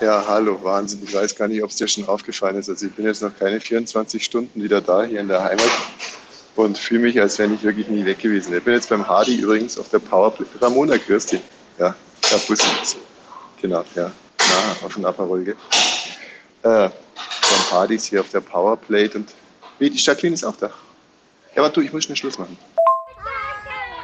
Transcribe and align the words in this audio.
Ja, 0.00 0.24
hallo, 0.26 0.58
Wahnsinn. 0.62 1.02
Ich 1.04 1.12
weiß 1.12 1.34
gar 1.36 1.46
nicht, 1.46 1.62
ob 1.62 1.68
es 1.68 1.76
dir 1.76 1.86
schon 1.86 2.08
aufgefallen 2.08 2.56
ist. 2.56 2.70
Also 2.70 2.86
ich 2.86 2.92
bin 2.92 3.04
jetzt 3.04 3.20
noch 3.20 3.36
keine 3.38 3.60
24 3.60 4.24
Stunden 4.24 4.62
wieder 4.62 4.80
da, 4.80 5.04
hier 5.04 5.20
in 5.20 5.28
der 5.28 5.44
Heimat 5.44 5.68
und 6.56 6.78
fühle 6.78 7.00
mich, 7.00 7.20
als 7.20 7.38
wäre 7.38 7.52
ich 7.52 7.62
wirklich 7.62 7.86
nie 7.88 8.06
weg 8.06 8.18
gewesen. 8.18 8.56
Ich 8.56 8.64
bin 8.64 8.72
jetzt 8.72 8.88
beim 8.88 9.06
Hardy 9.06 9.36
übrigens 9.36 9.78
auf 9.78 9.90
der 9.90 9.98
Powerplay. 9.98 10.46
Ramona, 10.58 10.96
dich. 10.96 11.40
Ja, 11.78 11.94
ja, 12.30 12.36
Bussi. 12.48 12.96
Genau, 13.60 13.84
ja. 13.94 14.10
Na, 14.38 14.86
auf 14.86 14.94
den 14.94 15.04
Aperol, 15.04 15.44
gell? 15.44 15.56
Äh, 16.62 16.88
beim 16.88 17.70
Hardys 17.70 18.06
hier 18.06 18.20
auf 18.20 18.30
der 18.30 18.40
Powerplate 18.40 19.18
und 19.18 19.34
wie, 19.78 19.90
die 19.90 19.98
Jacqueline 19.98 20.34
ist 20.34 20.44
auch 20.44 20.56
da. 20.56 20.70
Ja, 21.54 21.62
aber 21.62 21.68
du, 21.68 21.82
ich 21.82 21.92
muss 21.92 22.04
schnell 22.04 22.16
Schluss 22.16 22.38
machen. 22.38 22.56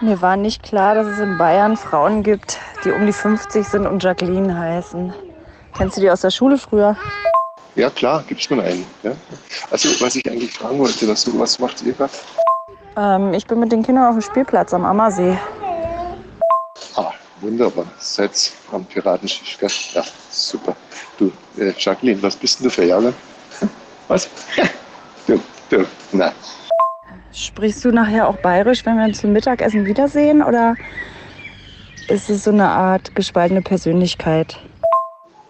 Mir 0.03 0.21
war 0.21 0.37
nicht 0.37 0.63
klar, 0.63 0.95
dass 0.95 1.07
es 1.07 1.19
in 1.21 1.39
Bayern 1.39 1.79
Frauen 1.79 2.23
gibt, 2.23 2.59
die 2.85 2.91
um 2.91 3.07
die 3.07 3.15
50 3.15 3.67
sind 3.67 3.87
und 3.87 4.03
Jacqueline 4.03 4.59
heißen. 4.59 5.15
Kennst 5.77 5.97
du 5.97 6.01
die 6.01 6.11
aus 6.11 6.23
der 6.23 6.31
Schule 6.31 6.57
früher? 6.57 6.97
Ja, 7.75 7.91
klar, 7.91 8.25
gibt's 8.27 8.45
schon 8.45 8.61
einen. 8.61 8.87
Ja? 9.03 9.13
Also, 9.71 9.89
was 10.01 10.17
ich 10.17 10.27
eigentlich 10.27 10.53
fragen 10.53 10.79
wollte, 10.79 11.07
was, 11.07 11.39
was 11.39 11.59
macht 11.59 11.83
ihr 11.83 11.93
gerade? 11.93 12.13
Ähm, 12.97 13.35
ich 13.35 13.47
bin 13.47 13.61
mit 13.61 13.71
den 13.71 13.83
Kindern 13.83 14.07
auf 14.07 14.15
dem 14.15 14.23
Spielplatz 14.23 14.73
am 14.73 14.87
Ammersee. 14.87 15.37
Ah, 16.95 17.13
wunderbar. 17.43 17.85
Seid 17.99 18.53
am 18.73 18.87
Piratenschiff, 18.87 19.59
gell? 19.59 19.69
Ja, 19.93 20.03
super. 20.31 20.75
Du, 21.19 21.31
äh, 21.59 21.75
Jacqueline, 21.77 22.23
was 22.23 22.37
bist 22.37 22.59
denn 22.59 22.65
du 22.65 22.71
für 22.71 22.85
Jahrgang? 22.85 23.15
Was? 24.09 24.31
du, 25.27 25.39
du, 25.69 25.85
na. 26.13 26.33
Sprichst 27.33 27.85
du 27.85 27.91
nachher 27.91 28.29
auch 28.29 28.37
bayerisch, 28.39 28.87
wenn 28.87 28.97
wir 28.97 29.05
uns 29.05 29.21
zum 29.21 29.33
Mittagessen 29.33 29.85
wiedersehen? 29.85 30.43
Oder 30.43 30.75
ist 32.09 32.31
es 32.31 32.45
so 32.45 32.51
eine 32.51 32.69
Art 32.69 33.15
gespaltene 33.15 33.61
Persönlichkeit? 33.61 34.59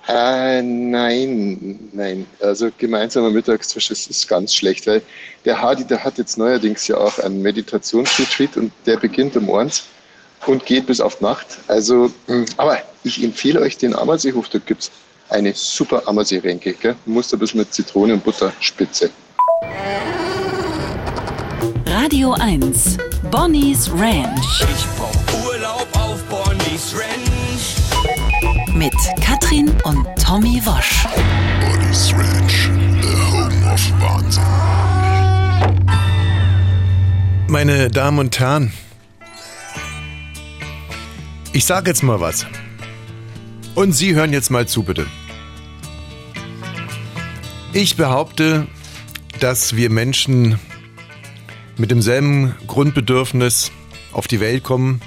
Äh, 0.08 0.62
nein, 0.62 1.90
nein. 1.92 2.26
Also 2.40 2.70
gemeinsamer 2.78 3.30
Mittagstisch 3.30 3.90
ist, 3.90 4.08
ist 4.08 4.28
ganz 4.28 4.54
schlecht, 4.54 4.86
weil 4.86 5.02
der 5.44 5.60
Hardy, 5.60 5.84
der 5.84 6.04
hat 6.04 6.18
jetzt 6.18 6.38
neuerdings 6.38 6.86
ja 6.86 6.96
auch 6.96 7.18
einen 7.18 7.42
Meditationsretreat 7.42 8.56
und 8.56 8.72
der 8.86 8.98
beginnt 8.98 9.36
um 9.36 9.52
eins 9.52 9.84
und 10.46 10.64
geht 10.64 10.86
bis 10.86 11.00
auf 11.00 11.20
Nacht. 11.20 11.46
Also, 11.66 12.12
mh, 12.28 12.46
aber 12.56 12.78
ich 13.02 13.22
empfehle 13.22 13.60
euch 13.60 13.78
den 13.78 13.96
Ammerseehof, 13.96 14.48
da 14.48 14.58
gibt's 14.58 14.90
eine 15.28 15.52
super? 15.54 16.02
Du 16.06 16.92
musst 17.06 17.32
ein 17.32 17.38
bisschen 17.40 17.58
mit 17.60 17.74
Zitrone 17.74 18.14
und 18.14 18.24
Butter 18.24 18.52
spitze. 18.60 19.10
Radio 21.86 22.32
1, 22.34 22.96
Bonnie's 23.30 23.90
Ranch 23.90 25.05
mit 28.76 28.92
Katrin 29.22 29.70
und 29.84 30.06
Tommy 30.22 30.60
Wosch. 30.66 31.06
Bonnie's 31.60 32.12
Ranch, 32.12 32.68
the 33.00 33.08
home 33.08 33.72
of 33.72 33.80
Wahnsinn. 34.00 34.42
Meine 37.48 37.90
Damen 37.90 38.18
und 38.18 38.38
Herren, 38.38 38.72
ich 41.52 41.64
sage 41.64 41.88
jetzt 41.90 42.02
mal 42.02 42.20
was. 42.20 42.44
Und 43.74 43.92
Sie 43.92 44.14
hören 44.14 44.32
jetzt 44.32 44.50
mal 44.50 44.68
zu, 44.68 44.82
bitte. 44.82 45.06
Ich 47.72 47.96
behaupte, 47.96 48.66
dass 49.40 49.76
wir 49.76 49.88
Menschen 49.88 50.58
mit 51.78 51.90
demselben 51.90 52.54
Grundbedürfnis 52.66 53.72
auf 54.12 54.28
die 54.28 54.40
Welt 54.40 54.64
kommen, 54.64 55.00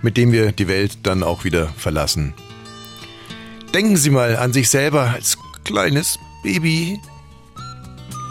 mit 0.00 0.16
dem 0.16 0.32
wir 0.32 0.52
die 0.52 0.68
Welt 0.68 0.98
dann 1.02 1.22
auch 1.22 1.44
wieder 1.44 1.68
verlassen. 1.76 2.34
Denken 3.74 3.96
Sie 3.96 4.10
mal 4.10 4.36
an 4.36 4.52
sich 4.52 4.68
selber 4.68 5.10
als 5.10 5.38
kleines 5.64 6.18
Baby. 6.42 7.00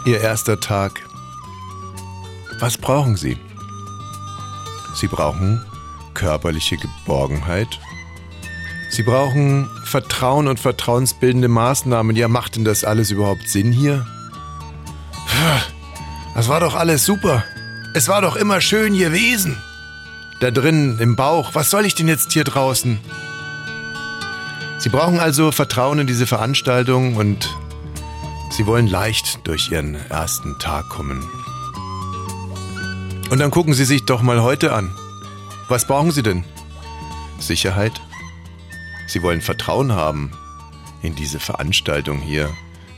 Ihr 0.06 0.20
erster 0.20 0.60
Tag. 0.60 0.92
Was 2.60 2.78
brauchen 2.78 3.16
Sie? 3.16 3.36
Sie 4.94 5.08
brauchen 5.08 5.64
körperliche 6.14 6.76
Geborgenheit. 6.76 7.80
Sie 8.90 9.02
brauchen 9.02 9.68
Vertrauen 9.84 10.46
und 10.46 10.60
vertrauensbildende 10.60 11.48
Maßnahmen. 11.48 12.14
Ja, 12.14 12.28
macht 12.28 12.54
denn 12.54 12.64
das 12.64 12.84
alles 12.84 13.10
überhaupt 13.10 13.48
Sinn 13.48 13.72
hier? 13.72 14.06
Das 16.36 16.48
war 16.48 16.60
doch 16.60 16.76
alles 16.76 17.04
super. 17.04 17.42
Es 17.94 18.06
war 18.06 18.22
doch 18.22 18.36
immer 18.36 18.60
schön 18.60 18.96
gewesen. 18.96 19.60
Da 20.40 20.52
drin 20.52 20.98
im 21.00 21.16
Bauch, 21.16 21.54
was 21.54 21.70
soll 21.70 21.84
ich 21.84 21.96
denn 21.96 22.06
jetzt 22.06 22.32
hier 22.32 22.44
draußen? 22.44 23.00
Sie 24.82 24.88
brauchen 24.88 25.20
also 25.20 25.52
Vertrauen 25.52 26.00
in 26.00 26.08
diese 26.08 26.26
Veranstaltung 26.26 27.14
und 27.14 27.56
Sie 28.50 28.66
wollen 28.66 28.88
leicht 28.88 29.46
durch 29.46 29.70
Ihren 29.70 29.94
ersten 29.94 30.58
Tag 30.58 30.88
kommen. 30.88 31.22
Und 33.30 33.38
dann 33.38 33.52
gucken 33.52 33.74
Sie 33.74 33.84
sich 33.84 34.06
doch 34.06 34.22
mal 34.22 34.42
heute 34.42 34.72
an. 34.72 34.90
Was 35.68 35.86
brauchen 35.86 36.10
Sie 36.10 36.24
denn? 36.24 36.42
Sicherheit? 37.38 37.92
Sie 39.06 39.22
wollen 39.22 39.40
Vertrauen 39.40 39.92
haben 39.92 40.32
in 41.00 41.14
diese 41.14 41.38
Veranstaltung 41.38 42.18
hier, 42.18 42.50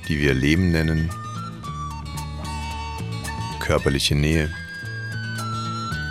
die 0.08 0.18
wir 0.18 0.32
Leben 0.32 0.70
nennen. 0.70 1.10
Körperliche 3.60 4.14
Nähe. 4.14 4.50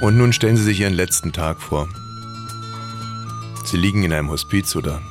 Und 0.02 0.18
nun 0.18 0.34
stellen 0.34 0.56
Sie 0.56 0.66
sich 0.66 0.82
Ihren 0.82 0.94
letzten 0.94 1.34
Tag 1.34 1.64
vor. 1.64 1.90
Sie 3.66 3.78
liegen 3.78 4.04
in 4.04 4.14
einem 4.14 4.30
Hospiz 4.30 4.76
oder 4.76 5.02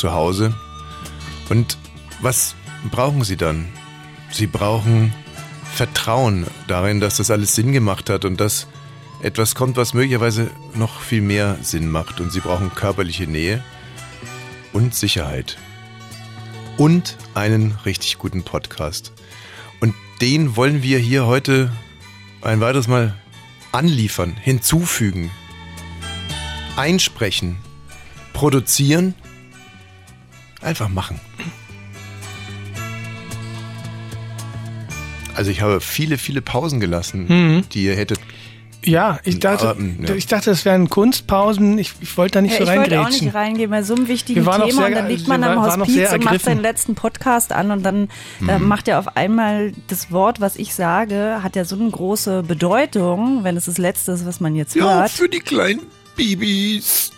zu 0.00 0.12
Hause. 0.12 0.54
Und 1.48 1.78
was 2.20 2.56
brauchen 2.90 3.22
Sie 3.22 3.36
dann? 3.36 3.68
Sie 4.30 4.46
brauchen 4.46 5.12
Vertrauen 5.72 6.46
darin, 6.66 7.00
dass 7.00 7.18
das 7.18 7.30
alles 7.30 7.54
Sinn 7.54 7.72
gemacht 7.72 8.10
hat 8.10 8.24
und 8.24 8.40
dass 8.40 8.66
etwas 9.22 9.54
kommt, 9.54 9.76
was 9.76 9.94
möglicherweise 9.94 10.50
noch 10.74 11.00
viel 11.00 11.20
mehr 11.20 11.58
Sinn 11.62 11.90
macht. 11.90 12.20
Und 12.20 12.32
Sie 12.32 12.40
brauchen 12.40 12.74
körperliche 12.74 13.26
Nähe 13.26 13.62
und 14.72 14.94
Sicherheit. 14.94 15.58
Und 16.76 17.18
einen 17.34 17.78
richtig 17.84 18.18
guten 18.18 18.42
Podcast. 18.42 19.12
Und 19.80 19.94
den 20.20 20.56
wollen 20.56 20.82
wir 20.82 20.98
hier 20.98 21.26
heute 21.26 21.70
ein 22.40 22.60
weiteres 22.60 22.88
Mal 22.88 23.14
anliefern, 23.72 24.34
hinzufügen, 24.40 25.30
einsprechen, 26.76 27.58
produzieren, 28.32 29.14
einfach 30.60 30.88
machen. 30.88 31.20
Also 35.34 35.50
ich 35.50 35.62
habe 35.62 35.80
viele, 35.80 36.18
viele 36.18 36.42
Pausen 36.42 36.80
gelassen, 36.80 37.26
Mhm. 37.28 37.64
die 37.72 37.84
ihr 37.84 37.96
hättet. 37.96 38.18
Ja, 38.82 39.20
ich 39.24 39.38
dachte, 39.40 39.68
Aber, 39.70 39.80
mm, 39.80 40.06
ja. 40.08 40.14
ich 40.14 40.26
dachte, 40.26 40.48
das 40.50 40.64
wären 40.64 40.88
Kunstpausen. 40.88 41.76
Ich, 41.78 41.92
ich 42.00 42.16
wollte 42.16 42.34
da 42.34 42.40
nicht 42.42 42.58
Ja, 42.58 42.64
so 42.64 42.72
ich 42.72 42.78
wollte 42.78 43.00
auch 43.02 43.10
nicht 43.10 43.34
reingehen 43.34 43.70
bei 43.70 43.82
so 43.82 43.94
einem 43.94 44.08
wichtigen 44.08 44.40
Wir 44.40 44.46
waren 44.46 44.62
auch 44.62 44.68
Thema 44.68 44.78
sehr- 44.80 44.88
und 44.88 44.94
dann 44.94 45.08
liegt 45.08 45.28
man 45.28 45.44
am 45.44 45.62
Hospiz 45.62 46.12
und 46.12 46.24
macht 46.24 46.40
seinen 46.42 46.62
letzten 46.62 46.94
Podcast 46.94 47.52
an 47.52 47.70
und 47.72 47.82
dann 47.82 48.08
äh, 48.48 48.58
Mhm. 48.58 48.68
macht 48.68 48.88
er 48.88 48.98
auf 48.98 49.16
einmal 49.18 49.72
das 49.88 50.10
Wort, 50.10 50.40
was 50.40 50.56
ich 50.56 50.74
sage, 50.74 51.40
hat 51.42 51.56
ja 51.56 51.66
so 51.66 51.76
eine 51.76 51.90
große 51.90 52.42
Bedeutung, 52.42 53.44
wenn 53.44 53.56
es 53.58 53.66
das 53.66 53.76
Letzte 53.76 54.12
ist, 54.12 54.24
was 54.26 54.40
man 54.40 54.56
jetzt 54.56 54.74
Ja, 54.74 55.00
hört. 55.00 55.10
für 55.10 55.28
die 55.28 55.40
kleinen 55.40 55.82
Babys. 56.16 57.12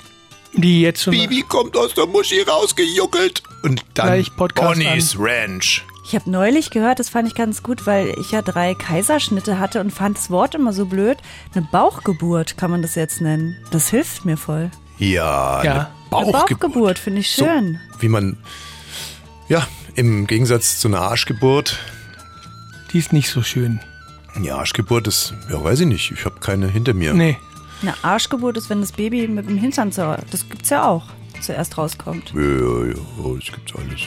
Die 0.54 0.82
jetzt 0.82 1.02
schon. 1.02 1.12
Baby 1.14 1.42
kommt 1.48 1.76
aus 1.76 1.94
der 1.94 2.06
Muschi 2.06 2.40
rausgejuckelt. 2.42 3.42
Und 3.62 3.84
dann 3.94 4.06
Gleich 4.06 4.36
Podcast 4.36 4.68
Bonnie's 4.80 5.16
Ranch. 5.18 5.84
Ich 6.04 6.14
habe 6.16 6.28
neulich 6.30 6.70
gehört, 6.70 6.98
das 6.98 7.08
fand 7.08 7.28
ich 7.28 7.34
ganz 7.34 7.62
gut, 7.62 7.86
weil 7.86 8.14
ich 8.18 8.32
ja 8.32 8.42
drei 8.42 8.74
Kaiserschnitte 8.74 9.58
hatte 9.58 9.80
und 9.80 9.92
fand 9.92 10.18
das 10.18 10.30
Wort 10.30 10.54
immer 10.54 10.72
so 10.72 10.86
blöd. 10.86 11.18
Eine 11.54 11.66
Bauchgeburt 11.70 12.56
kann 12.58 12.70
man 12.70 12.82
das 12.82 12.96
jetzt 12.96 13.20
nennen. 13.20 13.56
Das 13.70 13.88
hilft 13.88 14.24
mir 14.24 14.36
voll. 14.36 14.70
Ja, 14.98 15.62
Ja. 15.62 15.72
eine 15.72 15.80
Eine 15.80 15.88
Bauchgeburt. 16.10 16.48
Bauchgeburt 16.60 16.98
finde 16.98 17.20
ich 17.20 17.30
schön. 17.30 17.78
So, 17.94 18.02
wie 18.02 18.08
man, 18.08 18.36
ja, 19.48 19.66
im 19.94 20.26
Gegensatz 20.26 20.80
zu 20.80 20.88
einer 20.88 21.00
Arschgeburt. 21.00 21.78
Die 22.92 22.98
ist 22.98 23.12
nicht 23.12 23.30
so 23.30 23.42
schön. 23.42 23.80
Ja, 24.42 24.56
Arschgeburt 24.56 25.06
ist, 25.06 25.34
ja, 25.50 25.62
weiß 25.62 25.80
ich 25.80 25.86
nicht. 25.86 26.10
Ich 26.10 26.24
habe 26.24 26.40
keine 26.40 26.66
hinter 26.66 26.94
mir. 26.94 27.14
Nee. 27.14 27.38
Eine 27.82 27.94
Arschgeburt 28.02 28.56
ist, 28.56 28.70
wenn 28.70 28.80
das 28.80 28.92
Baby 28.92 29.26
mit 29.26 29.48
dem 29.48 29.58
Hintern 29.58 29.90
zu, 29.90 30.16
das 30.30 30.48
gibt's 30.48 30.70
ja 30.70 30.86
auch, 30.88 31.06
zuerst 31.40 31.76
rauskommt. 31.76 32.32
Ja, 32.32 32.40
ja, 32.40 32.86
ja, 32.86 32.94
das 33.34 33.52
gibt's 33.52 33.74
alles. 33.74 34.00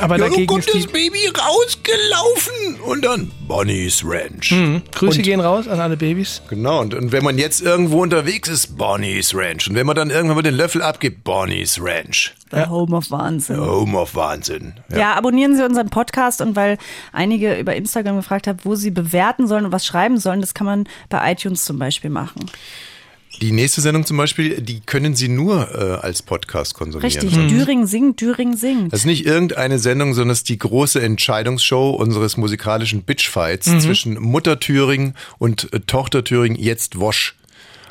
Aber 0.00 0.18
Ja, 0.18 0.26
oh 0.26 0.28
dagegen 0.30 0.46
Gott, 0.46 0.66
ist 0.66 0.74
das 0.74 0.86
Baby 0.86 1.18
rausgelaufen. 1.28 2.80
Und 2.86 3.04
dann 3.04 3.30
Bonnie's 3.48 4.02
Ranch. 4.04 4.50
Mhm. 4.52 4.82
Grüße 4.92 5.18
Und- 5.18 5.22
gehen 5.24 5.40
raus 5.40 5.66
an 5.68 5.80
alle 5.80 5.96
Babys. 5.96 6.42
Genau, 6.48 6.80
und, 6.80 6.94
und 6.94 7.12
wenn 7.12 7.24
man 7.24 7.38
jetzt 7.38 7.60
irgendwo 7.62 8.02
unterwegs 8.02 8.48
ist, 8.48 8.76
Bonnie's 8.76 9.34
Ranch. 9.34 9.68
Und 9.68 9.74
wenn 9.74 9.86
man 9.86 9.96
dann 9.96 10.10
irgendwann 10.10 10.36
mal 10.36 10.42
den 10.42 10.54
Löffel 10.54 10.82
abgibt, 10.82 11.24
Bonnie's 11.24 11.78
Ranch. 11.80 12.34
The 12.52 12.66
Home 12.68 12.96
of 12.96 13.10
Wahnsinn. 13.10 13.60
Home 13.60 13.96
of 13.98 14.14
Wahnsinn. 14.14 14.74
Ja. 14.94 15.14
abonnieren 15.14 15.56
Sie 15.56 15.64
unseren 15.64 15.88
Podcast 15.88 16.40
und 16.40 16.56
weil 16.56 16.78
einige 17.12 17.56
über 17.58 17.76
Instagram 17.76 18.16
gefragt 18.16 18.46
haben, 18.48 18.58
wo 18.64 18.74
Sie 18.74 18.90
bewerten 18.90 19.46
sollen 19.46 19.66
und 19.66 19.72
was 19.72 19.86
schreiben 19.86 20.18
sollen, 20.18 20.40
das 20.40 20.52
kann 20.54 20.66
man 20.66 20.88
bei 21.08 21.30
iTunes 21.32 21.64
zum 21.64 21.78
Beispiel 21.78 22.10
machen. 22.10 22.46
Die 23.40 23.52
nächste 23.52 23.80
Sendung 23.80 24.04
zum 24.04 24.16
Beispiel, 24.16 24.60
die 24.60 24.80
können 24.80 25.14
Sie 25.14 25.28
nur 25.28 25.68
äh, 25.74 26.04
als 26.04 26.20
Podcast 26.22 26.74
konsumieren. 26.74 27.10
Richtig, 27.10 27.32
Düring 27.48 27.86
singt, 27.86 28.20
Düring 28.20 28.56
singt. 28.56 28.92
Das 28.92 29.00
ist 29.00 29.06
nicht 29.06 29.24
irgendeine 29.24 29.78
Sendung, 29.78 30.14
sondern 30.14 30.32
es 30.32 30.38
ist 30.38 30.48
die 30.48 30.58
große 30.58 31.00
Entscheidungsshow 31.00 31.90
unseres 31.90 32.36
musikalischen 32.36 33.02
Bitchfights 33.02 33.68
Mhm. 33.68 33.80
zwischen 33.80 34.20
Mutter 34.20 34.58
Thüringen 34.60 35.14
und 35.38 35.72
äh, 35.72 35.80
Tochter 35.80 36.24
Thüringen, 36.24 36.58
jetzt 36.58 36.98
Wosch. 36.98 37.36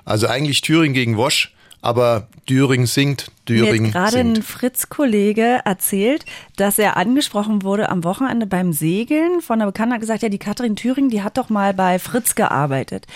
Also 0.06 0.27
eigentlich 0.27 0.62
Thüringen 0.62 0.94
gegen 0.94 1.18
Wosch, 1.18 1.51
aber 1.81 2.28
Düring 2.50 2.86
singt, 2.86 3.31
Mir 3.48 3.64
Düring 3.64 3.86
hat 3.88 3.94
gerade 3.94 4.20
ein. 4.20 4.42
Fritz-Kollege 4.42 5.62
erzählt, 5.64 6.26
dass 6.58 6.78
er 6.78 6.98
angesprochen 6.98 7.64
wurde 7.64 7.90
am 7.90 8.04
Wochenende 8.04 8.46
beim 8.46 8.74
Segeln 8.74 9.42
von 9.42 9.62
einer 9.62 9.72
Bekannten, 9.72 9.94
hat 9.94 10.02
gesagt, 10.02 10.24
ja, 10.24 10.30
die 10.30 10.40
Katrin 10.40 10.76
Thüring, 10.76 11.10
die 11.10 11.24
hat 11.24 11.38
doch 11.38 11.50
mal 11.50 11.74
bei 11.74 12.00
Fritz 12.00 12.36
gearbeitet. 12.36 13.08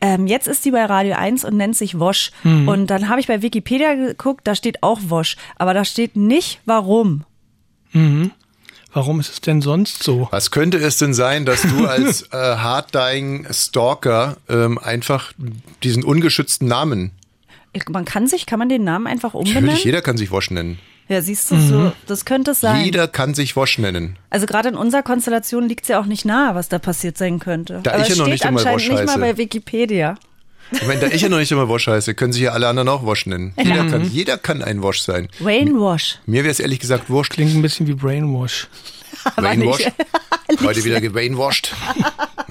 Ähm, 0.00 0.26
jetzt 0.26 0.48
ist 0.48 0.62
sie 0.62 0.70
bei 0.70 0.84
Radio 0.84 1.14
1 1.14 1.44
und 1.44 1.56
nennt 1.56 1.76
sich 1.76 1.98
Wosch. 1.98 2.30
Mhm. 2.42 2.68
Und 2.68 2.86
dann 2.88 3.08
habe 3.08 3.20
ich 3.20 3.26
bei 3.26 3.42
Wikipedia 3.42 3.94
geguckt, 3.94 4.42
da 4.44 4.54
steht 4.54 4.82
auch 4.82 5.00
Wosch. 5.08 5.36
Aber 5.56 5.74
da 5.74 5.84
steht 5.84 6.16
nicht, 6.16 6.60
warum. 6.64 7.24
Warum 8.92 9.20
ist 9.20 9.30
es 9.30 9.40
denn 9.42 9.60
sonst 9.60 10.02
so? 10.02 10.28
Was 10.30 10.50
könnte 10.50 10.78
es 10.78 10.96
denn 10.96 11.12
sein, 11.12 11.44
dass 11.44 11.60
du 11.60 11.86
als 11.86 12.22
äh, 12.32 12.36
hard-dying 12.36 13.46
Stalker 13.50 14.38
ähm, 14.48 14.78
einfach 14.78 15.32
diesen 15.82 16.02
ungeschützten 16.02 16.66
Namen, 16.66 17.10
Man 17.88 18.04
kann 18.04 18.26
sich, 18.26 18.46
kann 18.46 18.58
man 18.58 18.68
den 18.68 18.84
Namen 18.84 19.06
einfach 19.06 19.34
umbenennen? 19.34 19.64
natürlich 19.66 19.84
jeder 19.84 20.02
kann 20.02 20.16
sich 20.16 20.30
Wosch 20.30 20.50
nennen. 20.50 20.78
Ja, 21.08 21.22
siehst 21.22 21.50
du, 21.52 21.60
so, 21.60 21.92
das 22.06 22.24
könnte 22.24 22.50
es 22.50 22.60
sein. 22.60 22.84
Jeder 22.84 23.06
kann 23.06 23.32
sich 23.34 23.54
Wosch 23.54 23.78
nennen. 23.78 24.16
Also 24.28 24.46
gerade 24.46 24.70
in 24.70 24.74
unserer 24.74 25.02
Konstellation 25.04 25.68
liegt 25.68 25.82
es 25.84 25.88
ja 25.88 26.00
auch 26.00 26.06
nicht 26.06 26.24
nahe, 26.24 26.56
was 26.56 26.68
da 26.68 26.80
passiert 26.80 27.16
sein 27.16 27.38
könnte. 27.38 27.78
Da 27.84 27.92
Aber 27.92 28.02
ich 28.02 28.08
ja 28.08 28.12
es 28.14 28.18
noch 28.18 28.24
steht 28.24 28.32
nicht 28.34 28.44
einmal 28.46 28.66
anscheinend 28.66 28.82
Wosch 28.82 28.88
nicht 28.88 29.06
mal 29.06 29.12
heiße. 29.12 29.20
bei 29.20 29.36
Wikipedia. 29.36 30.16
Ich 30.72 30.84
meine, 30.84 30.98
da 30.98 31.06
ich 31.06 31.20
ja 31.22 31.28
noch 31.28 31.38
nicht 31.38 31.52
immer 31.52 31.68
Wosch 31.68 31.86
heiße, 31.86 32.14
können 32.14 32.32
sich 32.32 32.42
ja 32.42 32.50
alle 32.50 32.66
anderen 32.66 32.88
auch 32.88 33.04
Wosch 33.04 33.26
nennen. 33.26 33.52
Jeder, 33.56 33.84
kann, 33.84 34.10
jeder 34.10 34.36
kann 34.36 34.62
ein 34.62 34.82
Wosch 34.82 34.98
sein. 34.98 35.28
Wayne 35.38 35.74
Wash. 35.74 36.18
Mir 36.26 36.42
wäre 36.42 36.50
es 36.50 36.58
ehrlich 36.58 36.80
gesagt 36.80 37.08
wurscht. 37.08 37.34
Klingt 37.34 37.54
ein 37.54 37.62
bisschen 37.62 37.86
wie 37.86 37.94
Brainwash. 37.94 38.66
Brainwashed. 39.36 39.92
Heute 40.64 40.82
wieder 40.84 41.00
gebrainwashed. 41.00 41.72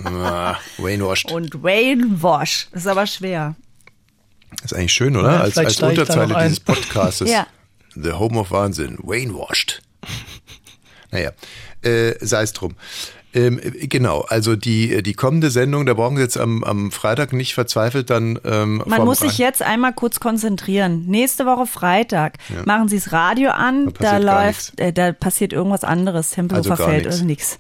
Ah, 0.04 0.58
Brainwashed. 0.78 1.32
Und 1.32 1.64
Wayne 1.64 2.22
Wash. 2.22 2.68
Das 2.72 2.82
ist 2.84 2.88
aber 2.88 3.08
schwer. 3.08 3.56
Ist 4.64 4.74
eigentlich 4.74 4.94
schön, 4.94 5.16
oder? 5.16 5.34
Ja, 5.34 5.42
als 5.42 5.58
als 5.58 5.82
Unterzeile 5.82 6.36
dieses 6.44 6.60
Podcastes. 6.60 7.30
Ja. 7.36 7.48
The 7.96 8.12
Home 8.12 8.40
of 8.40 8.52
Wahnsinn. 8.52 8.98
Brainwashed. 8.98 9.82
Naja, 11.12 11.32
äh, 11.82 12.14
sei 12.20 12.42
es 12.42 12.52
drum. 12.52 12.76
Ähm, 13.36 13.60
äh, 13.62 13.88
genau, 13.88 14.22
also 14.22 14.56
die, 14.56 15.04
die 15.04 15.14
kommende 15.14 15.52
Sendung, 15.52 15.86
da 15.86 15.94
brauchen 15.94 16.16
Sie 16.16 16.24
jetzt 16.24 16.38
am, 16.38 16.64
am 16.64 16.92
Freitag 16.92 17.34
nicht 17.34 17.54
verzweifelt 17.54 18.10
dann. 18.10 18.40
Ähm, 18.46 18.82
Man 18.86 19.04
muss 19.04 19.20
sich 19.20 19.38
jetzt 19.38 19.62
einmal 19.62 19.94
kurz 19.94 20.20
konzentrieren. 20.20 21.06
Nächste 21.06 21.46
Woche 21.46 21.68
Freitag 21.68 22.38
machen 22.66 22.88
Sie 22.88 22.96
das 22.96 23.12
Radio 23.12 23.52
an, 23.52 23.92
Da 24.00 24.20
da, 24.20 24.46
läuft, 24.46 24.80
äh, 24.80 24.94
da 24.94 25.12
passiert 25.12 25.52
irgendwas 25.54 25.84
anderes. 25.84 26.32
Tempelhofer 26.32 26.72
Also 26.72 26.84
Feld 26.86 27.08
oder 27.08 27.24
nichts. 27.24 27.58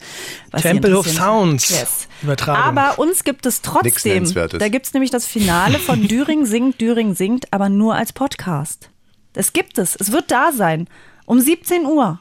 Sie 0.55 0.61
Tempelhof. 0.61 1.07
Sounds. 1.07 1.69
Yes. 1.69 2.07
Übertragung. 2.23 2.63
Aber 2.63 2.97
uns 2.97 3.23
gibt 3.23 3.45
es 3.45 3.61
trotzdem, 3.61 4.33
da 4.33 4.69
gibt 4.69 4.85
es 4.85 4.93
nämlich 4.93 5.11
das 5.11 5.25
Finale 5.25 5.79
von 5.79 6.07
Düring 6.07 6.45
singt, 6.45 6.79
Düring 6.79 7.15
singt, 7.15 7.51
aber 7.51 7.69
nur 7.69 7.95
als 7.95 8.13
Podcast. 8.13 8.89
Das 9.33 9.51
gibt 9.51 9.77
es. 9.77 9.97
Es 9.99 10.13
wird 10.13 10.31
da 10.31 10.51
sein. 10.53 10.87
Um 11.25 11.39
17 11.39 11.85
Uhr. 11.85 12.19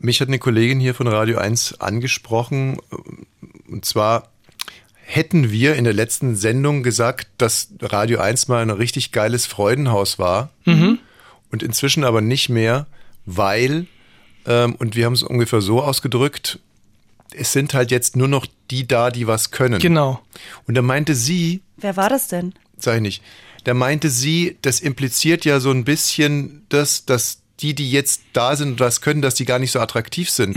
Mich 0.00 0.20
hat 0.20 0.28
eine 0.28 0.38
Kollegin 0.38 0.80
hier 0.80 0.94
von 0.94 1.06
Radio 1.06 1.38
1 1.38 1.80
angesprochen. 1.80 2.78
Und 3.68 3.84
zwar 3.84 4.28
hätten 5.04 5.50
wir 5.50 5.76
in 5.76 5.84
der 5.84 5.92
letzten 5.92 6.34
Sendung 6.34 6.82
gesagt, 6.82 7.28
dass 7.38 7.68
Radio 7.80 8.18
1 8.18 8.48
mal 8.48 8.62
ein 8.62 8.70
richtig 8.70 9.12
geiles 9.12 9.46
Freudenhaus 9.46 10.18
war. 10.18 10.50
Und 10.66 11.62
inzwischen 11.62 12.02
aber 12.04 12.20
nicht 12.20 12.48
mehr, 12.48 12.86
weil, 13.26 13.86
ähm, 14.46 14.74
und 14.74 14.96
wir 14.96 15.06
haben 15.06 15.12
es 15.12 15.22
ungefähr 15.22 15.60
so 15.60 15.80
ausgedrückt, 15.82 16.58
es 17.32 17.52
sind 17.52 17.74
halt 17.74 17.90
jetzt 17.90 18.16
nur 18.16 18.28
noch 18.28 18.46
die 18.70 18.86
da, 18.88 19.10
die 19.10 19.26
was 19.26 19.50
können. 19.52 19.78
Genau. 19.80 20.20
Und 20.66 20.74
da 20.74 20.82
meinte 20.82 21.14
sie, 21.14 21.62
Wer 21.76 21.96
war 21.96 22.08
das 22.08 22.28
denn? 22.28 22.54
sag 22.76 22.96
ich 22.96 23.02
nicht, 23.02 23.22
da 23.64 23.74
meinte 23.74 24.10
sie, 24.10 24.56
das 24.62 24.80
impliziert 24.80 25.44
ja 25.44 25.60
so 25.60 25.70
ein 25.70 25.84
bisschen 25.84 26.66
das, 26.68 27.06
dass 27.06 27.40
die, 27.64 27.74
die 27.74 27.90
jetzt 27.90 28.20
da 28.34 28.54
sind 28.56 28.72
und 28.72 28.80
das 28.80 29.00
können, 29.00 29.22
dass 29.22 29.34
die 29.34 29.46
gar 29.46 29.58
nicht 29.58 29.72
so 29.72 29.80
attraktiv 29.80 30.28
sind. 30.30 30.54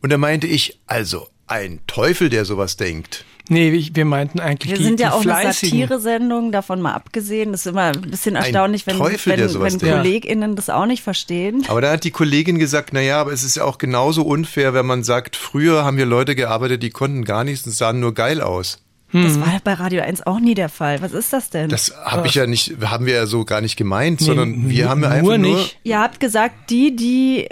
Und 0.00 0.10
da 0.10 0.16
meinte 0.18 0.46
ich, 0.46 0.80
also 0.86 1.28
ein 1.46 1.80
Teufel, 1.86 2.30
der 2.30 2.44
sowas 2.46 2.76
denkt. 2.76 3.24
Nee, 3.48 3.72
wir, 3.72 3.94
wir 3.94 4.04
meinten 4.04 4.40
eigentlich 4.40 4.70
Wir 4.70 4.78
die, 4.78 4.84
sind 4.84 5.00
ja 5.00 5.08
die 5.08 5.14
auch 5.14 5.20
eine 5.20 5.40
Fleißigen. 5.40 5.80
Satire-Sendung, 5.80 6.52
davon 6.52 6.80
mal 6.80 6.94
abgesehen. 6.94 7.52
Das 7.52 7.62
ist 7.62 7.66
immer 7.66 7.82
ein 7.82 8.00
bisschen 8.00 8.36
erstaunlich, 8.36 8.86
wenn, 8.86 8.96
Teufel, 8.96 9.36
wenn, 9.36 9.60
wenn. 9.60 9.78
KollegInnen 9.78 10.56
das 10.56 10.70
auch 10.70 10.86
nicht 10.86 11.02
verstehen. 11.02 11.64
Aber 11.68 11.80
da 11.80 11.92
hat 11.92 12.04
die 12.04 12.10
Kollegin 12.12 12.58
gesagt, 12.58 12.92
naja, 12.92 13.20
aber 13.20 13.32
es 13.32 13.42
ist 13.42 13.56
ja 13.56 13.64
auch 13.64 13.78
genauso 13.78 14.22
unfair, 14.22 14.74
wenn 14.74 14.86
man 14.86 15.02
sagt, 15.02 15.36
früher 15.36 15.84
haben 15.84 15.96
wir 15.96 16.06
Leute 16.06 16.34
gearbeitet, 16.34 16.82
die 16.82 16.90
konnten 16.90 17.24
gar 17.24 17.44
nichts 17.44 17.66
und 17.66 17.72
sahen 17.72 18.00
nur 18.00 18.14
geil 18.14 18.40
aus. 18.40 18.78
Das 19.12 19.38
war 19.40 19.60
bei 19.62 19.74
Radio 19.74 20.02
1 20.02 20.26
auch 20.26 20.40
nie 20.40 20.54
der 20.54 20.68
Fall. 20.70 21.02
Was 21.02 21.12
ist 21.12 21.32
das 21.32 21.50
denn? 21.50 21.68
Das 21.68 21.94
habe 22.04 22.26
ich 22.26 22.34
ja 22.34 22.46
nicht, 22.46 22.76
haben 22.82 23.04
wir 23.06 23.14
ja 23.14 23.26
so 23.26 23.44
gar 23.44 23.60
nicht 23.60 23.76
gemeint, 23.76 24.20
sondern 24.20 24.70
wir 24.70 24.88
haben 24.88 25.02
ja 25.02 25.08
nur 25.08 25.16
einfach 25.16 25.38
nur. 25.38 25.56
nicht. 25.56 25.78
Ihr 25.84 26.00
habt 26.00 26.18
gesagt, 26.18 26.70
die, 26.70 26.96
die, 26.96 27.48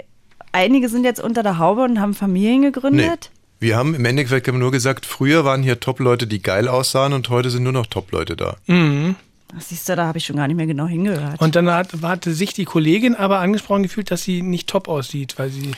einige 0.51 0.89
sind 0.89 1.03
jetzt 1.03 1.19
unter 1.21 1.43
der 1.43 1.57
Haube 1.59 1.83
und 1.83 1.99
haben 1.99 2.13
Familien 2.15 2.61
Nee. 2.61 2.71
gegründet. 2.71 3.29
Wir 3.59 3.77
haben 3.77 3.93
im 3.93 4.03
Endeffekt 4.05 4.47
haben 4.47 4.55
wir 4.55 4.59
nur 4.59 4.71
gesagt, 4.71 5.05
früher 5.05 5.45
waren 5.45 5.61
hier 5.61 5.79
Top-Leute, 5.79 6.25
die 6.25 6.41
geil 6.41 6.67
aussahen 6.67 7.13
und 7.13 7.29
heute 7.29 7.51
sind 7.51 7.61
nur 7.61 7.73
noch 7.73 7.85
Top-Leute 7.85 8.35
da. 8.35 8.55
Ach, 8.67 9.61
Siehst 9.61 9.87
du, 9.87 9.95
da 9.95 10.07
habe 10.07 10.17
ich 10.17 10.25
schon 10.25 10.37
gar 10.37 10.47
nicht 10.47 10.57
mehr 10.57 10.65
genau 10.65 10.87
hingehört. 10.87 11.39
Und 11.39 11.55
dann 11.55 11.69
hat, 11.69 11.89
hatte 12.01 12.33
sich 12.33 12.53
die 12.55 12.65
Kollegin 12.65 13.13
aber 13.15 13.37
angesprochen 13.39 13.83
gefühlt, 13.83 14.09
dass 14.09 14.23
sie 14.23 14.41
nicht 14.41 14.67
top 14.67 14.87
aussieht, 14.87 15.35
weil 15.37 15.51
sie. 15.51 15.71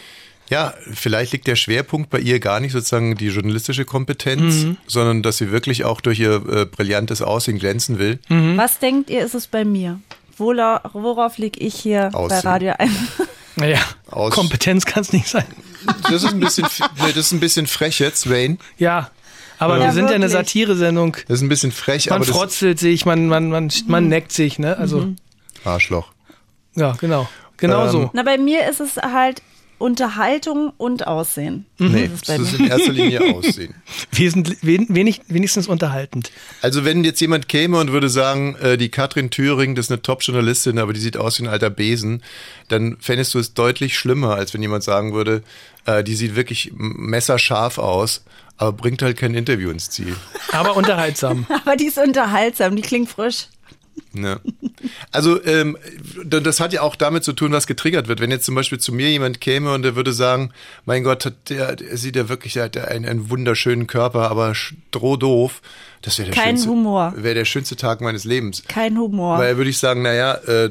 Ja, 0.54 0.74
vielleicht 0.94 1.34
liegt 1.34 1.48
der 1.48 1.56
Schwerpunkt 1.56 2.10
bei 2.10 2.20
ihr 2.20 2.40
gar 2.40 2.60
nicht 2.60 2.72
sozusagen 2.74 3.16
die 3.16 3.28
journalistische 3.30 3.86
Kompetenz, 3.86 4.78
sondern 4.88 5.24
dass 5.24 5.38
sie 5.38 5.52
wirklich 5.52 5.84
auch 5.84 6.00
durch 6.00 6.20
ihr 6.20 6.36
äh, 6.48 6.66
brillantes 6.66 7.22
Aussehen 7.22 7.58
glänzen 7.60 7.98
will. 8.00 8.20
Was 8.30 8.80
denkt 8.80 9.10
ihr, 9.10 9.26
ist 9.26 9.34
es 9.36 9.48
bei 9.48 9.66
mir? 9.66 10.00
Wola, 10.38 10.82
worauf 10.94 11.38
liege 11.38 11.60
ich 11.60 11.76
hier 11.76 12.10
bei 12.14 12.20
Aussehen. 12.20 12.40
Radio 12.48 12.74
1? 12.78 12.92
Naja, 13.56 13.80
Aus- 14.10 14.34
Kompetenz 14.34 14.86
kann 14.86 15.02
es 15.02 15.14
nicht 15.14 15.28
sein. 15.28 15.46
Das 16.04 16.24
ist 16.24 16.34
ein 16.34 16.40
bisschen, 16.40 16.66
nee, 16.98 17.10
das 17.10 17.18
ist 17.28 17.32
ein 17.34 17.40
bisschen 17.40 17.68
frech 17.68 18.00
jetzt, 18.00 18.30
Wayne. 18.30 18.58
Ja. 18.78 19.10
Aber 19.60 19.78
Ja, 19.78 19.86
wir 19.86 19.92
sind 19.94 20.10
ja 20.10 20.16
eine 20.16 20.26
wirklich. 20.32 20.32
Satiresendung. 20.48 21.18
Das 21.28 21.38
ist 21.38 21.42
ein 21.44 21.50
bisschen 21.50 21.72
frech, 21.72 22.10
Man 22.10 22.16
aber 22.18 22.26
frotzelt 22.26 22.80
sich, 22.80 23.06
man, 23.06 23.28
man, 23.28 23.50
man, 23.50 23.72
man 23.88 24.08
neckt 24.08 24.32
sich, 24.32 24.58
ne? 24.60 24.78
Also, 24.78 25.10
Arschloch. 25.64 26.12
ja, 26.76 26.94
genau. 27.00 27.28
Genau 27.58 27.86
Ähm, 27.86 27.92
so. 27.92 28.10
Na, 28.14 28.24
bei 28.24 28.38
mir 28.38 28.68
ist 28.68 28.80
es 28.82 28.98
halt 28.98 29.42
Unterhaltung 29.84 30.72
und 30.78 31.08
Aussehen. 31.08 31.66
Nee, 31.78 32.08
Das 32.08 32.22
ist 32.22 32.30
das 32.30 32.40
ist 32.40 32.58
in 32.58 32.68
erster 32.68 32.94
Linie 32.94 33.22
Aussehen. 33.36 33.76
Wesentlich, 34.14 34.60
wen, 34.62 34.86
wenig, 34.88 35.20
wenigstens 35.28 35.68
unterhaltend. 35.68 36.32
Also 36.62 36.86
wenn 36.86 37.04
jetzt 37.04 37.20
jemand 37.20 37.50
käme 37.50 37.78
und 37.80 37.92
würde 37.92 38.08
sagen, 38.08 38.56
äh, 38.62 38.78
die 38.78 38.88
Katrin 38.88 39.30
Thüring, 39.30 39.76
das 39.76 39.88
ist 39.88 39.92
eine 39.92 40.02
Top-Journalistin, 40.02 40.80
aber 40.80 40.94
die 40.94 41.02
sieht 41.02 41.18
aus 41.18 41.38
wie 41.38 41.44
ein 41.44 41.50
alter 41.50 41.70
Besen, 41.70 42.24
dann 42.70 42.96
fändest 43.02 43.34
du 43.34 43.40
es 43.40 43.56
deutlich 43.56 43.98
schlimmer, 43.98 44.36
als 44.36 44.54
wenn 44.54 44.62
jemand 44.62 44.86
sagen 44.86 45.14
würde, 45.14 45.44
äh, 45.86 46.02
die 46.02 46.16
sieht 46.16 46.38
wirklich 46.38 46.72
messerscharf 46.78 47.78
aus, 47.78 48.24
aber 48.56 48.72
bringt 48.72 49.02
halt 49.02 49.18
kein 49.18 49.34
Interview 49.34 49.70
ins 49.70 49.90
Ziel. 49.90 50.16
Aber 50.54 50.78
unterhaltsam. 50.78 51.46
Aber 51.50 51.76
die 51.76 51.88
ist 51.88 51.98
unterhaltsam, 51.98 52.78
die 52.78 52.84
klingt 52.84 53.10
frisch. 53.10 53.48
Ne? 54.14 54.40
Also 55.12 55.44
ähm, 55.44 55.78
das 56.24 56.60
hat 56.60 56.72
ja 56.74 56.82
auch 56.82 56.96
damit 56.96 57.24
zu 57.24 57.34
tun, 57.34 57.52
was 57.52 57.68
getriggert 57.68 58.08
wird. 58.08 58.20
Wenn 58.20 58.32
jetzt 58.32 58.46
zum 58.46 58.56
Beispiel 58.56 58.80
zu 58.80 58.94
mir 58.94 59.10
jemand 59.10 59.42
käme 59.42 59.74
und 59.74 59.82
der 59.82 59.96
würde 59.96 60.14
sagen, 60.14 60.52
mein 60.86 61.04
Gott, 61.04 61.32
der, 61.50 61.76
der 61.76 61.98
sieht 61.98 62.16
ja 62.16 62.30
wirklich, 62.30 62.54
der 62.54 62.66
hat 62.66 62.76
ja 62.76 62.86
einen, 62.86 63.06
einen 63.06 63.30
wunderschönen 63.30 63.88
Körper, 63.88 64.30
aber 64.30 64.54
strohdoof. 64.54 65.62
Das 66.04 66.20
wäre 66.20 66.30
der 66.30 66.36
Kein 66.36 66.56
schönste, 66.58 66.70
Humor. 66.70 67.14
Wäre 67.16 67.34
der 67.34 67.46
schönste 67.46 67.76
Tag 67.76 68.02
meines 68.02 68.24
Lebens. 68.24 68.64
Kein 68.68 68.98
Humor. 68.98 69.40
Weil 69.40 69.58
würde 69.58 69.70
ich 69.70 69.80
sagen, 69.80 70.02
naja, 70.02 70.34
äh, 70.34 70.70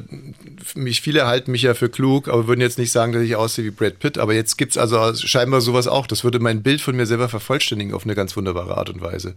mich, 0.75 1.01
viele 1.01 1.25
halten 1.25 1.51
mich 1.51 1.63
ja 1.63 1.73
für 1.73 1.89
klug, 1.89 2.27
aber 2.27 2.47
würden 2.47 2.61
jetzt 2.61 2.77
nicht 2.77 2.91
sagen, 2.91 3.13
dass 3.13 3.23
ich 3.23 3.35
aussehe 3.35 3.65
wie 3.65 3.71
Brad 3.71 3.99
Pitt. 3.99 4.19
Aber 4.19 4.33
jetzt 4.33 4.57
gibt's 4.57 4.77
also 4.77 5.15
scheinbar 5.15 5.61
sowas 5.61 5.87
auch. 5.87 6.07
Das 6.07 6.23
würde 6.23 6.39
mein 6.39 6.61
Bild 6.61 6.81
von 6.81 6.95
mir 6.95 7.07
selber 7.07 7.29
vervollständigen 7.29 7.93
auf 7.93 8.03
eine 8.03 8.15
ganz 8.15 8.37
wunderbare 8.37 8.77
Art 8.77 8.89
und 8.89 9.01
Weise. 9.01 9.33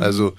Also 0.00 0.34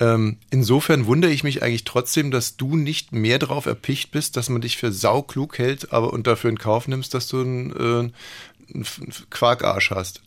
ähm, 0.00 0.38
insofern 0.50 1.06
wundere 1.06 1.30
ich 1.30 1.44
mich 1.44 1.62
eigentlich 1.62 1.84
trotzdem, 1.84 2.30
dass 2.30 2.56
du 2.56 2.76
nicht 2.76 3.12
mehr 3.12 3.38
darauf 3.38 3.66
erpicht 3.66 4.10
bist, 4.10 4.36
dass 4.36 4.48
man 4.48 4.60
dich 4.60 4.76
für 4.76 4.92
sauklug 4.92 5.58
hält, 5.58 5.92
aber 5.92 6.12
und 6.12 6.26
dafür 6.26 6.50
in 6.50 6.58
Kauf 6.58 6.88
nimmst, 6.88 7.14
dass 7.14 7.28
du 7.28 7.40
einen, 7.40 7.70
äh, 7.70 8.74
einen 8.74 8.86
Quarkarsch 9.30 9.90
hast. 9.90 10.22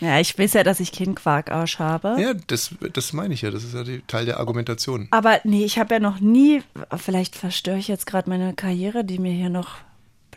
ja, 0.00 0.18
ich 0.18 0.36
weiß 0.36 0.54
ja, 0.54 0.64
dass 0.64 0.80
ich 0.80 0.90
keinen 0.90 1.14
Quarkarsch 1.14 1.78
habe. 1.78 2.16
Ja, 2.20 2.34
das, 2.34 2.74
das 2.92 3.12
meine 3.12 3.34
ich 3.34 3.42
ja. 3.42 3.52
Das 3.52 3.62
ist 3.62 3.74
ja 3.74 3.84
die, 3.84 4.02
Teil 4.08 4.26
der 4.26 4.40
Argumentation. 4.40 5.06
Aber 5.12 5.40
nee, 5.44 5.64
ich 5.64 5.78
habe 5.78 5.94
ja 5.94 6.00
noch 6.00 6.18
nie, 6.18 6.62
vielleicht 6.96 7.36
verstöre 7.36 7.78
ich 7.78 7.86
jetzt 7.86 8.06
gerade 8.06 8.28
meine 8.28 8.54
Karriere, 8.54 9.04
die 9.04 9.20
mir 9.20 9.32
hier 9.32 9.50
noch 9.50 9.76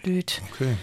blüht. 0.03 0.43
Okay. 0.53 0.75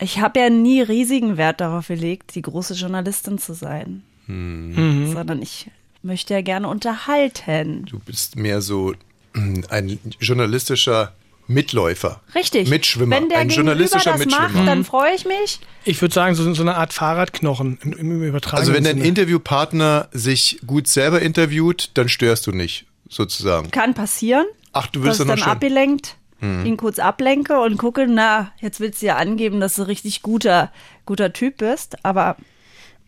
Ich 0.00 0.18
habe 0.18 0.40
ja 0.40 0.50
nie 0.50 0.82
riesigen 0.82 1.36
Wert 1.36 1.60
darauf 1.60 1.86
gelegt, 1.86 2.34
die 2.34 2.42
große 2.42 2.74
Journalistin 2.74 3.38
zu 3.38 3.54
sein. 3.54 4.02
Hm. 4.26 5.12
Sondern 5.12 5.40
ich 5.40 5.70
möchte 6.04 6.34
ja 6.34 6.42
gerne 6.42 6.68
unterhalten. 6.68 7.84
Du 7.86 7.98
bist 7.98 8.36
mehr 8.36 8.60
so 8.60 8.94
ein 9.34 9.98
journalistischer 10.20 11.12
Mitläufer. 11.46 12.20
Richtig. 12.34 12.68
Mitschwimmer. 12.70 13.16
Wenn 13.16 13.28
der 13.28 13.38
ein 13.38 13.48
journalistischer 13.50 14.12
das 14.12 14.20
Mitschwimmer. 14.20 14.48
macht, 14.48 14.68
dann 14.68 14.84
freue 14.84 15.14
ich 15.14 15.26
mich. 15.26 15.60
Ich 15.84 16.00
würde 16.00 16.14
sagen, 16.14 16.34
so, 16.34 16.54
so 16.54 16.62
eine 16.62 16.76
Art 16.76 16.92
Fahrradknochen 16.92 17.78
im, 17.82 17.92
im 17.92 18.22
Übertragenen 18.22 18.60
Also 18.60 18.72
wenn 18.72 18.84
dein. 18.84 19.04
Interviewpartner 19.04 20.08
sich 20.12 20.60
gut 20.66 20.88
selber 20.88 21.20
interviewt, 21.20 21.90
dann 21.94 22.08
störst 22.08 22.46
du 22.46 22.52
nicht, 22.52 22.86
sozusagen. 23.08 23.70
Kann 23.70 23.92
passieren, 23.94 24.46
Ach, 24.72 24.86
du 24.86 25.00
ich 25.04 25.16
dann 25.18 25.28
dann 25.28 25.36
noch 25.38 25.44
schön. 25.44 25.52
abgelenkt, 25.52 26.16
Hm. 26.40 26.64
ihn 26.66 26.76
kurz 26.76 26.98
ablenke 26.98 27.60
und 27.60 27.76
gucke, 27.76 28.06
na, 28.08 28.50
jetzt 28.60 28.80
willst 28.80 29.02
du 29.02 29.06
ja 29.06 29.16
angeben, 29.16 29.60
dass 29.60 29.76
du 29.76 29.82
richtig 29.86 30.22
guter, 30.22 30.72
guter 31.06 31.32
Typ 31.32 31.58
bist. 31.58 31.96
Aber 32.04 32.36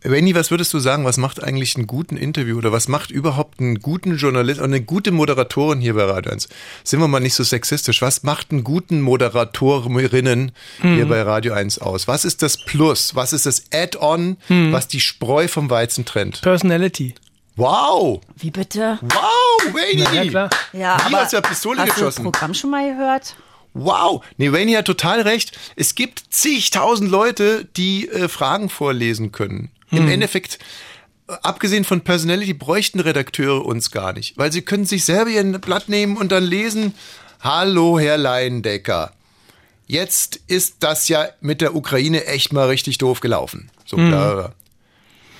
Rainy, 0.05 0.35
was 0.35 0.51
würdest 0.51 0.73
du 0.73 0.79
sagen, 0.79 1.05
was 1.05 1.17
macht 1.17 1.43
eigentlich 1.43 1.75
einen 1.75 1.87
guten 1.87 2.17
Interview 2.17 2.57
oder 2.57 2.71
was 2.71 2.87
macht 2.87 3.09
überhaupt 3.09 3.59
einen 3.59 3.79
guten 3.79 4.17
Journalist 4.17 4.59
und 4.59 4.65
eine 4.65 4.81
gute 4.81 5.11
Moderatorin 5.11 5.81
hier 5.81 5.95
bei 5.95 6.03
Radio 6.03 6.31
1? 6.31 6.47
Sind 6.83 6.99
wir 6.99 7.07
mal 7.07 7.19
nicht 7.19 7.33
so 7.33 7.43
sexistisch. 7.43 8.01
Was 8.03 8.21
macht 8.21 8.51
einen 8.51 8.63
guten 8.63 9.01
Moderatorinnen 9.01 10.51
hier 10.81 11.07
bei 11.07 11.23
Radio 11.23 11.53
1 11.53 11.79
aus? 11.79 12.07
Was 12.07 12.25
ist 12.25 12.43
das 12.43 12.57
Plus? 12.57 13.15
Was 13.15 13.33
ist 13.33 13.47
das 13.47 13.63
Add-on, 13.73 14.37
was 14.47 14.87
die 14.87 14.99
Spreu 14.99 15.47
vom 15.47 15.69
Weizen 15.69 16.05
trennt? 16.05 16.41
Personality. 16.41 17.15
Wow! 17.55 18.21
wie 18.35 18.51
bitte? 18.51 18.99
Wow, 19.01 19.75
Rainy! 19.75 20.03
Na 20.03 20.13
ja, 20.13 20.29
klar. 20.29 20.49
Ja, 20.73 20.97
Wie 20.99 21.15
aber 21.15 21.23
aus 21.23 21.31
der 21.31 21.41
Pistole 21.41 21.79
hast 21.79 21.87
du 21.87 21.89
das 21.89 22.15
geschossen. 22.15 22.23
Programm 22.23 22.53
schon 22.53 22.69
mal 22.69 22.87
gehört? 22.87 23.35
Wow! 23.73 24.23
Nee, 24.37 24.49
Rainy 24.49 24.73
hat 24.73 24.85
total 24.85 25.21
recht. 25.21 25.57
Es 25.75 25.95
gibt 25.95 26.21
zigtausend 26.29 27.09
Leute, 27.09 27.65
die 27.75 28.07
äh, 28.09 28.29
Fragen 28.29 28.69
vorlesen 28.69 29.31
können. 29.31 29.71
Im 29.91 30.07
Endeffekt, 30.09 30.59
äh, 31.29 31.33
abgesehen 31.43 31.83
von 31.83 32.01
Personality, 32.01 32.53
bräuchten 32.53 32.99
Redakteure 32.99 33.65
uns 33.65 33.91
gar 33.91 34.13
nicht. 34.13 34.37
Weil 34.37 34.51
sie 34.51 34.61
können 34.61 34.85
sich 34.85 35.05
selber 35.05 35.29
ihr 35.29 35.43
Blatt 35.59 35.89
nehmen 35.89 36.17
und 36.17 36.31
dann 36.31 36.43
lesen, 36.43 36.93
Hallo, 37.39 37.99
Herr 37.99 38.17
Leindecker. 38.17 39.13
Jetzt 39.85 40.39
ist 40.47 40.77
das 40.81 41.07
ja 41.07 41.27
mit 41.39 41.61
der 41.61 41.75
Ukraine 41.75 42.25
echt 42.25 42.51
mal 42.51 42.67
richtig 42.67 42.97
doof 42.97 43.21
gelaufen. 43.21 43.69
So, 43.85 43.95
bla, 43.95 44.33
bla. 44.33 44.53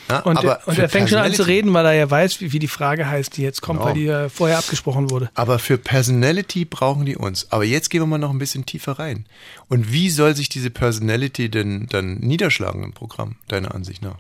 Ja, 0.10 0.20
Und, 0.20 0.42
er, 0.42 0.66
und 0.66 0.78
er 0.80 0.88
fängt 0.88 1.10
schon 1.10 1.18
an 1.18 1.34
zu 1.34 1.46
reden, 1.46 1.74
weil 1.74 1.86
er 1.86 1.94
ja 1.94 2.10
weiß, 2.10 2.40
wie, 2.40 2.54
wie 2.54 2.60
die 2.60 2.70
Frage 2.70 3.10
heißt, 3.10 3.36
die 3.36 3.42
jetzt 3.42 3.62
kommt, 3.62 3.80
Genau. 3.80 3.90
weil 3.90 3.96
die 3.96 4.06
ja 4.06 4.30
vorher 4.30 4.58
abgesprochen 4.58 5.10
wurde. 5.10 5.30
Aber 5.34 5.60
für 5.60 5.78
Personality 5.78 6.64
brauchen 6.64 7.06
die 7.06 7.18
uns. 7.18 7.52
Aber 7.52 7.66
jetzt 7.66 7.90
gehen 7.90 8.02
wir 8.02 8.06
mal 8.06 8.18
noch 8.18 8.30
ein 8.30 8.40
bisschen 8.40 8.66
tiefer 8.66 8.94
rein. 9.00 9.26
Und 9.68 9.92
wie 9.92 10.10
soll 10.10 10.34
sich 10.34 10.48
diese 10.48 10.70
Personality 10.70 11.50
denn 11.50 11.88
dann 11.90 12.20
niederschlagen 12.20 12.84
im 12.86 12.94
Programm, 12.94 13.36
deiner 13.50 13.76
Ansicht 13.76 14.02
nach? 14.02 14.16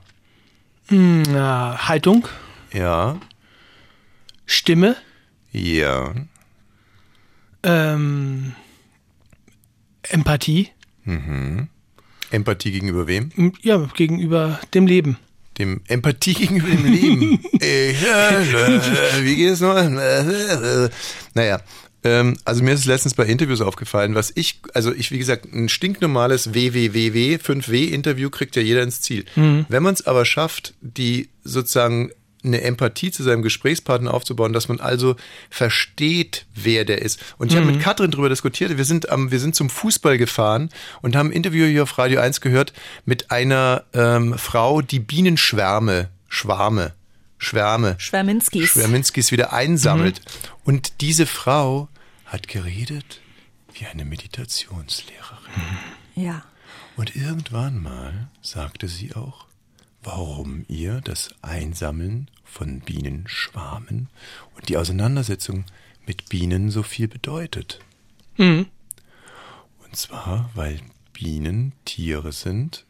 Na, 0.89 1.77
Haltung, 1.89 2.27
Ja, 2.73 3.19
Stimme, 4.45 4.95
ja, 5.51 6.13
ähm, 7.63 8.53
Empathie, 10.03 10.69
Empathie 12.31 12.71
gegenüber 12.71 13.07
wem? 13.07 13.31
m, 13.35 13.51
ja, 13.61 13.77
gegenüber 13.95 14.59
dem 14.73 14.87
Leben. 14.87 15.17
Dem 15.57 15.81
Empathie 15.87 16.33
gegenüber 16.35 16.69
dem 16.69 16.85
Leben. 16.85 17.39
Ich, 17.53 17.61
äh, 17.61 19.23
wie 19.23 19.35
geht 19.35 19.51
es 19.53 19.59
noch? 19.59 19.75
Naja, 21.33 21.59
also 22.45 22.63
mir 22.63 22.73
ist 22.73 22.81
es 22.81 22.85
letztens 22.85 23.13
bei 23.13 23.25
Interviews 23.25 23.61
aufgefallen, 23.61 24.15
was 24.15 24.31
ich, 24.35 24.61
also 24.73 24.93
ich, 24.93 25.11
wie 25.11 25.17
gesagt, 25.17 25.45
ein 25.53 25.69
stinknormales 25.69 26.53
WWWW, 26.53 27.35
5W-Interview 27.35 28.29
kriegt 28.29 28.55
ja 28.55 28.61
jeder 28.61 28.83
ins 28.83 29.01
Ziel. 29.01 29.25
Wenn 29.69 29.83
man 29.83 29.93
es 29.93 30.05
aber 30.05 30.25
schafft, 30.25 30.73
die 30.81 31.29
sozusagen 31.43 32.11
eine 32.43 32.61
Empathie 32.61 33.11
zu 33.11 33.23
seinem 33.23 33.41
Gesprächspartner 33.41 34.13
aufzubauen, 34.13 34.53
dass 34.53 34.67
man 34.69 34.79
also 34.79 35.15
versteht, 35.49 36.45
wer 36.55 36.85
der 36.85 37.01
ist. 37.01 37.19
Und 37.37 37.51
ich 37.51 37.57
habe 37.57 37.69
mit 37.69 37.81
Katrin 37.81 38.11
darüber 38.11 38.29
diskutiert. 38.29 38.77
Wir 38.77 38.85
sind 38.85 39.09
am, 39.09 39.31
wir 39.31 39.39
sind 39.39 39.55
zum 39.55 39.69
Fußball 39.69 40.17
gefahren 40.17 40.69
und 41.01 41.15
haben 41.15 41.29
ein 41.29 41.33
Interview 41.33 41.65
hier 41.65 41.83
auf 41.83 41.97
Radio 41.97 42.19
1 42.19 42.41
gehört 42.41 42.73
mit 43.05 43.31
einer 43.31 43.83
ähm, 43.93 44.37
Frau, 44.37 44.81
die 44.81 44.99
Bienenschwärme, 44.99 46.09
Schwarme, 46.27 46.93
Schwärme, 47.37 47.95
Schwerminskis. 47.99 48.69
Schwerminskis 48.69 49.31
wieder 49.31 49.53
einsammelt. 49.53 50.21
Und 50.63 51.01
diese 51.01 51.25
Frau 51.25 51.87
hat 52.27 52.47
geredet 52.47 53.21
wie 53.73 53.85
eine 53.87 54.05
Meditationslehrerin. 54.05 55.51
Ja. 56.15 56.45
Und 56.95 57.15
irgendwann 57.15 57.81
mal 57.81 58.29
sagte 58.41 58.87
sie 58.87 59.13
auch, 59.15 59.47
warum 60.03 60.65
ihr 60.67 61.01
das 61.01 61.29
Einsammeln 61.41 62.29
von 62.43 62.79
Bienenschwarmen 62.81 64.09
und 64.55 64.69
die 64.69 64.77
Auseinandersetzung 64.77 65.65
mit 66.05 66.29
Bienen 66.29 66.71
so 66.71 66.83
viel 66.83 67.07
bedeutet. 67.07 67.79
Und 69.83 69.95
zwar, 69.95 70.49
weil 70.53 70.79
Bienen 71.13 71.73
Tiere 71.85 72.31
sind, 72.31 72.85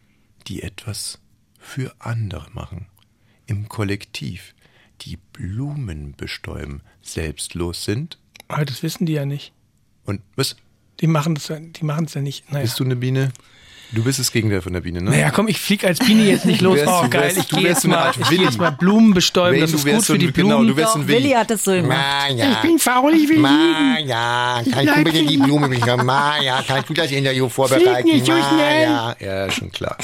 die 0.48 0.62
etwas 0.62 1.20
für 1.60 1.96
andere 2.00 2.50
machen. 2.52 2.88
Im 3.46 3.70
Kollektiv, 3.70 4.54
die 5.02 5.18
Blumen 5.18 6.16
bestäuben, 6.16 6.82
selbstlos 7.02 7.84
sind. 7.84 8.18
Aber 8.48 8.66
das 8.66 8.84
wissen 8.84 9.06
die 9.06 9.14
ja 9.14 9.26
nicht. 9.26 9.52
Und 10.06 10.22
was? 10.36 10.56
Die 11.02 11.08
machen 11.08 11.36
das, 11.36 11.52
die 11.52 11.84
machen 11.86 12.06
es 12.06 12.14
ja 12.14 12.22
nicht. 12.22 12.52
Naja. 12.52 12.64
Bist 12.64 12.80
du 12.80 12.84
eine 12.84 12.96
Biene? 12.96 13.32
Du 13.94 14.04
bist 14.04 14.20
das 14.20 14.34
Gegenteil 14.34 14.62
von 14.62 14.74
der 14.74 14.82
Biene, 14.82 15.02
ne? 15.02 15.12
Naja, 15.12 15.32
komm, 15.32 15.48
ich 15.48 15.60
flieg 15.62 15.86
als 15.86 16.00
Biene 16.00 16.24
jetzt 16.24 16.44
nicht 16.46 16.60
los. 16.62 16.76
wärst- 16.78 16.88
oh, 16.92 17.08
geil, 17.10 17.22
wärst- 17.24 17.38
ich 17.38 17.48
gehe 17.48 17.62
jetzt, 17.70 17.84
so 17.84 17.88
mal, 17.88 18.12
ich 18.20 18.28
geh 18.30 18.36
jetzt 18.36 18.58
mal 18.58 18.72
Blumen 18.72 19.14
bestäuben. 19.14 19.62
Das 19.62 19.72
du 19.72 19.78
ist 19.78 19.86
gut 19.86 19.94
so 20.02 20.02
für 20.02 20.14
ein- 20.14 20.20
die 20.20 20.34
genau, 20.34 20.50
Blumen. 20.58 20.68
du 20.68 20.76
wärst 20.76 20.94
so 20.94 21.00
ein 21.00 21.08
Willi 21.08 21.24
Willi. 21.26 21.34
hat 21.36 21.50
das 21.52 21.64
so 21.64 21.72
gemacht. 21.72 21.98
Maja, 21.98 22.60
bin 22.62 22.80
faul, 22.80 23.14
ich 23.14 23.30
will 23.30 23.40
Maja, 23.40 24.62
kannst 24.70 24.96
du 24.98 25.04
bitte 25.06 25.24
die 25.26 25.38
Blume 25.38 25.70
bekommen? 25.70 26.06
Maja, 26.06 26.62
kannst 26.68 26.90
du 26.90 26.94
das 26.96 27.12
Interview 27.12 27.48
vorbereiten? 27.48 28.08
nicht 28.10 28.26
so 28.26 28.34
schnell. 28.34 28.88
Maja. 28.90 29.16
Ja, 29.22 29.52
schon 29.52 29.72
klar. 29.72 29.96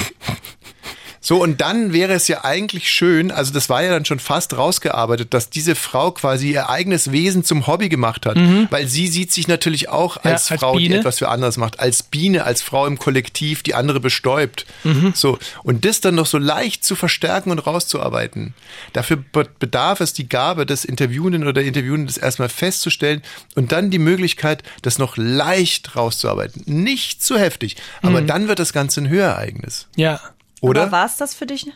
So, 1.25 1.41
und 1.41 1.61
dann 1.61 1.93
wäre 1.93 2.11
es 2.13 2.27
ja 2.27 2.43
eigentlich 2.43 2.91
schön, 2.91 3.31
also 3.31 3.53
das 3.53 3.69
war 3.69 3.81
ja 3.81 3.89
dann 3.91 4.03
schon 4.03 4.19
fast 4.19 4.57
rausgearbeitet, 4.57 5.33
dass 5.33 5.49
diese 5.49 5.73
Frau 5.73 6.11
quasi 6.11 6.51
ihr 6.51 6.69
eigenes 6.69 7.11
Wesen 7.13 7.45
zum 7.45 7.65
Hobby 7.65 7.87
gemacht 7.87 8.25
hat. 8.25 8.35
Weil 8.69 8.87
sie 8.87 9.07
sieht 9.07 9.31
sich 9.31 9.47
natürlich 9.47 9.87
auch 9.87 10.17
Ja, 10.17 10.31
als 10.31 10.51
als 10.51 10.59
Frau, 10.59 10.77
die 10.77 10.83
Biene. 10.89 10.97
etwas 10.99 11.19
für 11.19 11.29
anderes 11.29 11.55
macht. 11.55 11.79
Als 11.79 12.03
Biene, 12.03 12.43
als 12.43 12.61
Frau 12.61 12.85
im 12.85 12.99
Kollektiv, 12.99 13.63
die 13.63 13.73
andere 13.73 14.01
bestäubt. 14.01 14.65
So. 15.13 15.39
Und 15.63 15.85
das 15.85 16.01
dann 16.01 16.15
noch 16.15 16.25
so 16.25 16.37
leicht 16.37 16.83
zu 16.83 16.95
verstärken 16.95 17.51
und 17.51 17.59
rauszuarbeiten. 17.59 18.53
Dafür 18.91 19.15
be- 19.17 19.47
bedarf 19.59 20.01
es 20.01 20.11
die 20.11 20.27
Gabe 20.27 20.65
des 20.65 20.83
Interviewenden 20.83 21.43
oder 21.43 21.53
der 21.53 21.63
Interviewenden, 21.63 22.07
das 22.07 22.17
erstmal 22.17 22.49
festzustellen 22.49 23.21
und 23.55 23.71
dann 23.71 23.89
die 23.91 23.99
Möglichkeit, 23.99 24.61
das 24.81 24.97
noch 24.99 25.15
leicht 25.15 25.95
rauszuarbeiten. 25.95 26.63
Nicht 26.65 27.23
zu 27.23 27.37
heftig, 27.39 27.77
aber 28.01 28.21
dann 28.21 28.49
wird 28.49 28.59
das 28.59 28.73
Ganze 28.73 28.99
ein 29.01 29.07
Hörereignis. 29.09 29.87
Ja. 29.95 30.19
Oder? 30.63 30.91
War 30.93 31.05
es 31.05 31.17
das 31.17 31.33
für 31.33 31.45
dich? 31.45 31.67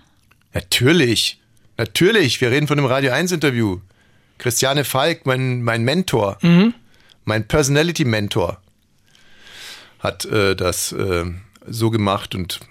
Natürlich. 0.53 1.41
Natürlich. 1.77 2.39
Wir 2.39 2.51
reden 2.51 2.67
von 2.67 2.79
einem 2.79 2.87
Radio 2.87 3.11
1 3.11 3.33
Interview. 3.33 3.81
Christiane 4.37 4.85
Falk, 4.85 5.25
mein, 5.25 5.61
mein 5.61 5.83
Mentor, 5.83 6.37
mein 7.25 7.47
Personality 7.47 8.05
Mentor, 8.05 8.61
hat 9.99 10.23
äh, 10.25 10.55
das 10.55 10.93
äh, 10.93 11.25
so 11.67 11.89
gemacht 11.89 12.33
und 12.33 12.61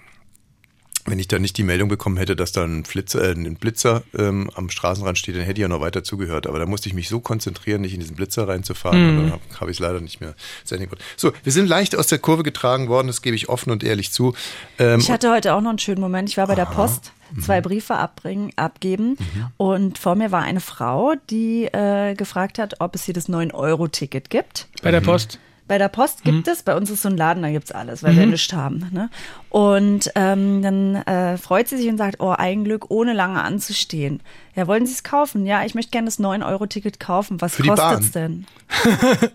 wenn 1.07 1.19
ich 1.19 1.27
da 1.27 1.39
nicht 1.39 1.57
die 1.57 1.63
Meldung 1.63 1.87
bekommen 1.87 2.17
hätte, 2.17 2.35
dass 2.35 2.51
da 2.51 2.63
ein, 2.63 2.83
Flitzer, 2.83 3.23
äh, 3.23 3.31
ein 3.31 3.55
Blitzer 3.55 4.03
ähm, 4.17 4.49
am 4.55 4.69
Straßenrand 4.69 5.17
steht, 5.17 5.35
dann 5.35 5.43
hätte 5.43 5.59
ich 5.59 5.61
ja 5.63 5.67
noch 5.67 5.79
weiter 5.79 6.03
zugehört. 6.03 6.47
Aber 6.47 6.59
da 6.59 6.65
musste 6.65 6.89
ich 6.89 6.95
mich 6.95 7.07
so 7.07 7.19
konzentrieren, 7.21 7.81
nicht 7.81 7.93
in 7.93 8.01
diesen 8.01 8.15
Blitzer 8.15 8.47
reinzufahren. 8.47 9.09
Und 9.09 9.17
dann 9.17 9.31
habe 9.31 9.41
hab 9.59 9.67
ich 9.69 9.77
es 9.77 9.79
leider 9.79 10.01
nicht 10.01 10.19
mehr 10.19 10.35
zu 10.65 10.75
Ende 10.75 10.87
gebracht. 10.87 11.03
So, 11.15 11.31
wir 11.43 11.51
sind 11.51 11.67
leicht 11.67 11.95
aus 11.95 12.07
der 12.07 12.19
Kurve 12.19 12.43
getragen 12.43 12.89
worden, 12.89 13.07
das 13.07 13.21
gebe 13.21 13.35
ich 13.35 13.47
offen 13.49 13.71
und 13.71 13.83
ehrlich 13.83 14.11
zu. 14.11 14.33
Ähm, 14.79 14.99
Ich 14.99 15.09
hatte 15.09 15.31
heute 15.31 15.53
auch 15.53 15.61
noch 15.61 15.69
einen 15.69 15.79
schönen 15.79 16.01
Moment. 16.01 16.29
Ich 16.29 16.37
war 16.37 16.47
bei 16.47 16.55
der 16.55 16.65
Post, 16.65 17.13
zwei 17.41 17.61
Briefe 17.61 17.95
abbringen, 17.95 18.51
abgeben 18.57 19.17
und 19.55 19.97
vor 19.97 20.15
mir 20.15 20.31
war 20.31 20.43
eine 20.43 20.59
Frau, 20.59 21.13
die 21.29 21.65
äh, 21.65 22.15
gefragt 22.15 22.59
hat, 22.59 22.75
ob 22.79 22.95
es 22.95 23.03
hier 23.03 23.13
das 23.13 23.29
9-Euro-Ticket 23.29 24.29
gibt. 24.29 24.67
Bei 24.81 24.91
der 24.91 25.01
Post. 25.01 25.39
Bei 25.67 25.77
der 25.77 25.89
Post 25.89 26.23
gibt 26.23 26.47
es, 26.47 26.63
bei 26.63 26.75
uns 26.75 26.89
ist 26.89 27.01
so 27.01 27.09
ein 27.09 27.17
Laden, 27.17 27.43
da 27.43 27.51
gibt's 27.51 27.73
alles, 27.73 28.01
weil 28.01 28.15
wir 28.15 28.25
nichts 28.25 28.53
haben. 28.53 28.89
Ne? 28.91 29.09
Und 29.49 30.09
ähm, 30.15 30.61
dann 30.61 30.95
äh, 30.95 31.37
freut 31.37 31.67
sie 31.67 31.75
sich 31.77 31.89
und 31.89 31.97
sagt, 31.97 32.21
oh, 32.21 32.29
ein 32.29 32.63
Glück, 32.63 32.89
ohne 32.89 33.11
lange 33.13 33.43
anzustehen. 33.43 34.21
Ja, 34.55 34.67
wollen 34.67 34.85
Sie 34.85 34.93
es 34.93 35.03
kaufen? 35.03 35.45
Ja, 35.45 35.65
ich 35.65 35.75
möchte 35.75 35.91
gerne 35.91 36.05
das 36.05 36.19
9-Euro-Ticket 36.19 36.99
kaufen. 37.01 37.41
Was 37.41 37.57
kostet's 37.57 38.11
Bahn. 38.11 38.11
denn? 38.13 38.45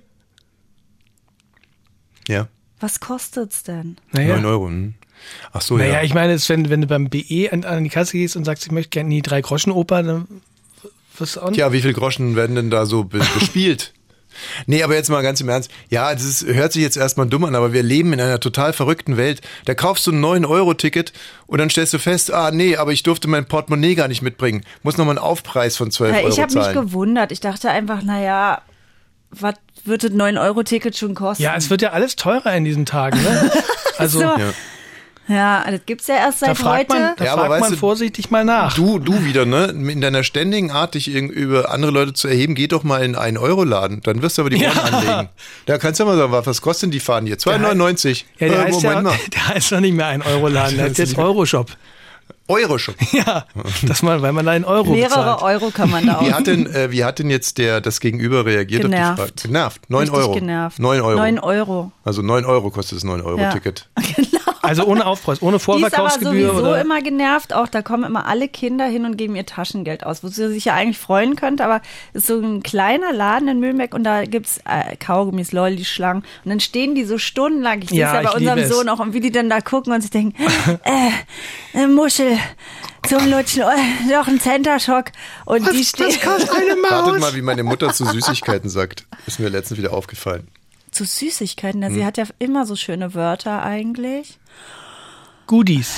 ja, 2.28 2.48
Was 2.80 3.00
kostet's 3.00 3.62
denn? 3.62 3.96
Naja. 4.12 4.36
9 4.36 4.44
Euro. 4.46 4.66
Hm. 4.68 4.94
Ach 5.52 5.60
so, 5.60 5.76
Naja, 5.76 5.94
ja. 5.94 6.02
ich 6.02 6.14
meine, 6.14 6.32
es 6.32 6.48
wenn, 6.48 6.68
wenn 6.70 6.80
du 6.80 6.86
beim 6.86 7.08
BE 7.08 7.48
an, 7.52 7.64
an 7.64 7.84
die 7.84 7.90
Kasse 7.90 8.12
gehst 8.12 8.36
und 8.36 8.44
sagst, 8.44 8.64
ich 8.66 8.72
möchte 8.72 8.90
gerne 8.90 9.10
die 9.10 9.22
Drei-Groschen-Oper, 9.22 10.02
dann 10.02 10.26
wirst 11.18 11.36
du 11.36 11.40
auch 11.40 11.50
nicht. 11.50 11.58
Tja, 11.58 11.72
wie 11.72 11.82
viel 11.82 11.92
Groschen 11.92 12.34
werden 12.36 12.56
denn 12.56 12.70
da 12.70 12.86
so 12.86 13.04
be 13.04 13.18
bespielt? 13.34 13.92
Nee, 14.66 14.82
aber 14.82 14.94
jetzt 14.94 15.08
mal 15.10 15.22
ganz 15.22 15.40
im 15.40 15.48
Ernst. 15.48 15.70
Ja, 15.90 16.12
das 16.12 16.24
ist, 16.24 16.46
hört 16.46 16.72
sich 16.72 16.82
jetzt 16.82 16.96
erstmal 16.96 17.26
dumm 17.26 17.44
an, 17.44 17.54
aber 17.54 17.72
wir 17.72 17.82
leben 17.82 18.12
in 18.12 18.20
einer 18.20 18.40
total 18.40 18.72
verrückten 18.72 19.16
Welt. 19.16 19.40
Da 19.64 19.74
kaufst 19.74 20.06
du 20.06 20.12
ein 20.12 20.24
9-Euro-Ticket 20.24 21.12
und 21.46 21.58
dann 21.58 21.70
stellst 21.70 21.92
du 21.94 21.98
fest, 21.98 22.32
ah 22.32 22.50
nee, 22.50 22.76
aber 22.76 22.92
ich 22.92 23.02
durfte 23.02 23.28
mein 23.28 23.44
Portemonnaie 23.46 23.94
gar 23.94 24.08
nicht 24.08 24.22
mitbringen. 24.22 24.62
Muss 24.82 24.96
nochmal 24.96 25.16
einen 25.18 25.24
Aufpreis 25.24 25.76
von 25.76 25.90
12 25.90 26.12
Ja, 26.14 26.18
Euro 26.20 26.28
ich 26.28 26.40
habe 26.40 26.54
mich 26.54 26.62
zahlen. 26.64 26.74
gewundert. 26.74 27.32
Ich 27.32 27.40
dachte 27.40 27.70
einfach, 27.70 28.02
naja, 28.02 28.62
was 29.30 29.54
wird 29.84 30.04
das 30.04 30.10
9-Euro-Ticket 30.12 30.96
schon 30.96 31.14
kosten? 31.14 31.42
Ja, 31.42 31.54
es 31.56 31.70
wird 31.70 31.82
ja 31.82 31.90
alles 31.90 32.16
teurer 32.16 32.54
in 32.54 32.64
diesen 32.64 32.86
Tagen. 32.86 33.22
Ne? 33.22 33.50
Also 33.98 34.20
So. 34.20 34.24
Ja. 34.24 34.52
Ja, 35.28 35.64
das 35.70 35.80
gibt's 35.86 36.08
ja 36.08 36.16
erst 36.16 36.40
seit 36.40 36.58
fragt 36.58 36.90
heute. 36.90 37.00
man, 37.00 37.14
da 37.16 37.24
Ja, 37.24 37.32
aber 37.34 37.42
fragt 37.42 37.50
weißt 37.52 37.60
man 37.62 37.70
du, 37.72 37.76
vorsichtig 37.78 38.30
mal 38.30 38.44
nach. 38.44 38.74
Du, 38.74 38.98
du 38.98 39.24
wieder, 39.24 39.46
ne? 39.46 39.66
In 39.66 40.00
deiner 40.00 40.24
ständigen 40.24 40.70
Art, 40.72 40.94
dich 40.94 41.08
über 41.14 41.70
andere 41.70 41.92
Leute 41.92 42.12
zu 42.12 42.26
erheben, 42.28 42.54
geh 42.54 42.66
doch 42.66 42.82
mal 42.82 43.04
in 43.04 43.14
einen 43.14 43.36
Euro-Laden. 43.38 44.00
Dann 44.02 44.20
wirst 44.20 44.38
du 44.38 44.42
aber 44.42 44.50
die 44.50 44.56
Ohren 44.64 44.74
Ja. 44.76 44.82
anlegen. 44.82 45.28
Da 45.66 45.78
kannst 45.78 46.00
du 46.00 46.04
mal 46.04 46.16
sagen, 46.16 46.32
was 46.32 46.60
kostet 46.60 46.84
denn 46.88 46.90
die 46.90 47.00
Fahren 47.00 47.24
hier? 47.26 47.36
2,99. 47.38 48.24
ja, 48.38 48.48
der, 48.48 48.58
Äh, 48.58 48.62
heißt 48.64 48.82
ja, 48.82 48.88
Moment 48.90 49.04
mal. 49.08 49.18
der 49.32 49.48
heißt 49.48 49.72
doch 49.72 49.80
nicht 49.80 49.94
mehr 49.94 50.06
ein 50.06 50.22
Euro-Laden, 50.22 50.76
der 50.76 50.86
heißt 50.86 50.98
jetzt 50.98 51.16
Euroshop. 51.16 51.70
Euro 52.48 52.76
schon. 52.78 52.94
Ja, 53.12 53.46
dass 53.82 54.02
man, 54.02 54.20
weil 54.22 54.32
man 54.32 54.44
da 54.44 54.54
in 54.54 54.64
Euro 54.64 54.90
Mehrere 54.92 55.08
bezahlt. 55.36 55.42
Euro 55.42 55.70
kann 55.70 55.88
man 55.90 56.04
da 56.06 56.16
auch. 56.18 56.26
Wie 56.26 56.32
hat 56.32 56.46
denn, 56.48 56.66
äh, 56.66 56.90
wie 56.90 57.04
hat 57.04 57.18
denn 57.20 57.30
jetzt 57.30 57.58
der, 57.58 57.80
das 57.80 58.00
Gegenüber 58.00 58.44
reagiert 58.44 58.82
Genervt. 58.82 59.20
auf 59.20 59.26
die 59.30 59.32
Frage? 59.42 59.48
Genervt. 59.48 59.90
9 59.90 60.00
Richtig 60.00 60.18
Euro. 60.18 60.32
genervt. 60.34 60.78
9 60.80 61.00
Euro. 61.00 61.16
9 61.18 61.38
Euro. 61.38 61.92
Also 62.04 62.22
9 62.22 62.44
Euro 62.44 62.70
kostet 62.70 62.98
das 62.98 63.04
9-Euro-Ticket. 63.04 63.88
Also 64.62 64.84
ohne 64.84 65.06
Aufpreis, 65.06 65.42
ohne 65.42 65.56
Die 65.56 65.62
ist 65.62 65.68
aber 65.68 65.80
Vorverkaufsgebühr 65.80 66.48
sowieso 66.50 66.68
oder. 66.68 66.80
immer 66.80 67.02
genervt. 67.02 67.52
Auch 67.52 67.68
da 67.68 67.82
kommen 67.82 68.04
immer 68.04 68.26
alle 68.26 68.48
Kinder 68.48 68.86
hin 68.86 69.04
und 69.04 69.16
geben 69.16 69.34
ihr 69.34 69.44
Taschengeld 69.44 70.06
aus, 70.06 70.22
wo 70.22 70.28
sie 70.28 70.48
sich 70.52 70.66
ja 70.66 70.74
eigentlich 70.74 70.98
freuen 70.98 71.34
könnte. 71.36 71.64
Aber 71.64 71.82
es 72.12 72.22
ist 72.22 72.26
so 72.28 72.38
ein 72.40 72.62
kleiner 72.62 73.12
Laden 73.12 73.48
in 73.48 73.60
Mühlenbeck 73.60 73.92
und 73.94 74.04
da 74.04 74.24
gibt's 74.24 74.58
äh, 74.64 74.96
Kaugummis, 74.96 75.52
Lolli, 75.52 75.84
Schlangen. 75.84 76.22
Und 76.44 76.50
dann 76.50 76.60
stehen 76.60 76.94
die 76.94 77.04
so 77.04 77.18
stundenlang. 77.18 77.82
Ich 77.82 77.90
sehe 77.90 77.98
Ja, 77.98 78.18
es 78.18 78.24
ja 78.24 78.30
bei 78.30 78.36
unserem. 78.36 78.64
Sohn 78.70 78.88
auch 78.88 79.00
und 79.00 79.12
wie 79.14 79.20
die 79.20 79.32
dann 79.32 79.50
da 79.50 79.60
gucken 79.60 79.92
und 79.92 80.00
sich 80.00 80.10
denken, 80.10 80.40
äh, 80.84 81.10
eine 81.76 81.88
Muschel 81.88 82.38
zum 83.08 83.28
Lutschen, 83.30 83.64
oh, 83.64 84.10
doch 84.10 84.28
ein 84.28 84.40
Center-Schock. 84.40 85.06
Und 85.44 85.70
die 85.72 85.84
stehen 85.84 86.06
Wartet 86.06 87.20
mal, 87.20 87.34
wie 87.34 87.42
meine 87.42 87.64
Mutter 87.64 87.92
zu 87.92 88.04
Süßigkeiten 88.04 88.70
sagt. 88.70 89.06
Ist 89.26 89.40
mir 89.40 89.48
letztens 89.48 89.78
wieder 89.78 89.92
aufgefallen. 89.92 90.46
Zu 90.92 91.04
Süßigkeiten. 91.04 91.82
Ja, 91.82 91.88
Hm. 91.88 91.94
Sie 91.94 92.04
hat 92.04 92.18
ja 92.18 92.24
immer 92.38 92.66
so 92.66 92.76
schöne 92.76 93.14
Wörter 93.14 93.62
eigentlich. 93.62 94.38
Goodies. 95.46 95.96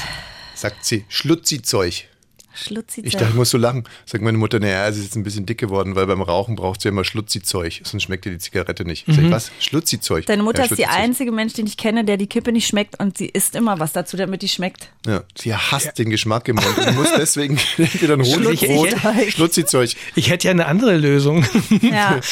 Sagt 0.54 0.84
sie, 0.84 1.04
Schlutzi-Zeug. 1.08 2.08
Schlutzi 2.56 3.00
Ich 3.00 3.14
dachte, 3.14 3.30
ich 3.30 3.34
muss 3.34 3.50
so 3.50 3.58
lachen. 3.58 3.82
Sagt 4.06 4.22
meine 4.22 4.38
Mutter, 4.38 4.60
naja, 4.60 4.90
sie 4.92 5.00
ist 5.00 5.06
jetzt 5.06 5.16
ein 5.16 5.24
bisschen 5.24 5.44
dick 5.44 5.58
geworden, 5.58 5.96
weil 5.96 6.06
beim 6.06 6.22
Rauchen 6.22 6.54
braucht 6.54 6.80
sie 6.80 6.88
ja 6.88 6.92
immer 6.92 7.02
Schlutzi-Zeug. 7.02 7.80
Sonst 7.82 8.04
schmeckt 8.04 8.26
ihr 8.26 8.32
die 8.32 8.38
Zigarette 8.38 8.84
nicht. 8.84 9.06
Sag 9.08 9.18
ich, 9.24 9.30
was? 9.30 9.50
Schlutzi-Zeug? 9.58 10.26
Deine 10.26 10.44
Mutter 10.44 10.58
ja, 10.58 10.64
ist 10.66 10.70
die 10.70 10.84
Schlutzi-Zeug. 10.84 11.02
einzige 11.02 11.32
Mensch, 11.32 11.54
den 11.54 11.66
ich 11.66 11.76
kenne, 11.76 12.04
der 12.04 12.16
die 12.16 12.28
Kippe 12.28 12.52
nicht 12.52 12.68
schmeckt 12.68 13.00
und 13.00 13.18
sie 13.18 13.26
isst 13.26 13.56
immer 13.56 13.80
was 13.80 13.92
dazu, 13.92 14.16
damit 14.16 14.42
die 14.42 14.48
schmeckt. 14.48 14.88
Ja, 15.04 15.24
sie 15.36 15.52
hasst 15.52 15.98
den 15.98 16.10
Geschmack 16.10 16.46
im 16.46 16.56
Mund 16.56 16.78
und 16.78 16.94
muss 16.94 17.08
deswegen 17.16 17.58
entweder 17.76 18.14
ein 18.14 18.22
Honigbrot, 18.22 18.88
Schlutzi-Zeug. 18.90 19.32
Schlutzi-Zeug. 19.32 19.96
Ich 20.14 20.30
hätte 20.30 20.46
ja 20.46 20.50
eine 20.52 20.66
andere 20.66 20.96
Lösung. 20.96 21.44
Ja. 21.82 22.20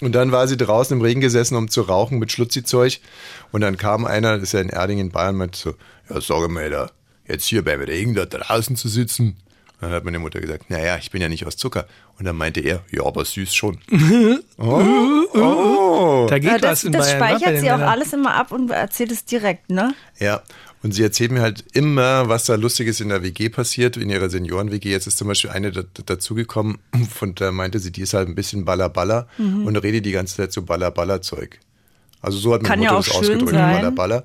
Und 0.00 0.12
dann 0.12 0.30
war 0.32 0.46
sie 0.46 0.56
draußen 0.56 0.96
im 0.96 1.02
Regen 1.02 1.20
gesessen, 1.20 1.56
um 1.56 1.68
zu 1.68 1.82
rauchen 1.82 2.18
mit 2.18 2.30
Schlutzi-Zeug. 2.32 3.00
Und 3.50 3.62
dann 3.62 3.76
kam 3.76 4.04
einer, 4.04 4.34
das 4.34 4.44
ist 4.44 4.52
ja 4.52 4.60
in 4.60 4.68
Erding 4.68 4.98
in 4.98 5.10
Bayern, 5.10 5.36
meinte 5.36 5.58
so, 5.58 5.74
ja, 6.08 6.20
sag 6.20 6.48
mal, 6.50 6.70
da, 6.70 6.90
jetzt 7.26 7.46
hier 7.46 7.64
beim 7.64 7.80
Regen 7.80 8.14
da 8.14 8.24
draußen 8.24 8.76
zu 8.76 8.88
sitzen. 8.88 9.36
Und 9.80 9.82
dann 9.82 9.92
hat 9.92 10.04
meine 10.04 10.18
Mutter 10.18 10.40
gesagt, 10.40 10.70
naja, 10.70 10.96
ich 10.98 11.10
bin 11.10 11.20
ja 11.22 11.28
nicht 11.28 11.46
aus 11.46 11.56
Zucker. 11.56 11.86
Und 12.18 12.24
dann 12.24 12.36
meinte 12.36 12.60
er, 12.60 12.82
ja, 12.90 13.04
aber 13.04 13.24
süß 13.24 13.54
schon. 13.54 13.78
oh, 14.58 14.80
oh. 15.34 16.26
Da 16.28 16.38
geht 16.38 16.50
Ja, 16.50 16.58
das 16.58 16.70
was 16.80 16.84
in 16.84 16.92
das 16.92 17.06
Bayern. 17.06 17.18
bei 17.20 17.28
speichert 17.28 17.54
den 17.54 17.60
sie 17.60 17.70
auch 17.70 17.76
Männern. 17.76 17.88
alles 17.92 18.12
immer 18.12 18.34
ab 18.34 18.52
und 18.52 18.70
erzählt 18.70 19.12
es 19.12 19.24
direkt, 19.24 19.70
ne? 19.70 19.94
Ja, 20.18 20.42
und 20.82 20.92
sie 20.92 21.02
erzählt 21.02 21.32
mir 21.32 21.40
halt 21.42 21.64
immer, 21.72 22.28
was 22.28 22.44
da 22.44 22.54
Lustiges 22.54 23.00
in 23.00 23.08
der 23.08 23.22
WG 23.22 23.48
passiert, 23.48 23.96
in 23.96 24.10
ihrer 24.10 24.30
Senioren-WG. 24.30 24.90
Jetzt 24.90 25.06
ist 25.06 25.18
zum 25.18 25.28
Beispiel 25.28 25.50
eine 25.50 25.72
da, 25.72 25.82
dazugekommen, 26.06 26.78
von 27.12 27.34
der 27.34 27.50
meinte 27.52 27.78
sie, 27.78 27.90
die 27.92 28.02
ist 28.02 28.14
halt 28.14 28.28
ein 28.28 28.34
bisschen 28.34 28.64
Baller-Baller 28.64 29.26
Mhm. 29.38 29.66
und 29.66 29.76
redet 29.76 30.06
die 30.06 30.12
ganze 30.12 30.36
Zeit 30.36 30.52
so 30.52 30.62
Baller-Baller-Zeug. 30.62 31.58
Also 32.20 32.38
so 32.38 32.52
hat 32.54 32.62
meine 32.62 32.68
Kann 32.74 32.82
ja 32.82 32.92
Mutter 32.92 33.00
auch 33.00 33.06
das 33.06 33.16
ausgedrückt. 33.28 33.52
Baller-Baller. 33.52 34.24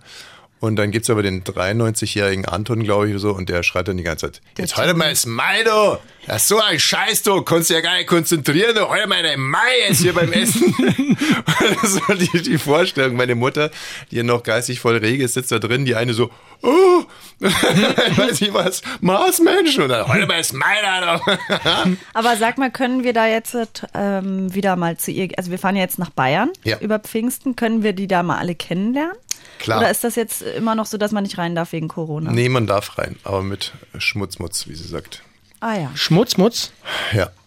Und 0.64 0.78
dann 0.78 0.92
gibt's 0.92 1.10
aber 1.10 1.24
den 1.24 1.44
93-jährigen 1.44 2.46
Anton, 2.46 2.84
glaube 2.84 3.08
ich, 3.08 3.12
oder 3.12 3.20
so, 3.20 3.32
und 3.32 3.50
der 3.50 3.64
schreit 3.64 3.90
dann 3.90 3.98
die 3.98 4.04
ganze 4.04 4.32
Zeit, 4.32 4.42
jetzt 4.58 4.78
heute 4.78 4.94
mal 4.94 5.10
das 5.10 5.26
Mai, 5.26 5.62
du! 5.66 5.98
Das 6.26 6.44
ist 6.44 6.48
so 6.48 6.62
ein 6.62 6.80
Scheiß, 6.80 7.22
du! 7.24 7.42
Konntest 7.42 7.72
ja 7.72 7.82
gar 7.82 7.98
nicht 7.98 8.08
konzentrieren, 8.08 8.74
du! 8.74 8.88
Heute 8.88 9.06
mal 9.08 9.22
dein 9.22 9.42
Mai 9.42 9.58
jetzt 9.90 10.00
hier 10.00 10.14
beim 10.14 10.32
Essen! 10.32 10.74
das 11.82 12.08
war 12.08 12.16
die, 12.16 12.42
die 12.44 12.58
Vorstellung. 12.58 13.18
Meine 13.18 13.36
Mutter, 13.36 13.72
die 14.10 14.16
ja 14.16 14.24
noch 14.24 14.42
geistig 14.42 14.80
voll 14.80 14.96
rege 14.96 15.26
ist, 15.26 15.34
sitzt 15.34 15.52
da 15.52 15.60
drin, 15.60 15.84
die 15.84 15.96
eine 15.96 16.14
so, 16.14 16.32
oh, 16.62 17.04
weiß 17.42 18.40
ich 18.40 18.54
was, 18.54 18.84
Marsmenschen! 19.02 19.84
Und 19.84 19.90
dann, 19.90 20.08
heute 20.08 20.28
mal 20.28 20.38
das 20.38 20.54
Mai, 20.54 20.76
da! 20.82 21.18
du!" 21.18 21.98
Aber 22.14 22.38
sag 22.38 22.58
mal, 22.58 22.72
können 22.72 23.04
wir 23.04 23.12
da 23.12 23.28
jetzt 23.28 23.54
ähm, 23.94 24.56
wieder 24.56 24.78
mal 24.78 24.96
zu 24.96 25.12
ihr, 25.12 25.28
also 25.36 25.52
wir 25.52 25.60
fahren 25.60 25.76
ja 25.76 25.82
jetzt 25.82 26.00
nach 26.00 26.12
Bayern 26.12 26.52
Ja. 26.64 26.78
über 26.80 27.00
Pfingsten, 27.00 27.58
können 27.58 27.84
wir 27.84 27.92
die 27.92 28.08
da 28.08 28.24
mal 28.24 28.38
alle 28.38 28.56
kennenlernen? 28.56 29.18
Klar. 29.60 29.80
Oder 29.80 29.92
ist 29.92 30.04
das 30.04 30.16
jetzt 30.16 30.42
immer 30.42 30.76
noch 30.76 30.86
so, 30.86 30.98
dass 30.98 31.12
man 31.12 31.24
nicht 31.24 31.38
rein 31.38 31.56
darf 31.56 31.72
wegen 31.72 31.88
Corona? 31.88 32.32
Nee, 32.32 32.50
man 32.50 32.68
darf 32.68 32.98
rein, 32.98 33.16
aber 33.24 33.44
mit 33.44 33.74
Schmutzmutz, 33.98 34.68
wie 34.68 34.76
sie 34.76 34.88
sagt. 34.88 35.22
Ah 35.60 35.76
ja. 35.78 35.92
Schmutzmutz. 35.96 36.72
Ja. 37.14 37.30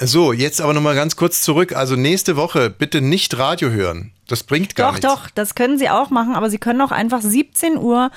So, 0.00 0.34
jetzt 0.34 0.60
aber 0.60 0.74
nochmal 0.74 0.94
ganz 0.94 1.16
kurz 1.16 1.40
zurück. 1.40 1.74
Also 1.74 1.96
nächste 1.96 2.36
Woche 2.36 2.68
bitte 2.68 3.00
nicht 3.00 3.38
Radio 3.38 3.70
hören. 3.70 4.12
Das 4.28 4.42
bringt 4.42 4.76
gar 4.76 4.92
Doch, 4.92 4.98
nichts. 4.98 5.06
doch, 5.06 5.30
das 5.30 5.54
können 5.54 5.78
Sie 5.78 5.88
auch 5.88 6.10
machen, 6.10 6.34
aber 6.34 6.50
Sie 6.50 6.58
können 6.58 6.82
auch 6.82 6.90
einfach 6.90 7.22
17 7.22 7.78
Uhr 7.78 8.10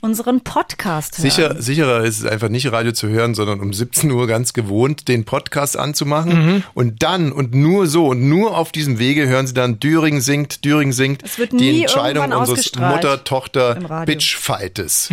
unseren 0.00 0.40
Podcast 0.42 1.18
hören. 1.18 1.30
Sicher, 1.30 1.60
sicherer 1.60 2.04
ist 2.04 2.20
es 2.20 2.26
einfach 2.26 2.48
nicht 2.48 2.70
Radio 2.70 2.92
zu 2.92 3.08
hören, 3.08 3.34
sondern 3.34 3.60
um 3.60 3.72
17 3.72 4.10
Uhr 4.10 4.26
ganz 4.26 4.52
gewohnt 4.52 5.08
den 5.08 5.24
Podcast 5.24 5.76
anzumachen. 5.76 6.32
Mhm. 6.56 6.62
Und 6.74 7.02
dann 7.02 7.32
und 7.32 7.54
nur 7.54 7.86
so 7.86 8.06
und 8.08 8.28
nur 8.28 8.56
auf 8.56 8.70
diesem 8.72 8.98
Wege 8.98 9.26
hören 9.26 9.46
Sie 9.46 9.54
dann 9.54 9.80
Düring 9.80 10.20
singt, 10.20 10.64
Düring 10.64 10.92
singt. 10.92 11.22
Es 11.24 11.38
wird 11.38 11.52
die 11.52 11.56
nie 11.56 11.80
Entscheidung 11.82 12.24
unseres 12.24 12.50
ausgestrahlt 12.50 13.04
im 13.04 13.10
Mutter-Tochter 13.10 13.78
Radio. 13.90 14.06
Bitch-Fightes. 14.14 15.08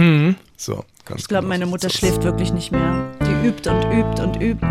So, 0.58 0.86
Ich 1.00 1.06
glaube, 1.06 1.26
genau 1.28 1.42
meine 1.42 1.66
so 1.66 1.72
Mutter 1.72 1.90
sieht's 1.90 2.00
schläft 2.00 2.24
wirklich 2.24 2.54
nicht 2.54 2.72
mehr. 2.72 3.12
Die 3.22 3.48
übt 3.48 3.70
und 3.70 3.84
übt 3.92 4.22
und 4.22 4.42
übt. 4.42 4.68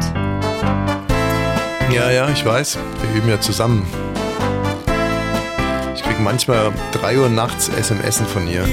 Ja, 1.92 2.10
ja, 2.10 2.28
ich 2.30 2.44
weiß. 2.44 2.78
Wir 3.02 3.20
üben 3.20 3.28
ja 3.28 3.40
zusammen. 3.40 3.86
Ich 5.94 6.02
krieg 6.02 6.18
manchmal 6.20 6.72
3 6.92 7.18
Uhr 7.18 7.28
nachts 7.28 7.68
SMS 7.68 8.20
von 8.32 8.48
ihr. 8.48 8.64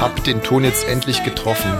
Hab 0.00 0.24
den 0.24 0.42
Ton 0.42 0.64
jetzt 0.64 0.88
endlich 0.88 1.22
getroffen. 1.24 1.70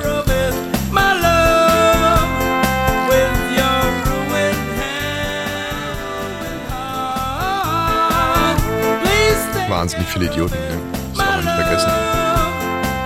Wahnsinnig 9.68 10.08
viele 10.08 10.26
Idioten. 10.26 10.52
Ne? 10.52 10.78
Das 11.14 11.18
darf 11.18 11.36
man 11.36 11.44
nicht 11.44 11.54
vergessen. 11.54 11.90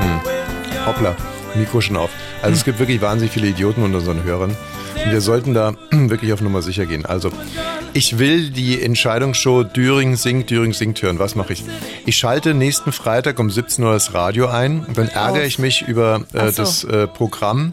Hm. 0.00 0.20
Hoppla, 0.86 1.14
Mikro 1.54 1.80
schon 1.80 1.96
auf. 1.96 2.10
Also 2.42 2.56
es 2.56 2.64
gibt 2.64 2.78
wirklich 2.78 3.00
wahnsinnig 3.00 3.32
viele 3.32 3.48
Idioten 3.48 3.82
unter 3.82 3.98
unseren 3.98 4.24
Hörern. 4.24 4.56
Und 5.04 5.12
wir 5.12 5.20
sollten 5.20 5.54
da 5.54 5.74
wirklich 5.90 6.32
auf 6.32 6.40
Nummer 6.40 6.62
sicher 6.62 6.86
gehen. 6.86 7.04
Also, 7.04 7.30
ich 7.92 8.18
will 8.18 8.50
die 8.50 8.80
Entscheidungsshow 8.82 9.64
Düring 9.64 10.16
singt, 10.16 10.50
Düring 10.50 10.72
singt 10.72 11.00
hören. 11.02 11.18
Was 11.18 11.34
mache 11.34 11.52
ich? 11.52 11.64
Ich 12.06 12.16
schalte 12.16 12.54
nächsten 12.54 12.92
Freitag 12.92 13.38
um 13.38 13.50
17 13.50 13.84
Uhr 13.84 13.92
das 13.92 14.14
Radio 14.14 14.48
ein. 14.48 14.84
Und 14.84 14.96
dann 14.96 15.08
ärgere 15.08 15.44
ich 15.44 15.58
mich 15.58 15.82
über 15.82 16.22
äh, 16.32 16.50
so. 16.50 16.62
das 16.62 16.84
äh, 16.84 17.06
Programm. 17.06 17.72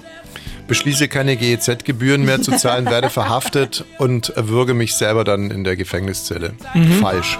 Beschließe 0.67 1.07
keine 1.07 1.35
GEZ-Gebühren 1.35 2.23
mehr 2.23 2.41
zu 2.41 2.51
zahlen, 2.55 2.85
werde 2.85 3.09
verhaftet 3.11 3.83
und 3.97 4.33
würge 4.35 4.73
mich 4.73 4.95
selber 4.95 5.23
dann 5.23 5.51
in 5.51 5.63
der 5.63 5.75
Gefängniszelle. 5.75 6.53
Falsch. 7.01 7.39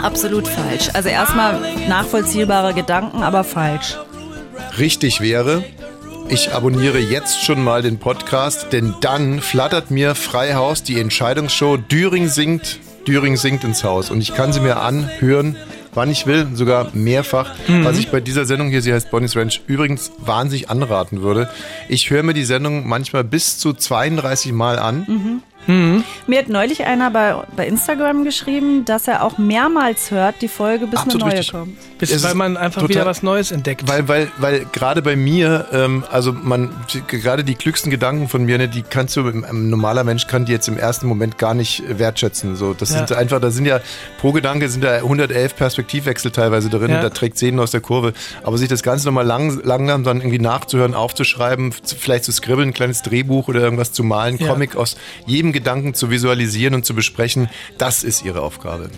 Absolut 0.00 0.46
falsch. 0.46 0.90
Also 0.94 1.08
erstmal 1.08 1.60
nachvollziehbare 1.88 2.72
Gedanken, 2.72 3.22
aber 3.22 3.44
falsch. 3.44 3.96
Richtig 4.78 5.20
wäre, 5.20 5.64
ich 6.30 6.52
abonniere 6.52 6.98
jetzt 6.98 7.42
schon 7.42 7.64
mal 7.64 7.80
den 7.80 7.98
Podcast, 7.98 8.66
denn 8.72 8.94
dann 9.00 9.40
flattert 9.40 9.90
mir 9.90 10.14
Freihaus 10.14 10.82
die 10.82 11.00
Entscheidungsshow 11.00 11.78
Düring 11.78 12.28
singt, 12.28 12.80
Düring 13.06 13.36
singt 13.36 13.64
ins 13.64 13.82
Haus. 13.82 14.10
Und 14.10 14.20
ich 14.20 14.34
kann 14.34 14.52
sie 14.52 14.60
mir 14.60 14.76
anhören, 14.76 15.56
wann 15.94 16.10
ich 16.10 16.26
will, 16.26 16.46
sogar 16.52 16.90
mehrfach, 16.92 17.54
was 17.82 17.98
ich 17.98 18.10
bei 18.10 18.20
dieser 18.20 18.44
Sendung 18.44 18.68
hier, 18.68 18.82
sie 18.82 18.92
heißt 18.92 19.10
Bonnie's 19.10 19.36
Ranch, 19.36 19.62
übrigens 19.66 20.12
wahnsinnig 20.18 20.68
anraten 20.68 21.22
würde. 21.22 21.48
Ich 21.88 22.10
höre 22.10 22.22
mir 22.22 22.34
die 22.34 22.44
Sendung 22.44 22.86
manchmal 22.86 23.24
bis 23.24 23.58
zu 23.58 23.72
32 23.72 24.52
Mal 24.52 24.78
an. 24.78 25.42
Mir 25.68 26.38
hat 26.38 26.48
neulich 26.48 26.84
einer 26.84 27.10
bei, 27.10 27.34
bei 27.54 27.66
Instagram 27.66 28.24
geschrieben, 28.24 28.86
dass 28.86 29.06
er 29.06 29.22
auch 29.22 29.36
mehrmals 29.36 30.10
hört, 30.10 30.36
die 30.40 30.48
Folge, 30.48 30.86
bis 30.86 31.00
Absolut 31.00 31.22
eine 31.22 31.30
neue 31.30 31.38
richtig. 31.40 31.52
kommt. 31.52 31.76
Bis, 31.98 32.10
Es 32.10 32.22
weil 32.22 32.34
man 32.34 32.56
einfach 32.56 32.80
total- 32.80 32.88
wieder 32.96 33.06
was 33.06 33.22
Neues 33.22 33.50
entdeckt. 33.50 33.86
Weil, 33.86 34.08
weil, 34.08 34.28
weil 34.38 34.64
gerade 34.72 35.02
bei 35.02 35.14
mir, 35.16 35.66
ähm, 35.72 36.04
also 36.10 36.32
man, 36.32 36.70
gerade 37.08 37.44
die 37.44 37.54
klügsten 37.54 37.90
Gedanken 37.90 38.28
von 38.28 38.44
mir, 38.44 38.56
ne, 38.56 38.68
die 38.68 38.82
kannst 38.82 39.16
du, 39.16 39.26
ein 39.28 39.68
normaler 39.68 40.04
Mensch 40.04 40.26
kann 40.26 40.46
die 40.46 40.52
jetzt 40.52 40.68
im 40.68 40.78
ersten 40.78 41.06
Moment 41.06 41.36
gar 41.38 41.52
nicht 41.54 41.80
äh, 41.88 41.98
wertschätzen. 41.98 42.56
So, 42.56 42.72
das 42.72 42.90
Ja. 42.92 42.98
sind 43.06 43.12
einfach, 43.18 43.40
da 43.40 43.50
sind 43.50 43.66
ja 43.66 43.80
pro 44.20 44.32
Gedanke 44.32 44.68
sind 44.70 44.84
da 44.84 44.94
111 44.96 45.54
Perspektivwechsel 45.56 46.30
teilweise 46.30 46.70
drin, 46.70 46.90
Ja. 46.90 47.02
da 47.02 47.10
trägt 47.10 47.36
Szenen 47.36 47.60
aus 47.60 47.72
der 47.72 47.80
Kurve. 47.82 48.14
Aber 48.42 48.56
sich 48.56 48.68
das 48.68 48.82
Ganze 48.82 49.06
nochmal 49.06 49.26
lang, 49.26 49.60
langsam 49.64 50.02
dann 50.04 50.18
irgendwie 50.18 50.38
nachzuhören, 50.38 50.94
aufzuschreiben, 50.94 51.72
zu- 51.82 51.96
vielleicht 51.96 52.24
zu 52.24 52.32
skribbeln, 52.32 52.70
ein 52.70 52.74
kleines 52.74 53.02
Drehbuch 53.02 53.48
oder 53.48 53.60
irgendwas 53.60 53.92
zu 53.92 54.02
malen, 54.02 54.38
Ja. 54.38 54.46
Comic 54.48 54.76
aus 54.76 54.96
jedem 55.26 55.52
Gedanken 55.58 55.92
zu 55.92 56.08
visualisieren 56.08 56.74
und 56.76 56.84
zu 56.86 56.94
besprechen, 56.94 57.50
das 57.78 58.04
ist 58.04 58.24
ihre 58.24 58.42
Aufgabe. 58.42 58.90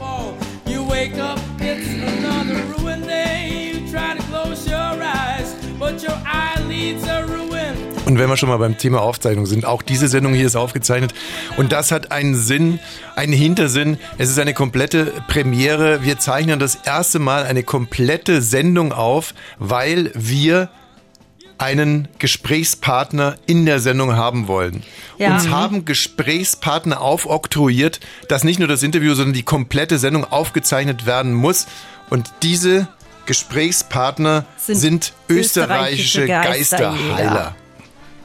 Und 8.04 8.18
wenn 8.18 8.28
wir 8.28 8.36
schon 8.36 8.48
mal 8.50 8.58
beim 8.58 8.76
Thema 8.76 9.00
Aufzeichnung 9.00 9.46
sind, 9.46 9.64
auch 9.64 9.80
diese 9.80 10.08
Sendung 10.08 10.34
hier 10.34 10.46
ist 10.46 10.56
aufgezeichnet. 10.56 11.14
Und 11.56 11.72
das 11.72 11.92
hat 11.92 12.12
einen 12.12 12.34
Sinn, 12.34 12.78
einen 13.16 13.32
Hintersinn. 13.32 13.96
Es 14.18 14.28
ist 14.28 14.38
eine 14.38 14.52
komplette 14.52 15.06
Premiere. 15.28 16.02
Wir 16.02 16.18
zeichnen 16.18 16.58
das 16.58 16.74
erste 16.74 17.20
Mal 17.20 17.44
eine 17.44 17.62
komplette 17.62 18.42
Sendung 18.42 18.92
auf, 18.92 19.32
weil 19.58 20.10
wir 20.14 20.68
einen 21.60 22.08
Gesprächspartner 22.18 23.36
in 23.46 23.66
der 23.66 23.80
Sendung 23.80 24.16
haben 24.16 24.48
wollen. 24.48 24.82
Ja. 25.18 25.34
Uns 25.34 25.44
Mhm. 25.44 25.50
haben 25.50 25.84
Gesprächspartner 25.84 27.00
aufoktroyiert, 27.00 28.00
dass 28.28 28.44
nicht 28.44 28.58
nur 28.58 28.68
das 28.68 28.82
Interview, 28.82 29.14
sondern 29.14 29.34
die 29.34 29.42
komplette 29.42 29.98
Sendung 29.98 30.24
aufgezeichnet 30.24 31.04
werden 31.04 31.34
muss. 31.34 31.66
Und 32.08 32.30
diese 32.42 32.88
Gesprächspartner 33.26 34.46
Sind 34.56 34.78
sind, 34.78 35.12
österreichische 35.28 36.22
österreichische. 36.22 36.26
Geisterheiler. 36.26 37.54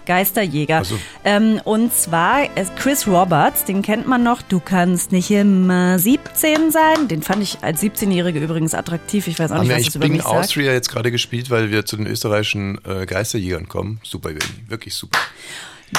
Geisterjäger. 0.05 0.77
Also- 0.77 0.97
Ähm, 1.23 1.59
und 1.63 1.93
zwar 1.93 2.43
äh, 2.43 2.65
Chris 2.77 3.07
Roberts, 3.07 3.63
den 3.65 3.81
kennt 3.81 4.07
man 4.07 4.23
noch. 4.23 4.41
Du 4.41 4.59
kannst 4.59 5.11
nicht 5.11 5.31
immer 5.31 5.97
17 5.99 6.71
sein. 6.71 7.07
Den 7.07 7.21
fand 7.23 7.41
ich 7.43 7.57
als 7.61 7.81
17-Jährige 7.81 8.39
übrigens 8.39 8.73
attraktiv. 8.73 9.27
Ich 9.27 9.37
weiß 9.39 9.51
auch 9.51 9.55
Haben 9.55 9.67
nicht, 9.67 9.69
wir 9.69 9.75
was 9.75 9.77
eigentlich 9.77 9.87
das 9.87 9.95
über 9.95 10.07
mich 10.07 10.21
sagt. 10.23 10.35
Austria 10.35 10.71
jetzt 10.73 10.89
gerade 10.89 11.11
gespielt, 11.11 11.49
weil 11.49 11.71
wir 11.71 11.85
zu 11.85 11.97
den 11.97 12.07
österreichischen 12.07 12.79
äh, 12.85 13.05
Geisterjägern 13.05 13.67
kommen? 13.67 13.99
Super. 14.03 14.29
Wirklich 14.67 14.93
super. 14.95 15.19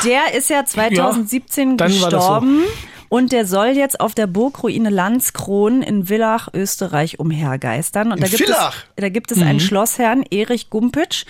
Der 0.05 0.35
ist 0.37 0.51
ja 0.51 0.64
2017 0.64 1.77
dann 1.77 1.90
war 2.01 2.11
das 2.11 2.25
so. 2.25 2.29
gestorben 2.40 2.62
und 3.09 3.31
der 3.31 3.47
soll 3.47 3.69
jetzt 3.69 4.01
auf 4.01 4.14
der 4.16 4.27
Burgruine 4.27 4.90
Landskron 4.90 5.81
in 5.83 6.07
Villach, 6.07 6.49
Österreich 6.53 7.21
umhergeistern. 7.21 8.09
Und 8.11 8.19
In 8.19 8.25
da 8.25 8.29
gibt 8.29 8.42
Villach? 8.42 8.75
es, 8.75 8.85
da 8.97 9.09
gibt 9.09 9.31
es 9.31 9.40
einen 9.40 9.61
Schlossherrn, 9.61 10.25
Erich 10.29 10.71
Gumpitsch, 10.71 11.25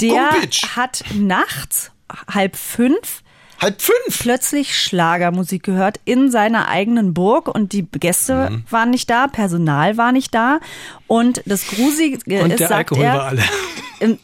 der 0.00 0.30
Gumpitsch? 0.32 0.62
hat 0.76 1.04
nachts 1.14 1.91
halb 2.32 2.56
fünf 2.56 3.22
Halb 3.60 3.80
fünf! 3.80 4.18
plötzlich 4.20 4.76
Schlagermusik 4.76 5.62
gehört 5.62 6.00
in 6.04 6.32
seiner 6.32 6.66
eigenen 6.68 7.14
Burg 7.14 7.46
und 7.46 7.72
die 7.72 7.86
Gäste 7.86 8.50
Mhm. 8.50 8.64
waren 8.70 8.90
nicht 8.90 9.08
da, 9.08 9.28
Personal 9.28 9.96
war 9.96 10.10
nicht 10.10 10.34
da 10.34 10.58
und 11.06 11.42
das 11.46 11.68
Gruselige 11.68 12.42
Und 12.42 12.50
ist, 12.50 12.58
der 12.58 12.68
sagt 12.68 12.90
Alkohol 12.90 13.04
er, 13.04 13.14
war 13.14 13.24
alle. 13.26 13.42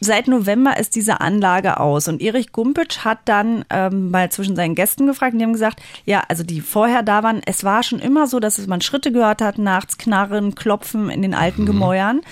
seit 0.01 0.27
November 0.27 0.77
ist 0.77 0.97
diese 0.97 1.21
Anlage 1.21 1.79
aus 1.79 2.09
und 2.09 2.21
Erich 2.21 2.51
Gumpitsch 2.51 3.05
hat 3.05 3.21
dann 3.27 3.65
ähm, 3.71 4.11
mal 4.11 4.29
zwischen 4.33 4.57
seinen 4.57 4.75
Gästen 4.75 5.07
gefragt 5.07 5.35
und 5.35 5.39
die 5.39 5.45
haben 5.45 5.53
gesagt, 5.53 5.81
ja, 6.05 6.25
also 6.29 6.43
die 6.43 6.61
vorher 6.61 7.05
da 7.05 7.23
waren, 7.23 7.41
es 7.47 7.63
war 7.63 7.85
schon 7.85 8.01
immer 8.01 8.27
so, 8.27 8.41
dass 8.41 8.67
man 8.67 8.81
Schritte 8.81 9.13
gehört 9.13 9.41
hat, 9.41 9.57
nachts 9.59 9.99
Knarren, 9.99 10.57
Klopfen 10.57 11.11
in 11.11 11.23
den 11.23 11.35
alten 11.35 11.65
Gemäuern. 11.65 12.23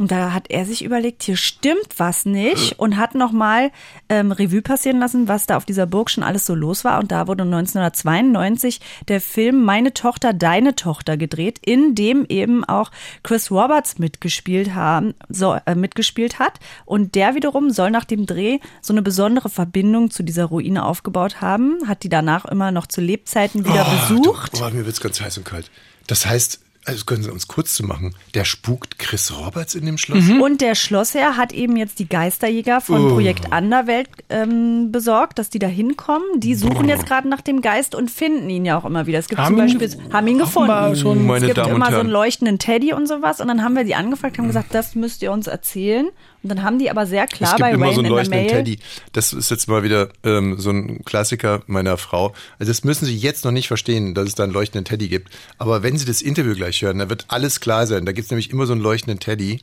Und 0.00 0.10
da 0.10 0.32
hat 0.32 0.46
er 0.48 0.64
sich 0.64 0.82
überlegt, 0.82 1.24
hier 1.24 1.36
stimmt 1.36 1.98
was 1.98 2.24
nicht 2.24 2.78
und 2.78 2.96
hat 2.96 3.14
nochmal 3.14 3.70
ähm, 4.08 4.32
Revue 4.32 4.62
passieren 4.62 4.98
lassen, 4.98 5.28
was 5.28 5.44
da 5.44 5.58
auf 5.58 5.66
dieser 5.66 5.84
Burg 5.84 6.08
schon 6.08 6.24
alles 6.24 6.46
so 6.46 6.54
los 6.54 6.84
war. 6.84 7.00
Und 7.00 7.12
da 7.12 7.26
wurde 7.26 7.42
1992 7.42 8.80
der 9.08 9.20
Film 9.20 9.62
Meine 9.62 9.92
Tochter, 9.92 10.32
deine 10.32 10.74
Tochter 10.74 11.18
gedreht, 11.18 11.58
in 11.62 11.94
dem 11.94 12.24
eben 12.30 12.64
auch 12.64 12.90
Chris 13.22 13.50
Roberts 13.50 13.98
mitgespielt, 13.98 14.74
haben, 14.74 15.12
so, 15.28 15.58
äh, 15.66 15.74
mitgespielt 15.74 16.38
hat. 16.38 16.60
Und 16.86 17.14
der 17.14 17.34
wiederum 17.34 17.68
soll 17.68 17.90
nach 17.90 18.06
dem 18.06 18.24
Dreh 18.24 18.58
so 18.80 18.94
eine 18.94 19.02
besondere 19.02 19.50
Verbindung 19.50 20.10
zu 20.10 20.22
dieser 20.22 20.46
Ruine 20.46 20.86
aufgebaut 20.86 21.42
haben, 21.42 21.76
hat 21.86 22.04
die 22.04 22.08
danach 22.08 22.46
immer 22.46 22.72
noch 22.72 22.86
zu 22.86 23.02
Lebzeiten 23.02 23.66
wieder 23.66 23.84
besucht. 23.84 24.62
Oh, 24.62 24.70
mir 24.70 24.86
wird's 24.86 25.02
ganz 25.02 25.20
heiß 25.20 25.36
und 25.36 25.44
kalt. 25.44 25.70
Das 26.06 26.24
heißt, 26.24 26.60
also 26.90 27.04
können 27.04 27.22
Sie 27.22 27.30
uns 27.30 27.48
kurz 27.48 27.74
zu 27.74 27.84
machen, 27.84 28.14
der 28.34 28.44
spukt 28.44 28.98
Chris 28.98 29.32
Roberts 29.32 29.74
in 29.74 29.86
dem 29.86 29.96
Schloss? 29.98 30.24
Und 30.28 30.60
der 30.60 30.74
Schlossherr 30.74 31.36
hat 31.36 31.52
eben 31.52 31.76
jetzt 31.76 31.98
die 31.98 32.08
Geisterjäger 32.08 32.80
von 32.80 33.06
Oh. 33.06 33.08
Projekt 33.14 33.52
Anderwelt 33.52 34.08
ähm, 34.28 34.92
besorgt, 34.92 35.38
dass 35.38 35.48
die 35.50 35.58
da 35.58 35.66
hinkommen. 35.66 36.26
Die 36.36 36.54
suchen 36.54 36.88
jetzt 36.88 37.06
gerade 37.06 37.28
nach 37.28 37.40
dem 37.40 37.62
Geist 37.62 37.94
und 37.94 38.10
finden 38.10 38.50
ihn 38.50 38.64
ja 38.64 38.76
auch 38.78 38.84
immer 38.84 39.06
wieder. 39.06 39.18
Es 39.18 39.28
gibt 39.28 39.40
Haben 39.40 39.56
zum 39.56 39.66
ihn 39.66 39.78
Beispiel, 39.78 40.12
haben 40.12 40.26
ihn 40.26 40.38
gefunden. 40.38 40.96
schon- 40.96 41.26
Meine 41.26 41.46
es 41.46 41.54
gibt 41.54 41.58
Damen 41.58 41.76
immer 41.76 41.90
so 41.90 41.98
einen 42.00 42.10
leuchtenden 42.10 42.58
Teddy 42.58 42.92
und 42.92 43.06
sowas. 43.08 43.40
Und 43.40 43.48
dann 43.48 43.62
haben 43.62 43.74
wir 43.76 43.84
die 43.84 43.94
angefragt, 43.94 44.36
haben 44.38 44.46
gesagt, 44.48 44.74
das 44.74 44.94
müsst 44.94 45.22
ihr 45.22 45.32
uns 45.32 45.46
erzählen. 45.46 46.08
Und 46.42 46.48
dann 46.48 46.62
haben 46.62 46.78
die 46.78 46.90
aber 46.90 47.06
sehr 47.06 47.26
klar 47.26 47.50
es 47.50 47.56
gibt 47.56 47.60
bei 47.68 47.72
immer 47.72 47.86
Rain 47.86 47.94
so 47.94 48.00
einen 48.00 48.10
leuchtenden. 48.10 48.48
Teddy. 48.48 48.78
Das 49.12 49.32
ist 49.34 49.50
jetzt 49.50 49.68
mal 49.68 49.82
wieder 49.82 50.08
ähm, 50.24 50.56
so 50.58 50.70
ein 50.70 51.04
Klassiker 51.04 51.62
meiner 51.66 51.96
Frau. 51.98 52.32
Also 52.58 52.70
das 52.70 52.82
müssen 52.82 53.04
Sie 53.04 53.16
jetzt 53.16 53.44
noch 53.44 53.50
nicht 53.52 53.68
verstehen, 53.68 54.14
dass 54.14 54.26
es 54.28 54.34
da 54.34 54.44
einen 54.44 54.52
leuchtenden 54.52 54.84
Teddy 54.86 55.08
gibt. 55.08 55.30
Aber 55.58 55.82
wenn 55.82 55.98
Sie 55.98 56.06
das 56.06 56.22
Interview 56.22 56.54
gleich 56.54 56.80
hören, 56.80 56.98
da 56.98 57.10
wird 57.10 57.26
alles 57.28 57.60
klar 57.60 57.86
sein. 57.86 58.06
Da 58.06 58.12
gibt's 58.12 58.30
nämlich 58.30 58.50
immer 58.50 58.64
so 58.66 58.72
einen 58.72 58.80
leuchtenden 58.80 59.20
Teddy. 59.20 59.60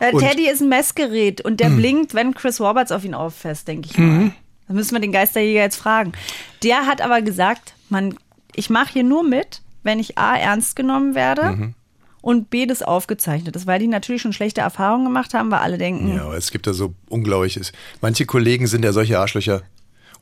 Der 0.00 0.12
Und- 0.12 0.22
Äh, 0.22 0.28
Teddy 0.30 0.50
ist 0.50 0.60
ein 0.60 0.68
Messgerät 0.68 1.40
und 1.40 1.60
der 1.60 1.70
blinkt, 1.70 2.12
wenn 2.14 2.34
Chris 2.34 2.60
Roberts 2.60 2.92
auf 2.92 3.04
ihn 3.04 3.14
auffasst, 3.14 3.66
denke 3.68 3.88
ich 3.90 3.96
mal. 3.96 4.32
Da 4.66 4.74
müssen 4.74 4.92
wir 4.94 5.00
den 5.00 5.12
Geisterjäger 5.12 5.60
jetzt 5.62 5.76
fragen. 5.76 6.12
Der 6.62 6.84
hat 6.86 7.00
aber 7.00 7.22
gesagt, 7.22 7.72
man, 7.88 8.16
ich 8.54 8.68
mache 8.68 8.92
hier 8.92 9.04
nur 9.04 9.22
mit, 9.22 9.62
wenn 9.82 9.98
ich 9.98 10.18
A, 10.18 10.36
ernst 10.36 10.76
genommen 10.76 11.14
werde 11.14 11.72
und 12.28 12.50
B, 12.50 12.66
das 12.66 12.82
aufgezeichnet 12.82 13.56
ist, 13.56 13.66
weil 13.66 13.78
die 13.78 13.86
natürlich 13.86 14.20
schon 14.20 14.34
schlechte 14.34 14.60
Erfahrungen 14.60 15.06
gemacht 15.06 15.32
haben, 15.32 15.50
weil 15.50 15.60
alle 15.60 15.78
denken, 15.78 16.14
Ja, 16.14 16.26
aber 16.26 16.36
es 16.36 16.50
gibt 16.50 16.66
da 16.66 16.74
so 16.74 16.92
Unglaubliches. 17.08 17.72
Manche 18.02 18.26
Kollegen 18.26 18.66
sind 18.66 18.84
ja 18.84 18.92
solche 18.92 19.18
Arschlöcher. 19.18 19.62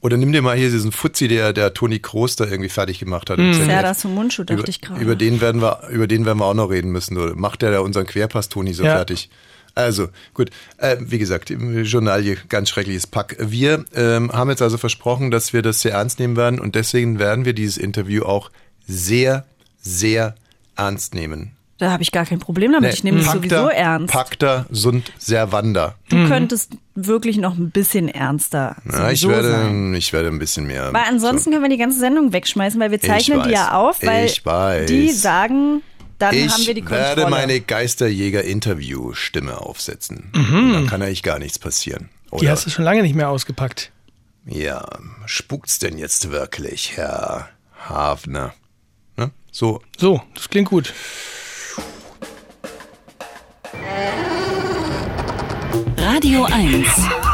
Oder 0.03 0.17
nimm 0.17 0.31
dir 0.31 0.41
mal 0.41 0.57
hier 0.57 0.71
diesen 0.71 0.93
Fuzzi, 0.93 1.27
der, 1.27 1.53
der 1.53 1.75
Toni 1.75 1.99
Kroos 1.99 2.37
da 2.37 2.45
irgendwie 2.45 2.69
fertig 2.69 3.01
gemacht 3.01 3.29
hat. 3.29 3.39
ZDF. 3.39 3.65
Serda 3.67 3.95
zum 3.95 4.15
Mundschuh, 4.15 4.45
dachte 4.45 4.61
über, 4.61 4.69
ich 4.69 4.81
gerade. 4.81 5.03
Über 5.03 5.17
den 5.17 5.41
werden 5.41 5.61
wir, 5.61 5.89
über 5.91 6.07
den 6.07 6.25
werden 6.27 6.39
wir 6.39 6.45
auch 6.45 6.55
noch 6.55 6.71
reden 6.71 6.93
müssen. 6.93 7.17
Oder 7.17 7.35
macht 7.35 7.63
der 7.63 7.73
da 7.73 7.81
unseren 7.81 8.07
Querpass 8.07 8.49
Toni 8.51 8.73
so 8.73 8.85
Ja. 8.85 8.93
fertig? 8.93 9.29
Also, 9.75 10.07
gut. 10.33 10.51
Äh, 10.79 10.99
wie 11.01 11.19
gesagt, 11.19 11.51
im 11.51 11.83
Journalie, 11.83 12.37
ganz 12.49 12.69
schreckliches 12.69 13.09
Pack. 13.09 13.37
Wir 13.41 13.85
ähm, 13.97 14.31
haben 14.33 14.51
jetzt 14.51 14.63
also 14.63 14.79
versprochen, 14.79 15.33
dass 15.33 15.53
wir 15.53 15.63
das 15.63 15.81
sehr 15.81 15.95
ernst 15.95 16.21
nehmen 16.21 16.37
werden 16.37 16.61
und 16.61 16.77
deswegen 16.77 17.19
werden 17.19 17.45
wir 17.45 17.53
dieses 17.53 17.79
Interview 17.79 18.23
auch 18.23 18.53
sehr, 18.87 19.45
sehr 19.81 20.37
ernst 20.77 21.17
nehmen. 21.17 21.56
Da 21.79 21.91
habe 21.91 22.03
ich 22.03 22.13
gar 22.13 22.25
kein 22.27 22.39
Problem 22.39 22.73
damit. 22.73 22.95
ich 22.95 23.05
nehme 23.05 23.21
es 23.21 23.31
sowieso 23.31 23.69
ernst. 23.69 24.13
Pacta 24.13 24.67
sunt 24.71 25.13
servanda. 25.19 25.95
Du 26.09 26.27
könntest 26.29 26.73
wirklich 26.95 27.37
noch 27.37 27.57
ein 27.57 27.71
bisschen 27.71 28.09
ernster 28.09 28.77
Ja, 28.91 29.11
ich 29.11 29.27
werde, 29.29 29.51
sein. 29.51 29.95
ich 29.95 30.13
werde 30.13 30.29
ein 30.29 30.39
bisschen 30.39 30.67
mehr. 30.67 30.93
Weil 30.93 31.05
ansonsten 31.09 31.51
können 31.51 31.63
wir 31.63 31.69
die 31.71 31.77
ganze 31.77 31.99
Sendung 31.99 32.33
wegschmeißen, 32.33 32.81
weil 32.81 32.91
wir 32.91 33.01
zeichnen 33.01 33.43
die 33.43 33.51
ja 33.51 33.73
auf, 33.75 34.03
weil 34.03 34.27
Ich 34.27 34.45
weiß. 34.47 34.87
die 34.87 35.11
sagen, 35.11 35.83
dann 36.19 36.35
ich 36.35 36.51
haben 36.51 36.67
wir 36.67 36.75
die 36.75 36.81
Kontrolle. 36.81 37.03
werde 37.17 37.31
meine 37.31 37.61
Geisterjäger-Interview-Stimme 37.61 39.61
aufsetzen. 39.61 40.31
Und 40.35 40.73
dann 40.73 40.87
kann 40.87 41.03
eigentlich 41.03 41.23
gar 41.23 41.39
nichts 41.39 41.59
passieren. 41.59 42.09
Die 42.33 42.37
Oder? 42.37 42.51
hast 42.53 42.67
du 42.67 42.71
schon 42.71 42.85
lange 42.85 43.03
nicht 43.03 43.15
mehr 43.15 43.29
ausgepackt. 43.29 43.93
Ja, 44.47 44.87
spukt's 45.27 45.79
denn 45.79 45.99
jetzt 45.99 46.31
wirklich, 46.31 46.97
Herr 46.97 47.49
Hafner? 47.89 48.55
Ne? 49.17 49.31
So, 49.53 49.83
So, 49.99 50.23
das 50.35 50.49
klingt 50.49 50.71
gut. 50.71 50.95
Radio 55.99 56.45
1. 56.45 56.87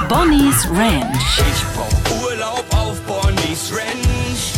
Bonnie's 0.09 0.69
Ranch 0.71 1.39
Ich 1.39 1.65
brauch 1.75 2.23
Urlaub 2.25 2.65
auf 2.71 3.01
Bonnie's 3.03 3.73
Ranch. 3.73 4.53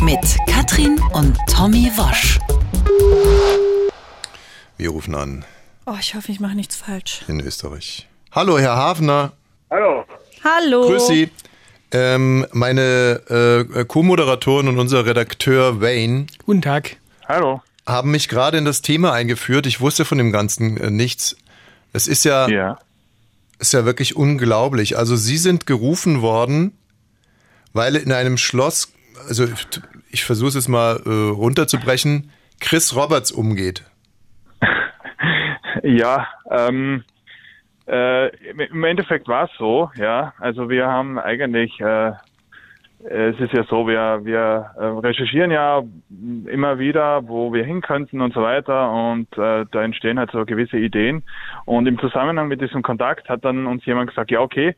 mit 0.00 0.20
Katrin 0.46 0.98
und 1.12 1.36
Tommy 1.52 1.90
Wosch. 1.96 2.38
wir 4.76 4.90
rufen 4.90 5.14
an 5.14 5.44
Oh, 5.86 5.94
ich 5.98 6.14
hoffe, 6.14 6.30
ich 6.30 6.40
mache 6.40 6.54
nichts 6.54 6.76
falsch. 6.76 7.22
in 7.26 7.40
Österreich. 7.40 8.06
Hallo, 8.32 8.58
Herr 8.58 8.76
Hafner. 8.76 9.32
Hallo. 9.70 10.04
Hallo. 10.44 10.86
Grüß 10.86 11.06
Sie. 11.08 11.30
Ähm, 11.92 12.46
meine 12.52 13.20
äh, 13.76 13.84
Co-Moderatorin 13.84 14.68
und 14.68 14.78
unser 14.78 15.04
Redakteur 15.04 15.80
Wayne 15.80 16.26
Guten 16.46 16.62
Tag. 16.62 16.96
Hallo. 17.28 17.60
Haben 17.86 18.10
mich 18.10 18.28
gerade 18.28 18.58
in 18.58 18.64
das 18.64 18.82
Thema 18.82 19.12
eingeführt. 19.12 19.66
Ich 19.66 19.80
wusste 19.80 20.04
von 20.04 20.18
dem 20.18 20.32
Ganzen 20.32 20.76
äh, 20.76 20.90
nichts. 20.90 21.36
Es 21.92 22.06
ist 22.06 22.24
ja, 22.24 22.48
Ja. 22.48 22.78
ist 23.58 23.72
ja 23.72 23.84
wirklich 23.84 24.16
unglaublich. 24.16 24.96
Also 24.96 25.16
Sie 25.16 25.36
sind 25.38 25.66
gerufen 25.66 26.22
worden, 26.22 26.76
weil 27.72 27.96
in 27.96 28.12
einem 28.12 28.36
Schloss, 28.36 28.92
also 29.28 29.46
ich 30.10 30.24
versuche 30.24 30.48
es 30.48 30.54
jetzt 30.54 30.68
mal 30.68 31.00
äh, 31.04 31.08
runterzubrechen, 31.10 32.30
Chris 32.60 32.94
Roberts 32.94 33.32
umgeht. 33.32 33.84
Ja, 35.82 36.26
ähm, 36.50 37.04
äh, 37.86 38.28
im 38.66 38.84
Endeffekt 38.84 39.28
war 39.28 39.44
es 39.44 39.50
so, 39.58 39.90
ja. 39.96 40.34
Also 40.38 40.68
wir 40.68 40.86
haben 40.86 41.18
eigentlich, 41.18 41.80
äh, 41.80 42.12
es 43.04 43.38
ist 43.40 43.52
ja 43.52 43.64
so, 43.64 43.86
wir, 43.86 44.20
wir 44.24 44.72
äh, 44.76 44.84
recherchieren 44.84 45.50
ja 45.50 45.82
immer 46.46 46.78
wieder, 46.78 47.26
wo 47.26 47.52
wir 47.52 47.64
hin 47.64 47.80
könnten 47.80 48.20
und 48.20 48.34
so 48.34 48.42
weiter 48.42 48.92
und 48.92 49.26
äh, 49.38 49.64
da 49.70 49.82
entstehen 49.82 50.18
halt 50.18 50.30
so 50.32 50.44
gewisse 50.44 50.76
Ideen. 50.76 51.22
Und 51.64 51.86
im 51.86 51.98
Zusammenhang 51.98 52.48
mit 52.48 52.60
diesem 52.60 52.82
Kontakt 52.82 53.28
hat 53.28 53.44
dann 53.44 53.66
uns 53.66 53.84
jemand 53.86 54.10
gesagt, 54.10 54.30
ja 54.30 54.40
okay, 54.40 54.74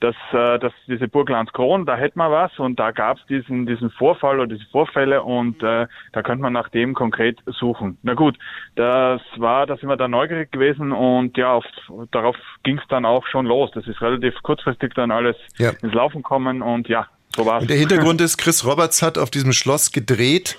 dass, 0.00 0.14
äh, 0.32 0.58
dass 0.58 0.72
diese 0.86 1.08
Burg 1.08 1.30
Landskron, 1.30 1.86
da 1.86 1.96
hätten 1.96 2.18
wir 2.18 2.30
was 2.30 2.56
und 2.58 2.78
da 2.78 2.90
gab 2.90 3.16
es 3.16 3.26
diesen, 3.26 3.66
diesen 3.66 3.90
Vorfall 3.90 4.38
oder 4.38 4.48
diese 4.48 4.66
Vorfälle 4.70 5.22
und 5.22 5.62
äh, 5.62 5.86
da 6.12 6.22
könnte 6.22 6.42
man 6.42 6.52
nach 6.52 6.68
dem 6.68 6.94
konkret 6.94 7.38
suchen. 7.46 7.98
Na 8.02 8.14
gut, 8.14 8.36
das 8.74 9.22
war, 9.36 9.66
da 9.66 9.76
sind 9.76 9.88
wir 9.88 9.96
dann 9.96 10.10
neugierig 10.10 10.52
gewesen 10.52 10.92
und 10.92 11.36
ja, 11.36 11.52
auf, 11.52 11.64
darauf 12.10 12.36
ging 12.64 12.78
es 12.78 12.86
dann 12.88 13.04
auch 13.04 13.26
schon 13.26 13.46
los. 13.46 13.70
Das 13.74 13.86
ist 13.86 14.00
relativ 14.02 14.34
kurzfristig 14.42 14.94
dann 14.94 15.10
alles 15.10 15.36
Ja. 15.56 15.70
ins 15.82 15.94
Laufen 15.94 16.22
kommen 16.22 16.60
und 16.60 16.88
ja, 16.88 17.06
so 17.36 17.46
war's. 17.46 17.62
Und 17.62 17.70
der 17.70 17.78
Hintergrund 17.78 18.20
ist, 18.20 18.38
Chris 18.38 18.64
Roberts 18.64 19.02
hat 19.02 19.18
auf 19.18 19.30
diesem 19.30 19.52
Schloss 19.52 19.92
gedreht 19.92 20.58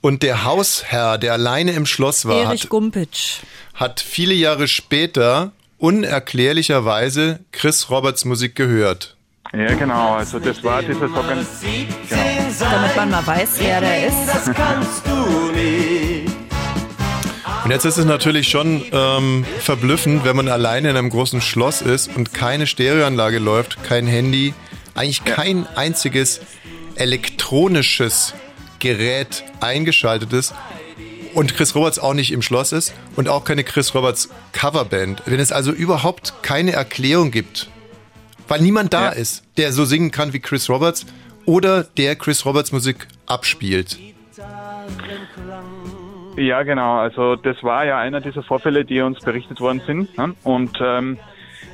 und 0.00 0.22
der 0.22 0.44
Hausherr, 0.44 1.18
der 1.18 1.32
alleine 1.32 1.72
im 1.72 1.86
Schloss 1.86 2.26
war, 2.26 2.44
Erich 2.44 2.64
hat, 2.64 2.68
Gumpitsch. 2.68 3.38
hat 3.74 4.00
viele 4.00 4.34
Jahre 4.34 4.68
später 4.68 5.52
unerklärlicherweise 5.78 7.40
Chris 7.52 7.90
Roberts 7.90 8.24
Musik 8.24 8.54
gehört. 8.54 9.16
Ja, 9.52 9.74
genau, 9.74 10.14
also 10.14 10.38
das 10.38 10.62
war 10.64 10.82
dieses 10.82 11.00
Organ 11.02 11.46
genau. 12.08 12.70
Damit 12.70 12.96
man 12.96 13.10
mal 13.10 13.26
weiß, 13.26 13.50
wer 13.58 13.80
der 13.80 14.06
ist. 14.06 14.14
Und 17.64 17.70
jetzt 17.70 17.84
ist 17.84 17.96
es 17.96 18.04
natürlich 18.04 18.48
schon 18.48 18.84
ähm, 18.92 19.44
verblüffend, 19.60 20.24
wenn 20.24 20.36
man 20.36 20.48
alleine 20.48 20.90
in 20.90 20.96
einem 20.96 21.10
großen 21.10 21.40
Schloss 21.40 21.80
ist 21.80 22.14
und 22.16 22.32
keine 22.34 22.66
Stereoanlage 22.66 23.38
läuft, 23.38 23.82
kein 23.84 24.06
Handy, 24.06 24.54
eigentlich 24.96 25.24
kein 25.24 25.66
einziges 25.76 26.40
elektronisches 26.96 28.34
Gerät 28.78 29.44
eingeschaltet 29.60 30.32
ist 30.32 30.54
und 31.34 31.54
Chris 31.54 31.74
Roberts 31.74 31.98
auch 31.98 32.14
nicht 32.14 32.32
im 32.32 32.42
Schloss 32.42 32.72
ist 32.72 32.94
und 33.16 33.28
auch 33.28 33.44
keine 33.44 33.64
Chris 33.64 33.94
Roberts 33.94 34.30
Coverband. 34.52 35.22
Wenn 35.26 35.40
es 35.40 35.52
also 35.52 35.72
überhaupt 35.72 36.42
keine 36.42 36.72
Erklärung 36.72 37.30
gibt, 37.30 37.68
weil 38.48 38.60
niemand 38.60 38.92
da 38.94 39.06
Ja. 39.06 39.08
ist, 39.10 39.44
der 39.56 39.72
so 39.72 39.84
singen 39.84 40.10
kann 40.10 40.32
wie 40.32 40.40
Chris 40.40 40.68
Roberts 40.70 41.04
oder 41.44 41.84
der 41.84 42.16
Chris 42.16 42.44
Roberts 42.46 42.72
Musik 42.72 43.06
abspielt. 43.26 43.98
Ja, 46.36 46.62
genau. 46.64 46.98
Also 46.98 47.36
das 47.36 47.62
war 47.62 47.84
ja 47.86 47.98
einer 47.98 48.20
dieser 48.20 48.42
Vorfälle, 48.42 48.84
die 48.84 49.00
uns 49.00 49.20
berichtet 49.20 49.60
worden 49.60 49.80
sind. 49.86 50.16
Ne? 50.18 50.34
Und 50.42 50.78
ähm, 50.82 51.18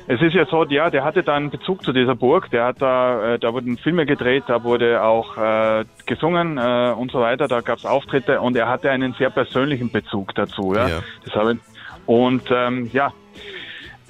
es 0.07 0.21
ist 0.21 0.33
ja 0.33 0.45
so, 0.45 0.65
ja, 0.65 0.89
der 0.89 1.03
hatte 1.03 1.23
da 1.23 1.35
einen 1.35 1.49
Bezug 1.49 1.83
zu 1.83 1.93
dieser 1.93 2.15
Burg. 2.15 2.49
Der 2.51 2.65
hat 2.65 2.81
da, 2.81 3.33
äh, 3.33 3.39
da 3.39 3.53
wurden 3.53 3.77
Filme 3.77 4.05
gedreht, 4.05 4.43
da 4.47 4.63
wurde 4.63 5.01
auch 5.01 5.37
äh, 5.37 5.85
gesungen 6.05 6.57
äh, 6.57 6.93
und 6.97 7.11
so 7.11 7.19
weiter. 7.19 7.47
Da 7.47 7.61
gab 7.61 7.77
es 7.77 7.85
Auftritte 7.85 8.41
und 8.41 8.55
er 8.57 8.67
hatte 8.67 8.91
einen 8.91 9.13
sehr 9.13 9.29
persönlichen 9.29 9.91
Bezug 9.91 10.35
dazu. 10.35 10.73
Ja, 10.75 10.87
Ja. 10.89 10.99
das 11.25 11.35
habe 11.35 11.53
ich. 11.53 11.59
Und 12.05 12.43
ähm, 12.51 12.89
ja. 12.91 13.13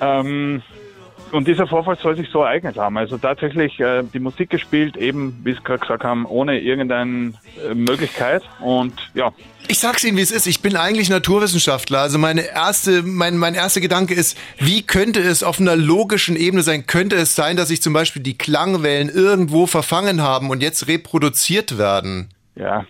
Ähm, 0.02 0.64
und 1.34 1.48
dieser 1.48 1.68
Vorfall 1.68 1.98
soll 1.98 2.16
sich 2.16 2.30
so 2.30 2.42
ereignet 2.42 2.78
haben. 2.78 2.98
Also 2.98 3.18
tatsächlich 3.18 3.80
äh, 3.80 4.04
die 4.04 4.20
Musik 4.20 4.50
gespielt, 4.50 4.96
eben, 4.98 5.42
wie 5.44 5.52
es 5.52 5.64
gerade 5.64 5.80
gesagt 5.80 6.04
haben, 6.04 6.26
ohne 6.26 6.60
irgendeine 6.60 7.34
äh, 7.70 7.74
Möglichkeit. 7.74 8.44
Und 8.60 8.94
ja, 9.16 9.32
Ich 9.68 9.80
sag's 9.80 10.04
Ihnen, 10.04 10.16
wie 10.18 10.22
es 10.22 10.32
ist. 10.32 10.46
Ich 10.46 10.62
bin 10.62 10.76
eigentlich 10.76 11.10
Naturwissenschaftler. 11.10 12.00
Also 12.00 12.20
meine 12.20 12.42
erste, 12.42 13.02
mein, 13.04 13.38
mein 13.38 13.56
erster 13.56 13.82
Gedanke 13.82 14.14
ist, 14.14 14.38
wie 14.60 14.84
könnte 14.84 15.22
es 15.22 15.44
auf 15.44 15.60
einer 15.60 15.76
logischen 15.76 16.36
Ebene 16.36 16.62
sein? 16.62 16.86
Könnte 16.86 17.16
es 17.16 17.36
sein, 17.36 17.58
dass 17.58 17.70
sich 17.70 17.82
zum 17.82 17.94
Beispiel 17.94 18.22
die 18.22 18.38
Klangwellen 18.38 19.10
irgendwo 19.10 19.66
verfangen 19.66 20.22
haben 20.22 20.52
und 20.52 20.62
jetzt 20.62 20.88
reproduziert 20.88 21.78
werden? 21.80 22.30
Ja, 22.56 22.86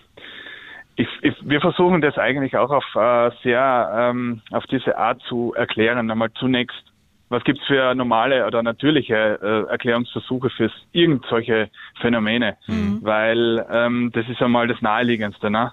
ich, 0.95 1.07
ich, 1.21 1.33
wir 1.41 1.61
versuchen 1.61 2.01
das 2.01 2.17
eigentlich 2.17 2.55
auch 2.57 2.69
auf 2.69 2.85
äh, 2.95 3.31
sehr 3.41 3.91
ähm, 3.97 4.41
auf 4.51 4.65
diese 4.65 4.97
Art 4.97 5.21
zu 5.27 5.53
erklären. 5.55 6.11
Einmal 6.11 6.31
zunächst, 6.33 6.92
was 7.33 7.43
gibt's 7.43 7.65
für 7.67 7.93
normale 7.95 8.45
oder 8.47 8.63
natürliche 8.63 9.13
äh, 9.41 9.69
Erklärungsversuche 9.71 10.49
für 10.51 10.71
irgend 10.93 11.25
solche 11.29 11.69
Phänomene? 11.99 12.55
Weil 13.01 13.65
ähm, 13.71 14.11
das 14.13 14.25
ist 14.29 14.41
einmal 14.41 14.67
das 14.67 14.81
Naheliegendste. 14.81 15.49
Ne? 15.49 15.71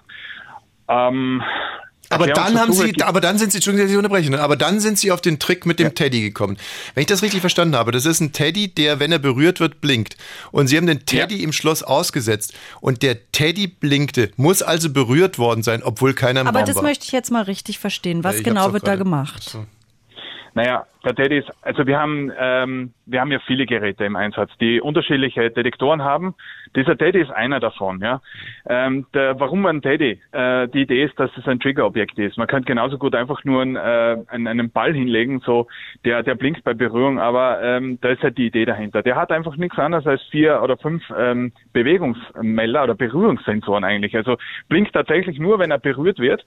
Ähm, 0.89 1.41
Aber 2.09 2.27
dann 2.27 2.59
haben 2.59 2.73
Sie, 2.73 2.87
gibt- 2.87 3.03
aber 3.03 3.21
dann 3.21 3.37
sind 3.37 3.51
Sie, 3.53 3.59
Entschuldigung, 3.59 3.85
dass 3.85 3.91
ich 3.91 3.97
unterbreche, 3.97 4.29
ne? 4.31 4.41
aber 4.41 4.57
dann 4.57 4.79
sind 4.81 4.97
Sie 4.97 5.11
auf 5.11 5.21
den 5.21 5.39
Trick 5.39 5.65
mit 5.65 5.79
dem 5.79 5.95
Teddy 5.95 6.21
gekommen. 6.21 6.57
Wenn 6.93 7.01
ich 7.01 7.07
das 7.07 7.21
richtig 7.23 7.39
verstanden 7.39 7.75
habe, 7.77 7.91
das 7.93 8.05
ist 8.05 8.19
ein 8.19 8.33
Teddy, 8.33 8.67
der, 8.73 8.99
wenn 8.99 9.11
er 9.13 9.19
berührt 9.19 9.59
wird, 9.61 9.79
blinkt. 9.79 10.17
Und 10.51 10.67
Sie 10.67 10.75
haben 10.75 10.87
den 10.87 11.05
Teddy 11.05 11.41
im 11.43 11.53
Schloss 11.53 11.83
ausgesetzt 11.83 12.53
und 12.81 13.01
der 13.01 13.31
Teddy 13.31 13.67
blinkte, 13.67 14.31
muss 14.35 14.61
also 14.61 14.91
berührt 14.91 15.39
worden 15.39 15.63
sein, 15.63 15.81
obwohl 15.83 16.13
keiner 16.13 16.41
im 16.41 16.47
Aber 16.47 16.59
Raum 16.59 16.67
das 16.67 16.75
war. 16.75 16.83
möchte 16.83 17.05
ich 17.05 17.11
jetzt 17.13 17.31
mal 17.31 17.43
richtig 17.43 17.79
verstehen. 17.79 18.23
Was 18.25 18.37
Ja, 18.37 18.43
genau 18.43 18.73
wird 18.73 18.85
da 18.87 18.95
gemacht? 18.97 19.43
So. 19.43 19.65
Naja, 20.53 20.85
der 21.05 21.15
Teddy 21.15 21.37
ist, 21.37 21.49
also 21.61 21.87
wir 21.87 21.97
haben, 21.97 22.31
ähm, 22.37 22.93
wir 23.05 23.21
haben 23.21 23.31
ja 23.31 23.39
viele 23.39 23.65
Geräte 23.65 24.03
im 24.03 24.17
Einsatz, 24.17 24.51
die 24.59 24.81
unterschiedliche 24.81 25.49
Detektoren 25.49 26.03
haben. 26.03 26.35
Dieser 26.75 26.97
Teddy 26.97 27.21
ist 27.21 27.31
einer 27.31 27.59
davon, 27.59 27.99
ja. 28.01 28.21
Ähm, 28.67 29.05
der, 29.13 29.39
warum 29.39 29.65
ein 29.65 29.81
Teddy? 29.81 30.19
Äh, 30.31 30.67
die 30.67 30.81
Idee 30.81 31.05
ist, 31.05 31.17
dass 31.19 31.31
es 31.37 31.47
ein 31.47 31.59
Triggerobjekt 31.59 32.19
ist. 32.19 32.37
Man 32.37 32.47
könnte 32.47 32.67
genauso 32.67 32.97
gut 32.97 33.15
einfach 33.15 33.43
nur 33.45 33.61
einen, 33.61 33.77
äh, 33.77 34.17
einen, 34.27 34.47
einen 34.47 34.71
Ball 34.71 34.93
hinlegen, 34.93 35.39
so 35.39 35.67
der, 36.03 36.21
der 36.21 36.35
blinkt 36.35 36.65
bei 36.65 36.73
Berührung, 36.73 37.19
aber 37.19 37.61
ähm, 37.63 37.97
da 38.01 38.09
ist 38.09 38.21
halt 38.21 38.37
die 38.37 38.47
Idee 38.47 38.65
dahinter. 38.65 39.01
Der 39.03 39.15
hat 39.15 39.31
einfach 39.31 39.55
nichts 39.55 39.79
anderes 39.79 40.05
als 40.05 40.21
vier 40.31 40.61
oder 40.61 40.75
fünf 40.77 41.01
ähm, 41.17 41.53
Bewegungsmelder 41.71 42.83
oder 42.83 42.95
Berührungssensoren 42.95 43.85
eigentlich. 43.85 44.15
Also 44.17 44.37
blinkt 44.67 44.93
tatsächlich 44.93 45.39
nur, 45.39 45.59
wenn 45.59 45.71
er 45.71 45.79
berührt 45.79 46.19
wird. 46.19 46.45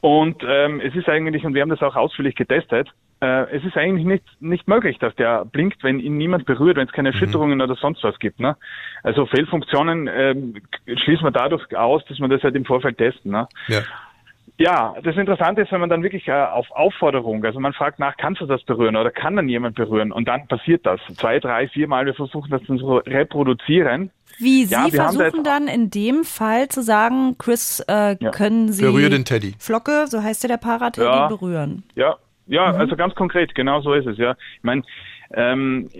Und 0.00 0.42
ähm, 0.46 0.80
es 0.80 0.94
ist 0.94 1.08
eigentlich, 1.08 1.44
und 1.44 1.54
wir 1.54 1.62
haben 1.62 1.70
das 1.70 1.82
auch 1.82 1.96
ausführlich 1.96 2.36
getestet, 2.36 2.88
äh, 3.20 3.56
es 3.56 3.64
ist 3.64 3.76
eigentlich 3.76 4.06
nicht, 4.06 4.24
nicht 4.40 4.68
möglich, 4.68 4.98
dass 4.98 5.14
der 5.16 5.44
blinkt, 5.44 5.82
wenn 5.82 6.00
ihn 6.00 6.16
niemand 6.16 6.44
berührt, 6.46 6.76
wenn 6.76 6.86
es 6.86 6.92
keine 6.92 7.10
Erschütterungen 7.10 7.60
oder 7.60 7.74
sonst 7.76 8.02
was 8.04 8.18
gibt. 8.18 8.40
Ne? 8.40 8.56
Also 9.02 9.26
Fehlfunktionen 9.26 10.08
ähm, 10.12 10.54
schließen 10.86 11.24
wir 11.24 11.30
dadurch 11.30 11.74
aus, 11.76 12.04
dass 12.06 12.18
wir 12.18 12.28
das 12.28 12.42
halt 12.42 12.54
im 12.56 12.64
Vorfeld 12.64 12.98
testen. 12.98 13.32
Ne? 13.32 13.48
Ja. 13.68 13.80
Ja, 14.58 14.94
das 15.02 15.16
Interessante 15.16 15.60
ist, 15.60 15.70
wenn 15.72 15.80
man 15.80 15.90
dann 15.90 16.02
wirklich 16.02 16.28
äh, 16.28 16.32
auf 16.32 16.70
Aufforderung, 16.70 17.44
also 17.44 17.60
man 17.60 17.74
fragt 17.74 17.98
nach, 17.98 18.16
kannst 18.16 18.40
du 18.40 18.46
das 18.46 18.62
berühren 18.62 18.96
oder 18.96 19.10
kann 19.10 19.36
dann 19.36 19.50
jemand 19.50 19.74
berühren 19.76 20.12
und 20.12 20.26
dann 20.28 20.46
passiert 20.48 20.86
das. 20.86 20.98
Zwei, 21.18 21.40
drei, 21.40 21.68
vier 21.68 21.86
Mal, 21.88 22.06
wir 22.06 22.14
versuchen 22.14 22.50
das 22.50 22.62
dann 22.66 22.78
so 22.78 22.96
reproduzieren. 22.96 24.10
Wie 24.38 24.64
Sie 24.64 24.72
Ja, 24.72 24.78
wir 24.78 24.84
haben 24.84 24.92
da 24.96 25.02
versuchen 25.24 25.36
jetzt- 25.38 25.46
dann 25.46 25.68
in 25.68 25.90
dem 25.90 26.24
Fall 26.24 26.68
zu 26.68 26.80
sagen, 26.82 27.36
Chris, 27.38 27.80
äh, 27.86 28.16
Ja. 28.18 28.30
können 28.30 28.72
Sie 28.72 28.82
Berühre 28.82 29.10
den 29.10 29.26
Teddy. 29.26 29.54
Flocke, 29.58 30.06
so 30.06 30.22
heißt 30.22 30.42
ja 30.44 30.48
der 30.48 30.56
Parateddy, 30.56 31.06
Ja. 31.06 31.28
berühren. 31.28 31.82
Ja, 31.94 32.16
ja, 32.46 32.72
Mhm. 32.72 32.78
also 32.80 32.96
ganz 32.96 33.14
konkret, 33.14 33.54
genau 33.54 33.80
so 33.80 33.92
ist 33.94 34.06
es, 34.06 34.18
ja. 34.18 34.36
Ich 34.58 34.64
meine, 34.64 34.82
ähm, 35.34 35.90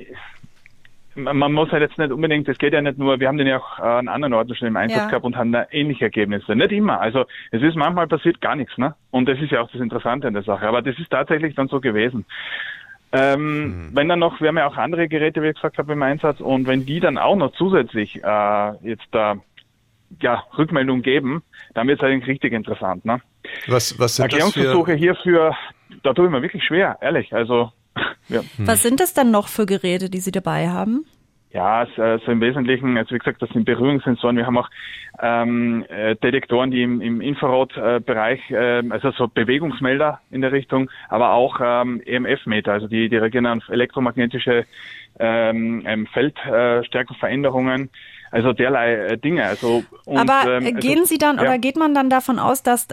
man 1.15 1.53
muss 1.55 1.73
halt 1.73 1.81
jetzt 1.83 1.97
nicht 1.97 2.13
unbedingt, 2.13 2.47
es 2.47 2.59
geht 2.59 2.75
ja 2.75 2.83
nicht 2.83 2.99
nur, 2.99 3.19
wir 3.19 3.29
haben 3.29 3.39
den 3.39 3.47
ja 3.47 3.59
auch 3.59 3.79
an 3.79 4.07
anderen 4.09 4.35
Orten 4.35 4.55
schon 4.55 4.69
im 4.69 4.77
Einsatz 4.77 4.99
Ja. 5.05 5.07
gehabt 5.09 5.25
und 5.25 5.35
haben 5.37 5.51
da 5.51 5.67
ähnliche 5.71 6.05
Ergebnisse. 6.05 6.55
Nicht 6.55 6.73
immer. 6.73 7.01
Also 7.01 7.25
es 7.53 7.63
ist 7.63 7.75
manchmal 7.75 8.07
passiert 8.07 8.41
gar 8.43 8.55
nichts, 8.55 8.77
ne? 8.77 8.95
Und 9.11 9.27
das 9.27 9.41
ist 9.41 9.51
ja 9.51 9.63
auch 9.63 9.71
das 9.71 9.81
Interessante 9.81 10.27
an 10.29 10.35
der 10.35 10.43
Sache. 10.43 10.69
Aber 10.69 10.83
das 10.83 10.99
ist 10.99 11.11
tatsächlich 11.11 11.55
dann 11.55 11.69
so 11.69 11.81
gewesen. 11.81 12.27
Ähm, 13.13 13.91
Wenn 13.95 14.09
dann 14.09 14.19
noch, 14.19 14.41
wir 14.43 14.49
haben 14.49 14.59
ja 14.59 14.67
auch 14.67 14.77
andere 14.77 15.09
Geräte, 15.09 15.41
wie 15.43 15.47
ich 15.49 15.55
gesagt 15.55 15.79
habe, 15.79 15.93
im 15.95 16.03
Einsatz 16.03 16.41
und 16.41 16.67
wenn 16.67 16.85
die 16.85 17.01
dann 17.01 17.17
auch 17.17 17.37
noch 17.37 17.53
zusätzlich 17.53 18.23
äh, 18.23 18.73
jetzt 18.83 19.07
da 19.13 19.37
ja, 20.21 20.43
Rückmeldung 20.59 21.01
geben, 21.03 21.43
dann 21.75 21.89
wird 21.89 22.01
es 22.03 22.07
eigentlich 22.07 22.27
richtig 22.29 22.53
interessant, 22.53 23.05
ne? 23.05 23.21
Was, 23.69 23.99
was 23.99 24.17
sind. 24.17 24.25
Erklärungsversuche 24.25 24.93
hierfür, 24.95 25.55
da 26.03 26.13
tue 26.13 26.27
ich 26.27 26.31
mir 26.31 26.43
wirklich 26.43 26.65
schwer, 26.65 26.99
ehrlich. 27.01 27.33
Also, 27.33 27.73
ja, 28.29 28.41
Was 28.59 28.83
sind 28.83 29.01
das 29.01 29.15
dann 29.15 29.31
noch 29.31 29.49
für 29.49 29.67
Geräte, 29.67 30.11
die 30.11 30.21
Sie 30.21 30.33
dabei 30.33 30.69
haben? 30.69 31.07
ja 31.57 31.85
äh, 31.85 32.19
so 32.25 32.33
im 32.33 32.41
Wesentlichen, 32.41 32.99
also 32.99 33.15
wie 33.15 33.19
gesagt, 33.19 33.41
das 33.41 33.49
sind 33.51 33.65
Berührungssensoren. 33.65 34.37
Wir 34.37 34.47
haben 34.47 34.59
auch 34.59 34.69
ähm, 35.21 35.87
äh, 35.89 36.15
Detektoren, 36.17 36.71
die 36.71 36.83
im, 36.83 37.01
im 37.01 37.21
Infrarotbereich, 37.23 38.51
äh, 38.51 38.83
also 38.91 39.11
so 39.13 39.27
Bewegungsmelder 39.27 40.21
in 40.31 40.43
der 40.43 40.53
Richtung, 40.53 40.91
aber 41.09 41.33
auch 41.33 41.59
ähm, 41.63 42.03
EMF-Meter, 42.05 42.73
also 42.73 42.89
die, 42.89 43.09
die 43.09 43.17
reagieren 43.17 43.47
auf 43.47 43.69
elektromagnetische 43.71 44.67
ähm, 45.19 45.83
ähm, 45.87 46.07
Feldstärkenveränderungen, 46.13 47.89
also 48.31 48.53
derlei 48.53 48.95
äh, 48.95 49.19
Dinge. 49.19 49.45
Also, 49.45 49.83
und, 50.05 50.19
Aber 50.19 50.57
ähm, 50.57 50.65
äh, 50.65 50.75
also, 50.75 50.87
gehen 50.87 51.07
Sie 51.07 51.17
dann 51.17 51.37
ja. 51.37 51.43
oder 51.43 51.59
geht 51.59 51.77
man 51.77 51.95
dann 51.95 52.11
davon 52.11 52.39
aus, 52.39 52.63
dass 52.63 52.89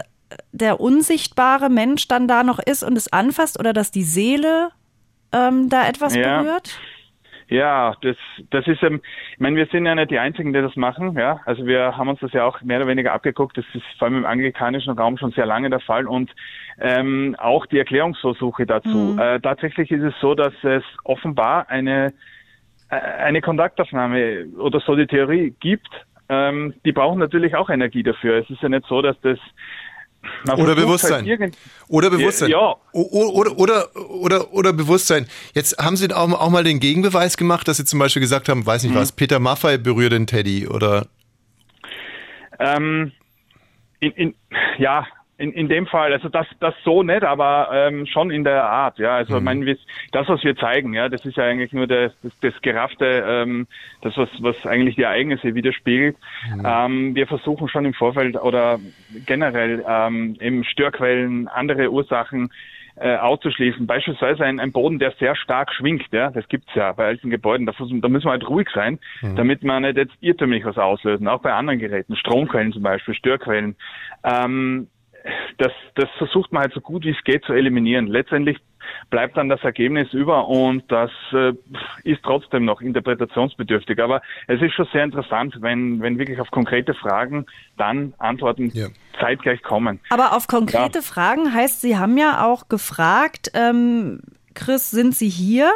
der 0.52 0.80
unsichtbare 0.80 1.70
Mensch 1.70 2.08
dann 2.08 2.28
da 2.28 2.42
noch 2.42 2.58
ist 2.58 2.82
und 2.82 2.96
es 2.96 3.12
anfasst 3.12 3.58
oder 3.58 3.72
dass 3.72 3.90
die 3.90 4.02
Seele 4.02 4.70
ähm, 5.32 5.68
da 5.68 5.88
etwas 5.88 6.14
Ja. 6.14 6.42
berührt? 6.42 6.78
Ja, 7.48 7.94
das, 8.00 8.16
das 8.50 8.66
ist, 8.66 8.82
ähm, 8.82 9.02
ich 9.34 9.38
meine, 9.38 9.56
wir 9.56 9.66
sind 9.66 9.84
ja 9.84 9.94
nicht 9.94 10.10
die 10.10 10.18
Einzigen, 10.18 10.54
die 10.54 10.62
das 10.62 10.76
machen, 10.76 11.16
ja. 11.18 11.40
Also 11.44 11.66
wir 11.66 11.96
haben 11.96 12.08
uns 12.08 12.20
das 12.20 12.32
ja 12.32 12.44
auch 12.44 12.62
mehr 12.62 12.78
oder 12.78 12.88
weniger 12.88 13.12
abgeguckt. 13.12 13.58
Das 13.58 13.66
ist 13.74 13.84
vor 13.98 14.06
allem 14.08 14.16
im 14.18 14.24
anglikanischen 14.26 14.98
Raum 14.98 15.18
schon 15.18 15.30
sehr 15.32 15.44
lange 15.44 15.68
der 15.68 15.80
Fall 15.80 16.06
und 16.06 16.30
ähm, 16.80 17.36
auch 17.38 17.66
die 17.66 17.78
Erklärungsversuche 17.78 18.64
dazu. 18.66 19.14
Äh, 19.18 19.40
tatsächlich 19.40 19.90
ist 19.90 20.02
es 20.02 20.14
so, 20.20 20.34
dass 20.34 20.54
es 20.62 20.82
offenbar 21.04 21.68
eine 21.68 22.14
äh, 22.88 22.96
eine 22.96 23.40
Kontaktaufnahme 23.42 24.46
oder 24.58 24.80
so 24.80 24.96
die 24.96 25.06
Theorie 25.06 25.54
gibt. 25.60 25.88
Ähm, 26.28 26.74
die 26.84 26.92
brauchen 26.92 27.18
natürlich 27.18 27.54
auch 27.54 27.68
Energie 27.68 28.02
dafür. 28.02 28.38
Es 28.38 28.48
ist 28.48 28.62
ja 28.62 28.70
nicht 28.70 28.86
so, 28.86 29.02
dass 29.02 29.20
das 29.20 29.38
man 30.46 30.56
Oder 30.56 30.68
halt 30.68 30.78
Bewusstsein. 30.78 31.24
irgend- 31.26 31.56
Oder 31.88 32.10
Bewusstsein. 32.10 32.50
Ja, 32.50 32.74
o- 32.92 33.32
Oder, 33.32 33.58
oder, 33.58 33.96
oder, 34.10 34.52
oder 34.52 34.72
Bewusstsein. 34.72 35.26
Jetzt 35.54 35.78
haben 35.78 35.96
Sie 35.96 36.12
auch, 36.12 36.30
auch 36.32 36.50
mal 36.50 36.64
den 36.64 36.80
Gegenbeweis 36.80 37.36
gemacht, 37.36 37.68
dass 37.68 37.76
Sie 37.78 37.84
zum 37.84 37.98
Beispiel 37.98 38.20
gesagt 38.20 38.48
haben, 38.48 38.64
weiß 38.66 38.84
nicht 38.84 38.94
was, 38.94 39.12
Peter 39.12 39.38
Maffay 39.40 39.78
berührt 39.78 40.12
den 40.12 40.26
Teddy 40.26 40.66
oder 40.68 41.06
Ähm, 42.58 43.12
in, 44.00 44.12
in, 44.12 44.34
ja, 44.78 45.06
in, 45.36 45.52
in 45.52 45.68
dem 45.68 45.86
Fall, 45.86 46.12
also 46.12 46.28
das, 46.28 46.46
das 46.60 46.74
so 46.84 47.02
nicht, 47.02 47.24
aber 47.24 47.68
ähm, 47.72 48.06
schon 48.06 48.30
in 48.30 48.44
der 48.44 48.64
Art, 48.64 48.98
ja. 48.98 49.16
Also 49.16 49.40
meine, 49.40 49.66
wir- 49.66 49.76
das, 50.12 50.28
was 50.28 50.44
wir 50.44 50.56
zeigen, 50.56 50.94
ja, 50.94 51.08
das 51.08 51.24
ist 51.24 51.36
ja 51.36 51.44
eigentlich 51.44 51.72
nur 51.72 51.86
das, 51.86 52.12
das, 52.22 52.32
das 52.40 52.62
Geraffte, 52.62 53.24
ähm, 53.26 53.66
das, 54.02 54.16
was, 54.16 54.28
was 54.40 54.64
eigentlich 54.64 54.94
die 54.94 55.02
Ereignisse 55.02 55.54
widerspiegelt. 55.54 56.16
Ähm, 56.86 57.14
wir 57.14 57.26
versuchen 57.26 57.68
schon 57.68 57.84
im 57.84 57.94
Vorfeld 57.94 58.36
oder 58.36 58.78
generell 59.26 59.84
ähm, 59.88 60.36
eben 60.40 60.62
Störquellen, 60.64 61.48
andere 61.48 61.90
Ursachen 61.90 62.52
äh, 62.96 63.16
auszuschließen. 63.16 63.88
Beispielsweise 63.88 64.44
ein, 64.44 64.60
ein 64.60 64.70
Boden, 64.70 65.00
der 65.00 65.10
sehr 65.18 65.34
stark 65.34 65.72
schwingt, 65.72 66.04
ja, 66.12 66.30
das 66.30 66.46
gibt's 66.48 66.72
ja 66.76 66.92
bei 66.92 67.06
alten 67.06 67.28
Gebäuden. 67.28 67.66
Da, 67.66 67.72
da 67.76 68.08
müssen 68.08 68.26
wir 68.26 68.30
halt 68.30 68.48
ruhig 68.48 68.68
sein, 68.72 69.00
damit 69.34 69.64
wir 69.64 69.80
nicht 69.80 69.96
jetzt 69.96 70.14
irrtümlich 70.20 70.64
was 70.64 70.78
auslösen. 70.78 71.26
Auch 71.26 71.42
bei 71.42 71.52
anderen 71.52 71.80
Geräten, 71.80 72.14
Stromquellen 72.14 72.72
zum 72.72 72.84
Beispiel, 72.84 73.14
Störquellen. 73.14 73.74
Ähm, 74.22 74.86
das, 75.58 75.72
das 75.94 76.08
versucht 76.18 76.52
man 76.52 76.62
halt 76.62 76.74
so 76.74 76.80
gut 76.80 77.04
wie 77.04 77.10
es 77.10 77.24
geht 77.24 77.44
zu 77.44 77.52
eliminieren. 77.52 78.06
Letztendlich 78.06 78.58
bleibt 79.10 79.36
dann 79.36 79.48
das 79.48 79.62
Ergebnis 79.62 80.12
über 80.12 80.48
und 80.48 80.84
das 80.92 81.10
äh, 81.32 81.52
ist 82.02 82.22
trotzdem 82.22 82.64
noch 82.64 82.80
interpretationsbedürftig. 82.80 83.98
Aber 84.00 84.20
es 84.46 84.60
ist 84.60 84.74
schon 84.74 84.86
sehr 84.92 85.04
interessant, 85.04 85.56
wenn, 85.60 86.02
wenn 86.02 86.18
wirklich 86.18 86.40
auf 86.40 86.50
konkrete 86.50 86.94
Fragen 86.94 87.46
dann 87.76 88.14
Antworten 88.18 88.70
Ja. 88.74 88.88
zeitgleich 89.18 89.62
kommen. 89.62 90.00
Aber 90.10 90.36
auf 90.36 90.46
konkrete 90.46 91.00
Fragen 91.02 91.54
heißt, 91.54 91.80
Sie 91.80 91.96
haben 91.96 92.18
ja 92.18 92.44
auch 92.44 92.68
gefragt, 92.68 93.50
ähm, 93.54 94.20
Chris, 94.54 94.90
sind 94.90 95.14
Sie 95.14 95.28
hier? 95.28 95.72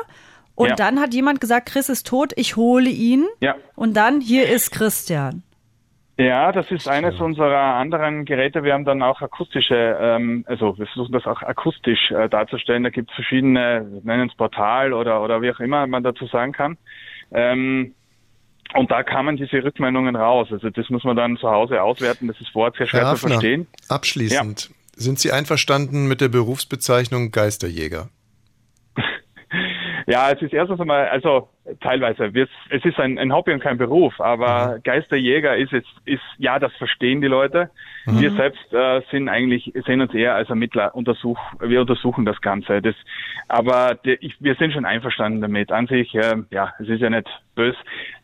Und 0.55 0.71
Ja. 0.71 0.75
dann 0.75 1.01
hat 1.01 1.15
jemand 1.15 1.41
gesagt, 1.41 1.71
Chris 1.71 1.89
ist 1.89 2.07
tot, 2.07 2.33
ich 2.37 2.57
hole 2.57 2.91
ihn. 2.91 3.27
Ja. 3.41 3.55
Und 3.77 3.97
dann, 3.97 4.21
hier 4.21 4.49
ist 4.49 4.73
Christian. 4.73 5.43
Ja, 6.21 6.51
das 6.51 6.69
ist 6.73 6.89
eines 6.89 7.21
unserer 7.21 7.77
anderen 7.77 8.25
Geräte. 8.25 8.65
Wir 8.65 8.75
haben 8.75 8.85
dann 8.85 9.03
auch 9.03 9.23
akustische, 9.23 9.97
ähm, 10.01 10.45
also 10.49 10.77
wir 10.77 10.87
versuchen 10.87 11.13
das 11.13 11.27
auch 11.27 11.43
akustisch 11.43 12.11
äh, 12.11 12.29
darzustellen. 12.29 12.83
Da 12.83 12.91
gibt 12.91 13.11
es 13.11 13.15
verschiedene, 13.15 13.87
nennen 14.03 14.29
es 14.29 14.37
Portal 14.37 14.93
oder, 14.93 15.23
oder 15.23 15.41
wie 15.43 15.53
auch 15.53 15.61
immer 15.61 15.87
man 15.87 16.03
dazu 16.03 16.27
sagen 16.27 16.51
kann. 16.51 16.77
Ähm, 17.31 17.95
und 18.75 18.91
da 18.91 19.05
kamen 19.05 19.37
diese 19.37 19.63
Rückmeldungen 19.63 20.17
raus. 20.17 20.49
Also 20.51 20.71
das 20.71 20.91
muss 20.91 21.05
man 21.05 21.17
dann 21.17 21.37
zu 21.37 21.49
Hause 21.49 21.81
auswerten. 21.81 22.27
Das 22.27 22.41
ist 22.41 22.49
vor 22.49 22.65
Ort 22.65 22.77
sehr 22.79 22.89
schwer 22.89 23.01
Herr 23.03 23.15
zu 23.15 23.23
Hafner, 23.23 23.29
verstehen. 23.31 23.69
abschließend. 23.89 24.71
Sind 24.97 25.21
Sie 25.21 25.31
einverstanden 25.31 26.09
mit 26.09 26.21
der 26.21 26.29
Berufsbezeichnung 26.29 27.31
Geisterjäger? 27.31 28.09
Ja, 30.11 30.31
es 30.31 30.41
ist 30.41 30.55
erstens 30.55 30.81
einmal, 30.81 31.07
also 31.09 31.51
teilweise, 31.81 32.35
wird's, 32.35 32.53
es 32.71 32.85
ist 32.85 32.99
ein, 32.99 33.19
ein 33.19 33.33
Hobby 33.33 33.53
und 33.53 33.61
kein 33.61 33.79
Beruf, 33.79 34.21
aber 34.21 34.79
Geisterjäger 34.85 35.57
ist 35.57 35.73
jetzt, 35.73 35.89
ist, 36.05 36.23
ja, 36.39 36.59
das 36.59 36.73
verstehen 36.75 37.21
die 37.21 37.27
Leute. 37.29 37.71
Wir 38.07 38.31
selbst 38.33 38.73
äh, 38.73 39.03
sind 39.11 39.29
eigentlich, 39.29 39.71
sehen 39.87 40.01
uns 40.01 40.15
eher 40.15 40.35
als 40.35 40.49
Ermittler, 40.49 40.95
untersuch, 40.95 41.39
wir 41.61 41.83
untersuchen 41.83 42.25
das 42.25 42.41
Ganze. 42.41 42.81
Das, 42.81 42.95
aber 43.49 43.97
der, 43.97 44.23
ich, 44.23 44.35
wir 44.41 44.55
sind 44.55 44.73
schon 44.73 44.87
einverstanden 44.87 45.43
damit. 45.43 45.71
An 45.71 45.87
sich, 45.89 46.15
äh, 46.15 46.37
ja, 46.51 46.73
es 46.79 46.89
ist 46.89 47.01
ja 47.01 47.11
nicht 47.11 47.29
bös, 47.55 47.77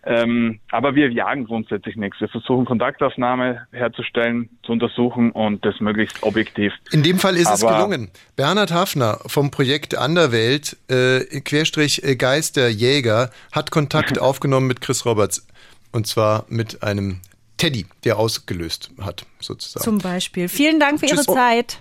ähm, 0.04 0.60
aber 0.70 0.94
wir 0.94 1.10
jagen 1.10 1.44
grundsätzlich 1.44 1.96
nichts. 1.96 2.18
Wir 2.20 2.28
versuchen 2.28 2.64
Kontaktaufnahme 2.64 3.66
herzustellen, 3.72 4.48
zu 4.62 4.72
untersuchen 4.72 5.32
und 5.32 5.62
das 5.66 5.80
möglichst 5.80 6.22
objektiv. 6.22 6.72
In 6.92 7.02
dem 7.02 7.18
Fall 7.18 7.34
ist 7.34 7.50
es 7.50 7.62
Aber- 7.62 7.76
gelungen. 7.76 8.10
Bernhard 8.36 8.72
Hafner 8.72 9.18
vom 9.26 9.50
Projekt 9.50 9.98
Anderwelt, 9.98 10.78
äh, 10.88 11.40
Querstrich 11.40 12.02
äh, 12.04 12.16
Geisterjäger, 12.16 13.30
hat 13.52 13.70
Kontakt 13.70 14.18
aufgenommen 14.20 14.66
mit 14.66 14.80
Chris 14.80 15.04
Roberts. 15.04 15.46
Und 15.92 16.06
zwar 16.06 16.44
mit 16.48 16.82
einem 16.82 17.20
Teddy, 17.56 17.86
der 18.02 18.18
ausgelöst 18.18 18.90
hat, 19.00 19.26
sozusagen. 19.40 19.84
Zum 19.84 19.98
Beispiel. 19.98 20.48
Vielen 20.48 20.80
Dank 20.80 21.00
für 21.00 21.06
Ihre 21.06 21.16
Tschüss. 21.16 21.26
Zeit. 21.26 21.78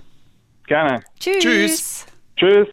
Gerne. 0.68 1.04
Tschüss. 1.20 1.40
Tschüss. 1.40 2.06
Tschüss. 2.38 2.68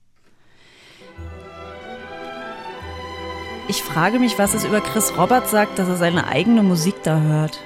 Ich 3.69 3.83
frage 3.83 4.19
mich, 4.19 4.39
was 4.39 4.53
es 4.55 4.65
über 4.65 4.81
Chris 4.81 5.17
Roberts 5.17 5.51
sagt, 5.51 5.79
dass 5.79 5.89
er 5.89 5.97
seine 5.97 6.27
eigene 6.27 6.63
Musik 6.63 6.97
da 7.05 7.21
hört. 7.21 7.61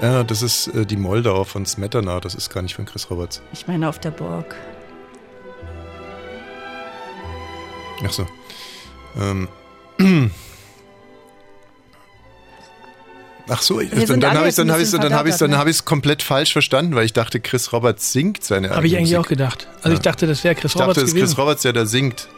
ja, 0.00 0.24
das 0.24 0.40
ist 0.42 0.68
äh, 0.68 0.86
die 0.86 0.96
Moldau 0.96 1.44
von 1.44 1.66
Smetana, 1.66 2.18
das 2.18 2.34
ist 2.34 2.48
gar 2.48 2.62
nicht 2.62 2.74
von 2.74 2.86
Chris 2.86 3.10
Roberts. 3.10 3.42
Ich 3.52 3.68
meine 3.68 3.88
auf 3.88 3.98
der 3.98 4.10
Burg. 4.10 4.56
Ach 8.04 8.10
so. 8.12 8.26
Ähm. 9.20 9.48
Ach 13.48 13.60
so, 13.60 13.80
ich, 13.80 13.90
dann 13.90 14.24
habe 14.36 14.48
ich 14.48 14.54
dann 14.54 14.70
habe 14.70 14.80
ich 14.80 14.86
bisschen 14.86 15.00
dann 15.00 15.14
habe 15.14 15.28
ich 15.28 15.34
dann 15.34 15.38
verdattert, 15.38 15.58
habe 15.58 15.70
ich 15.70 15.76
es 15.76 15.84
komplett 15.84 16.22
falsch 16.22 16.52
verstanden, 16.52 16.94
weil 16.94 17.04
ich 17.04 17.12
dachte, 17.12 17.40
Chris 17.40 17.72
Roberts 17.72 18.12
singt 18.12 18.44
seine 18.44 18.70
Habe 18.70 18.86
ich 18.86 18.96
eigentlich 18.96 19.16
auch 19.16 19.20
Musik. 19.24 19.30
gedacht. 19.30 19.68
Also 19.82 19.94
ich 19.94 20.00
dachte, 20.00 20.26
das 20.26 20.44
wäre 20.44 20.54
Chris 20.54 20.72
Ich 20.72 20.78
dachte, 20.78 20.82
Roberts 20.84 20.98
es 20.98 21.04
ist 21.08 21.14
gewesen. 21.14 21.26
Chris 21.34 21.38
Roberts, 21.38 21.62
der 21.62 21.72
da 21.72 21.84
singt. 21.86 22.28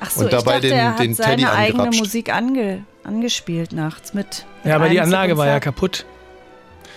Ach 0.00 0.10
so, 0.10 0.24
Und 0.24 0.32
dabei 0.32 0.56
ich 0.56 0.62
dachte, 0.62 0.68
den- 0.68 0.76
er 0.78 0.90
hat 0.92 0.98
den 1.00 1.14
seine 1.14 1.30
Teddy 1.36 1.44
eigene 1.46 1.78
angerapscht. 1.82 2.00
Musik 2.00 2.32
ange, 2.34 2.84
angespielt 3.04 3.72
nachts 3.72 4.14
mit. 4.14 4.26
mit 4.26 4.70
ja, 4.70 4.76
aber 4.76 4.88
die 4.88 5.00
Anlage 5.00 5.36
war 5.36 5.46
ja 5.46 5.60
kaputt. 5.60 6.06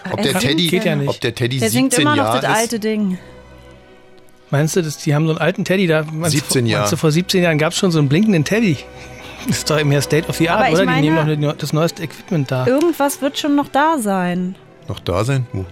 Ach, 0.06 0.14
Ob 0.14 0.20
er 0.20 0.24
der 0.24 0.32
singt 0.32 0.44
Teddy, 0.44 0.68
Geht 0.70 0.86
ja 0.86 0.96
nicht. 0.96 1.10
ob 1.10 1.20
der 1.20 1.36
Teddy 1.36 1.60
Der 1.60 1.70
singt 1.70 1.92
17 1.92 2.02
immer 2.02 2.16
noch 2.16 2.24
Jahre 2.24 2.42
das 2.42 2.52
ist. 2.52 2.58
alte 2.58 2.80
Ding. 2.80 3.18
Meinst 4.52 4.76
du, 4.78 4.82
dass 4.82 4.98
die 4.98 5.14
haben 5.14 5.26
so 5.28 5.34
einen 5.34 5.40
alten 5.42 5.66
Teddy 5.66 5.86
da? 5.86 6.06
Meinst 6.12 6.32
17 6.38 6.66
du, 6.66 6.72
Jahre. 6.72 6.82
Meinst 6.84 6.94
du, 6.94 6.98
vor 6.98 7.12
17 7.12 7.44
Jahren 7.44 7.58
gab 7.58 7.74
es 7.74 7.78
schon 7.78 7.92
so 7.92 8.00
einen 8.00 8.08
blinkenden 8.10 8.46
Teddy? 8.46 8.78
Das 9.48 9.58
ist 9.60 9.70
doch 9.70 9.84
mehr 9.84 10.02
State 10.02 10.28
of 10.30 10.38
the 10.38 10.50
Art, 10.50 10.66
Aber 10.68 10.74
oder? 10.74 10.86
meine- 10.86 11.02
die 11.02 11.10
nehmen 11.10 11.42
doch 11.44 11.58
das 11.58 11.74
neueste 11.74 12.04
Equipment 12.04 12.52
da. 12.52 12.68
Irgendwas 12.68 13.22
wird 13.22 13.38
schon 13.38 13.56
noch 13.56 13.68
da 13.68 13.98
sein, 13.98 14.56
Noch 14.88 15.00
da 15.00 15.24
sein? 15.24 15.46
Wo? 15.54 15.66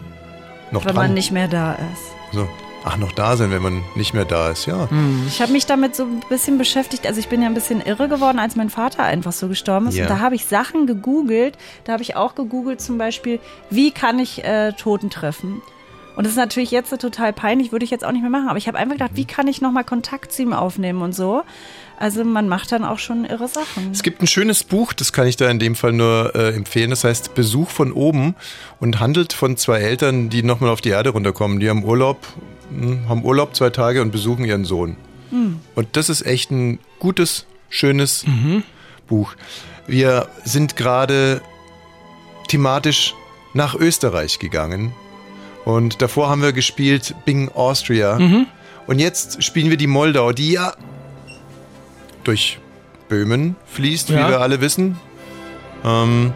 Noch 0.71 0.85
wenn 0.85 0.93
dran? 0.95 1.05
man 1.07 1.13
nicht 1.13 1.31
mehr 1.31 1.47
da 1.47 1.73
ist. 1.73 2.33
So. 2.33 2.47
Ach, 2.83 2.95
noch 2.97 3.11
da 3.11 3.35
sein, 3.35 3.51
wenn 3.51 3.61
man 3.61 3.81
nicht 3.95 4.13
mehr 4.13 4.23
da 4.25 4.49
ist, 4.51 4.65
ja. 4.65 4.87
Ich 5.27 5.41
habe 5.41 5.51
mich 5.51 5.65
damit 5.65 5.95
so 5.95 6.03
ein 6.03 6.21
bisschen 6.29 6.57
beschäftigt. 6.57 7.05
Also 7.05 7.19
ich 7.19 7.27
bin 7.27 7.41
ja 7.41 7.47
ein 7.47 7.53
bisschen 7.53 7.81
irre 7.81 8.07
geworden, 8.07 8.39
als 8.39 8.55
mein 8.55 8.69
Vater 8.69 9.03
einfach 9.03 9.33
so 9.33 9.47
gestorben 9.49 9.87
ist. 9.87 9.95
Ja. 9.95 10.03
Und 10.05 10.09
da 10.11 10.19
habe 10.19 10.35
ich 10.35 10.45
Sachen 10.45 10.87
gegoogelt. 10.87 11.57
Da 11.83 11.93
habe 11.93 12.03
ich 12.03 12.15
auch 12.15 12.33
gegoogelt 12.35 12.79
zum 12.79 12.97
Beispiel, 12.97 13.39
wie 13.69 13.91
kann 13.91 14.19
ich 14.19 14.43
äh, 14.45 14.71
Toten 14.73 15.09
treffen? 15.09 15.61
Und 16.15 16.23
das 16.25 16.31
ist 16.33 16.37
natürlich 16.37 16.71
jetzt 16.71 16.89
so 16.89 16.95
total 16.97 17.33
peinlich, 17.33 17.71
würde 17.73 17.83
ich 17.83 17.91
jetzt 17.91 18.05
auch 18.05 18.11
nicht 18.11 18.21
mehr 18.21 18.29
machen. 18.31 18.47
Aber 18.47 18.57
ich 18.57 18.67
habe 18.69 18.77
einfach 18.77 18.93
gedacht, 18.93 19.11
wie 19.15 19.25
kann 19.25 19.47
ich 19.47 19.59
nochmal 19.61 19.83
Kontakt 19.83 20.31
zu 20.31 20.41
ihm 20.43 20.53
aufnehmen 20.53 21.01
und 21.01 21.13
so. 21.13 21.43
Also 21.99 22.23
man 22.23 22.47
macht 22.47 22.71
dann 22.71 22.83
auch 22.83 22.99
schon 22.99 23.25
irre 23.25 23.47
Sachen. 23.47 23.91
Es 23.91 24.03
gibt 24.03 24.21
ein 24.21 24.27
schönes 24.27 24.63
Buch, 24.63 24.93
das 24.93 25.11
kann 25.11 25.27
ich 25.27 25.35
da 25.35 25.49
in 25.49 25.57
dem 25.57 25.75
Fall 25.75 25.93
nur 25.93 26.35
äh, 26.35 26.53
empfehlen. 26.53 26.91
Das 26.91 27.03
heißt 27.03 27.33
Besuch 27.33 27.69
von 27.69 27.91
oben 27.91 28.35
und 28.79 28.99
handelt 28.99 29.33
von 29.33 29.57
zwei 29.57 29.79
Eltern, 29.79 30.29
die 30.29 30.43
nochmal 30.43 30.69
auf 30.69 30.81
die 30.81 30.89
Erde 30.89 31.09
runterkommen. 31.09 31.59
Die 31.59 31.69
haben 31.69 31.83
Urlaub, 31.83 32.19
hm, 32.69 33.09
haben 33.09 33.25
Urlaub 33.25 33.55
zwei 33.55 33.71
Tage 33.71 34.01
und 34.01 34.11
besuchen 34.11 34.45
ihren 34.45 34.63
Sohn. 34.63 34.95
Und 35.75 35.87
das 35.93 36.09
ist 36.09 36.25
echt 36.25 36.51
ein 36.51 36.79
gutes, 36.99 37.45
schönes 37.69 38.25
Buch. 39.07 39.33
Wir 39.87 40.27
sind 40.43 40.75
gerade 40.75 41.41
thematisch 42.47 43.13
nach 43.53 43.75
Österreich 43.75 44.39
gegangen. 44.39 44.93
Und 45.65 46.01
davor 46.01 46.29
haben 46.29 46.41
wir 46.41 46.53
gespielt 46.53 47.13
Bing 47.25 47.49
Austria. 47.49 48.17
Und 48.87 48.99
jetzt 48.99 49.43
spielen 49.43 49.69
wir 49.69 49.77
die 49.77 49.87
Moldau, 49.87 50.31
die 50.31 50.51
ja 50.51 50.73
durch 52.27 52.59
Böhmen 53.09 53.55
fließt, 53.65 54.09
wie 54.09 54.13
Ja. 54.15 54.29
wir 54.29 54.41
alle 54.41 54.61
wissen. 54.61 54.97
Ähm, 55.83 56.33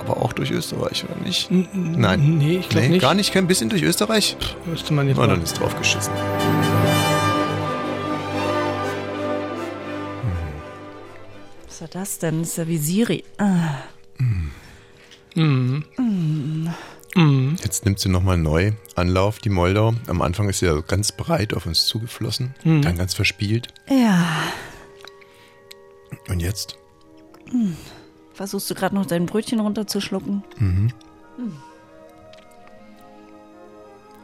aber 0.00 0.18
auch 0.22 0.32
durch 0.32 0.50
Österreich, 0.50 1.04
oder 1.04 1.16
nicht? 1.26 1.48
Nein. 1.50 2.38
Nee, 2.38 2.58
ich 2.58 2.68
glaube 2.68 2.86
Nee, 2.86 2.92
nicht. 2.94 3.02
gar 3.02 3.14
nicht, 3.14 3.32
kein 3.32 3.46
bisschen 3.46 3.68
durch 3.68 3.82
Österreich? 3.82 4.36
Müsste 4.66 4.92
man 4.94 5.08
jetzt 5.08 5.16
mal. 5.16 5.28
dann 5.28 5.42
ist 5.42 5.58
drauf 5.60 5.76
geschissen. 5.76 6.12
Was 11.68 11.80
ist 11.80 11.94
das 11.94 12.18
denn? 12.18 12.40
Das 12.40 12.48
ist 12.50 12.56
ja 12.58 12.68
wie 12.68 12.78
Siri. 12.78 13.24
Ah. 13.38 13.78
Jetzt 17.62 17.84
nimmt 17.84 17.98
sie 17.98 18.08
nochmal 18.08 18.36
neu 18.38 18.72
Anlauf, 18.94 19.38
die 19.38 19.48
Moldau. 19.48 19.94
Am 20.06 20.20
Anfang 20.22 20.48
ist 20.48 20.58
sie 20.60 20.66
ja 20.66 20.80
ganz 20.80 21.12
breit 21.12 21.54
auf 21.54 21.66
uns 21.66 21.86
zugeflossen, 21.86 22.54
dann 22.64 22.96
ganz 22.98 23.14
verspielt. 23.14 23.68
Ja. 23.88 24.26
Und 26.28 26.40
jetzt? 26.40 26.78
Versuchst 28.32 28.70
du 28.70 28.74
gerade 28.74 28.94
noch 28.94 29.06
dein 29.06 29.26
Brötchen 29.26 29.60
runterzuschlucken? 29.60 30.42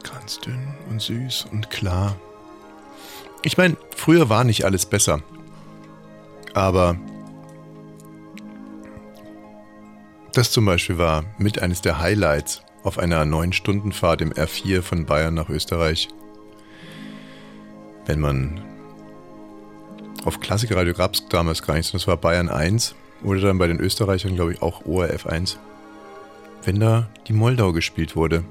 Ganz 0.03 0.39
dünn 0.41 0.74
und 0.89 1.03
süß 1.03 1.47
und 1.53 1.70
klar. 1.70 2.16
Ich 3.43 3.57
meine, 3.57 3.76
früher 3.95 4.28
war 4.28 4.45
nicht 4.45 4.64
alles 4.64 4.86
besser. 4.86 5.22
Aber 6.55 6.97
das 10.32 10.51
zum 10.51 10.64
Beispiel 10.64 10.99
war 10.99 11.24
mit 11.39 11.61
eines 11.61 11.82
der 11.82 11.99
Highlights 11.99 12.62
auf 12.82 12.99
einer 12.99 13.24
neun 13.24 13.53
Stunden 13.53 13.93
Fahrt 13.93 14.20
im 14.20 14.32
R4 14.32 14.82
von 14.82 15.05
Bayern 15.05 15.34
nach 15.34 15.49
Österreich. 15.49 16.09
Wenn 18.07 18.20
man 18.20 18.62
auf 20.29 20.41
Klassikradio 20.41 20.93
gab 20.93 21.14
es 21.14 21.26
damals 21.29 21.62
gar 21.62 21.74
nichts, 21.74 21.93
das 21.93 22.07
war 22.07 22.18
Bayern 22.18 22.51
1 22.51 22.95
oder 23.24 23.41
dann 23.41 23.57
bei 23.57 23.66
den 23.66 23.81
Österreichern, 23.81 24.35
glaube 24.35 24.53
ich, 24.53 24.61
auch 24.61 24.85
ORF 24.85 25.26
1. 25.26 25.59
Wenn 26.64 26.79
da 26.79 27.09
die 27.26 27.33
Moldau 27.33 27.72
gespielt 27.72 28.14
wurde 28.14 28.45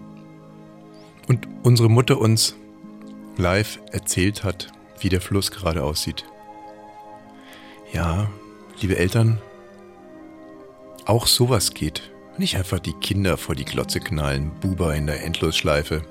und 1.28 1.48
unsere 1.62 1.88
Mutter 1.88 2.20
uns 2.20 2.56
live 3.38 3.80
erzählt 3.92 4.44
hat, 4.44 4.72
wie 5.00 5.10
der 5.10 5.22
Fluss 5.22 5.52
gerade 5.52 5.84
aussieht. 5.84 6.26
Ja, 7.94 8.28
liebe 8.82 8.98
Eltern, 8.98 9.40
auch 11.06 11.28
sowas 11.28 11.76
geht. 11.76 12.10
Nicht 12.40 12.58
einfach 12.58 12.80
die 12.80 12.94
Kinder 12.94 13.38
vor 13.38 13.54
die 13.54 13.66
Glotze 13.66 14.00
knallen, 14.00 14.50
Buba 14.62 14.96
in 14.96 15.06
der 15.06 15.24
Endlosschleife. 15.24 16.02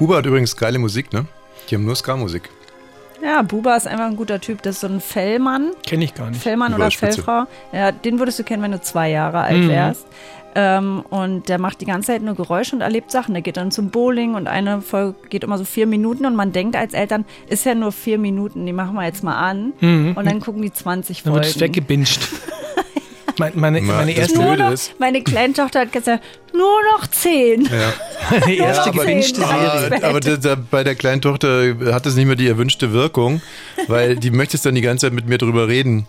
Buba 0.00 0.16
hat 0.16 0.26
übrigens 0.26 0.56
geile 0.56 0.80
Musik, 0.80 1.12
ne? 1.12 1.26
Die 1.70 1.76
haben 1.76 1.84
nur 1.84 1.94
Ska-Musik. 1.94 2.50
Ja, 3.22 3.42
Buba 3.42 3.76
ist 3.76 3.86
einfach 3.86 4.06
ein 4.06 4.16
guter 4.16 4.40
Typ. 4.40 4.62
Das 4.62 4.76
ist 4.76 4.80
so 4.80 4.86
ein 4.88 5.00
Fellmann. 5.00 5.70
Kenne 5.86 6.04
ich 6.04 6.14
gar 6.14 6.30
nicht. 6.30 6.42
Fellmann 6.42 6.72
Buba 6.72 6.84
oder. 6.86 6.90
Fellfrau. 6.92 7.44
Ja, 7.72 7.92
den 7.92 8.18
würdest 8.18 8.38
du 8.38 8.44
kennen, 8.44 8.62
wenn 8.62 8.72
du 8.72 8.80
zwei 8.80 9.10
Jahre 9.10 9.40
alt 9.40 9.64
Mhm. 9.64 9.68
wärst. 9.68 10.06
Ähm, 10.58 11.02
und 11.10 11.50
der 11.50 11.58
macht 11.58 11.82
die 11.82 11.84
ganze 11.84 12.12
Zeit 12.12 12.22
nur 12.22 12.34
Geräusche 12.34 12.74
und 12.76 12.80
erlebt 12.82 13.10
Sachen. 13.10 13.34
Der 13.34 13.42
geht 13.42 13.58
dann 13.58 13.70
zum 13.70 13.90
Bowling 13.90 14.34
und 14.34 14.46
eine 14.48 14.80
Folge 14.80 15.14
geht 15.28 15.44
immer 15.44 15.58
so 15.58 15.64
vier 15.64 15.86
Minuten 15.86 16.24
und 16.24 16.34
man 16.34 16.52
denkt 16.52 16.76
als 16.76 16.94
Eltern, 16.94 17.26
ist 17.48 17.66
ja 17.66 17.74
nur 17.74 17.92
vier 17.92 18.16
Minuten, 18.18 18.64
die 18.64 18.72
machen 18.72 18.94
wir 18.94 19.04
jetzt 19.04 19.22
mal 19.22 19.34
an. 19.36 19.72
Und 19.82 20.24
dann 20.24 20.40
gucken 20.40 20.62
die 20.62 20.72
20 20.72 21.22
Dann 21.24 21.34
wird 21.34 21.44
es 21.44 21.52
Folgen. 21.52 21.72
meine, 23.38 23.56
meine, 23.56 23.80
meine 23.82 24.12
erste, 24.12 24.38
Nur 24.40 24.56
noch, 24.56 24.74
meine 24.98 25.22
kleine 25.22 25.52
Tochter 25.52 25.80
hat 25.80 25.92
gesagt, 25.92 26.24
nur 26.52 26.78
noch 26.94 27.06
zehn. 27.08 27.64
Ja. 27.64 27.92
meine 28.40 28.54
erste 28.54 28.90
aber- 28.90 29.02
Serie. 29.02 29.32
Aber, 29.42 30.08
aber 30.08 30.20
da, 30.20 30.36
da, 30.36 30.56
bei 30.70 30.84
der 30.84 30.94
kleinen 30.94 31.20
Tochter 31.20 31.74
hat 31.92 32.06
das 32.06 32.14
nicht 32.14 32.26
mehr 32.26 32.36
die 32.36 32.48
erwünschte 32.48 32.92
Wirkung, 32.92 33.40
weil 33.88 34.16
die 34.16 34.30
möchtest 34.30 34.66
dann 34.66 34.74
die 34.74 34.80
ganze 34.80 35.06
Zeit 35.06 35.12
mit 35.12 35.28
mir 35.28 35.38
drüber 35.38 35.68
reden. 35.68 36.06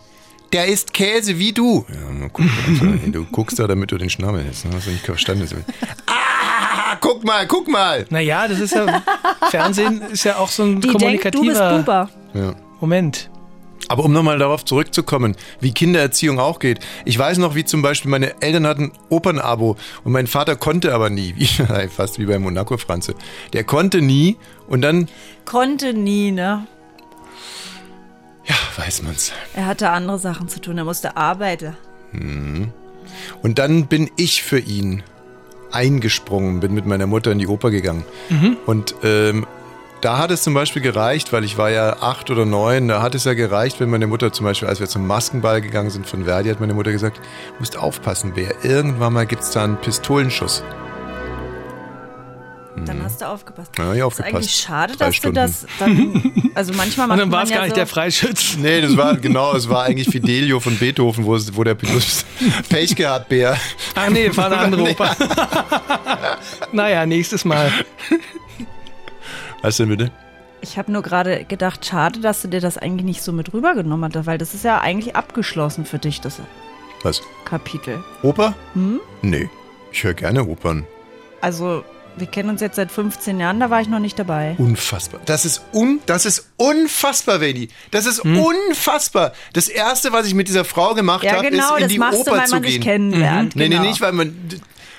Der 0.53 0.67
isst 0.67 0.93
Käse 0.93 1.38
wie 1.39 1.51
du. 1.51 1.86
Ja, 1.89 2.09
mal 2.09 2.30
gucken, 2.30 2.51
also, 2.82 3.11
du 3.11 3.25
guckst 3.25 3.59
da, 3.59 3.67
damit 3.67 3.91
du 3.91 3.97
den 3.97 4.09
Schnabel 4.09 4.43
hältst. 4.43 4.65
Ne? 4.65 4.71
Hast 4.75 4.88
du 4.88 4.91
nicht 4.91 5.05
verstanden? 5.05 5.65
ah, 6.05 6.95
guck 7.01 7.25
mal, 7.25 7.45
guck 7.47 7.67
mal. 7.67 8.05
Naja, 8.09 8.47
das 8.47 8.59
ist 8.61 8.73
ja, 8.73 9.03
Fernsehen 9.49 10.01
ist 10.11 10.23
ja 10.23 10.38
auch 10.38 10.47
so 10.47 10.63
ein 10.63 10.80
Die 10.80 10.88
denkt, 10.93 11.25
du 11.36 11.43
bist 11.43 11.59
kommunikativer 11.59 11.78
Buba. 11.80 12.09
Ja. 12.34 12.55
Moment. 12.80 13.30
Aber 13.89 14.03
um 14.03 14.11
nochmal 14.11 14.38
darauf 14.38 14.65
zurückzukommen, 14.65 15.36
wie 15.61 15.71
Kindererziehung 15.71 16.39
auch 16.39 16.59
geht. 16.59 16.80
Ich 17.05 17.17
weiß 17.17 17.38
noch, 17.38 17.55
wie 17.55 17.63
zum 17.63 17.82
Beispiel 17.82 18.11
meine 18.11 18.41
Eltern 18.41 18.67
hatten 18.67 18.91
Opernabo 19.09 19.78
und 20.03 20.11
mein 20.11 20.28
Vater 20.28 20.55
konnte 20.55 20.93
aber 20.93 21.09
nie, 21.09 21.36
wie, 21.38 21.47
fast 21.88 22.19
wie 22.19 22.25
bei 22.25 22.38
Monaco 22.39 22.78
Franze. 22.78 23.15
Der 23.53 23.63
konnte 23.63 24.01
nie 24.01 24.38
und 24.67 24.82
dann, 24.82 25.07
Konnte 25.45 25.93
nie, 25.93 26.32
ne? 26.32 26.67
ja, 28.45 28.55
weiß 28.75 29.03
man's. 29.03 29.32
Er 29.53 29.65
hatte 29.65 29.89
andere 29.89 30.19
Sachen 30.19 30.47
zu 30.49 30.59
tun. 30.59 30.78
Er 30.78 30.84
musste 30.86 31.15
arbeiten. 31.17 31.75
Und 33.41 33.59
dann 33.59 33.88
bin 33.88 34.09
ich 34.17 34.43
für 34.43 34.59
ihn 34.59 35.03
eingesprungen, 35.71 36.59
bin 36.59 36.73
mit 36.73 36.86
meiner 36.86 37.07
Mutter 37.07 37.32
in 37.32 37.39
die 37.39 37.47
Oper 37.47 37.71
gegangen. 37.71 38.03
Und 38.65 38.95
ähm, 39.03 39.45
da 40.07 40.17
hat 40.19 40.31
es 40.31 40.41
zum 40.41 40.53
Beispiel 40.53 40.81
gereicht, 40.81 41.33
weil 41.33 41.43
ich 41.43 41.57
war 41.57 41.69
ja 41.69 41.97
acht 41.99 42.29
oder 42.31 42.45
neun, 42.45 42.87
da 42.87 43.01
hat 43.01 43.13
es 43.13 43.25
ja 43.25 43.33
gereicht, 43.33 43.81
wenn 43.81 43.89
meine 43.89 44.07
Mutter 44.07 44.31
zum 44.31 44.45
Beispiel, 44.45 44.69
als 44.69 44.79
wir 44.79 44.87
zum 44.87 45.05
Maskenball 45.05 45.59
gegangen 45.59 45.89
sind 45.89 46.07
von 46.07 46.23
Verdi, 46.23 46.47
hat 46.47 46.61
meine 46.61 46.73
Mutter 46.73 46.93
gesagt, 46.93 47.17
du 47.17 47.23
musst 47.59 47.75
aufpassen, 47.77 48.31
wer 48.35 48.63
irgendwann 48.63 49.11
mal 49.11 49.25
gibt's 49.25 49.51
da 49.51 49.65
einen 49.65 49.75
Pistolenschuss. 49.75 50.63
Dann 52.85 53.03
hast 53.03 53.19
du 53.19 53.25
aufgepasst. 53.27 53.71
Ja, 53.77 53.91
ich 53.91 53.97
ist 53.97 54.03
aufgepasst. 54.05 54.33
eigentlich 54.33 54.51
schade, 54.55 54.93
Drei 54.95 55.07
dass 55.07 55.15
Stunden. 55.17 55.35
du 55.35 55.41
das 55.41 55.65
dann. 55.77 56.51
Also 56.55 56.71
manchmal 56.71 57.07
macht 57.07 57.15
Und 57.15 57.19
dann 57.19 57.31
war 57.33 57.43
es 57.43 57.49
ja 57.49 57.57
gar 57.57 57.63
nicht 57.63 57.71
so, 57.71 57.75
der 57.75 57.87
Freischütz. 57.87 58.55
Nee, 58.61 58.79
das 58.79 58.95
war, 58.95 59.17
genau, 59.17 59.53
es 59.57 59.67
war 59.67 59.83
eigentlich 59.83 60.07
Fidelio 60.07 60.61
von 60.61 60.77
Beethoven, 60.77 61.25
wo, 61.25 61.35
es, 61.35 61.53
wo 61.53 61.65
der 61.65 61.75
Pilot 61.75 62.05
Pech 62.69 62.95
gehabt, 62.95 63.27
Bär. 63.27 63.57
Ach 63.93 64.09
nee, 64.09 64.31
war 64.33 64.45
eine 64.45 64.57
andere. 64.57 64.83
Oper. 64.89 65.13
naja, 66.71 67.05
nächstes 67.05 67.43
Mal. 67.43 67.73
Was 69.61 69.77
denn 69.77 69.89
bitte? 69.89 70.11
Ich 70.61 70.77
habe 70.77 70.91
nur 70.91 71.03
gerade 71.03 71.43
gedacht, 71.45 71.85
schade, 71.85 72.19
dass 72.19 72.41
du 72.41 72.47
dir 72.47 72.61
das 72.61 72.77
eigentlich 72.77 73.05
nicht 73.05 73.21
so 73.21 73.31
mit 73.31 73.53
rübergenommen 73.53 74.11
hast, 74.13 74.25
weil 74.25 74.37
das 74.37 74.53
ist 74.53 74.63
ja 74.63 74.79
eigentlich 74.81 75.15
abgeschlossen 75.15 75.85
für 75.85 75.99
dich, 75.99 76.19
das 76.21 76.39
Was? 77.03 77.21
Kapitel. 77.45 78.03
Oper? 78.23 78.55
Nee, 79.21 79.49
ich 79.91 80.03
höre 80.03 80.15
gerne 80.15 80.45
Opern. 80.47 80.85
Also, 81.41 81.83
wir 82.17 82.25
kennen 82.25 82.49
uns 82.49 82.61
jetzt 82.61 82.75
seit 82.77 82.91
15 82.91 83.39
Jahren, 83.39 83.59
da 83.59 83.69
war 83.69 83.81
ich 83.81 83.87
noch 83.87 83.99
nicht 83.99 84.17
dabei. 84.17 84.55
Unfassbar. 84.57 85.21
Das 85.25 85.45
ist 85.45 85.61
un, 85.73 85.99
das 86.07 86.25
ist 86.25 86.49
unfassbar, 86.57 87.39
Veni. 87.39 87.69
Das 87.91 88.07
ist 88.07 88.19
unfassbar. 88.21 89.33
Das 89.53 89.67
erste, 89.67 90.11
was 90.11 90.25
ich 90.25 90.33
mit 90.33 90.47
dieser 90.47 90.65
Frau 90.65 90.95
gemacht 90.95 91.23
Ja, 91.23 91.33
habe, 91.33 91.51
genau, 91.51 91.75
ist 91.75 91.77
in 91.77 91.81
das 91.83 91.91
die 91.91 91.99
machst 91.99 92.19
Oper 92.19 92.31
du, 92.31 92.37
weil 92.37 92.45
zu 92.47 92.55
man 92.55 92.63
gehen. 92.63 92.71
dich 92.71 92.81
kennenlernt. 92.81 93.55
Nee, 93.55 93.69
genau. 93.69 93.81
nee, 93.83 93.87
nicht, 93.89 94.01
weil 94.01 94.13
man. 94.13 94.35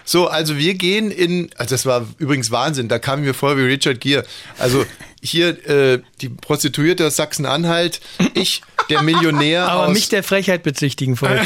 So, 0.08 0.26
also 0.26 0.56
wir 0.56 0.72
gehen 0.72 1.10
in. 1.10 1.50
Also 1.58 1.74
das 1.74 1.84
war 1.84 2.06
übrigens 2.16 2.50
Wahnsinn. 2.50 2.88
Da 2.88 2.98
kamen 2.98 3.24
wir 3.24 3.34
vor 3.34 3.58
wie 3.58 3.62
Richard 3.64 4.00
Gere. 4.00 4.24
Also 4.56 4.86
hier 5.20 5.68
äh, 5.68 6.00
die 6.22 6.30
Prostituierte 6.30 7.06
aus 7.06 7.16
Sachsen-Anhalt, 7.16 8.00
ich, 8.32 8.62
der 8.88 9.02
Millionär 9.02 9.68
Aber 9.68 9.88
aus. 9.88 9.92
mich 9.92 10.08
der 10.08 10.22
Frechheit 10.22 10.62
bezichtigen 10.62 11.14
folgt. 11.14 11.44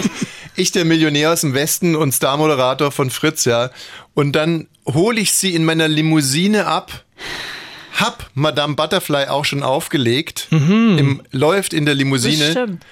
ich 0.56 0.72
der 0.72 0.84
Millionär 0.84 1.32
aus 1.32 1.42
dem 1.42 1.54
Westen 1.54 1.94
und 1.94 2.10
Starmoderator 2.10 2.90
von 2.90 3.10
Fritz, 3.10 3.44
ja. 3.44 3.70
Und 4.14 4.32
dann 4.32 4.66
hole 4.86 5.20
ich 5.20 5.30
sie 5.30 5.54
in 5.54 5.64
meiner 5.64 5.86
Limousine 5.86 6.66
ab. 6.66 7.04
Hab 7.94 8.28
Madame 8.34 8.74
Butterfly 8.74 9.28
auch 9.28 9.44
schon 9.44 9.62
aufgelegt. 9.62 10.48
Im, 10.50 11.22
läuft 11.30 11.72
in 11.72 11.86
der 11.86 11.94
Limousine. 11.94 12.44
Bestimmt. 12.46 12.84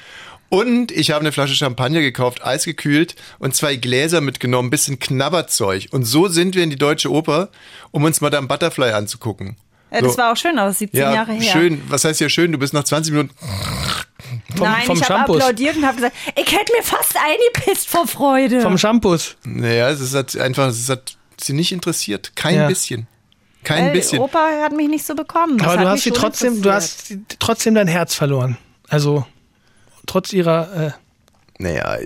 Und 0.51 0.92
ich 0.92 1.11
habe 1.11 1.20
eine 1.20 1.32
Flasche 1.32 1.55
Champagner 1.55 2.01
gekauft, 2.01 2.44
eisgekühlt 2.44 3.16
und 3.38 3.55
zwei 3.55 3.76
Gläser 3.76 4.20
mitgenommen, 4.20 4.70
bisschen 4.70 4.99
Knabberzeug. 4.99 5.88
Und 5.90 6.05
so 6.05 6.28
sind 6.28 6.55
wir 6.55 6.62
in 6.62 6.70
die 6.70 6.76
Deutsche 6.76 7.11
Oper, 7.12 7.51
um 7.90 8.05
uns 8.05 8.20
Madame 8.20 8.49
Butterfly 8.49 8.92
anzugucken. 8.92 9.57
Ja, 9.90 10.01
das 10.01 10.12
so. 10.12 10.18
war 10.18 10.32
auch 10.32 10.36
schön, 10.36 10.59
aber 10.59 10.72
17 10.72 11.01
ja, 11.01 11.12
Jahre 11.12 11.32
her. 11.32 11.53
schön. 11.53 11.82
Was 11.88 12.05
heißt 12.05 12.20
ja 12.20 12.28
schön? 12.28 12.53
Du 12.53 12.59
bist 12.59 12.72
nach 12.74 12.84
20 12.84 13.12
Minuten. 13.12 13.34
Vom, 14.57 14.66
Nein, 14.66 14.86
vom 14.86 14.96
ich 14.99 15.09
habe 15.09 15.20
applaudiert 15.20 15.76
und 15.76 15.86
habe 15.86 15.96
gesagt, 15.96 16.16
ich 16.34 16.53
hätte 16.53 16.72
mir 16.76 16.82
fast 16.82 17.14
eingepisst 17.16 17.88
vor 17.88 18.07
Freude. 18.07 18.61
Vom 18.61 18.76
Shampoos. 18.76 19.36
Naja, 19.44 19.90
es 19.90 20.14
hat 20.14 20.36
einfach, 20.36 20.68
es 20.68 20.88
hat 20.88 21.16
sie 21.38 21.53
nicht 21.53 21.72
interessiert. 21.72 22.32
Kein 22.34 22.57
Ja. 22.57 22.68
bisschen. 22.68 23.07
Kein 23.64 23.86
Weil 23.86 23.92
bisschen. 23.92 24.18
Opa 24.18 24.62
hat 24.62 24.72
mich 24.72 24.88
nicht 24.88 25.05
so 25.07 25.14
bekommen. 25.14 25.59
Das 25.59 25.66
Aber 25.68 25.82
du 25.82 25.88
hast 25.88 26.03
sie 26.03 26.11
trotzdem, 26.11 26.62
du 26.62 26.72
hast 26.72 27.12
trotzdem 27.38 27.74
dein 27.74 27.88
Herz 27.88 28.14
verloren. 28.14 28.57
Also 28.88 29.26
trotz 30.09 30.32
ihrer. 30.32 30.86
Äh, 30.88 30.90
Naja, 31.61 31.98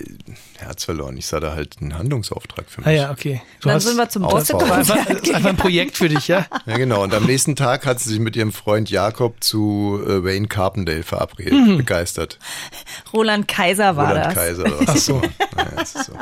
Herz 0.59 0.85
verloren. 0.85 1.17
Ich 1.17 1.27
sah 1.27 1.39
da 1.41 1.55
halt 1.55 1.77
einen 1.81 1.97
Handlungsauftrag 1.99 2.65
für 2.71 2.81
mich. 2.81 2.87
ah 2.89 2.91
ja, 2.91 3.11
okay. 3.11 3.43
Du 3.61 3.69
Dann 3.69 3.81
sind 3.81 3.97
wir 3.97 4.09
zum 4.09 4.25
Aufbau. 4.25 4.59
das 4.65 4.89
war 4.89 5.11
ist 5.11 5.31
einfach 5.35 5.51
ein 5.51 5.57
Projekt 5.57 5.97
für 5.99 6.09
dich, 6.09 6.29
ja? 6.29 6.47
Ja, 6.67 6.77
genau. 6.79 7.03
Und 7.03 7.13
am 7.15 7.25
nächsten 7.25 7.55
Tag 7.57 7.85
hat 7.85 8.01
sie 8.01 8.09
sich 8.11 8.19
mit 8.19 8.35
ihrem 8.37 8.53
Freund 8.53 8.91
Jakob 8.91 9.43
zu 9.45 10.01
äh, 10.07 10.25
Wayne 10.25 10.49
Carpendale 10.49 11.03
verabredet. 11.03 11.53
Mhm. 11.53 11.77
Begeistert. 11.79 12.39
Roland 13.13 13.47
Kaiser 13.49 13.97
war 13.97 14.09
Roland 14.09 14.27
das. 14.27 14.35
Kaiser. 14.35 14.65
Oder 14.65 14.81
was 14.81 14.89
Ach 14.89 14.97
so. 14.97 15.17
auch 15.17 15.23
immer. 15.23 15.33
Ja, 15.57 15.83
es 15.83 15.95
ist, 15.95 16.05
so. 16.07 16.13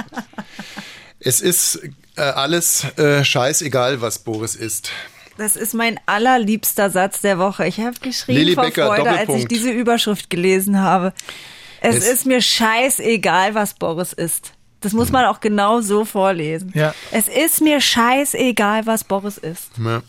es 1.21 1.41
ist 1.41 1.81
äh, 2.17 2.23
alles 2.23 2.85
äh, 2.99 3.25
scheißegal, 3.25 4.01
was 4.01 4.19
Boris 4.21 4.57
ist. 4.57 4.91
Das 5.39 5.57
ist 5.57 5.73
mein 5.75 5.99
allerliebster 6.07 6.91
Satz 6.91 7.21
der 7.21 7.39
Woche. 7.39 7.67
Ich 7.67 7.79
habe 7.81 7.99
geschrien 8.01 8.37
Lilly 8.37 8.55
vor 8.55 8.65
Becker, 8.65 8.89
Freude, 8.89 9.11
als 9.11 9.31
ich 9.35 9.47
diese 9.49 9.71
Überschrift 9.71 10.29
gelesen 10.29 10.81
habe. 10.81 11.15
Es, 11.81 11.97
Es- 11.97 12.09
ist 12.09 12.27
mir 12.27 12.41
scheißegal, 12.41 13.55
was 13.55 13.75
Boris 13.75 14.13
ist. 14.13 14.53
Das 14.81 14.93
muss 14.95 15.13
man 15.13 15.27
auch 15.27 15.41
genau 15.41 15.81
so 15.83 16.05
vorlesen. 16.07 16.73
Ja. 16.75 16.95
Es 17.13 17.29
ist 17.29 17.61
mir 17.61 17.81
scheißegal, 17.83 18.87
was 18.87 19.05
Boris 19.05 19.37
ist. 19.37 19.71
Ja. 19.79 20.03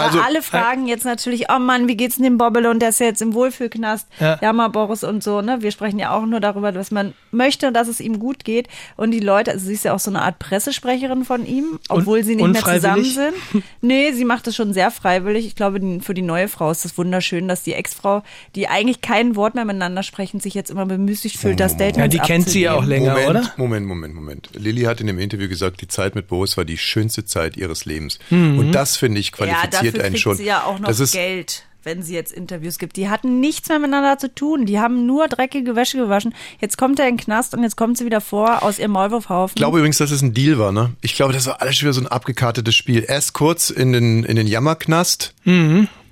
Also, 0.00 0.18
Weil 0.18 0.24
alle 0.24 0.42
fragen 0.42 0.86
jetzt 0.86 1.04
natürlich, 1.04 1.46
oh 1.50 1.58
Mann, 1.58 1.88
wie 1.88 1.96
geht's 1.96 2.16
denn 2.16 2.24
dem 2.24 2.38
Bobbele 2.38 2.70
und 2.70 2.80
der 2.80 2.90
ist 2.90 3.00
ja 3.00 3.06
jetzt 3.06 3.22
im 3.22 3.34
Wohlfühlknast. 3.34 4.06
Ja. 4.18 4.38
Ja. 4.40 4.52
mal 4.52 4.68
Boris 4.68 5.04
und 5.04 5.22
so, 5.22 5.40
ne? 5.40 5.58
Wir 5.60 5.70
sprechen 5.70 5.98
ja 5.98 6.10
auch 6.10 6.26
nur 6.26 6.40
darüber, 6.40 6.72
dass 6.72 6.90
man 6.90 7.14
möchte, 7.30 7.72
dass 7.72 7.88
es 7.88 8.00
ihm 8.00 8.18
gut 8.18 8.44
geht. 8.44 8.68
Und 8.96 9.10
die 9.12 9.20
Leute, 9.20 9.52
also 9.52 9.66
sie 9.66 9.74
ist 9.74 9.84
ja 9.84 9.94
auch 9.94 10.00
so 10.00 10.10
eine 10.10 10.22
Art 10.22 10.38
Pressesprecherin 10.38 11.24
von 11.24 11.46
ihm, 11.46 11.78
obwohl 11.88 12.24
sie 12.24 12.36
nicht 12.36 12.46
mehr 12.46 12.62
zusammen 12.62 13.04
sind. 13.04 13.34
Nee, 13.82 14.12
sie 14.12 14.24
macht 14.24 14.46
es 14.46 14.56
schon 14.56 14.72
sehr 14.72 14.90
freiwillig. 14.90 15.46
Ich 15.46 15.54
glaube, 15.54 15.80
für 16.02 16.14
die 16.14 16.22
neue 16.22 16.48
Frau 16.48 16.70
ist 16.70 16.84
das 16.84 16.98
wunderschön, 16.98 17.48
dass 17.48 17.62
die 17.62 17.72
Ex-Frau, 17.72 18.22
die 18.54 18.68
eigentlich 18.68 19.00
kein 19.00 19.36
Wort 19.36 19.54
mehr 19.54 19.64
miteinander 19.64 20.02
sprechen, 20.02 20.40
sich 20.40 20.54
jetzt 20.54 20.70
immer 20.70 20.86
bemüßigt 20.86 21.36
fühlt, 21.36 21.60
das 21.60 21.76
Date 21.76 21.96
Ja, 21.96 22.08
die 22.08 22.18
kennt 22.18 22.48
sie 22.48 22.62
ja 22.62 22.74
auch 22.74 22.84
länger, 22.84 23.12
Moment, 23.12 23.30
oder? 23.30 23.52
Moment, 23.56 23.86
Moment, 23.86 24.14
Moment. 24.14 24.50
Lilly 24.54 24.82
hat 24.82 25.00
in 25.00 25.06
dem 25.06 25.18
Interview 25.18 25.48
gesagt, 25.48 25.80
die 25.80 25.88
Zeit 25.88 26.14
mit 26.14 26.28
Boris 26.28 26.56
war 26.56 26.64
die 26.64 26.78
schönste 26.78 27.24
Zeit 27.24 27.56
ihres 27.56 27.84
Lebens. 27.84 28.18
Mhm. 28.30 28.58
Und 28.58 28.72
das 28.72 28.96
finde 28.96 29.20
ich 29.20 29.32
Ja, 29.38 29.66
dafür 29.92 30.04
einen 30.04 30.14
kriegt 30.14 30.22
schon. 30.22 30.36
sie 30.36 30.44
ja 30.44 30.64
auch 30.64 30.78
noch 30.78 30.88
das 30.88 31.00
ist, 31.00 31.12
Geld, 31.12 31.64
wenn 31.82 32.02
sie 32.02 32.14
jetzt 32.14 32.32
Interviews 32.32 32.78
gibt. 32.78 32.96
Die 32.96 33.08
hatten 33.08 33.40
nichts 33.40 33.68
mehr 33.68 33.78
miteinander 33.78 34.18
zu 34.18 34.34
tun. 34.34 34.66
Die 34.66 34.78
haben 34.78 35.06
nur 35.06 35.28
dreckige 35.28 35.76
Wäsche 35.76 35.98
gewaschen. 35.98 36.34
Jetzt 36.60 36.76
kommt 36.78 36.98
er 36.98 37.08
in 37.08 37.16
den 37.16 37.24
Knast 37.24 37.54
und 37.54 37.62
jetzt 37.62 37.76
kommt 37.76 37.98
sie 37.98 38.04
wieder 38.04 38.20
vor 38.20 38.62
aus 38.62 38.78
ihrem 38.78 38.92
Maulwurfhaufen. 38.92 39.54
Ich 39.56 39.60
glaube 39.60 39.78
übrigens, 39.78 39.98
dass 39.98 40.10
es 40.10 40.22
ein 40.22 40.34
Deal 40.34 40.58
war, 40.58 40.72
ne? 40.72 40.92
Ich 41.00 41.14
glaube, 41.14 41.32
das 41.32 41.46
war 41.46 41.60
alles 41.60 41.76
schon 41.76 41.86
wieder 41.86 41.94
so 41.94 42.00
ein 42.00 42.06
abgekartetes 42.06 42.74
Spiel. 42.74 43.04
Erst 43.06 43.32
kurz 43.32 43.70
in 43.70 43.92
den, 43.92 44.24
in 44.24 44.36
den 44.36 44.46
Jammerknast. 44.46 45.34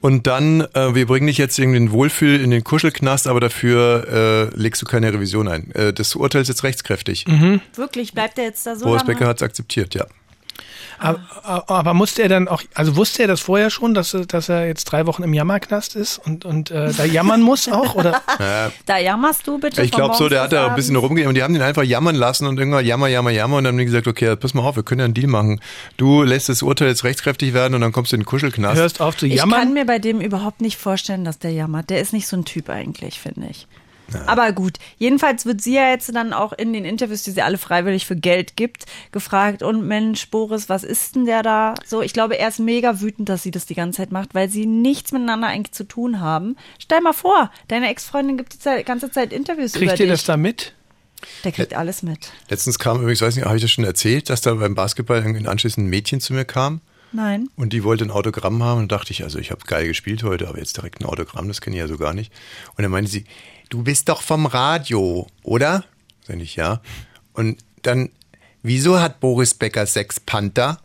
Und 0.01 0.27
dann, 0.29 0.61
äh, 0.75 0.95
wir 0.95 1.07
bringen 1.07 1.27
dich 1.27 1.39
jetzt 1.39 1.59
in 1.59 1.73
den 1.73 1.91
Wohlfühl, 1.91 2.41
in 2.41 2.51
den 2.51 2.63
Kuschelknast, 2.63 3.27
aber 3.27 3.41
dafür 3.41 4.51
äh, 4.55 4.57
legst 4.57 4.81
du 4.81 4.87
keine 4.87 5.13
Revision 5.13 5.49
ein. 5.49 5.73
Äh, 5.73 5.93
das 5.93 6.15
Urteil 6.15 6.43
ist 6.43 6.49
jetzt 6.49 6.63
rechtskräftig. 6.63 7.27
Wirklich, 7.75 8.13
bleibt 8.13 8.39
er 8.39 8.45
jetzt 8.45 8.65
da 8.65 8.77
so 8.77 8.85
Boris 8.85 9.03
lange? 9.03 9.15
Becker 9.15 9.27
hat 9.27 9.39
es 9.39 9.43
akzeptiert, 9.43 9.95
ja. 9.95 10.07
Aber, 10.99 11.21
aber 11.71 11.95
musste 11.95 12.23
er 12.23 12.29
dann 12.29 12.49
auch, 12.49 12.63
also 12.75 12.97
wusste 12.97 13.23
er 13.23 13.29
das 13.29 13.41
vorher 13.41 13.71
schon, 13.71 13.95
dass, 13.95 14.15
er- 14.15 14.27
dass 14.27 14.49
er 14.49 14.67
jetzt 14.67 14.85
drei 14.85 15.07
Wochen 15.07 15.23
im 15.23 15.33
Jammerknast 15.33 15.97
ist 15.97 16.19
und, 16.19 16.45
und 16.45 16.71
äh, 16.71 16.93
da 16.93 17.05
jammern 17.05 17.41
muss 17.41 17.69
auch? 17.69 17.95
Oder? 17.95 18.21
Da 18.87 18.99
jammerst 18.99 19.47
du 19.47 19.59
bitte 19.59 19.83
Ich 19.83 19.91
glaube 19.93 20.15
so, 20.17 20.29
der 20.29 20.43
hat 20.43 20.53
da 20.53 20.69
ein 20.69 20.75
bisschen 20.75 20.97
rumgehen 20.97 21.29
und 21.29 21.35
die 21.35 21.43
haben 21.43 21.55
den 21.55 21.63
einfach 21.63 21.83
jammern 21.83 22.15
lassen 22.17 22.47
und 22.47 22.59
irgendwann 22.59 22.85
jammer, 22.85 23.09
jammer, 23.09 23.31
jammer 23.31 23.57
und 23.59 23.65
dann 23.65 23.75
haben 23.75 23.79
die 23.79 23.85
gesagt, 23.85 24.07
okay, 24.07 24.35
pass 24.37 24.55
mal 24.55 24.63
auf, 24.63 24.77
wir 24.77 24.83
können 24.83 25.01
ja 25.01 25.05
einen 25.05 25.15
Deal 25.15 25.27
machen. 25.29 25.61
Du 25.97 26.23
lässt 26.23 26.49
das 26.49 26.63
Urteil 26.63 26.89
jetzt 26.89 27.05
rechtskräftig 27.05 27.55
werden 27.55 27.75
und 27.75 27.81
dann 27.81 27.93
kommst 27.93 28.13
du 28.13 28.17
in 28.17 28.21
den 28.23 28.27
Kuschelknast. 28.27 28.77
Hörst 28.77 29.01
auf 29.01 29.17
zu 29.17 29.27
Ich 29.27 29.35
jammern? 29.35 29.59
kann 29.61 29.73
mir 29.75 29.85
bei 29.87 29.99
dem 29.99 30.21
überhaupt 30.21 30.61
nicht 30.61 30.77
vorstellen, 30.79 31.25
dass 31.25 31.39
der 31.39 31.53
jammert. 31.53 31.91
Der 31.91 32.01
ist 32.01 32.13
nicht 32.13 32.27
so 32.27 32.37
ein 32.37 32.45
Typ 32.45 32.69
eigentlich, 32.71 33.19
finde 33.21 33.49
ich. 33.51 33.67
Aber 34.27 34.53
gut, 34.53 34.79
jedenfalls 34.97 35.47
wird 35.47 35.61
sie 35.61 35.75
ja 35.75 35.91
jetzt 35.91 36.15
dann 36.15 36.33
auch 36.33 36.53
in 36.53 36.73
den 36.73 36.85
Interviews, 36.85 37.23
die 37.23 37.31
sie 37.31 37.43
alle 37.43 37.59
freiwillig 37.59 38.07
für 38.07 38.17
Geld 38.17 38.57
gibt, 38.57 38.87
gefragt, 39.13 39.63
und 39.63 39.87
Mensch, 39.87 40.31
Boris, 40.31 40.69
was 40.69 40.85
ist 40.85 41.17
denn 41.17 41.27
der 41.27 41.43
da? 41.43 41.75
So, 41.87 42.03
ich 42.03 42.13
glaube, 42.13 42.39
er 42.39 42.49
ist 42.49 42.59
mega 42.59 43.01
wütend, 43.01 43.29
dass 43.29 43.43
sie 43.43 43.51
das 43.51 43.67
die 43.67 43.75
ganze 43.75 43.99
Zeit 43.99 44.13
macht, 44.13 44.35
weil 44.35 44.49
sie 44.49 44.67
nichts 44.67 45.13
miteinander 45.13 45.49
eigentlich 45.49 45.73
zu 45.73 45.85
tun 45.85 46.21
haben. 46.21 46.57
Stell 46.79 47.01
mal 47.01 47.13
vor, 47.13 47.51
deine 47.69 47.89
Ex-Freundin 47.91 48.37
gibt 48.37 48.65
die 48.65 48.85
ganze 48.85 49.11
Zeit 49.11 49.33
Interviews 49.33 49.75
über 49.75 49.87
Kriegt 49.87 50.01
ihr 50.01 50.07
dich. 50.07 50.13
das 50.13 50.25
da 50.25 50.37
mit? 50.37 50.75
Der 51.45 51.53
kriegt 51.53 51.75
alles 51.75 52.03
mit. 52.03 52.31
Letztens 52.49 52.79
kam 52.79 53.01
übrigens, 53.01 53.21
weiß 53.21 53.37
nicht, 53.37 53.45
habe 53.45 53.57
ich 53.57 53.63
das 53.63 53.71
schon 53.71 53.85
erzählt, 53.85 54.31
dass 54.31 54.41
da 54.41 54.55
beim 54.55 54.75
Basketball 54.75 55.25
anschließend 55.47 55.87
ein 55.87 55.91
Mädchen 55.91 56.21
zu 56.21 56.33
mir 56.33 56.45
kam 56.45 56.81
Nein. 57.11 57.49
und 57.57 57.73
die 57.73 57.83
wollte 57.85 58.05
ein 58.05 58.11
Autogramm 58.11 58.63
haben 58.63 58.81
und 58.81 58.93
dachte 58.93 59.13
ich, 59.13 59.25
also 59.25 59.39
ich 59.39 59.51
habe 59.51 59.63
geil 59.67 59.89
gespielt 59.89 60.23
heute, 60.23 60.49
aber 60.49 60.59
jetzt 60.59 60.77
direkt 60.77 61.01
ein 61.01 61.07
Autogramm, 61.07 61.49
das 61.49 61.61
kenne 61.61 61.77
ich 61.77 61.81
ja 61.81 61.89
so 61.89 61.97
gar 61.97 62.15
nicht. 62.15 62.33
Und 62.77 62.83
dann 62.83 62.91
meinte 62.91 63.11
sie, 63.11 63.25
du 63.69 63.83
bist 63.83 64.09
doch 64.09 64.23
vom 64.23 64.47
Radio, 64.47 65.27
oder? 65.43 65.85
Sag 66.27 66.39
ich, 66.41 66.57
ja. 66.57 66.81
Und 67.33 67.59
dann, 67.83 68.11
wieso 68.63 69.01
hat 69.01 69.21
Boris 69.21 69.55
Becker 69.55 69.87
sechs 69.87 70.21
Panther? 70.21 70.79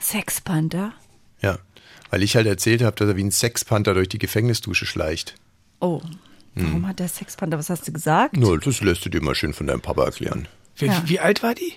Sexpanther? 0.00 0.92
Ja, 1.40 1.58
weil 2.10 2.22
ich 2.22 2.36
halt 2.36 2.46
erzählt 2.46 2.82
habe, 2.82 2.96
dass 2.96 3.08
er 3.08 3.16
wie 3.16 3.24
ein 3.24 3.30
Sexpanther 3.30 3.94
durch 3.94 4.08
die 4.08 4.18
Gefängnisdusche 4.18 4.86
schleicht. 4.86 5.34
Oh. 5.80 6.00
Warum 6.58 6.86
hat 6.88 7.00
der 7.00 7.08
Sexpanther? 7.08 7.58
Was 7.58 7.68
hast 7.68 7.86
du 7.86 7.92
gesagt? 7.92 8.34
Nur, 8.36 8.58
das 8.58 8.80
lässt 8.80 9.04
du 9.04 9.10
dir 9.10 9.20
mal 9.22 9.34
schön 9.34 9.52
von 9.52 9.66
deinem 9.66 9.82
Papa 9.82 10.04
erklären. 10.06 10.48
Wie, 10.76 10.86
Ja. 10.86 11.02
wie 11.04 11.20
alt 11.20 11.42
war 11.42 11.54
die? 11.54 11.74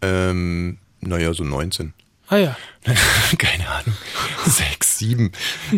Ähm, 0.00 0.78
naja, 1.00 1.34
so 1.34 1.44
19. 1.44 1.92
Ah 2.28 2.36
ja. 2.38 2.56
Keine 3.38 3.68
Ahnung. 3.68 3.94
Sechs, 4.46 4.91
sieben. 5.02 5.32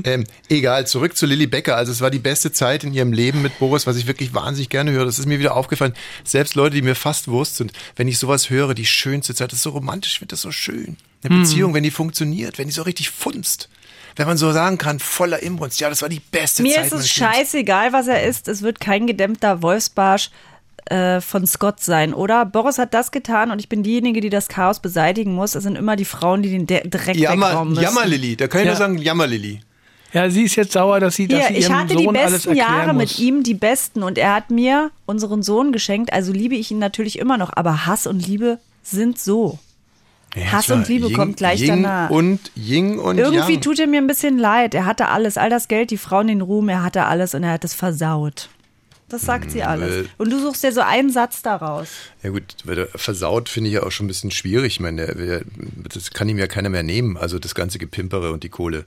Ähm, 0.05 0.25
egal, 0.49 0.87
zurück 0.87 1.17
zu 1.17 1.27
Lilly 1.27 1.47
Becker. 1.47 1.77
Also 1.77 1.93
es 1.93 2.01
war 2.01 2.11
die 2.11 2.19
beste 2.19 2.53
Zeit 2.53 2.85
in 2.85 2.93
ihrem 2.93 3.13
Leben 3.13 3.43
mit 3.43 3.59
Boris, 3.59 3.87
was 3.87 3.97
ich 3.97 4.07
wirklich 4.07 4.35
wahnsinnig 4.35 4.69
gerne 4.69 4.93
höre. 4.93 5.05
Das 5.05 5.19
ist 5.19 5.27
mir 5.27 5.39
wieder 5.39 5.57
aufgefallen. 5.57 5.95
Selbst 6.25 6.55
Leute, 6.55 6.77
die 6.77 6.83
mir 6.83 6.95
fast 6.95 7.29
Wurst 7.29 7.57
sind, 7.57 7.73
wenn 7.97 8.09
ich 8.09 8.19
sowas 8.19 8.51
höre, 8.51 8.75
die 8.75 8.87
schönste 8.87 9.35
Zeit, 9.35 9.53
das 9.53 9.59
ist 9.59 9.63
so 9.63 9.71
romantisch, 9.71 10.19
finde 10.19 10.33
das 10.33 10.43
so 10.43 10.53
schön. 10.53 10.97
Eine 11.23 11.41
Beziehung, 11.41 11.73
wenn 11.73 11.83
die 11.83 11.91
funktioniert, 11.91 12.59
wenn 12.59 12.67
die 12.67 12.75
so 12.75 12.83
richtig 12.83 13.11
funzt. 13.11 13.71
Wenn 14.17 14.27
man 14.27 14.37
so 14.37 14.53
sagen 14.53 14.79
kann, 14.79 15.01
voller 15.01 15.43
Inbrunst, 15.43 15.81
ja, 15.81 15.89
das 15.89 16.03
war 16.03 16.09
die 16.09 16.21
beste 16.21 16.63
Mir 16.63 16.75
Zeit. 16.75 16.87
ist 16.87 16.93
es 16.93 17.11
scheißegal, 17.11 17.93
was 17.93 18.07
er 18.07 18.23
ist. 18.25 18.47
Es 18.47 18.63
wird 18.63 18.79
kein 18.79 19.07
gedämmter 19.07 19.63
Wolfsbarsch 19.63 20.31
äh, 20.87 21.21
von 21.21 21.47
Scott 21.47 21.81
sein, 21.81 22.13
oder? 22.15 22.45
Boris 22.45 22.79
hat 22.79 22.93
das 22.95 23.11
getan 23.11 23.51
und 23.51 23.59
ich 23.59 23.69
bin 23.69 23.83
diejenige, 23.83 24.21
die 24.21 24.31
das 24.31 24.49
Chaos 24.49 24.81
beseitigen 24.81 25.35
muss. 25.35 25.55
Es 25.55 25.63
sind 25.63 25.77
immer 25.77 25.97
die 25.97 26.05
Frauen, 26.05 26.43
die 26.43 26.51
den 26.51 26.67
De 26.67 26.87
Dreck 26.89 27.17
Jammer, 27.17 27.49
wegräumen 27.51 27.71
müssen. 27.75 27.83
Jammer 27.83 28.07
Lilly, 28.07 28.37
da 28.37 28.47
kann 28.49 28.61
ich 28.61 28.67
Ja. 28.67 28.73
nur 28.73 28.79
sagen, 28.79 28.99
Jammer 28.99 29.27
Lilly. 29.27 29.61
Ja, 30.13 30.31
sie 30.31 30.45
ist 30.45 30.55
jetzt 30.55 30.73
sauer, 30.73 31.01
dass 31.01 31.17
sie, 31.17 31.27
dass 31.27 31.49
Hier, 31.49 31.59
ich 31.59 31.71
hatte 31.73 31.97
die 31.97 32.05
Sohn 32.05 32.13
besten 32.13 32.55
Jahre 32.55 32.93
muss. 32.93 33.03
mit 33.03 33.19
ihm, 33.19 33.43
die 33.43 33.55
besten. 33.55 34.03
Und 34.05 34.17
er 34.17 34.35
hat 34.35 34.51
mir 34.51 34.91
unseren 35.07 35.43
Sohn 35.43 35.73
geschenkt, 35.73 36.13
also 36.13 36.33
liebe 36.33 36.55
ich 36.55 36.71
ihn 36.71 36.79
natürlich 36.79 37.19
immer 37.19 37.37
noch. 37.37 37.51
Aber 37.57 37.87
Hass 37.87 38.07
und 38.07 38.25
Liebe 38.25 38.59
sind 38.85 39.19
so. 39.19 39.59
Ja, 40.37 40.53
Hass 40.53 40.71
und 40.71 40.87
Liebe 40.89 41.07
Ying- 41.09 41.17
kommt 41.17 41.37
gleich 41.39 41.61
Ying 41.61 41.83
danach. 41.83 42.11
Und 42.11 42.39
Ying 42.57 42.99
und 43.01 43.19
Irgendwie 43.19 43.53
Yang. 43.55 43.61
tut 43.63 43.79
er 43.81 43.87
mir 43.89 43.99
ein 44.01 44.07
bisschen 44.07 44.39
leid. 44.39 44.75
Er 44.75 44.85
hatte 44.87 45.09
alles, 45.09 45.37
all 45.37 45.51
das 45.51 45.67
Geld, 45.67 45.91
die 45.91 45.97
Frauen, 45.97 46.29
den 46.29 46.43
Ruhm, 46.43 46.69
er 46.69 46.83
hatte 46.85 47.05
alles 47.07 47.35
und 47.35 47.43
er 47.43 47.51
hat 47.53 47.65
es 47.65 47.75
versaut. 47.75 48.49
Das 49.09 49.23
sagt 49.23 49.51
sie 49.51 49.63
alles. 49.63 50.07
äh, 50.07 50.09
Und 50.19 50.31
du 50.31 50.41
suchst 50.41 50.65
dir 50.65 50.73
so 50.73 50.81
einen 50.81 51.11
Satz 51.11 51.43
daraus. 51.43 51.89
Ja 52.23 52.31
gut, 52.31 52.43
weil 52.65 52.75
der 52.77 52.89
versaut 52.89 53.49
finde 53.49 53.69
ich 53.69 53.75
ja 53.75 53.83
auch 53.83 53.93
schon 53.93 54.07
ein 54.07 54.09
bisschen 54.09 54.31
schwierig. 54.31 54.75
Ich 54.75 54.81
meine, 54.81 55.45
das 55.93 56.11
kann 56.11 56.29
ihm 56.29 56.39
ja 56.39 56.47
keiner 56.47 56.69
mehr 56.71 56.83
nehmen. 56.83 57.17
Also 57.17 57.39
das 57.39 57.55
ganze 57.55 57.79
Gepimpere 57.79 58.33
und 58.33 58.43
die 58.43 58.49
Kohle. 58.49 58.85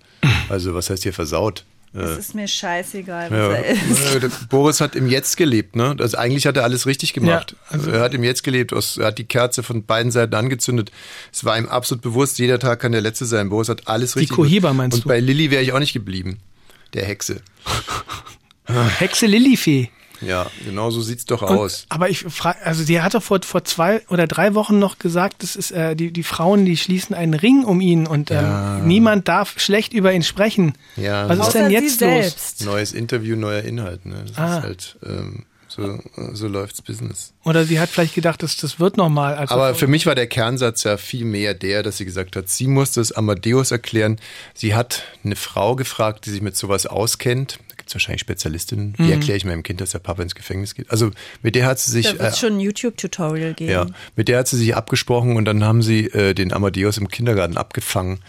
Also 0.49 0.73
was 0.73 0.89
heißt 0.89 1.03
hier 1.03 1.13
versaut? 1.13 1.63
Es 1.93 2.17
ist 2.17 2.35
mir 2.35 2.47
scheißegal, 2.47 3.31
was 3.31 3.37
Ja, 3.37 3.51
er 3.53 3.71
ist. 3.71 4.15
äh, 4.23 4.29
Boris 4.49 4.81
hat 4.81 4.95
im 4.95 5.07
Jetzt 5.07 5.37
gelebt, 5.37 5.75
ne? 5.75 5.95
Also 5.99 6.17
eigentlich 6.17 6.45
hat 6.45 6.57
er 6.57 6.63
alles 6.63 6.85
richtig 6.85 7.13
gemacht. 7.13 7.55
Ja, 7.71 7.73
also- 7.77 7.89
er 7.91 8.01
hat 8.01 8.13
im 8.13 8.23
Jetzt 8.23 8.43
gelebt, 8.43 8.71
er 8.73 9.05
hat 9.05 9.17
die 9.17 9.23
Kerze 9.23 9.63
von 9.63 9.83
beiden 9.85 10.11
Seiten 10.11 10.35
angezündet. 10.35 10.91
Es 11.31 11.45
war 11.45 11.57
ihm 11.57 11.65
absolut 11.67 12.01
bewusst, 12.03 12.37
jeder 12.39 12.59
Tag 12.59 12.81
kann 12.81 12.91
der 12.91 13.01
letzte 13.01 13.25
sein. 13.25 13.49
Boris 13.49 13.69
hat 13.69 13.87
alles 13.87 14.15
richtig 14.17 14.35
gemacht. 14.35 14.75
meinst 14.75 14.95
Und 14.97 15.05
du? 15.05 15.09
bei 15.09 15.19
Lilly 15.19 15.49
wäre 15.49 15.63
ich 15.63 15.71
auch 15.71 15.79
nicht 15.79 15.93
geblieben. 15.93 16.39
Der 16.93 17.05
Hexe. 17.05 17.41
Hexe 18.99 19.25
Lillifee. 19.25 19.89
Ja, 20.21 20.47
genau 20.65 20.89
so 20.89 21.01
sieht's 21.01 21.25
doch 21.25 21.41
Und- 21.43 21.57
aus. 21.57 21.85
Aber 21.89 22.09
ich 22.09 22.19
frage, 22.21 22.59
also 22.65 22.83
die 22.83 23.01
hatte 23.01 23.21
vor, 23.21 23.39
vor 23.43 23.63
zwei 23.63 24.01
oder 24.09 24.27
drei 24.27 24.53
Wochen 24.55 24.79
noch 24.79 24.97
gesagt, 24.99 25.43
das 25.43 25.55
ist 25.55 25.71
äh, 25.71 25.95
die, 25.95 26.11
die 26.11 26.23
Frauen, 26.23 26.65
die 26.65 26.77
schließen 26.77 27.15
einen 27.15 27.33
Ring 27.33 27.63
um 27.63 27.81
ihn 27.81 28.07
und 28.07 28.31
ähm, 28.31 28.87
niemand 28.87 29.27
darf 29.27 29.59
schlecht 29.59 29.93
über 29.93 30.11
ihn 30.13 30.23
sprechen. 30.23 30.73
Ja, 30.95 31.29
Was 31.29 31.37
ist 31.37 31.43
Außer 31.45 31.59
denn 31.59 31.67
sie 31.69 31.73
jetzt 31.75 32.01
los? 32.01 32.09
selbst. 32.09 32.65
Neues 32.65 32.93
Interview, 32.93 33.35
neuer 33.35 33.61
Inhalt. 33.63 34.05
Ne? 34.05 34.25
Das 34.27 34.37
Ah. 34.37 34.57
ist 34.57 34.63
halt 34.63 34.97
ähm, 35.05 35.45
so, 35.67 35.99
so 36.33 36.47
läuft's 36.47 36.81
Business. 36.81 37.33
Oder 37.43 37.65
sie 37.65 37.79
hat 37.79 37.89
vielleicht 37.89 38.15
gedacht, 38.15 38.41
das, 38.41 38.57
das 38.57 38.79
wird 38.79 38.97
nochmal. 38.97 39.35
Also 39.35 39.53
Aber 39.53 39.75
für 39.75 39.85
mich 39.87 40.05
war 40.07 40.15
der 40.15 40.25
Kernsatz 40.27 40.83
ja 40.83 40.97
viel 40.97 41.25
mehr 41.25 41.53
der, 41.53 41.83
dass 41.83 41.97
sie 41.97 42.05
gesagt 42.05 42.35
hat, 42.35 42.49
sie 42.49 42.67
musste 42.67 43.01
es 43.01 43.11
Amadeus 43.11 43.69
erklären. 43.71 44.17
Sie 44.55 44.73
hat 44.73 45.03
eine 45.23 45.35
Frau 45.35 45.75
gefragt, 45.75 46.25
die 46.25 46.31
sich 46.31 46.41
mit 46.41 46.55
sowas 46.57 46.87
auskennt. 46.87 47.59
Gibt 47.87 47.91
es 47.91 47.95
wahrscheinlich 48.01 48.19
Spezialistinnen. 48.19 48.95
Wie 48.97 49.09
erkläre 49.13 49.37
ich 49.37 49.45
meinem 49.45 49.63
Kind, 49.63 49.79
dass 49.79 49.91
der 49.91 49.99
Papa 49.99 50.21
ins 50.21 50.35
Gefängnis 50.35 50.75
geht? 50.75 50.91
Also 50.91 51.11
mit 51.41 51.55
der 51.55 51.65
hat 51.65 51.79
sie 51.79 51.89
sich 51.89 52.05
Da 52.05 52.19
wird 52.19 52.33
äh, 52.33 52.35
schon 52.35 52.57
ein 52.57 52.59
YouTube-Tutorial 52.59 53.53
geben. 53.53 53.71
ja, 53.71 53.85
mit 54.17 54.27
der 54.27 54.39
hat 54.39 54.49
sie 54.49 54.57
sich 54.57 54.75
abgesprochen 54.75 55.37
und 55.37 55.45
dann 55.45 55.63
haben 55.63 55.81
sie 55.81 56.07
äh, 56.07 56.33
den 56.33 56.51
Amadeus 56.51 56.97
im 56.97 57.07
Kindergarten 57.07 57.55
abgefangen 57.55 58.19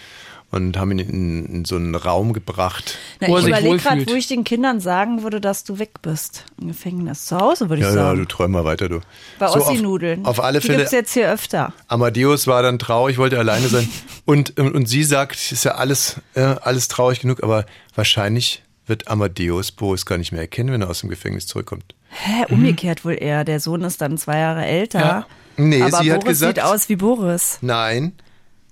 und 0.53 0.77
haben 0.79 0.93
ihn 0.93 1.01
in, 1.01 1.47
in 1.47 1.65
so 1.65 1.75
einen 1.75 1.97
Raum 1.97 2.33
gebracht. 2.35 2.97
Na, 3.19 3.27
Wo 3.27 3.39
ich 3.39 3.49
überlege 3.49 3.79
gerade, 3.79 4.07
wo 4.07 4.15
ich 4.15 4.29
den 4.29 4.45
Kindern 4.45 4.79
sagen 4.79 5.25
würde, 5.25 5.41
dass 5.41 5.65
du 5.65 5.81
weg 5.81 6.01
bist. 6.03 6.45
Im 6.61 6.69
Gefängnis. 6.69 7.27
Zu 7.27 7.37
Hause 7.41 7.69
würde 7.69 7.83
ich 7.83 7.89
Ja, 7.89 7.95
ja, 7.97 8.03
sagen. 8.05 8.21
du 8.21 8.25
träum 8.27 8.53
mal 8.53 8.65
weiter, 8.65 8.89
du. 8.89 9.01
Bei 9.41 9.49
So, 9.49 9.55
auf- 9.55 9.69
Ossi-Nudeln. 9.69 10.25
Auf 10.25 10.39
alle 10.41 10.61
Die 10.61 10.67
Fälle. 10.69 10.79
gibt's 10.79 10.93
jetzt 10.93 11.13
hier 11.15 11.31
öfter. 11.33 11.73
Amadeus 11.89 12.47
war 12.47 12.63
dann 12.63 12.79
traurig, 12.79 13.19
wollte 13.19 13.41
alleine 13.41 13.67
sein. 13.67 13.89
Und, 14.25 14.57
und, 14.61 14.73
und 14.75 14.87
sie 14.89 15.03
sagt, 15.05 15.51
ist 15.51 15.65
ja 15.65 15.73
alles, 15.77 16.17
äh, 16.35 16.43
alles 16.43 16.87
traurig 16.89 17.21
genug, 17.21 17.43
aber 17.43 17.65
wahrscheinlich 17.95 18.63
wird 18.89 19.09
Amadeus 19.09 19.73
Boris 19.73 20.07
gar 20.07 20.19
nicht 20.19 20.33
mehr 20.33 20.41
erkennen, 20.41 20.73
wenn 20.73 20.83
er 20.83 20.91
aus 20.91 21.01
dem 21.01 21.11
Gefängnis 21.11 21.47
zurückkommt. 21.47 21.95
Hä, 22.11 22.45
umgekehrt 22.53 23.05
wohl 23.05 23.17
eher. 23.21 23.45
Der 23.45 23.61
Sohn 23.61 23.83
ist 23.83 24.01
dann 24.01 24.17
zwei 24.19 24.39
Jahre 24.39 24.65
älter. 24.65 24.99
Ja. 25.01 25.27
Nee, 25.57 25.83
aber 25.83 25.99
sie 26.03 26.13
hat 26.13 26.21
Boris 26.21 26.39
gesagt- 26.39 26.57
sieht 26.57 26.65
aus 26.65 26.89
wie 26.89 26.97
Boris. 26.97 27.59
Nein, 27.61 28.13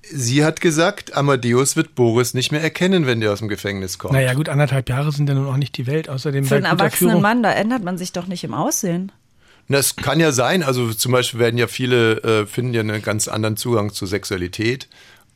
sie 0.02 0.44
hat 0.44 0.60
gesagt, 0.60 1.14
Amadeus 1.16 1.76
wird 1.76 1.94
Boris 1.94 2.32
nicht 2.34 2.52
mehr 2.52 2.62
erkennen, 2.62 3.06
wenn 3.06 3.20
der 3.20 3.32
aus 3.32 3.40
dem 3.40 3.48
Gefängnis 3.48 3.98
kommt. 3.98 4.14
naja, 4.14 4.34
gut, 4.34 4.48
anderthalb 4.48 4.88
Jahre 4.88 5.10
sind 5.12 5.28
ja 5.28 5.34
nun 5.34 5.48
auch 5.48 5.56
nicht 5.56 5.76
die 5.76 5.86
Welt. 5.86 6.08
Außerdem 6.08 6.44
Für 6.44 6.56
einen 6.56 6.64
erwachsenen 6.64 7.10
Führung. 7.10 7.22
Mann, 7.22 7.42
da 7.42 7.52
ändert 7.52 7.82
man 7.84 7.98
sich 7.98 8.12
doch 8.12 8.26
nicht 8.26 8.44
im 8.44 8.54
Aussehen. 8.54 9.12
Das 9.68 9.96
kann 9.96 10.20
ja 10.20 10.30
sein. 10.30 10.62
Also 10.62 10.92
zum 10.94 11.10
Beispiel 11.10 11.40
werden 11.40 11.58
ja 11.58 11.66
viele, 11.66 12.22
äh, 12.22 12.46
finden 12.46 12.72
ja 12.72 12.80
einen 12.82 13.02
ganz 13.02 13.26
anderen 13.26 13.56
Zugang 13.56 13.92
zur 13.92 14.06
Sexualität. 14.06 14.88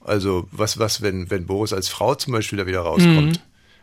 Also 0.05 0.47
was, 0.53 0.79
was, 0.79 1.03
wenn, 1.03 1.31
wenn 1.31 1.47
Boris 1.47 1.73
als 1.73 1.89
Frau 1.89 2.15
zum 2.15 2.33
Beispiel 2.33 2.59
da 2.59 2.67
wieder 2.67 2.81
rauskommt. 2.81 3.41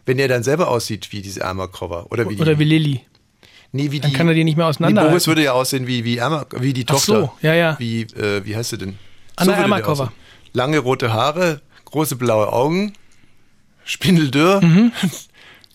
Wenn 0.07 0.17
er 0.19 0.27
dann 0.27 0.41
selber 0.41 0.69
aussieht 0.69 1.11
wie 1.11 1.21
diese 1.21 1.41
Ermakova 1.41 2.07
oder 2.09 2.27
wie 2.29 2.35
die, 2.35 2.41
Oder 2.41 2.57
wie 2.57 2.63
Lilly. 2.63 3.01
nee, 3.73 3.91
wie 3.91 3.99
Dann 3.99 4.09
die, 4.11 4.17
kann 4.17 4.27
er 4.27 4.33
die 4.33 4.43
nicht 4.45 4.55
mehr 4.57 4.65
nee, 4.65 4.69
auseinander. 4.69 5.03
Boris 5.09 5.27
würde 5.27 5.43
ja 5.43 5.51
aussehen 5.51 5.85
wie, 5.85 6.03
wie, 6.05 6.17
Erma, 6.17 6.45
wie 6.57 6.73
die 6.73 6.85
Ach 6.87 6.93
Tochter. 6.95 7.21
so, 7.21 7.31
ja, 7.41 7.53
ja. 7.53 7.75
Wie, 7.77 8.01
äh, 8.01 8.43
wie 8.45 8.55
heißt 8.55 8.69
sie 8.71 8.77
denn? 8.79 8.97
Anna 9.35 9.53
Ermakova. 9.53 10.05
aussehen. 10.05 10.15
Lange 10.53 10.79
rote 10.79 11.11
Haare, 11.13 11.61
große 11.85 12.15
blaue 12.15 12.51
Augen, 12.51 12.93
spindeldürr. 13.83 14.61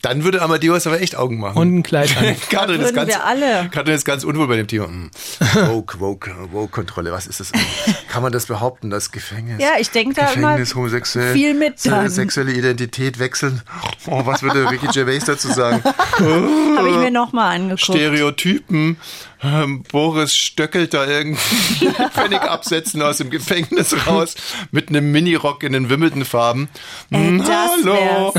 Dann 0.03 0.25
würde 0.25 0.43
Amadeus 0.43 0.87
aber 0.89 1.01
echt 1.01 1.15
Augen 1.17 1.39
machen. 1.39 1.57
Und 1.57 1.79
ein 1.79 1.83
Kleid 1.85 2.17
an. 2.17 2.37
Katrin 2.51 2.81
ist 2.81 2.87
Würden 2.87 2.97
ganz, 2.97 3.09
wir 3.09 3.25
alle. 3.25 3.69
Katrin 3.71 3.95
ist 3.95 4.05
ganz 4.05 4.25
unwohl 4.25 4.49
bei 4.49 4.57
dem 4.57 4.67
Thema. 4.67 4.87
Hm. 4.87 5.11
Vogue, 5.39 5.97
Vogue, 5.99 6.35
Vogue-Kontrolle, 6.51 7.13
was 7.13 7.29
ist 7.29 7.39
das? 7.39 7.53
Kann 8.09 8.23
man 8.23 8.33
das 8.33 8.47
behaupten, 8.47 8.91
das 8.91 9.13
Gefängnis? 9.13 9.63
Ja, 9.63 9.75
ich 9.79 9.91
denke 9.91 10.17
da 10.17 10.33
immer 10.33 10.49
Gefängnis, 10.49 10.75
homosexuell, 10.75 11.35
viel 11.35 11.55
mit 11.55 11.87
dann. 11.87 12.11
sexuelle 12.11 12.53
Identität 12.53 13.21
wechseln. 13.21 13.63
Oh, 14.07 14.27
was 14.27 14.43
würde 14.43 14.69
Ricky 14.69 14.89
Gervais 14.89 15.21
dazu 15.25 15.53
sagen? 15.53 15.83
Habe 16.19 16.89
ich 16.91 16.97
mir 16.97 17.13
nochmal 17.13 17.55
angeguckt. 17.55 17.83
Stereotypen. 17.83 18.97
Ähm, 19.45 19.83
Boris 19.91 20.35
stöckelt 20.35 20.95
da 20.95 21.05
irgendwie 21.07 21.89
Pfennig 22.13 22.41
absetzen 22.43 23.03
aus 23.03 23.19
dem 23.19 23.31
Gefängnis 23.31 24.07
raus 24.07 24.35
mit 24.71 24.89
einem 24.89 25.11
Minirock 25.11 25.63
in 25.65 25.73
den 25.73 25.89
Wimbledon-Farben. 25.91 26.69
Äh, 27.11 27.17
Hm, 27.17 27.45
Hallo, 27.47 28.33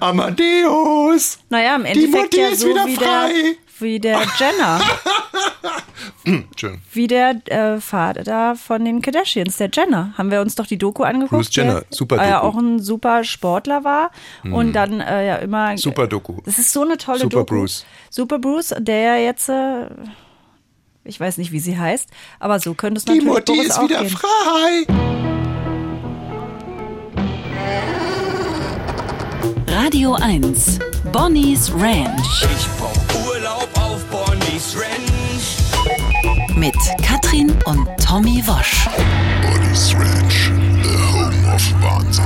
Amadeus. 0.00 1.38
Naja, 1.48 1.76
im 1.76 1.82
Die 1.84 1.88
Endeffekt 1.90 2.12
Mutti 2.34 2.40
ja 2.40 2.48
ist 2.48 2.60
so 2.60 2.68
wieder 2.68 2.86
wie 2.86 2.94
frei. 2.96 3.32
der, 3.32 3.54
wie 3.80 4.00
der 4.00 4.20
Jenner. 4.38 4.80
Schön. 6.56 6.80
wie 6.92 7.06
der 7.06 7.36
äh, 7.46 7.80
Vater 7.80 8.56
von 8.56 8.84
den 8.84 9.00
Kardashians, 9.00 9.56
der 9.58 9.70
Jenner. 9.72 10.12
Haben 10.18 10.30
wir 10.30 10.40
uns 10.40 10.54
doch 10.56 10.66
die 10.66 10.78
Doku 10.78 11.02
angeguckt. 11.04 11.30
Bruce 11.44 11.54
Jenner, 11.54 11.80
der, 11.82 11.84
super 11.90 12.16
äh, 12.16 12.32
Doku. 12.32 12.46
auch 12.46 12.56
ein 12.56 12.80
super 12.80 13.22
Sportler 13.24 13.84
war 13.84 14.10
und 14.44 14.72
dann 14.72 15.00
äh, 15.00 15.26
ja 15.26 15.36
immer. 15.36 15.76
Super 15.78 16.06
Doku. 16.06 16.40
Das 16.44 16.58
ist 16.58 16.72
so 16.72 16.82
eine 16.82 16.96
tolle 16.98 17.20
Super 17.20 17.38
Doku. 17.40 17.60
Bruce. 17.60 17.84
Super 18.10 18.38
Bruce, 18.38 18.74
der 18.78 18.98
ja 19.00 19.16
jetzt, 19.16 19.48
äh, 19.48 19.86
ich 21.06 21.18
weiß 21.20 21.38
nicht, 21.38 21.52
wie 21.52 21.60
sie 21.60 21.78
heißt, 21.78 22.08
aber 22.40 22.58
so 22.60 22.74
könnte 22.74 22.98
es 22.98 23.04
Die 23.04 23.12
natürlich 23.12 23.32
Mutti 23.32 23.52
Boris 23.52 23.66
ist 23.68 23.78
auch 23.78 23.84
wieder 23.88 24.00
gehen. 24.02 24.10
frei. 24.10 24.86
Radio 29.68 30.14
1. 30.14 30.78
Bonnie's 31.12 31.70
Ranch 31.72 32.44
Ich 32.44 32.66
brauch 32.78 33.26
Urlaub 33.28 33.68
auf 33.74 34.04
Bonnie's 34.06 34.76
Ranch. 34.76 36.56
mit 36.56 36.74
Katrin 37.02 37.52
und 37.64 37.86
Tommy 38.02 38.42
Wosch. 38.46 38.86
Bonnie's 39.42 39.94
Ranch, 39.94 40.50
the 40.82 40.90
home 40.90 41.54
of 41.54 41.62
Wahnsinn. 41.82 42.24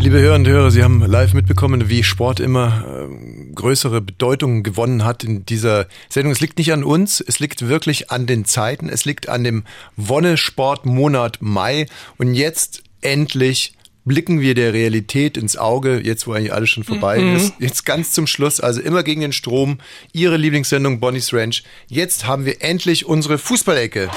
Liebe 0.00 0.20
Hörerinnen 0.20 0.46
und 0.46 0.52
Hörer, 0.52 0.70
Sie 0.70 0.82
haben 0.84 1.02
live 1.04 1.34
mitbekommen, 1.34 1.88
wie 1.88 2.02
Sport 2.04 2.40
immer 2.40 2.84
ähm, 2.88 3.27
größere 3.58 4.00
Bedeutung 4.00 4.62
gewonnen 4.62 5.04
hat 5.04 5.24
in 5.24 5.44
dieser 5.44 5.88
Sendung. 6.08 6.32
Es 6.32 6.40
liegt 6.40 6.58
nicht 6.58 6.72
an 6.72 6.84
uns, 6.84 7.20
es 7.20 7.40
liegt 7.40 7.68
wirklich 7.68 8.10
an 8.10 8.26
den 8.26 8.44
Zeiten, 8.44 8.88
es 8.88 9.04
liegt 9.04 9.28
an 9.28 9.44
dem 9.44 9.64
Wonnesportmonat 9.96 11.38
Mai 11.40 11.86
und 12.16 12.34
jetzt 12.34 12.82
endlich 13.00 13.74
blicken 14.04 14.40
wir 14.40 14.54
der 14.54 14.72
Realität 14.72 15.36
ins 15.36 15.56
Auge, 15.56 16.00
jetzt 16.02 16.26
wo 16.26 16.32
eigentlich 16.32 16.52
alles 16.52 16.70
schon 16.70 16.84
vorbei 16.84 17.18
ist. 17.36 17.52
Jetzt 17.58 17.84
ganz 17.84 18.12
zum 18.12 18.26
Schluss, 18.26 18.60
also 18.60 18.80
immer 18.80 19.02
gegen 19.02 19.20
den 19.20 19.32
Strom, 19.32 19.78
Ihre 20.12 20.36
Lieblingssendung 20.36 20.98
Bonnie's 20.98 21.34
Ranch. 21.34 21.62
Jetzt 21.88 22.26
haben 22.26 22.46
wir 22.46 22.62
endlich 22.62 23.04
unsere 23.04 23.38
Fußballecke. 23.38 24.08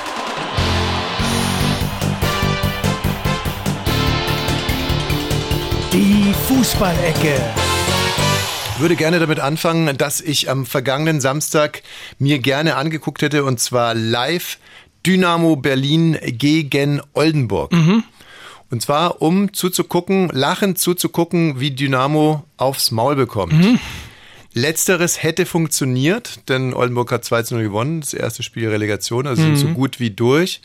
Die 5.91 6.33
Fußballecke. 6.47 7.70
Würde 8.81 8.95
gerne 8.95 9.19
damit 9.19 9.39
anfangen, 9.39 9.97
dass 9.97 10.21
ich 10.21 10.49
am 10.49 10.65
vergangenen 10.65 11.21
Samstag 11.21 11.83
mir 12.19 12.39
gerne 12.39 12.75
angeguckt 12.75 13.21
hätte 13.21 13.43
und 13.43 13.59
zwar 13.59 13.93
live 13.93 14.57
Dynamo 15.05 15.55
Berlin 15.55 16.17
gegen 16.23 17.01
Oldenburg. 17.13 17.71
Und 18.69 18.81
zwar 18.81 19.21
um 19.21 19.53
zuzugucken, 19.53 20.29
lachend 20.29 20.79
zuzugucken, 20.79 21.59
wie 21.59 21.71
Dynamo 21.71 22.43
aufs 22.57 22.91
Maul 22.91 23.15
bekommt. 23.15 23.53
Letzteres 24.53 25.21
hätte 25.23 25.45
funktioniert, 25.45 26.49
denn 26.49 26.73
Oldenburg 26.73 27.11
hat 27.11 27.23
2 27.23 27.43
zu 27.43 27.55
0 27.55 27.63
gewonnen, 27.63 28.01
das 28.01 28.13
erste 28.13 28.43
Spiel 28.43 28.69
Relegation, 28.69 29.27
also 29.27 29.41
sind 29.41 29.57
so 29.57 29.67
gut 29.67 29.99
wie 29.99 30.11
durch. 30.11 30.61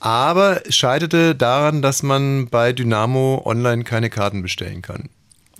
Aber 0.00 0.66
es 0.66 0.74
scheiterte 0.74 1.34
daran, 1.34 1.82
dass 1.82 2.02
man 2.02 2.48
bei 2.48 2.72
Dynamo 2.72 3.42
online 3.44 3.84
keine 3.84 4.10
Karten 4.10 4.42
bestellen 4.42 4.82
kann. 4.82 5.08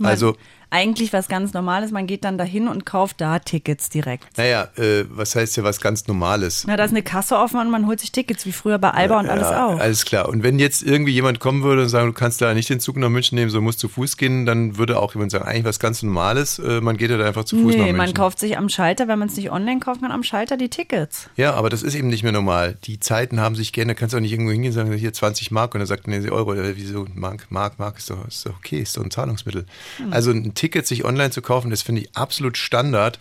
Also 0.03 0.37
Eigentlich 0.75 1.13
was 1.13 1.29
ganz 1.29 1.53
Normales, 1.53 1.91
man 1.91 2.07
geht 2.07 2.25
dann 2.25 2.39
dahin 2.39 2.67
und 2.67 2.87
kauft 2.87 3.21
da 3.21 3.39
Tickets 3.41 3.91
direkt. 3.91 4.39
Naja, 4.39 4.69
äh, 4.79 5.05
was 5.11 5.37
heißt 5.37 5.55
ja 5.59 5.65
was 5.65 5.83
ganz 5.83 6.07
Normales? 6.07 6.65
Na, 6.67 6.79
da 6.79 6.85
ist 6.85 6.93
eine 6.93 7.03
Kasse 7.03 7.37
offen 7.37 7.61
und 7.61 7.71
man 7.71 7.87
holt 7.87 8.01
sich 8.01 8.11
Tickets, 8.11 8.47
wie 8.47 8.53
früher 8.53 8.79
bei 8.79 8.91
Alba 8.91 9.21
und 9.21 9.29
alles 9.29 9.51
ja, 9.51 9.67
auch. 9.67 9.79
Alles 9.79 10.07
klar. 10.07 10.31
Und 10.31 10.43
wenn 10.43 10.59
jetzt 10.59 10.83
irgendwie 10.83 11.13
jemand 11.13 11.41
kommen 11.41 11.63
würde 11.63 11.83
und 11.83 11.91
sagen, 11.91 12.07
du 12.07 12.15
kannst 12.15 12.41
da 12.41 12.55
nicht 12.55 12.71
den 12.71 12.81
Zug 12.81 12.97
nach 12.97 13.11
München 13.11 13.37
nehmen, 13.37 13.51
so 13.51 13.61
musst 13.61 13.81
zu 13.81 13.89
Fuß 13.91 14.17
gehen, 14.17 14.47
dann 14.47 14.79
würde 14.79 14.99
auch 14.99 15.13
jemand 15.15 15.31
sagen, 15.31 15.45
eigentlich 15.45 15.65
was 15.65 15.79
ganz 15.79 16.03
Normales, 16.03 16.59
äh, 16.59 16.81
man 16.81 16.97
geht 16.97 17.11
ja 17.11 17.19
da 17.19 17.27
einfach 17.27 17.45
zu 17.45 17.57
Fuß 17.57 17.65
nach 17.67 17.73
Nee, 17.73 17.79
München. 17.93 17.97
man 17.99 18.15
kauft 18.15 18.39
sich 18.39 18.57
am 18.57 18.71
Schalter, 18.71 19.09
wenn 19.09 19.19
man 19.19 19.29
es 19.29 19.37
nicht 19.37 19.53
online 19.53 19.81
kauft, 19.81 20.01
man 20.01 20.11
am 20.11 20.23
Schalter 20.23 20.57
die 20.57 20.71
Tickets. 20.71 21.29
ja, 21.37 21.53
aber 21.53 21.69
das 21.69 21.83
ist 21.83 21.95
eben 21.95 22.09
nicht 22.09 22.23
mehr 22.23 22.33
normal. 22.33 22.79
Die 22.85 22.99
Zeiten 22.99 23.41
haben 23.41 23.57
sich 23.57 23.75
geändert. 23.75 23.99
Kannst 23.99 24.15
du 24.15 24.17
auch 24.17 24.23
nicht 24.23 24.33
irgendwo 24.33 24.53
hingehen 24.53 24.71
und 24.71 24.75
sagen, 24.77 24.93
hier 24.93 25.13
20 25.13 25.51
Mark 25.51 25.75
und 25.75 25.81
dann 25.81 25.87
sagt, 25.87 26.09
nee, 26.09 26.27
Euro. 26.31 26.55
Äh, 26.55 26.77
Wieso 26.77 27.07
Mark, 27.15 27.47
Mark, 27.51 27.79
Mark 27.79 27.99
ist 27.99 28.09
doch, 28.09 28.27
ist 28.27 28.47
doch 28.47 28.57
okay, 28.57 28.81
ist 28.81 28.97
doch 28.97 29.05
ein 29.05 29.11
Zahlungsmittel. 29.11 29.67
Hm. 29.99 30.13
Also 30.13 30.31
ein 30.31 30.55
Ticket 30.63 30.87
sich 30.87 31.05
online 31.05 31.31
zu 31.31 31.43
kaufen, 31.43 31.71
das 31.73 31.83
finde 31.83 32.03
ich 32.03 32.17
absolut 32.17 32.57
Standard. 32.57 33.19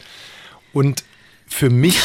Und 0.73 1.03
für 1.47 1.71
mich, 1.71 1.99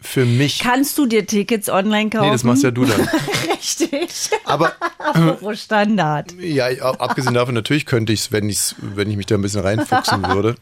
für 0.00 0.24
mich, 0.24 0.60
Kannst 0.60 0.96
du 0.98 1.06
dir 1.06 1.26
Tickets 1.26 1.68
online 1.68 2.10
kaufen? 2.10 2.26
nee, 2.26 2.30
das 2.32 2.44
machst 2.44 2.62
ja 2.62 2.70
du 2.70 2.84
dann. 2.84 3.00
Richtig. 3.52 4.30
Aber 4.44 4.72
Apropos 4.98 5.60
Standard. 5.60 6.32
Ja, 6.40 6.66
abgesehen 7.00 7.34
davon, 7.34 7.54
natürlich 7.56 7.86
könnte 7.86 8.12
ich 8.12 8.20
es, 8.20 8.30
wenn, 8.32 8.48
ich's- 8.48 8.76
wenn 8.80 9.10
ich 9.10 9.16
mich 9.16 9.26
da 9.26 9.34
ein 9.34 9.42
bisschen 9.42 9.62
reinfuchsen 9.62 10.22
würde. 10.28 10.54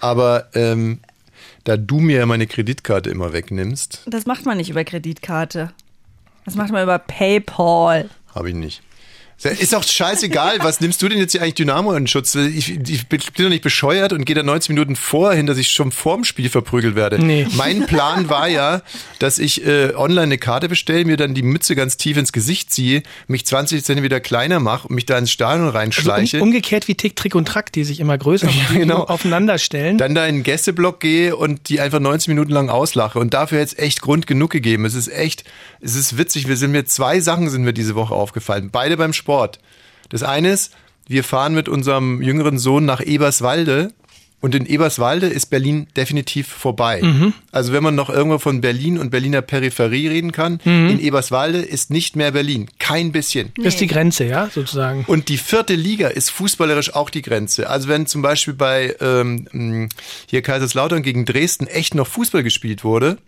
Aber 0.00 0.48
ähm, 0.54 1.00
da 1.64 1.76
du 1.76 1.98
mir 1.98 2.18
ja 2.18 2.26
meine 2.26 2.46
Kreditkarte 2.46 3.10
immer 3.10 3.32
wegnimmst, 3.32 4.02
Das 4.06 4.24
macht 4.26 4.46
man 4.46 4.56
nicht 4.56 4.70
über 4.70 4.84
Kreditkarte. 4.84 5.72
Das 6.44 6.54
macht 6.54 6.70
man 6.70 6.84
über 6.84 6.98
PayPal. 7.00 8.08
habe 8.36 8.48
ich 8.50 8.54
nicht. 8.54 8.82
Ist 9.44 9.72
doch 9.72 9.82
scheißegal, 9.82 10.58
was 10.60 10.80
nimmst 10.80 11.02
du 11.02 11.08
denn 11.08 11.18
jetzt 11.18 11.32
hier 11.32 11.42
eigentlich 11.42 11.54
Dynamo 11.54 11.92
in 11.94 12.06
Schutz? 12.06 12.34
Ich, 12.34 12.70
ich 12.70 13.08
bin 13.08 13.20
doch 13.36 13.48
nicht 13.48 13.62
bescheuert 13.62 14.12
und 14.12 14.24
gehe 14.24 14.36
da 14.36 14.42
90 14.42 14.70
Minuten 14.70 14.94
vorhin, 14.94 15.46
dass 15.46 15.58
ich 15.58 15.72
schon 15.72 15.90
vorm 15.90 16.24
Spiel 16.24 16.48
verprügelt 16.48 16.94
werde. 16.94 17.18
Nee. 17.18 17.46
Mein 17.56 17.86
Plan 17.86 18.28
war 18.28 18.48
ja, 18.48 18.82
dass 19.18 19.38
ich 19.38 19.66
äh, 19.66 19.94
online 19.96 20.22
eine 20.22 20.38
Karte 20.38 20.68
bestelle, 20.68 21.04
mir 21.04 21.16
dann 21.16 21.34
die 21.34 21.42
Mütze 21.42 21.74
ganz 21.74 21.96
tief 21.96 22.16
ins 22.16 22.32
Gesicht 22.32 22.72
ziehe, 22.72 23.02
mich 23.26 23.44
20 23.44 23.84
Zentimeter 23.84 24.20
kleiner 24.20 24.60
mache 24.60 24.86
und 24.88 24.94
mich 24.94 25.06
da 25.06 25.18
ins 25.18 25.32
Stadion 25.32 25.66
Also 25.66 25.78
reinschleiche. 25.78 26.36
um, 26.36 26.44
umgekehrt 26.44 26.86
wie 26.86 26.94
Tick, 26.94 27.16
Trick 27.16 27.34
und 27.34 27.46
Track, 27.46 27.72
die 27.72 27.84
sich 27.84 27.98
immer 27.98 28.16
größer 28.16 28.46
machen, 28.46 28.78
genau. 28.78 29.04
aufeinander 29.04 29.58
stellen. 29.58 29.98
dann 29.98 30.14
da 30.14 30.26
in 30.26 30.36
den 30.36 30.42
Gästeblock 30.44 31.00
gehe 31.00 31.34
und 31.34 31.68
die 31.68 31.80
einfach 31.80 32.00
90 32.00 32.28
Minuten 32.28 32.52
lang 32.52 32.68
auslache. 32.68 33.18
Und 33.18 33.34
dafür 33.34 33.58
hätte 33.58 33.74
es 33.76 33.78
echt 33.82 34.02
Grund 34.02 34.26
genug 34.26 34.50
gegeben. 34.50 34.84
Es 34.84 34.94
ist 34.94 35.08
echt, 35.08 35.44
es 35.80 35.96
ist 35.96 36.16
witzig. 36.16 36.46
Wir 36.46 36.56
sind 36.56 36.70
mir 36.70 36.84
zwei 36.84 37.20
Sachen 37.20 37.50
sind 37.50 37.64
mir 37.64 37.72
diese 37.72 37.94
Woche 37.94 38.14
aufgefallen. 38.14 38.70
Beide 38.70 38.96
beim 38.96 39.12
Sport. 39.12 39.31
Das 40.08 40.22
eine 40.22 40.50
ist, 40.50 40.74
wir 41.08 41.24
fahren 41.24 41.54
mit 41.54 41.68
unserem 41.68 42.22
jüngeren 42.22 42.58
Sohn 42.58 42.84
nach 42.84 43.00
Eberswalde. 43.00 43.92
Und 44.40 44.56
in 44.56 44.66
Eberswalde 44.66 45.28
ist 45.28 45.46
Berlin 45.50 45.86
definitiv 45.96 46.48
vorbei. 46.48 47.00
Also 47.52 47.72
wenn 47.72 47.84
man 47.84 47.94
noch 47.94 48.10
irgendwo 48.10 48.38
von 48.38 48.60
Berlin 48.60 48.98
und 48.98 49.10
Berliner 49.10 49.40
Peripherie 49.40 50.08
reden 50.08 50.32
kann, 50.32 50.58
in 50.64 50.98
Eberswalde 50.98 51.58
ist 51.58 51.90
nicht 51.90 52.16
mehr 52.16 52.32
Berlin. 52.32 52.68
Kein 52.80 53.12
bisschen. 53.12 53.52
Das 53.56 53.74
ist 53.74 53.80
die 53.80 53.86
Grenze, 53.86 54.24
ja, 54.24 54.50
sozusagen. 54.52 55.04
Und 55.06 55.28
die 55.28 55.36
vierte 55.36 55.76
Liga 55.76 56.08
ist 56.08 56.30
fußballerisch 56.30 56.92
auch 56.94 57.08
die 57.08 57.22
Grenze. 57.22 57.70
Also 57.70 57.86
wenn 57.86 58.06
zum 58.06 58.22
Beispiel 58.22 58.54
bei 58.54 58.96
ähm, 59.00 59.88
hier 60.26 60.42
Kaiserslautern 60.42 61.04
gegen 61.04 61.24
Dresden 61.24 61.68
echt 61.68 61.94
noch 61.94 62.08
Fußball 62.08 62.42
gespielt 62.42 62.82
wurde, 62.82 63.18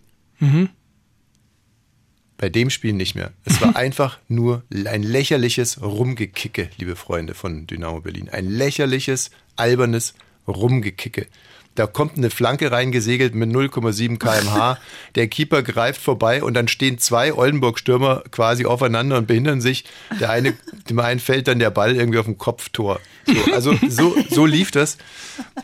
bei 2.37 2.49
dem 2.49 2.69
Spiel 2.69 2.93
nicht 2.93 3.15
mehr. 3.15 3.31
Es 3.45 3.61
war 3.61 3.75
einfach 3.75 4.19
nur 4.27 4.63
ein 4.85 5.03
lächerliches 5.03 5.81
Rumgekicke, 5.81 6.69
liebe 6.77 6.95
Freunde 6.95 7.33
von 7.33 7.67
Dynamo 7.67 8.01
Berlin. 8.01 8.29
Ein 8.29 8.49
lächerliches, 8.49 9.31
albernes 9.55 10.13
Rumgekicke. 10.47 11.27
Da 11.75 11.87
kommt 11.87 12.17
eine 12.17 12.29
Flanke 12.29 12.71
reingesegelt 12.71 13.35
mit 13.35 13.49
0,7 13.49 14.17
kmh. 14.17 14.77
Der 15.15 15.27
Keeper 15.27 15.61
greift 15.61 16.01
vorbei 16.01 16.41
und 16.41 16.53
dann 16.53 16.67
stehen 16.67 16.97
zwei 16.99 17.33
Oldenburg-Stürmer 17.33 18.23
quasi 18.31 18.65
aufeinander 18.65 19.17
und 19.17 19.27
behindern 19.27 19.59
sich. 19.59 19.83
Der 20.19 20.29
eine, 20.29 20.53
dem 20.89 20.99
einen 20.99 21.19
fällt 21.19 21.47
dann 21.47 21.59
der 21.59 21.71
Ball 21.71 21.95
irgendwie 21.95 22.19
auf 22.19 22.25
dem 22.25 22.37
Kopftor. 22.37 22.99
So, 23.25 23.53
also 23.53 23.73
so, 23.89 24.15
so 24.29 24.45
lief 24.45 24.71
das. 24.71 24.97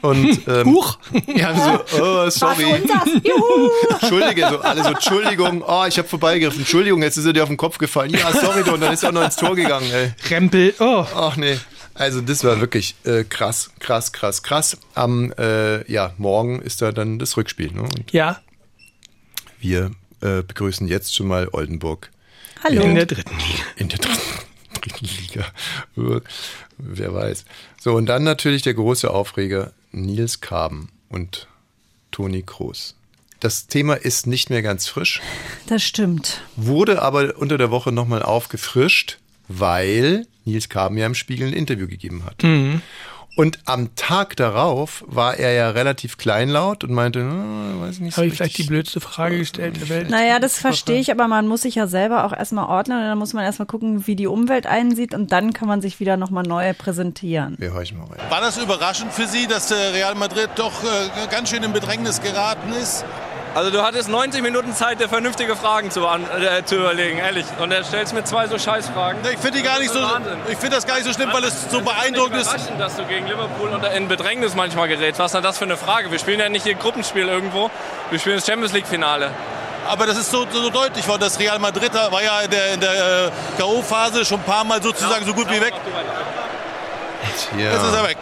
Und 0.02 0.48
ähm, 0.48 0.68
Huch! 0.68 0.98
ja, 1.28 1.84
so, 1.94 2.02
oh, 2.02 2.30
sorry. 2.30 2.66
Entschuldige, 4.02 4.48
so 4.50 4.60
alle 4.60 4.84
so, 4.84 4.90
Entschuldigung, 4.90 5.64
oh, 5.66 5.86
ich 5.88 5.98
habe 5.98 6.08
vorbeigegriffen, 6.08 6.62
Entschuldigung, 6.62 7.02
jetzt 7.04 7.18
ist 7.18 7.26
er 7.26 7.34
dir 7.34 7.44
auf 7.44 7.50
den 7.50 7.58
Kopf 7.58 7.78
gefallen. 7.78 8.12
Ja, 8.12 8.32
sorry, 8.34 8.70
und 8.70 8.82
dann 8.82 8.94
ist 8.94 9.04
er 9.04 9.10
auch 9.10 9.14
noch 9.14 9.24
ins 9.24 9.36
Tor 9.36 9.56
gegangen, 9.56 9.90
ey. 9.94 10.12
Rempel, 10.30 10.74
oh. 10.80 11.06
Ach 11.16 11.38
nee. 11.38 11.58
Also 11.94 12.22
das 12.22 12.44
war 12.44 12.60
wirklich 12.62 12.96
äh, 13.04 13.24
krass, 13.24 13.72
krass, 13.80 14.12
krass, 14.12 14.44
krass. 14.44 14.78
Am 14.96 15.32
äh, 15.38 15.90
ja, 15.92 16.14
morgen 16.18 16.62
ist 16.62 16.82
da 16.82 16.92
dann 16.92 17.20
das 17.20 17.38
Rückspiel. 17.38 17.72
Ne? 17.72 17.82
Und 17.82 18.12
Ja, 18.12 18.40
wir 19.60 19.92
äh, 20.22 20.42
begrüßen 20.42 20.88
jetzt 20.88 21.16
schon 21.16 21.28
mal 21.28 21.50
Oldenburg 21.52 22.10
Hallo. 22.64 22.82
in 22.84 22.96
der 22.96 23.06
dritten 23.06 23.36
Liga. 23.38 23.64
in 23.76 23.90
der 23.90 24.00
dritten, 24.00 24.20
dritten 24.82 25.06
Liga. 25.06 25.46
Wer 26.78 27.14
weiß. 27.14 27.46
So, 27.80 27.94
und 27.94 28.06
dann 28.08 28.24
natürlich 28.24 28.62
der 28.64 28.74
große 28.74 29.10
Aufreger 29.12 29.72
Nils 29.92 30.42
Kaben 30.42 30.90
und 31.10 31.48
Toni 32.12 32.42
Kroos. 32.44 32.96
Das 33.40 33.68
Thema 33.68 33.96
ist 33.96 34.28
nicht 34.28 34.50
mehr 34.52 34.62
ganz 34.62 34.88
frisch, 34.88 35.20
Das 35.68 35.82
stimmt. 35.84 36.42
wurde 36.56 37.02
aber 37.02 37.38
unter 37.38 37.58
der 37.58 37.72
Woche 37.72 37.92
nochmal 37.92 38.22
aufgefrischt, 38.22 39.18
weil 39.60 40.26
Nils 40.46 40.70
Kaben 40.70 40.98
ja 40.98 41.06
im 41.06 41.16
Spiegel 41.16 41.48
ein 41.48 41.54
Interview 41.54 41.88
gegeben 41.88 42.24
hat. 42.26 42.44
Und 43.38 43.60
am 43.64 43.96
Tag 43.96 44.36
darauf 44.36 45.06
war 45.08 45.38
er 45.38 45.54
ja 45.54 45.70
relativ 45.70 46.18
kleinlaut 46.18 46.84
und 46.84 46.92
meinte, 46.92 47.22
"Ah, 47.22 47.80
weiß 47.80 48.00
nicht 48.00 48.14
so 48.14 48.18
Habe 48.18 48.28
ich 48.28 48.34
vielleicht 48.34 48.58
die 48.58 48.64
richtig." 48.64 48.68
blödste 48.68 49.00
Frage 49.00 49.38
gestellt 49.38 49.78
der 49.80 49.88
Welt? 49.88 50.10
Naja, 50.10 50.40
das 50.40 50.60
verstehe 50.60 51.00
ich, 51.00 51.12
aber 51.12 51.30
man 51.30 51.48
muss 51.48 51.62
sich 51.62 51.76
ja 51.76 51.88
selber 51.88 52.26
auch 52.26 52.34
erstmal 52.34 52.66
ordnen 52.66 52.98
und 52.98 53.06
dann 53.06 53.18
muss 53.18 53.32
man 53.32 53.46
erstmal 53.46 53.68
gucken, 53.68 54.06
wie 54.06 54.18
die 54.18 54.28
Umwelt 54.28 54.68
einsieht 54.68 55.14
und 55.14 55.32
dann 55.32 55.54
kann 55.54 55.70
man 55.70 55.82
sich 55.82 56.02
wieder 56.02 56.18
nochmal 56.18 56.44
neu 56.44 56.74
präsentieren. 56.74 57.56
Wir 57.58 57.74
horchen 57.74 58.00
mal 58.00 58.08
rein. 58.08 58.20
War 58.30 58.42
das 58.42 58.58
überraschend 58.58 59.14
für 59.14 59.28
Sie, 59.28 59.48
dass 59.48 59.72
äh, 59.72 59.76
Real 59.76 60.16
Madrid 60.16 60.50
doch 60.58 60.84
äh, 60.84 60.88
ganz 61.32 61.50
schön 61.50 61.64
in 61.64 61.72
Bedrängnis 61.72 62.22
geraten 62.22 62.74
ist? 62.74 63.06
Also 63.54 63.70
du 63.70 63.84
hattest 63.84 64.08
90 64.08 64.42
Minuten 64.42 64.74
Zeit, 64.74 65.02
dir 65.02 65.10
vernünftige 65.10 65.58
Fragen 65.58 65.92
zu, 65.92 66.08
an, 66.08 66.24
äh, 66.24 66.64
zu 66.64 66.78
überlegen, 66.78 67.18
ehrlich. 67.18 67.46
Und 67.60 67.72
er 67.72 67.84
stellst 67.84 68.14
mir 68.14 68.24
zwei 68.24 68.48
so 68.48 68.58
Scheißfragen. 68.58 69.20
Ich 69.30 69.40
finde 69.40 69.58
die 69.58 69.64
gar 69.64 69.80
nicht 69.80 69.92
so. 69.92 70.02
Wahnsinn. 70.02 70.38
Ich 70.50 70.58
finde 70.58 70.78
das 70.78 70.88
gar 70.88 70.96
nicht 70.96 71.06
so 71.06 71.12
schlimm, 71.12 71.30
weil 71.34 71.44
es 71.44 71.70
so 71.70 71.82
beeindruckend 71.82 72.36
nicht 72.36 72.46
ist. 72.46 72.54
überraschend, 72.54 72.80
dass 72.80 72.96
du 72.96 73.04
gegen 73.06 73.28
Liverpool 73.28 73.70
unter, 73.70 73.92
in 73.92 74.08
Bedrängnis 74.08 74.56
manchmal 74.56 74.88
gerätst. 74.88 75.20
Was 75.20 75.28
ist 75.28 75.36
denn 75.36 75.44
das 75.44 75.58
für 75.58 75.66
eine 75.66 75.76
Frage? 75.76 76.12
Wir 76.12 76.20
spielen 76.20 76.40
ja 76.40 76.48
nicht 76.48 76.64
hier 76.64 76.76
Gruppenspiel 76.76 77.28
irgendwo. 77.28 77.70
Wir 78.10 78.20
spielen 78.20 78.38
das 78.38 78.46
Champions 78.46 78.72
League 78.72 78.88
Finale. 78.88 79.32
Aber 79.86 80.06
das 80.06 80.18
ist 80.18 80.32
so, 80.32 80.46
so 80.50 80.70
deutlich 80.70 81.06
worden. 81.10 81.22
Das 81.22 81.38
Real 81.38 81.60
Madrid 81.60 81.92
da 81.94 82.10
war 82.10 82.24
ja 82.24 82.40
in 82.42 82.52
der, 82.52 82.74
in 82.74 82.80
der 82.80 82.92
äh, 82.94 83.32
K.O.-Phase 83.58 84.24
schon 84.26 84.40
ein 84.40 84.46
paar 84.46 84.64
Mal 84.64 84.82
sozusagen 84.82 85.26
so 85.26 85.34
gut 85.34 85.50
wie 85.50 85.60
weg. 85.60 85.74
Jetzt 87.58 87.84
ist 87.84 87.94
er 87.96 88.08
weg. 88.08 88.18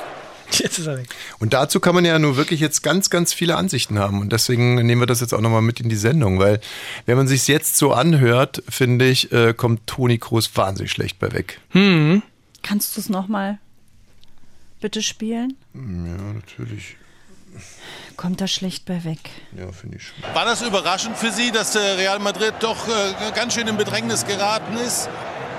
Jetzt 0.58 0.80
ist 0.80 0.88
er 0.88 0.98
weg. 0.98 1.10
Und 1.40 1.54
dazu 1.54 1.80
kann 1.80 1.96
man 1.96 2.06
ja 2.06 2.18
nur 2.20 2.36
wirklich 2.38 2.60
jetzt 2.60 2.82
ganz, 2.82 3.10
ganz 3.10 3.34
viele 3.34 3.56
Ansichten 3.56 4.00
haben. 4.00 4.20
Und 4.20 4.34
deswegen 4.34 4.76
nehmen 4.76 5.02
wir 5.02 5.06
das 5.06 5.22
jetzt 5.22 5.34
auch 5.34 5.42
nochmal 5.42 5.62
mit 5.62 5.80
in 5.80 5.90
die 5.90 5.96
Sendung, 5.96 6.40
weil 6.40 6.60
wenn 7.06 7.18
man 7.18 7.28
sich 7.28 7.48
jetzt 7.48 7.78
so 7.78 7.94
anhört, 7.94 8.64
finde 8.68 9.08
ich, 9.08 9.32
äh, 9.32 9.54
kommt 9.54 9.86
Toni 9.88 10.18
Kroos 10.18 10.50
wahnsinnig 10.56 10.92
schlecht 10.92 11.20
bei 11.20 11.32
weg. 11.34 11.60
Kannst 12.64 12.98
du 12.98 13.02
es 13.02 13.10
nochmal 13.10 13.60
bitte 14.82 15.02
spielen? 15.02 15.56
Ja, 15.74 16.34
natürlich. 16.34 16.96
Kommt 18.16 18.42
da 18.42 18.48
schlecht 18.48 18.86
bei 18.86 19.04
weg. 19.04 19.20
Ja, 19.58 19.72
finde 19.72 19.98
ich 19.98 20.08
schon. 20.08 20.16
War 20.34 20.46
das 20.46 20.62
überraschend 20.62 21.18
für 21.18 21.32
Sie, 21.32 21.52
dass 21.52 21.76
äh, 21.76 21.80
Real 21.80 22.20
Madrid 22.20 22.54
doch 22.60 22.88
äh, 22.88 23.32
ganz 23.34 23.54
schön 23.54 23.68
in 23.68 23.78
Bedrängnis 23.78 24.26
geraten 24.26 24.76
ist? 24.78 25.10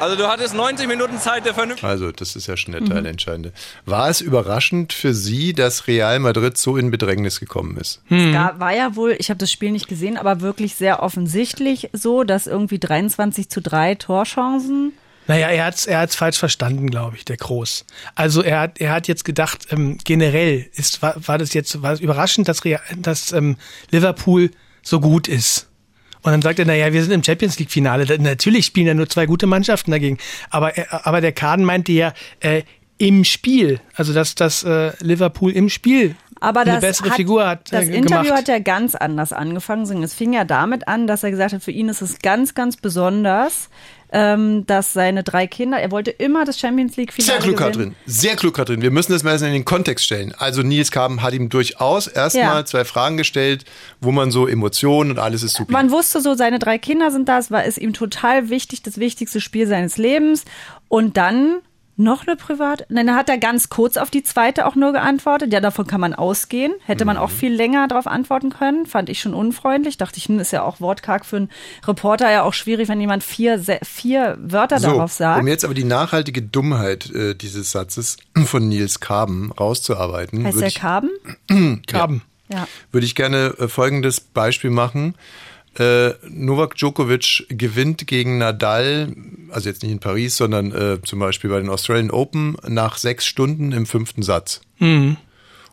Also 0.01 0.17
du 0.17 0.29
hattest 0.29 0.55
90 0.55 0.89
Minuten 0.89 1.19
Zeit, 1.19 1.45
dir 1.45 1.53
vernünftig... 1.53 1.85
Also, 1.85 2.11
das 2.11 2.35
ist 2.35 2.47
ja 2.47 2.57
schon 2.57 2.73
der 2.73 2.83
Teil 2.83 3.05
Entscheidende. 3.05 3.53
War 3.85 4.09
es 4.09 4.23
überraschend 4.23 4.95
für 4.95 5.13
Sie, 5.13 5.53
dass 5.53 5.87
Real 5.87 6.19
Madrid 6.21 6.57
so 6.57 6.79
in 6.79 6.91
Bedrängnis 6.91 7.39
gekommen 7.39 7.77
ist? 7.77 8.01
Es 8.09 8.33
gab, 8.33 8.59
war 8.61 8.75
ja 8.75 8.97
wohl, 8.97 9.15
ich 9.19 9.29
habe 9.29 9.37
das 9.37 9.53
Spiel 9.53 9.73
nicht 9.73 9.89
gesehen, 9.89 10.17
aber 10.17 10.41
wirklich 10.41 10.75
sehr 10.75 11.03
offensichtlich 11.03 11.91
so, 11.93 12.25
dass 12.25 12.47
irgendwie 12.47 12.79
23 12.79 13.51
zu 13.51 13.61
3 13.61 13.97
Torchancen. 13.97 14.95
Naja, 15.27 15.49
er 15.49 15.67
hat's, 15.67 15.85
er 15.85 15.99
hat's 15.99 16.17
falsch 16.17 16.39
verstanden, 16.39 16.89
glaube 16.89 17.17
ich, 17.17 17.27
der 17.27 17.37
Groß. 17.37 17.85
Also 18.15 18.43
er 18.43 18.59
hat, 18.61 18.81
er 18.81 18.93
hat 18.93 19.07
jetzt 19.07 19.27
gedacht, 19.27 19.67
ähm, 19.71 19.99
generell 20.03 20.67
ist, 20.77 21.03
war, 21.03 21.15
war 21.29 21.37
das 21.37 21.53
jetzt, 21.53 21.83
war 21.83 21.93
es 21.93 22.01
überraschend, 22.01 22.49
dass, 22.49 22.65
Real, 22.65 22.81
dass 22.97 23.33
ähm, 23.33 23.59
Liverpool 23.91 24.51
so 24.83 24.99
gut 24.99 25.29
ist. 25.29 25.70
Und 26.23 26.33
dann 26.33 26.43
sagt 26.43 26.59
er, 26.59 26.65
naja, 26.67 26.93
wir 26.93 27.03
sind 27.03 27.13
im 27.13 27.25
Champions 27.25 27.59
League 27.59 27.71
Finale. 27.71 28.05
Da- 28.05 28.19
Natürlich 28.19 28.67
spielen 28.67 28.87
ja 28.87 28.95
nur 28.95 29.09
zwei 29.09 29.27
gute 29.27 29.47
Mannschaften 29.47 29.91
dagegen. 29.91 30.19
Aber, 30.51 30.77
er- 30.77 31.07
aber 31.07 31.21
der 31.21 31.33
Kaden 31.33 31.65
meinte 31.65 31.93
ja, 31.93 32.13
äh, 32.41 32.63
im 32.99 33.25
Spiel, 33.25 33.81
also 33.95 34.13
dass, 34.13 34.35
dass 34.35 34.63
äh, 34.63 34.93
Liverpool 35.01 35.53
im 35.53 35.71
Spiel 35.71 36.17
Aber 36.39 36.61
eine 36.61 36.79
bessere 36.81 37.09
hat, 37.09 37.17
Figur 37.17 37.47
hat 37.47 37.73
das 37.73 37.87
äh, 37.89 37.95
Interview 37.97 38.25
gemacht. 38.25 38.39
hat 38.41 38.49
ja 38.49 38.59
ganz 38.59 38.95
anders 38.95 39.33
angefangen. 39.33 40.03
Es 40.03 40.13
fing 40.13 40.35
ja 40.35 40.45
damit 40.45 40.87
an, 40.87 41.07
dass 41.07 41.23
er 41.23 41.31
gesagt 41.31 41.55
hat, 41.55 41.63
für 41.63 41.71
ihn 41.71 41.89
ist 41.89 42.03
es 42.03 42.19
ganz, 42.19 42.55
ganz 42.55 42.77
besonders, 42.77 43.71
ähm, 44.13 44.67
dass 44.67 44.93
seine 44.93 45.23
drei 45.23 45.47
Kinder, 45.47 45.79
er 45.79 45.91
wollte 45.91 46.11
immer 46.11 46.45
das 46.45 46.59
Champions 46.59 46.97
League 46.97 47.13
Sehr 47.13 47.39
klug, 47.39 47.57
gewinnen. 47.57 47.73
Katrin. 47.73 47.95
Sehr 48.07 48.37
klug, 48.37 48.55
Katrin. 48.55 48.83
Wir 48.83 48.91
müssen 48.91 49.13
das 49.13 49.23
mal 49.23 49.37
in 49.41 49.53
den 49.53 49.65
Kontext 49.65 50.05
stellen. 50.05 50.35
Also 50.37 50.63
Nils 50.63 50.91
Kaben 50.91 51.23
hat 51.23 51.33
ihm 51.35 51.49
durchaus 51.49 52.07
erstmal 52.07 52.43
Ja. 52.59 52.65
zwei 52.65 52.85
Fragen 52.85 53.17
gestellt, 53.17 53.65
wo 54.01 54.11
man 54.13 54.31
so 54.31 54.47
Emotionen 54.47 55.11
und 55.13 55.19
alles 55.19 55.43
ist 55.43 55.55
super. 55.55 55.73
Man 55.73 55.91
wusste 55.91 56.21
so, 56.21 56.35
seine 56.35 56.59
drei 56.59 56.79
Kinder 56.79 57.11
sind 57.11 57.29
da, 57.29 57.39
es 57.39 57.51
war 57.51 57.65
ist 57.65 57.79
ihm 57.79 57.93
total 57.93 58.51
wichtig, 58.51 58.83
das 58.83 58.99
wichtigste 58.99 59.41
Spiel 59.41 59.67
seines 59.67 59.97
Lebens. 59.97 60.45
Und 60.89 61.17
dann 61.17 61.59
noch 62.01 62.27
eine 62.27 62.37
Privat. 62.37 62.87
Nein, 62.89 63.07
dann 63.07 63.17
hat 63.17 63.29
er 63.29 63.39
ganz 63.39 63.69
kurz 63.69 63.97
auf 63.97 64.11
die 64.11 64.23
zweite 64.23 64.67
auch 64.67 64.75
nur 64.75 64.93
geantwortet. 64.93 65.53
Ja, 65.53 65.61
davon 65.61 65.87
kann 65.87 66.01
man 66.01 66.15
ausgehen. 66.15 66.73
Hätte 66.85 67.05
man 67.05 67.17
auch 67.17 67.31
viel 67.31 67.53
länger 67.53 67.87
darauf 67.89 68.07
antworten 68.07 68.51
können. 68.51 68.87
Fand 68.87 69.09
ich 69.09 69.21
schon 69.21 69.35
unfreundlich. 69.35 69.99
Dachte 69.99 70.19
ich, 70.19 70.25
hm, 70.25 70.39
ist 70.41 70.53
ja 70.53 70.63
auch 70.63 70.81
wortkarg 70.81 71.25
für 71.25 71.37
einen 71.37 71.51
Reporter 71.87 72.31
ja 72.31 72.43
auch 72.43 72.55
schwierig, 72.55 72.89
wenn 72.89 73.01
jemand 73.01 73.23
vier, 73.23 73.63
vier 73.83 74.39
Wörter 74.41 74.81
darauf 74.81 75.13
sagt. 75.13 75.41
um 75.41 75.49
jetzt 75.49 75.65
aber 75.65 75.75
die 75.75 75.85
nachhaltige 75.85 76.43
Dummheit 76.43 77.11
äh, 77.11 77.35
dieses 77.35 77.71
Satzes 77.71 78.17
von 78.45 78.69
Nils 78.69 79.01
Kaben 79.01 79.53
rauszuarbeiten, 79.53 80.45
heißt 80.45 80.61
der 80.61 80.69
ich, 80.69 80.75
Karben? 80.75 81.11
Kaben. 81.87 82.23
Ja. 82.53 82.67
würde 82.91 83.07
ich 83.07 83.15
gerne 83.15 83.55
äh, 83.59 83.69
folgendes 83.69 84.21
Beispiel 84.21 84.71
machen. 84.71 85.15
Äh, 85.79 86.15
Novak 86.29 86.75
Djokovic 86.77 87.47
gewinnt 87.49 88.07
gegen 88.07 88.39
Nadal, 88.39 89.15
also 89.51 89.69
jetzt 89.69 89.83
nicht 89.83 89.93
in 89.93 90.01
Paris, 90.01 90.37
sondern 90.37 90.73
äh, 90.73 90.99
zum 91.03 91.21
Beispiel 91.21 91.49
bei 91.51 91.61
den 91.61 91.69
Australian 91.69 92.11
Open 92.11 92.57
nach 92.67 92.99
sechs 92.99 93.25
Stunden 93.27 93.73
im 93.73 93.87
fünften 93.87 94.23
Satz. 94.23 94.61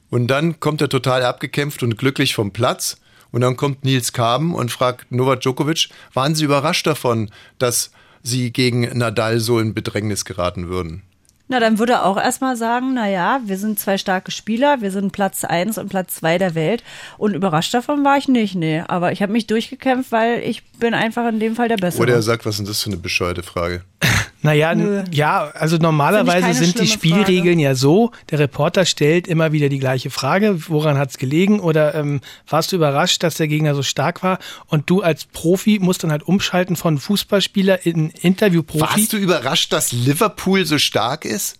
Und 0.09 0.27
dann 0.27 0.59
kommt 0.59 0.81
er 0.81 0.89
total 0.89 1.23
abgekämpft 1.23 1.83
und 1.83 1.97
glücklich 1.97 2.35
vom 2.35 2.51
Platz. 2.51 2.99
Und 3.31 3.41
dann 3.41 3.57
kommt 3.57 3.83
Nils 3.83 4.13
Kaben 4.13 4.55
und 4.55 4.71
fragt 4.71 5.11
Novak 5.11 5.41
Djokovic, 5.41 5.89
waren 6.13 6.33
Sie 6.33 6.45
überrascht 6.45 6.87
davon, 6.87 7.29
dass 7.57 7.91
Sie 8.23 8.51
gegen 8.51 8.81
Nadal 8.97 9.39
so 9.39 9.59
in 9.59 9.73
Bedrängnis 9.73 10.25
geraten 10.25 10.69
würden? 10.69 11.03
Na, 11.49 11.59
dann 11.59 11.79
würde 11.79 11.93
er 11.93 12.05
auch 12.05 12.17
erstmal 12.17 12.57
sagen, 12.57 12.93
na 12.95 13.09
ja, 13.09 13.39
wir 13.45 13.57
sind 13.57 13.79
zwei 13.79 13.97
starke 13.97 14.31
Spieler, 14.31 14.81
wir 14.81 14.91
sind 14.91 15.13
Platz 15.13 15.45
eins 15.45 15.77
und 15.77 15.87
Platz 15.87 16.15
zwei 16.15 16.37
der 16.37 16.55
Welt 16.55 16.83
und 17.17 17.33
überrascht 17.33 17.73
davon 17.73 18.03
war 18.03 18.17
ich 18.17 18.27
nicht, 18.27 18.55
nee. 18.55 18.83
Aber 18.87 19.13
ich 19.13 19.21
habe 19.21 19.31
mich 19.31 19.47
durchgekämpft, 19.47 20.11
weil 20.11 20.39
ich 20.39 20.65
bin 20.73 20.93
einfach 20.93 21.27
in 21.29 21.39
dem 21.39 21.55
Fall 21.55 21.69
der 21.69 21.77
Bessere. 21.77 22.03
Oder 22.03 22.15
er 22.15 22.21
sagt, 22.21 22.45
was 22.45 22.55
ist 22.55 22.59
denn 22.59 22.67
das 22.67 22.81
für 22.81 22.89
eine 22.89 22.97
bescheuerte 22.97 23.43
Frage? 23.43 23.83
Naja, 24.41 24.75
Nö. 24.75 25.03
ja, 25.11 25.51
also 25.53 25.77
normalerweise 25.77 26.53
sind 26.53 26.79
die 26.79 26.87
Spielregeln 26.87 27.59
ja 27.59 27.75
so, 27.75 28.11
der 28.29 28.39
Reporter 28.39 28.85
stellt 28.85 29.27
immer 29.27 29.51
wieder 29.51 29.69
die 29.69 29.79
gleiche 29.79 30.09
Frage, 30.09 30.69
woran 30.69 30.97
hat's 30.97 31.17
gelegen 31.17 31.59
oder 31.59 31.95
ähm, 31.95 32.21
warst 32.47 32.71
du 32.71 32.75
überrascht, 32.75 33.23
dass 33.23 33.35
der 33.35 33.47
Gegner 33.47 33.73
so 33.73 33.81
stark 33.81 34.23
war 34.23 34.39
und 34.67 34.89
du 34.89 35.01
als 35.01 35.25
Profi 35.25 35.79
musst 35.79 36.03
dann 36.03 36.11
halt 36.11 36.23
umschalten 36.23 36.75
von 36.75 36.97
Fußballspieler 36.99 37.85
in 37.85 38.09
Interviewprofi. 38.09 38.81
Warst 38.81 39.13
du 39.13 39.17
überrascht, 39.17 39.73
dass 39.73 39.91
Liverpool 39.91 40.65
so 40.65 40.77
stark 40.77 41.25
ist? 41.25 41.57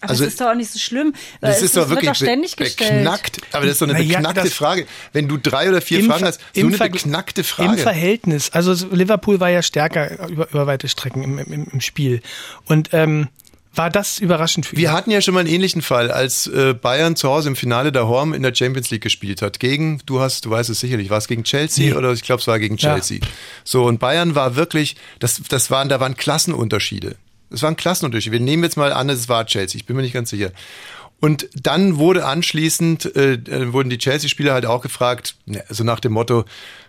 Aber 0.00 0.10
also- 0.10 0.24
das 0.24 0.32
ist 0.34 0.40
doch 0.40 0.46
auch 0.50 0.54
nicht 0.54 0.70
so 0.70 0.78
schlimm. 0.78 1.12
Das 1.40 1.56
es 1.56 1.62
ist 1.64 1.76
doch 1.76 1.88
wirklich 1.88 2.08
doch 2.10 2.14
ständig 2.14 2.54
be 2.56 2.64
gestellt. 2.64 2.90
beknackt. 3.04 3.38
Aber 3.52 3.64
das 3.64 3.72
ist 3.74 3.82
doch 3.82 3.88
eine 3.88 3.98
Na 3.98 4.04
ja, 4.04 4.18
beknackte 4.18 4.42
das- 4.44 4.52
Frage. 4.54 4.86
Wenn 5.12 5.26
du 5.28 5.36
drei 5.38 5.68
oder 5.68 5.80
vier 5.80 6.00
Im 6.00 6.06
Fragen 6.06 6.20
Ver- 6.20 6.26
hast, 6.28 6.40
so 6.54 6.60
im 6.60 6.68
eine 6.68 6.76
Vergl- 6.76 6.92
beknackte 6.92 7.40
Im 7.40 7.44
Frage. 7.46 7.78
Verhältnis. 7.78 8.50
Also 8.50 8.74
so 8.74 8.86
Liverpool 8.92 9.40
war 9.40 9.50
ja 9.50 9.62
stärker 9.62 10.28
über, 10.28 10.48
über 10.50 10.66
weite 10.66 10.88
Strecken 10.88 11.22
im, 11.24 11.38
im, 11.38 11.66
im 11.72 11.80
Spiel. 11.80 12.20
Und 12.66 12.90
ähm, 12.92 13.28
war 13.74 13.90
das 13.90 14.18
überraschend 14.18 14.66
für 14.66 14.74
ihn? 14.74 14.80
Wir 14.80 14.92
hatten 14.92 15.10
ja 15.10 15.20
schon 15.20 15.34
mal 15.34 15.40
einen 15.40 15.48
ähnlichen 15.48 15.82
Fall, 15.82 16.10
als 16.10 16.46
äh, 16.48 16.74
Bayern 16.74 17.14
zu 17.16 17.28
Hause 17.28 17.48
im 17.48 17.54
Finale 17.56 17.92
der 17.92 18.08
Horm 18.08 18.34
in 18.34 18.42
der 18.42 18.54
Champions 18.54 18.90
League 18.90 19.02
gespielt 19.02 19.40
hat. 19.42 19.60
Gegen, 19.60 20.00
du 20.06 20.20
hast, 20.20 20.44
du 20.46 20.50
weißt 20.50 20.70
es 20.70 20.80
sicherlich, 20.80 21.10
war 21.10 21.18
es 21.18 21.28
gegen 21.28 21.44
Chelsea 21.44 21.90
Nee. 21.90 21.94
oder 21.96 22.12
ich 22.12 22.22
glaube, 22.22 22.40
es 22.40 22.46
war 22.48 22.58
gegen 22.58 22.76
Ja. 22.76 22.94
Chelsea. 22.94 23.20
So, 23.64 23.84
und 23.84 23.98
Bayern 24.00 24.34
war 24.34 24.56
wirklich, 24.56 24.96
das, 25.20 25.40
das 25.48 25.70
waren, 25.70 25.88
da 25.88 26.00
waren 26.00 26.16
Klassenunterschiede. 26.16 27.16
Es 27.50 27.62
waren 27.62 27.76
Klassenunterschiede. 27.76 28.32
Wir 28.32 28.40
nehmen 28.40 28.62
jetzt 28.62 28.76
mal 28.76 28.92
an, 28.92 29.08
es 29.08 29.28
war 29.28 29.46
Chelsea, 29.46 29.78
ich 29.78 29.86
bin 29.86 29.96
mir 29.96 30.02
nicht 30.02 30.14
ganz 30.14 30.30
sicher. 30.30 30.52
Und 31.20 31.48
dann 31.54 31.96
wurde 31.96 32.26
anschließend, 32.26 33.16
äh, 33.16 33.32
äh, 33.32 33.72
wurden 33.72 33.90
die 33.90 33.98
Chelsea-Spieler 33.98 34.52
halt 34.52 34.66
auch 34.66 34.82
gefragt, 34.82 35.34
ne, 35.46 35.64
so 35.68 35.82
nach 35.82 36.00
dem 36.00 36.12
Motto, 36.12 36.44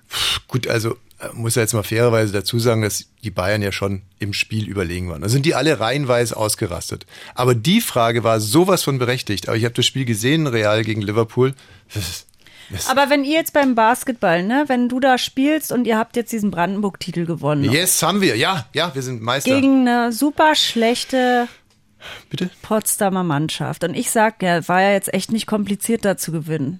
pff, 0.08 0.48
gut, 0.48 0.68
also 0.68 0.98
äh, 1.20 1.30
muss 1.34 1.56
ja 1.56 1.64
jetzt 1.64 1.74
mal 1.74 1.84
fairerweise 1.84 2.32
dazu 2.32 2.60
sagen, 2.60 2.84
dass 2.84 3.06
die 3.24 3.32
Bayern 3.32 3.62
ja 3.62 3.72
schon 3.72 4.04
im 4.20 4.34
Spiel 4.34 4.68
überlegen 4.68 5.10
waren. 5.10 5.22
Da 5.22 5.30
sind 5.30 5.46
die 5.46 5.56
alle 5.56 5.80
reihenweise 5.80 6.38
ausgerastet. 6.38 7.06
Aber 7.34 7.56
die 7.56 7.82
Frage 7.82 8.24
war 8.24 8.40
sowas 8.40 8.84
von 8.84 9.00
berechtigt. 9.00 9.48
Aber 9.48 9.58
ich 9.58 9.66
habe 9.66 9.74
das 9.74 9.88
Spiel 9.88 10.06
gesehen, 10.06 10.48
Real 10.48 10.84
gegen 10.84 11.02
Liverpool. 11.02 11.54
Das, 11.92 12.28
das, 12.72 12.90
Aber 12.90 13.10
wenn 13.10 13.24
ihr 13.24 13.34
jetzt 13.34 13.54
beim 13.54 13.76
Basketball, 13.76 14.44
ne, 14.44 14.66
wenn 14.68 14.90
du 14.90 15.00
da 15.00 15.18
spielst 15.18 15.72
und 15.72 15.86
ihr 15.86 15.98
habt 15.98 16.16
jetzt 16.16 16.32
diesen 16.32 16.52
Brandenburg-Titel 16.52 17.26
gewonnen. 17.26 17.64
yes, 17.64 18.02
haben 18.04 18.22
wir. 18.22 18.36
Ja, 18.36 18.68
ja, 18.74 18.94
wir 18.94 19.02
sind 19.02 19.22
Meister. 19.22 19.50
Gegen 19.50 19.88
eine 19.88 20.12
super 20.12 20.56
schlechte 20.56 21.48
Bitte? 22.30 22.50
Potsdamer 22.62 23.24
Mannschaft. 23.24 23.84
Und 23.84 23.96
ich 23.96 24.12
sag, 24.12 24.42
ja, 24.42 24.68
war 24.68 24.82
ja 24.82 24.92
jetzt 24.92 25.14
echt 25.14 25.32
nicht 25.32 25.48
kompliziert, 25.48 26.06
da 26.06 26.18
zu 26.18 26.32
gewinnen. 26.32 26.80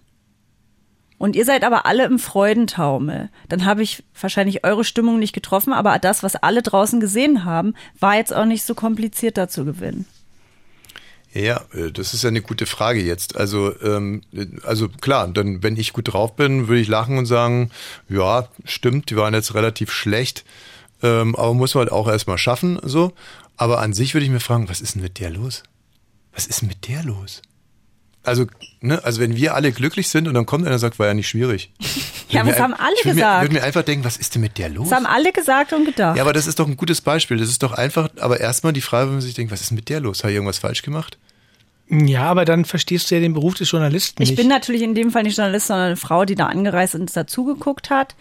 Und 1.18 1.36
ihr 1.36 1.44
seid 1.44 1.66
aber 1.66 1.86
alle 1.86 2.06
im 2.06 2.18
Freudentaumel. 2.18 3.30
Dann 3.50 3.66
habe 3.66 3.84
ich 3.84 4.06
wahrscheinlich 4.20 4.64
eure 4.64 4.86
Stimmung 4.86 5.20
nicht 5.20 5.34
getroffen, 5.34 5.74
aber 5.74 6.00
das, 6.00 6.24
was 6.24 6.38
alle 6.38 6.62
draußen 6.62 7.02
gesehen 7.02 7.44
haben, 7.44 7.74
war 8.00 8.16
jetzt 8.16 8.34
auch 8.34 8.46
nicht 8.46 8.64
so 8.64 8.74
kompliziert, 8.74 9.38
da 9.38 9.50
zu 9.50 9.66
gewinnen. 9.66 10.06
Ja, 11.34 11.62
äh, 11.74 11.92
das 11.92 12.14
ist 12.14 12.24
ja 12.24 12.30
eine 12.30 12.42
gute 12.42 12.66
Frage 12.66 13.02
jetzt. 13.02 13.36
Also, 13.36 13.80
ähm, 13.82 14.22
also 14.64 14.90
klar, 14.90 15.28
dann, 15.28 15.62
wenn 15.62 15.78
ich 15.78 15.94
gut 15.94 16.12
drauf 16.12 16.36
bin, 16.36 16.68
würde 16.68 16.82
ich 16.82 16.88
lachen 16.88 17.18
und 17.18 17.26
sagen, 17.26 17.72
ja, 18.08 18.48
stimmt, 18.66 19.10
die 19.10 19.16
waren 19.16 19.34
jetzt 19.34 19.54
relativ 19.54 19.92
schlecht, 19.92 20.44
ähm, 21.04 21.36
aber 21.36 21.54
muss 21.54 21.76
man 21.76 21.84
halt 21.84 21.92
auch 21.92 22.08
erstmal 22.08 22.38
schaffen, 22.38 22.80
so. 22.84 23.14
Aber 23.58 23.80
an 23.80 23.94
sich 23.94 24.14
würde 24.14 24.26
ich 24.26 24.32
mir 24.32 24.40
fragen, 24.40 24.70
was 24.70 24.82
ist 24.82 24.96
denn 24.96 25.02
mit 25.02 25.20
der 25.20 25.30
los? 25.30 25.64
Was 26.34 26.48
ist 26.48 26.62
denn 26.62 26.70
mit 26.70 26.88
der 26.88 27.04
los? 27.04 27.42
Also, 28.24 28.46
ne, 28.82 29.04
also 29.04 29.22
wenn 29.22 29.36
wir 29.36 29.56
alle 29.56 29.72
glücklich 29.72 30.10
sind 30.10 30.28
und 30.28 30.34
dann 30.34 30.46
kommt 30.46 30.66
einer 30.66 30.74
und 30.76 30.80
sagt, 30.80 31.00
war 31.00 31.08
ja 31.08 31.14
nicht 31.14 31.30
schwierig. 31.30 31.72
Ja, 32.32 32.42
aber 32.42 32.52
das 32.52 32.60
haben 32.60 32.76
alle 32.76 32.94
ich 32.94 33.06
würde 33.06 33.16
Mir, 33.16 33.22
gesagt. 33.22 33.42
würde 33.42 33.54
mir 33.56 33.64
einfach 33.64 33.82
denken, 33.82 34.06
was 34.06 34.18
ist 34.18 34.36
denn 34.36 34.44
mit 34.44 34.60
der 34.60 34.70
los? 34.70 34.88
Das 34.90 34.96
haben 35.00 35.08
alle 35.08 35.32
gesagt 35.32 35.74
und 35.74 35.84
gedacht. 35.86 36.16
Ja, 36.16 36.22
aber 36.22 36.32
das 36.32 36.46
ist 36.46 36.60
doch 36.60 36.68
ein 36.68 36.78
gutes 36.78 37.02
Beispiel. 37.02 37.38
Das 37.38 37.50
ist 37.50 37.64
doch 37.64 37.72
einfach, 37.72 38.08
aber 38.20 38.40
erstmal 38.40 38.72
die 38.72 38.82
Frage, 38.82 39.08
wenn 39.08 39.14
man 39.14 39.22
sich 39.22 39.34
denkt, 39.34 39.52
was 39.52 39.62
ist 39.62 39.72
mit 39.72 39.90
der 39.90 40.00
los? 40.00 40.20
Habe 40.20 40.30
ich 40.30 40.36
irgendwas 40.36 40.60
falsch 40.60 40.84
gemacht? 40.84 41.18
Ja, 41.90 42.26
aber 42.26 42.46
dann 42.46 42.66
verstehst 42.66 43.10
du 43.10 43.16
ja 43.16 43.22
den 43.22 43.34
Beruf 43.34 43.56
des 43.56 43.72
Journalisten 43.72 44.22
ich 44.22 44.30
nicht. 44.30 44.38
bin 44.38 44.48
natürlich 44.48 44.84
in 44.84 44.94
dem 44.94 45.10
Fall 45.10 45.24
nicht 45.24 45.38
Journalist, 45.38 45.66
sondern 45.68 45.88
eine 45.88 45.96
Frau, 45.96 46.24
die 46.24 46.36
da 46.36 46.46
angereist 46.46 46.94
und 46.94 47.16
dazugeguckt 47.18 47.90
hat. 47.90 48.14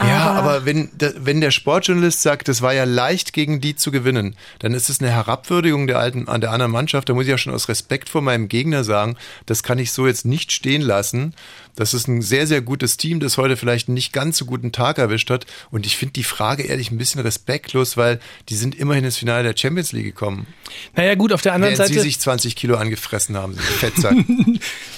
Ja, 0.00 0.32
aber 0.32 0.64
wenn, 0.64 0.90
der- 0.92 1.14
wenn 1.18 1.40
der 1.40 1.50
Sportjournalist 1.50 2.22
sagt, 2.22 2.48
das 2.48 2.62
war 2.62 2.72
ja 2.72 2.84
leicht 2.84 3.32
gegen 3.32 3.60
die 3.60 3.74
zu 3.74 3.90
gewinnen, 3.90 4.36
dann 4.60 4.72
ist 4.74 4.88
es 4.90 5.00
eine 5.00 5.10
Herabwürdigung 5.10 5.86
der 5.86 5.98
alten, 5.98 6.28
an 6.28 6.40
der 6.40 6.52
anderen 6.52 6.72
Mannschaft. 6.72 7.08
Da 7.08 7.14
muss 7.14 7.24
ich 7.24 7.30
ja 7.30 7.38
schon 7.38 7.52
aus 7.54 7.68
Respekt 7.68 8.08
vor 8.08 8.22
meinem 8.22 8.48
Gegner 8.48 8.84
sagen, 8.84 9.16
das 9.46 9.62
kann 9.62 9.78
ich 9.78 9.92
so 9.92 10.06
jetzt 10.06 10.24
nicht 10.24 10.52
stehen 10.52 10.82
lassen. 10.82 11.34
Das 11.78 11.94
ist 11.94 12.08
ein 12.08 12.22
sehr, 12.22 12.48
sehr 12.48 12.60
gutes 12.60 12.96
Team, 12.96 13.20
das 13.20 13.38
heute 13.38 13.56
vielleicht 13.56 13.86
einen 13.88 13.94
nicht 13.94 14.12
ganz 14.12 14.36
so 14.38 14.46
guten 14.46 14.72
Tag 14.72 14.98
erwischt 14.98 15.30
hat. 15.30 15.46
Und 15.70 15.86
ich 15.86 15.96
finde 15.96 16.14
die 16.14 16.24
Frage 16.24 16.64
ehrlich 16.64 16.90
ein 16.90 16.98
bisschen 16.98 17.20
respektlos, 17.20 17.96
weil 17.96 18.18
die 18.48 18.56
sind 18.56 18.74
immerhin 18.74 19.04
ins 19.04 19.16
Finale 19.16 19.44
der 19.44 19.56
Champions 19.56 19.92
League 19.92 20.04
gekommen. 20.06 20.48
Naja, 20.96 21.14
gut, 21.14 21.32
auf 21.32 21.40
der 21.40 21.52
anderen 21.54 21.74
Während 21.74 21.86
sie 21.88 21.94
Seite. 21.94 22.04
sich 22.04 22.18
20 22.18 22.56
Kilo 22.56 22.76
angefressen 22.76 23.36
haben, 23.36 23.54
sie 23.54 23.60
Fettsack. 23.62 24.16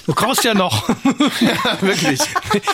Du 0.07 0.13
brauchst 0.15 0.43
ja 0.43 0.55
noch. 0.55 0.89
ja, 1.41 1.81
wirklich. 1.81 2.19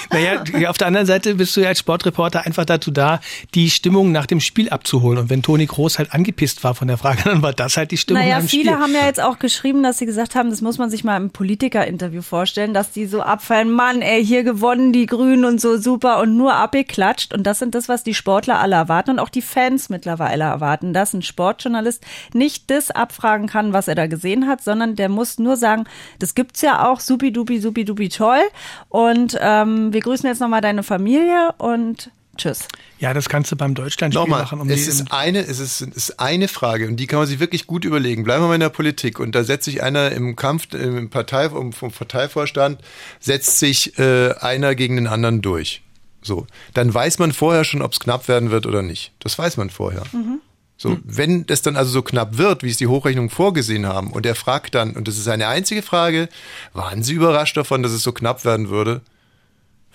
Naja, 0.10 0.42
auf 0.70 0.78
der 0.78 0.88
anderen 0.88 1.06
Seite 1.06 1.36
bist 1.36 1.56
du 1.56 1.62
ja 1.62 1.68
als 1.68 1.80
Sportreporter 1.80 2.46
einfach 2.46 2.64
dazu 2.66 2.92
da, 2.92 3.20
die 3.54 3.70
Stimmung 3.70 4.12
nach 4.14 4.26
dem 4.26 4.40
Spiel 4.40 4.70
abzuholen. 4.70 5.20
Und 5.20 5.30
wenn 5.30 5.44
Toni 5.44 5.66
Groß 5.66 5.98
halt 6.00 6.14
angepisst 6.14 6.64
war 6.64 6.76
von 6.76 6.88
der 6.88 6.98
Frage, 6.98 7.24
dann 7.26 7.42
war 7.42 7.52
das 7.54 7.76
halt 7.78 7.92
die 7.92 7.98
Stimmung 7.98 8.24
Naja, 8.24 8.36
nach 8.36 8.44
dem 8.46 8.50
viele 8.50 8.72
Spiel. 8.72 8.82
haben 8.82 8.94
ja 8.94 9.06
jetzt 9.06 9.20
auch 9.22 9.38
geschrieben, 9.38 9.84
dass 9.84 9.98
sie 9.98 10.06
gesagt 10.06 10.36
haben, 10.36 10.50
das 10.50 10.62
muss 10.62 10.78
man 10.78 10.90
sich 10.90 11.04
mal 11.04 11.18
im 11.18 11.30
Politiker-Interview 11.30 12.22
vorstellen, 12.22 12.74
dass 12.74 12.92
die 12.92 13.06
so 13.06 13.22
abfallen, 13.22 13.70
Mann, 13.70 13.97
ey, 14.02 14.26
hier 14.26 14.44
gewonnen, 14.44 14.94
die 14.94 15.06
Grünen 15.06 15.46
und 15.46 15.62
so 15.62 15.78
super 15.78 16.20
und 16.20 16.36
nur 16.38 16.54
abgeklatscht. 16.56 17.34
Und 17.34 17.44
das 17.44 17.60
sind 17.60 17.76
das, 17.76 17.90
was 17.90 18.04
die 18.04 18.14
Sportler 18.14 18.60
alle 18.60 18.76
erwarten 18.76 19.12
und 19.12 19.20
auch 19.20 19.30
die 19.30 19.42
Fans 19.42 19.90
mittlerweile 19.90 20.46
erwarten, 20.46 20.94
dass 20.94 21.14
ein 21.14 21.22
Sportjournalist 21.22 22.04
nicht 22.34 22.70
das 22.70 22.92
abfragen 22.92 23.48
kann, 23.48 23.74
was 23.74 23.88
er 23.88 23.96
da 23.96 24.08
gesehen 24.08 24.48
hat, 24.48 24.62
sondern 24.62 24.96
der 24.96 25.10
muss 25.10 25.40
nur 25.40 25.58
sagen, 25.58 25.86
das 26.20 26.36
gibt's 26.36 26.62
ja 26.62 26.88
auch, 26.88 27.00
supi-dupi, 27.00 27.60
supi-dupi, 27.60 28.10
toll. 28.10 28.42
Und 28.90 29.38
ähm, 29.42 29.94
wir 29.94 30.02
grüßen 30.02 30.28
jetzt 30.28 30.42
nochmal 30.42 30.62
deine 30.62 30.84
Familie 30.84 31.54
und 31.58 32.12
tschüss. 32.38 32.68
Ja, 33.00 33.14
das 33.14 33.30
kannst 33.30 33.52
du 33.52 33.56
beim 33.56 33.76
Deutschlandspiel 33.76 34.22
Nochmal, 34.22 34.44
machen. 34.44 34.62
Um 34.62 34.70
es 34.70 34.88
ist 34.88 35.12
eine, 35.12 35.40
es 35.40 35.60
ist, 35.60 35.82
es 35.82 35.96
ist 35.96 36.20
eine 36.20 36.48
Frage 36.48 36.88
und 36.88 36.98
die 36.98 37.08
kann 37.08 37.20
man 37.20 37.28
sich 37.28 37.40
wirklich 37.40 37.68
gut 37.68 37.86
überlegen. 37.86 38.24
Bleiben 38.24 38.44
wir 38.44 38.48
mal 38.48 38.56
in 38.56 38.62
der 38.62 38.70
Politik 38.70 39.20
und 39.20 39.36
da 39.36 39.44
setzt 39.44 39.66
sich 39.66 39.84
einer 39.84 40.12
im 40.12 40.36
Kampf 40.36 40.74
im 40.74 41.10
Partei, 41.10 41.50
vom 41.50 41.72
Parteivorstand 41.72 42.82
setzt 43.20 43.60
sich 43.60 43.98
äh, 44.00 44.34
einer 44.40 44.76
gegen 44.76 44.96
den 44.96 45.08
anderen 45.08 45.42
durch. 45.42 45.82
So, 46.22 46.48
dann 46.74 46.94
weiß 46.94 47.20
man 47.20 47.32
vorher 47.32 47.64
schon, 47.64 47.82
ob 47.82 47.94
es 47.94 48.00
knapp 48.00 48.28
werden 48.28 48.52
wird 48.52 48.66
oder 48.66 48.82
nicht. 48.82 49.14
Das 49.20 49.38
weiß 49.38 49.58
man 49.58 49.70
vorher. 49.70 50.04
So, 50.80 50.98
wenn 51.04 51.46
das 51.48 51.64
dann 51.64 51.76
also 51.76 51.90
so 51.90 52.02
knapp 52.04 52.38
wird, 52.38 52.62
wie 52.62 52.70
es 52.70 52.78
die 52.78 52.88
Hochrechnungen 52.88 53.32
vorgesehen 53.32 53.88
haben, 53.88 54.12
und 54.12 54.26
er 54.26 54.36
fragt 54.36 54.76
dann, 54.76 54.92
und 54.92 55.08
das 55.08 55.18
ist 55.18 55.28
eine 55.28 55.48
einzige 55.48 55.82
Frage, 55.82 56.30
waren 56.74 57.02
Sie 57.02 57.14
überrascht 57.14 57.58
davon, 57.58 57.82
dass 57.82 57.92
es 57.92 58.04
so 58.04 58.12
knapp 58.12 58.46
werden 58.46 58.70
würde? 58.70 59.02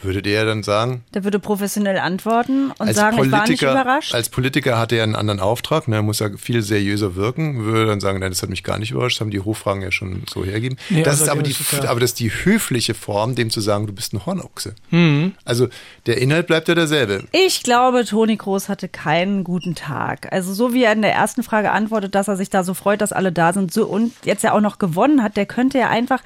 Würdet 0.02 0.26
ihr 0.26 0.44
dann 0.44 0.62
sagen, 0.62 1.04
Der 1.14 1.24
würde 1.24 1.38
professionell 1.38 1.98
antworten 1.98 2.72
und 2.78 2.92
sagen, 2.94 3.22
ich 3.24 3.30
war 3.30 3.46
nicht 3.48 3.62
überrascht. 3.62 4.14
als 4.14 4.28
Politiker 4.28 4.78
hatte 4.78 4.96
er 4.96 5.04
einen 5.04 5.14
anderen 5.14 5.40
Auftrag, 5.40 5.86
ne, 5.88 5.96
er 5.96 6.02
muss 6.02 6.18
ja 6.18 6.28
viel 6.36 6.62
seriöser 6.62 7.14
wirken, 7.14 7.64
würde 7.64 7.86
dann 7.86 8.00
sagen, 8.00 8.18
nein, 8.18 8.30
das 8.30 8.42
hat 8.42 8.50
mich 8.50 8.64
gar 8.64 8.78
nicht 8.78 8.90
überrascht, 8.90 9.16
das 9.16 9.20
haben 9.20 9.30
die 9.30 9.40
Hochfragen 9.40 9.82
ja 9.82 9.92
schon 9.92 10.22
so 10.32 10.44
hergegeben. 10.44 10.78
Nee, 10.90 11.02
das 11.02 11.14
ist 11.16 11.22
außerdem 11.22 11.32
aber 11.38 11.42
die, 11.42 11.50
ist 11.52 11.72
ja- 11.72 11.88
aber 11.90 12.00
das 12.00 12.10
ist 12.10 12.20
die 12.20 12.30
höfliche 12.30 12.94
Form, 12.94 13.34
dem 13.34 13.50
zu 13.50 13.60
sagen, 13.60 13.86
du 13.86 13.92
bist 13.92 14.12
ein 14.12 14.26
Hornochse. 14.26 14.74
Mhm. 14.90 15.32
Also 15.44 15.68
der 16.06 16.18
Inhalt 16.18 16.46
bleibt 16.46 16.68
ja 16.68 16.74
derselbe. 16.74 17.24
Ich 17.32 17.62
glaube, 17.62 18.04
Toni 18.04 18.36
Kroos 18.36 18.68
hatte 18.68 18.88
keinen 18.88 19.44
guten 19.44 19.74
Tag. 19.74 20.32
Also 20.32 20.52
so 20.52 20.72
wie 20.74 20.84
er 20.84 20.92
in 20.92 21.02
der 21.02 21.12
ersten 21.12 21.42
Frage 21.42 21.70
antwortet, 21.70 22.14
dass 22.14 22.28
er 22.28 22.36
sich 22.36 22.50
da 22.50 22.64
so 22.64 22.74
freut, 22.74 23.00
dass 23.00 23.12
alle 23.12 23.32
da 23.32 23.52
sind 23.52 23.72
so 23.72 23.86
und 23.86 24.12
jetzt 24.24 24.42
ja 24.42 24.52
auch 24.52 24.60
noch 24.60 24.78
gewonnen 24.78 25.22
hat, 25.22 25.36
der 25.36 25.46
könnte 25.46 25.78
ja 25.78 25.88
einfach 25.88 26.20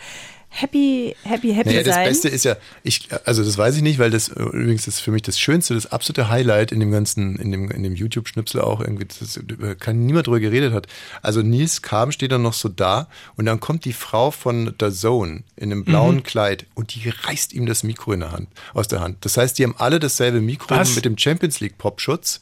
happy, 0.57 1.15
happy, 1.23 1.53
happy 1.53 1.69
Naja, 1.69 1.83
das 1.83 1.95
sein. 1.95 2.09
Beste 2.09 2.29
ist 2.29 2.45
ja, 2.45 2.57
ich, 2.83 3.09
also 3.25 3.45
das 3.45 3.57
weiß 3.59 3.77
ich 3.77 3.83
nicht, 3.83 3.99
weil 3.99 4.11
das 4.11 4.29
übrigens 4.29 4.87
ist 4.89 5.01
für 5.01 5.11
mich 5.11 5.23
das 5.23 5.39
Schönste, 5.39 5.75
das 5.75 5.93
absolute 5.93 6.29
Highlight 6.29 6.73
in 6.73 6.81
dem 6.81 6.91
ganzen, 6.91 7.37
in 7.37 7.53
dem, 7.53 7.71
in 7.71 7.83
dem 7.83 7.95
YouTube-Schnipsel 7.95 8.61
auch 8.61 8.81
irgendwie, 8.81 9.05
das, 9.07 9.41
kann 9.79 10.05
niemand 10.07 10.27
drüber 10.27 10.41
geredet 10.41 10.73
hat. 10.73 10.87
Also 11.23 11.43
Nils 11.43 11.83
Kam 11.83 12.13
steht 12.13 12.33
dann 12.33 12.43
noch 12.43 12.55
so 12.55 12.69
da 12.69 13.09
und 13.37 13.47
dann 13.47 13.61
kommt 13.61 13.85
die 13.85 13.93
Frau 13.93 14.31
von 14.31 14.75
der 14.79 14.93
Zone 14.93 15.45
in 15.57 15.73
einem 15.73 15.85
blauen 15.85 16.17
Mhm. 16.17 16.23
Kleid 16.23 16.67
und 16.75 16.95
die 16.95 17.09
reißt 17.09 17.53
ihm 17.53 17.67
das 17.67 17.83
Mikro 17.83 18.13
in 18.13 18.21
der 18.21 18.33
Hand, 18.33 18.49
aus 18.75 18.89
der 18.89 19.01
Hand. 19.01 19.25
Das 19.25 19.37
heißt, 19.37 19.59
die 19.59 19.65
haben 19.65 19.75
alle 19.79 19.99
dasselbe 19.99 20.41
Mikro 20.41 20.77
Was? 20.77 20.95
mit 20.95 21.05
dem 21.05 21.19
Champions 21.19 21.61
League 21.61 21.79
Popschutz. 21.79 22.41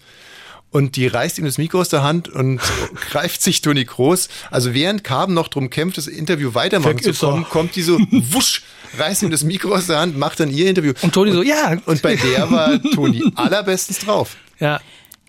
Und 0.75 0.97
die 0.97 1.07
reißt 1.07 1.39
ihm 1.39 1.45
das 1.45 1.57
Mikro 1.57 1.79
aus 1.83 1.89
der 1.89 2.03
Hand 2.03 2.29
und 2.29 2.61
greift 3.13 3.43
sich 3.43 3.63
Toni 3.63 3.85
Kroos. 3.85 4.29
Also 4.51 4.75
während 4.75 5.05
Carben 5.05 5.33
noch 5.33 5.47
drum 5.47 5.71
kämpft, 5.71 5.99
das 5.99 6.09
Interview 6.09 6.53
weitermachen 6.55 6.97
Weg 6.97 7.05
zu 7.05 7.13
kommen, 7.13 7.45
kommt 7.45 7.77
die 7.77 7.83
so 7.83 7.97
wusch, 8.11 8.65
reißt 8.99 9.23
ihm 9.23 9.31
das 9.31 9.45
Mikro 9.45 9.73
aus 9.73 9.87
der 9.87 10.01
Hand, 10.01 10.19
macht 10.19 10.41
dann 10.41 10.51
ihr 10.51 10.69
Interview. 10.69 10.93
Und 11.03 11.15
Toni 11.15 11.31
so, 11.31 11.45
ja. 11.45 11.77
Und 11.87 12.03
bei 12.03 12.17
der 12.17 12.51
war 12.51 12.83
Toni 12.93 13.23
allerbestens 13.37 14.01
drauf. 14.01 14.35
Ja, 14.59 14.81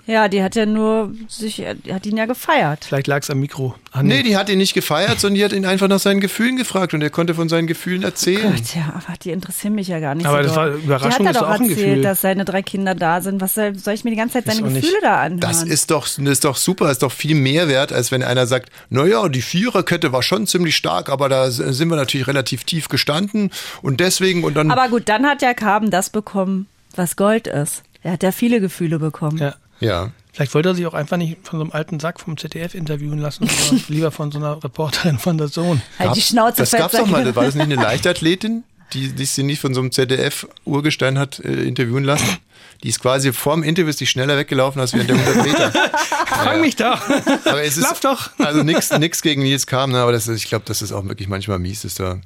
ja, 0.07 0.27
die 0.27 0.43
hat 0.43 0.55
ja 0.55 0.65
nur 0.65 1.11
sich, 1.27 1.63
die 1.85 1.93
hat 1.93 2.05
ihn 2.05 2.15
ja 2.17 2.25
gefeiert. 2.25 2.85
vielleicht 2.85 3.07
lag 3.07 3.23
es 3.23 3.29
am 3.29 3.39
Mikro. 3.39 3.75
Ah, 3.91 4.03
Nee, 4.03 4.21
die 4.23 4.37
hat 4.37 4.49
ihn 4.49 4.57
nicht 4.59 4.73
gefeiert, 4.73 5.19
sondern 5.19 5.35
die 5.35 5.43
hat 5.45 5.51
ihn 5.53 5.65
einfach 5.65 5.87
nach 5.87 5.99
seinen 5.99 6.19
Gefühlen 6.19 6.57
gefragt 6.57 6.93
und 6.93 7.01
er 7.01 7.09
konnte 7.09 7.33
von 7.33 7.49
seinen 7.49 7.65
Gefühlen 7.65 8.03
erzählen. 8.03 8.53
Gott, 8.55 8.75
ja, 8.75 8.93
aber 9.07 9.17
die 9.17 9.31
interessieren 9.31 9.73
mich 9.73 9.87
ja 9.87 9.99
gar 9.99 10.13
nicht 10.15 10.25
Aber 10.27 10.37
so 10.43 10.43
das 10.43 10.53
doll. 10.55 10.73
war- 10.73 10.77
Überraschung 10.77 11.09
die 11.23 11.27
hat 11.29 11.35
er 11.35 11.41
doch 11.41 11.47
auch 11.49 11.53
ein 11.55 11.69
erzählt, 11.69 11.77
Gefühl. 11.87 12.01
dass 12.01 12.21
seine 12.21 12.45
drei 12.45 12.61
Kinder 12.61 12.93
da 12.93 13.21
sind. 13.21 13.41
Was 13.41 13.55
soll, 13.55 13.75
soll 13.75 13.93
ich 13.93 14.03
mir 14.03 14.11
die 14.11 14.15
ganze 14.17 14.33
Zeit 14.43 14.45
seine 14.53 14.61
Gefühle 14.71 14.99
da 15.01 15.21
anhören? 15.21 15.39
Das 15.39 15.63
ist 15.63 15.89
doch, 15.91 16.03
das 16.07 16.17
ist 16.19 16.45
doch 16.45 16.55
super, 16.57 16.91
ist 16.91 17.01
doch 17.01 17.11
viel 17.11 17.35
mehr 17.35 17.67
wert, 17.67 17.91
als 17.93 18.11
wenn 18.11 18.21
einer 18.23 18.45
sagt, 18.47 18.69
naja, 18.89 19.27
die 19.29 19.41
Viererkette 19.41 20.11
war 20.11 20.21
schon 20.23 20.45
ziemlich 20.45 20.75
stark, 20.75 21.09
aber 21.09 21.29
da 21.29 21.49
sind 21.49 21.89
wir 21.89 21.95
natürlich 21.95 22.27
relativ 22.27 22.63
tief 22.63 22.89
gestanden 22.89 23.49
und 23.81 23.99
deswegen 23.99 24.43
und 24.43 24.55
dann. 24.55 24.69
aber 24.71 24.89
gut, 24.89 25.03
dann 25.09 25.25
hat 25.25 25.41
ja 25.41 25.53
Carben 25.53 25.89
das 25.89 26.09
bekommen, 26.09 26.67
was 26.95 27.15
Gold 27.15 27.47
ist. 27.47 27.83
Er 28.03 28.11
hat 28.13 28.23
ja 28.23 28.31
viele 28.31 28.61
Gefühle 28.61 28.99
bekommen. 28.99 29.37
Ja. 29.39 29.55
Ja. 29.79 30.11
Vielleicht 30.33 30.53
wollte 30.53 30.69
er 30.69 30.75
sich 30.75 30.85
auch 30.85 30.93
einfach 30.93 31.15
nicht 31.15 31.37
von 31.43 31.59
so 31.59 31.63
einem 31.63 31.71
alten 31.71 31.99
Sack 32.01 32.19
vom 32.19 32.35
ZDF 32.35 32.75
interviewen 32.75 33.19
lassen, 33.19 33.47
sondern 33.47 33.85
lieber 33.87 34.11
von 34.11 34.31
so 34.31 34.37
einer 34.37 34.61
Reporterin 34.61 35.17
von 35.17 35.37
der 35.37 35.47
Zone. 35.49 35.81
Halt 35.97 36.15
die 36.15 36.21
Schnauze 36.21 36.57
Das 36.57 36.71
fest, 36.71 36.81
gab's 36.81 36.93
doch 36.97 37.07
mal, 37.07 37.25
ich. 37.25 37.35
war 37.35 37.45
das 37.45 37.55
nicht 37.55 37.63
eine 37.63 37.75
Leichtathletin, 37.81 38.63
die, 38.93 39.13
die 39.13 39.25
sie 39.25 39.43
nicht 39.43 39.61
von 39.61 39.73
so 39.73 39.79
einem 39.79 39.91
ZDF-Urgestein 39.93 41.17
hat 41.17 41.39
äh, 41.39 41.63
interviewen 41.63 42.03
lassen? 42.03 42.27
Die 42.83 42.89
ist 42.89 43.01
quasi 43.01 43.31
vorm 43.31 43.63
Interview 43.63 43.89
ist 43.89 44.01
die 44.01 44.05
schneller 44.05 44.37
weggelaufen 44.37 44.81
als 44.81 44.93
während 44.93 45.09
der 45.09 45.15
100 45.17 45.45
Meter. 45.45 45.71
Frag 46.27 46.59
mich 46.59 46.75
doch. 46.75 47.01
Aber 47.45 47.63
es 47.63 47.77
ist, 47.77 47.83
Lauf 47.83 48.01
doch. 48.01 48.31
Also 48.37 48.63
nichts 48.63 48.91
nix 48.91 49.21
gegen 49.21 49.41
Nils 49.41 49.65
Kam, 49.65 49.91
ne, 49.91 49.99
aber 49.99 50.11
das 50.11 50.27
ist, 50.27 50.43
ich 50.43 50.49
glaube, 50.49 50.65
das 50.67 50.81
ist 50.81 50.91
auch 50.91 51.05
wirklich 51.05 51.29
manchmal 51.29 51.57
mies. 51.59 51.85
Ist 51.85 52.01
da, 52.01 52.19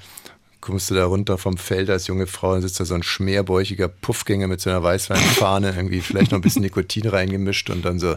kommst 0.61 0.89
du 0.89 0.95
da 0.95 1.05
runter 1.05 1.37
vom 1.37 1.57
Feld 1.57 1.89
als 1.89 2.07
junge 2.07 2.27
Frau 2.27 2.53
und 2.53 2.61
sitzt 2.61 2.79
da 2.79 2.85
so 2.85 2.95
ein 2.95 3.03
schmerbäuchiger 3.03 3.87
Puffgänger 3.87 4.47
mit 4.47 4.61
so 4.61 4.69
einer 4.69 4.83
Weißweinfahne, 4.83 5.69
irgendwie 5.75 6.01
vielleicht 6.01 6.31
noch 6.31 6.39
ein 6.39 6.41
bisschen 6.41 6.61
Nikotin 6.61 7.07
reingemischt 7.07 7.69
und 7.69 7.83
dann 7.83 7.99
so. 7.99 8.15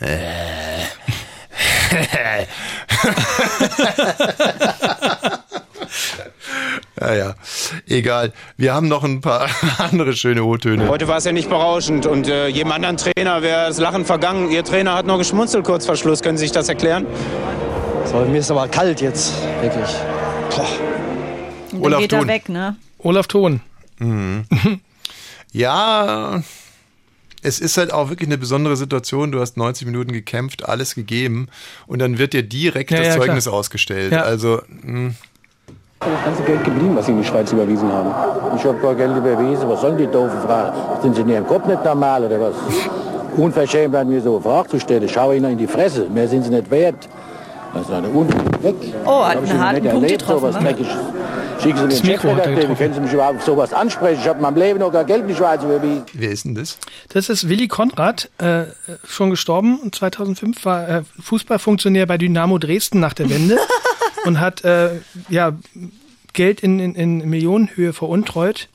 Äh. 0.00 0.18
Ja, 7.00 7.14
ja, 7.14 7.34
egal. 7.88 8.32
Wir 8.56 8.74
haben 8.74 8.86
noch 8.86 9.02
ein 9.02 9.20
paar 9.20 9.48
andere 9.78 10.12
schöne 10.12 10.44
O-Töne. 10.44 10.88
Heute 10.88 11.08
war 11.08 11.16
es 11.16 11.24
ja 11.24 11.32
nicht 11.32 11.48
berauschend 11.48 12.06
und 12.06 12.28
äh, 12.28 12.46
jedem 12.46 12.70
anderen 12.70 12.96
Trainer 12.96 13.42
wäre 13.42 13.66
das 13.66 13.78
Lachen 13.78 14.04
vergangen. 14.04 14.50
Ihr 14.50 14.62
Trainer 14.62 14.94
hat 14.94 15.06
noch 15.06 15.18
geschmunzelt 15.18 15.64
kurz 15.64 15.84
vor 15.84 15.96
Schluss. 15.96 16.22
Können 16.22 16.38
Sie 16.38 16.44
sich 16.44 16.52
das 16.52 16.68
erklären? 16.68 17.06
So, 18.04 18.20
mir 18.20 18.38
ist 18.38 18.50
aber 18.50 18.68
kalt 18.68 19.00
jetzt, 19.00 19.32
wirklich. 19.60 19.90
Boah. 20.54 20.91
Dann 21.82 21.92
Olaf 21.92 22.00
geht 22.00 22.12
er 22.12 22.18
Thon. 22.20 22.28
weg, 22.28 22.48
ne? 22.48 22.76
Olaf 22.98 23.26
Thon. 23.26 23.60
Mhm. 23.98 24.44
Ja, 25.54 26.42
es 27.42 27.60
ist 27.60 27.76
halt 27.76 27.92
auch 27.92 28.08
wirklich 28.08 28.28
eine 28.28 28.38
besondere 28.38 28.74
Situation. 28.76 29.32
Du 29.32 29.40
hast 29.40 29.58
90 29.58 29.86
Minuten 29.86 30.12
gekämpft, 30.12 30.66
alles 30.66 30.94
gegeben 30.94 31.48
und 31.86 31.98
dann 31.98 32.16
wird 32.18 32.32
dir 32.32 32.42
direkt 32.42 32.90
Ja, 32.90 32.98
das 32.98 33.06
ja, 33.08 33.16
Zeugnis 33.18 33.44
klar. 33.44 33.56
ausgestellt. 33.56 34.12
Ja. 34.12 34.22
Also, 34.22 34.62
mh. 34.82 35.12
Das 36.00 36.24
ganze 36.24 36.42
Geld 36.44 36.64
geblieben, 36.64 36.96
was 36.96 37.04
Sie 37.06 37.12
in 37.12 37.20
die 37.20 37.28
Schweiz 37.28 37.52
überwiesen 37.52 37.92
haben. 37.92 38.10
Ich 38.56 38.64
habe 38.64 38.78
kein 38.80 38.96
Geld 38.96 39.16
überwiesen. 39.16 39.68
Was 39.68 39.82
sollen 39.82 39.98
die 39.98 40.06
doofen 40.06 40.40
Fragen? 40.40 41.02
Sind 41.02 41.14
Sie 41.16 41.20
in 41.20 41.28
Ihrem 41.28 41.46
Kopf 41.46 41.66
nicht 41.66 41.84
normal 41.84 42.24
oder 42.24 42.40
was? 42.40 42.54
Unverschämt 43.36 43.94
an 43.94 44.08
mir 44.08 44.20
so 44.20 44.34
eine 44.36 44.42
Frage 44.42 44.68
zu 44.70 44.80
stellen. 44.80 45.08
Schau 45.08 45.32
Ihnen 45.32 45.52
in 45.52 45.58
die 45.58 45.66
Fresse. 45.68 46.08
Mehr 46.08 46.26
sind 46.28 46.44
Sie 46.44 46.50
nicht 46.50 46.70
wert. 46.70 47.08
Das 47.74 47.82
ist 47.82 47.90
eine 47.90 48.08
Un 48.08 48.28
weg. 48.62 48.74
Oh, 49.06 49.24
hat 49.24 49.38
einen 49.38 49.58
harten 49.58 49.82
nicht 49.82 49.90
Punkt 49.90 50.04
erlebt, 50.04 50.20
getroffen, 50.20 50.52
sowas 50.52 50.62
ne? 50.62 50.76
Schicken 51.62 51.78
Sie 51.78 51.82
mir 51.84 51.88
Das 51.88 52.00
den 52.00 52.06
Chefredakteur. 52.06 52.70
Wie 52.70 52.74
können 52.74 52.94
Sie 52.94 53.00
mich 53.00 53.12
überhaupt 53.12 53.36
auf 53.36 53.44
sowas 53.44 53.72
ansprechen? 53.72 54.20
Ich 54.20 54.28
habe 54.28 54.38
in 54.38 54.42
meinem 54.42 54.56
Leben 54.56 54.78
noch 54.80 54.92
kein 54.92 55.06
Geld 55.06 55.36
Schweiz 55.36 55.62
überwiesen. 55.62 56.04
wer 56.12 56.30
ist 56.30 56.44
denn 56.44 56.54
das? 56.54 56.78
Das 57.10 57.28
ist 57.28 57.48
Willi 57.48 57.68
Konrad, 57.68 58.30
äh, 58.38 58.64
schon 59.06 59.30
gestorben. 59.30 59.78
Und 59.78 59.94
2005 59.94 60.64
war 60.64 60.88
äh, 60.88 61.02
Fußballfunktionär 61.20 62.06
bei 62.06 62.18
Dynamo 62.18 62.58
Dresden 62.58 63.00
nach 63.00 63.14
der 63.14 63.30
Wende 63.30 63.58
und 64.24 64.40
hat 64.40 64.64
äh, 64.64 64.90
ja, 65.28 65.52
Geld 66.32 66.60
in, 66.60 66.78
in, 66.78 66.94
in 66.94 67.28
Millionenhöhe 67.30 67.92
veruntreut. 67.92 68.68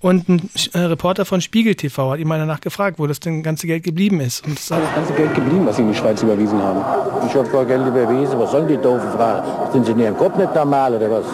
Und 0.00 0.28
ein 0.28 0.50
äh, 0.72 0.78
Reporter 0.78 1.24
von 1.24 1.40
Spiegel 1.40 1.74
TV 1.74 2.12
hat 2.12 2.18
ihn 2.20 2.28
mal 2.28 2.38
danach 2.38 2.60
gefragt, 2.60 2.98
wo 2.98 3.06
das 3.06 3.20
denn 3.20 3.42
ganze 3.42 3.66
Geld 3.66 3.82
geblieben 3.82 4.20
ist. 4.20 4.46
Und 4.46 4.58
das 4.58 4.68
Das 4.68 4.78
ganze 4.94 5.12
Geld 5.14 5.34
geblieben, 5.34 5.66
was 5.66 5.76
Sie 5.76 5.82
in 5.82 5.88
die 5.92 5.98
Schweiz 5.98 6.22
überwiesen 6.22 6.62
haben. 6.62 6.80
Ich 7.26 7.34
habe 7.34 7.48
kein 7.48 7.66
Geld 7.66 7.86
überwiesen. 7.86 8.38
Was 8.38 8.50
sollen 8.50 8.68
die 8.68 8.76
doofen 8.76 9.10
Fragen? 9.12 9.72
Sind 9.72 9.86
Sie 9.86 9.92
in 9.92 10.00
Ihrem 10.00 10.16
Kopf 10.16 10.36
nicht 10.36 10.54
normal 10.54 10.94
oder 10.94 11.10
was? 11.10 11.24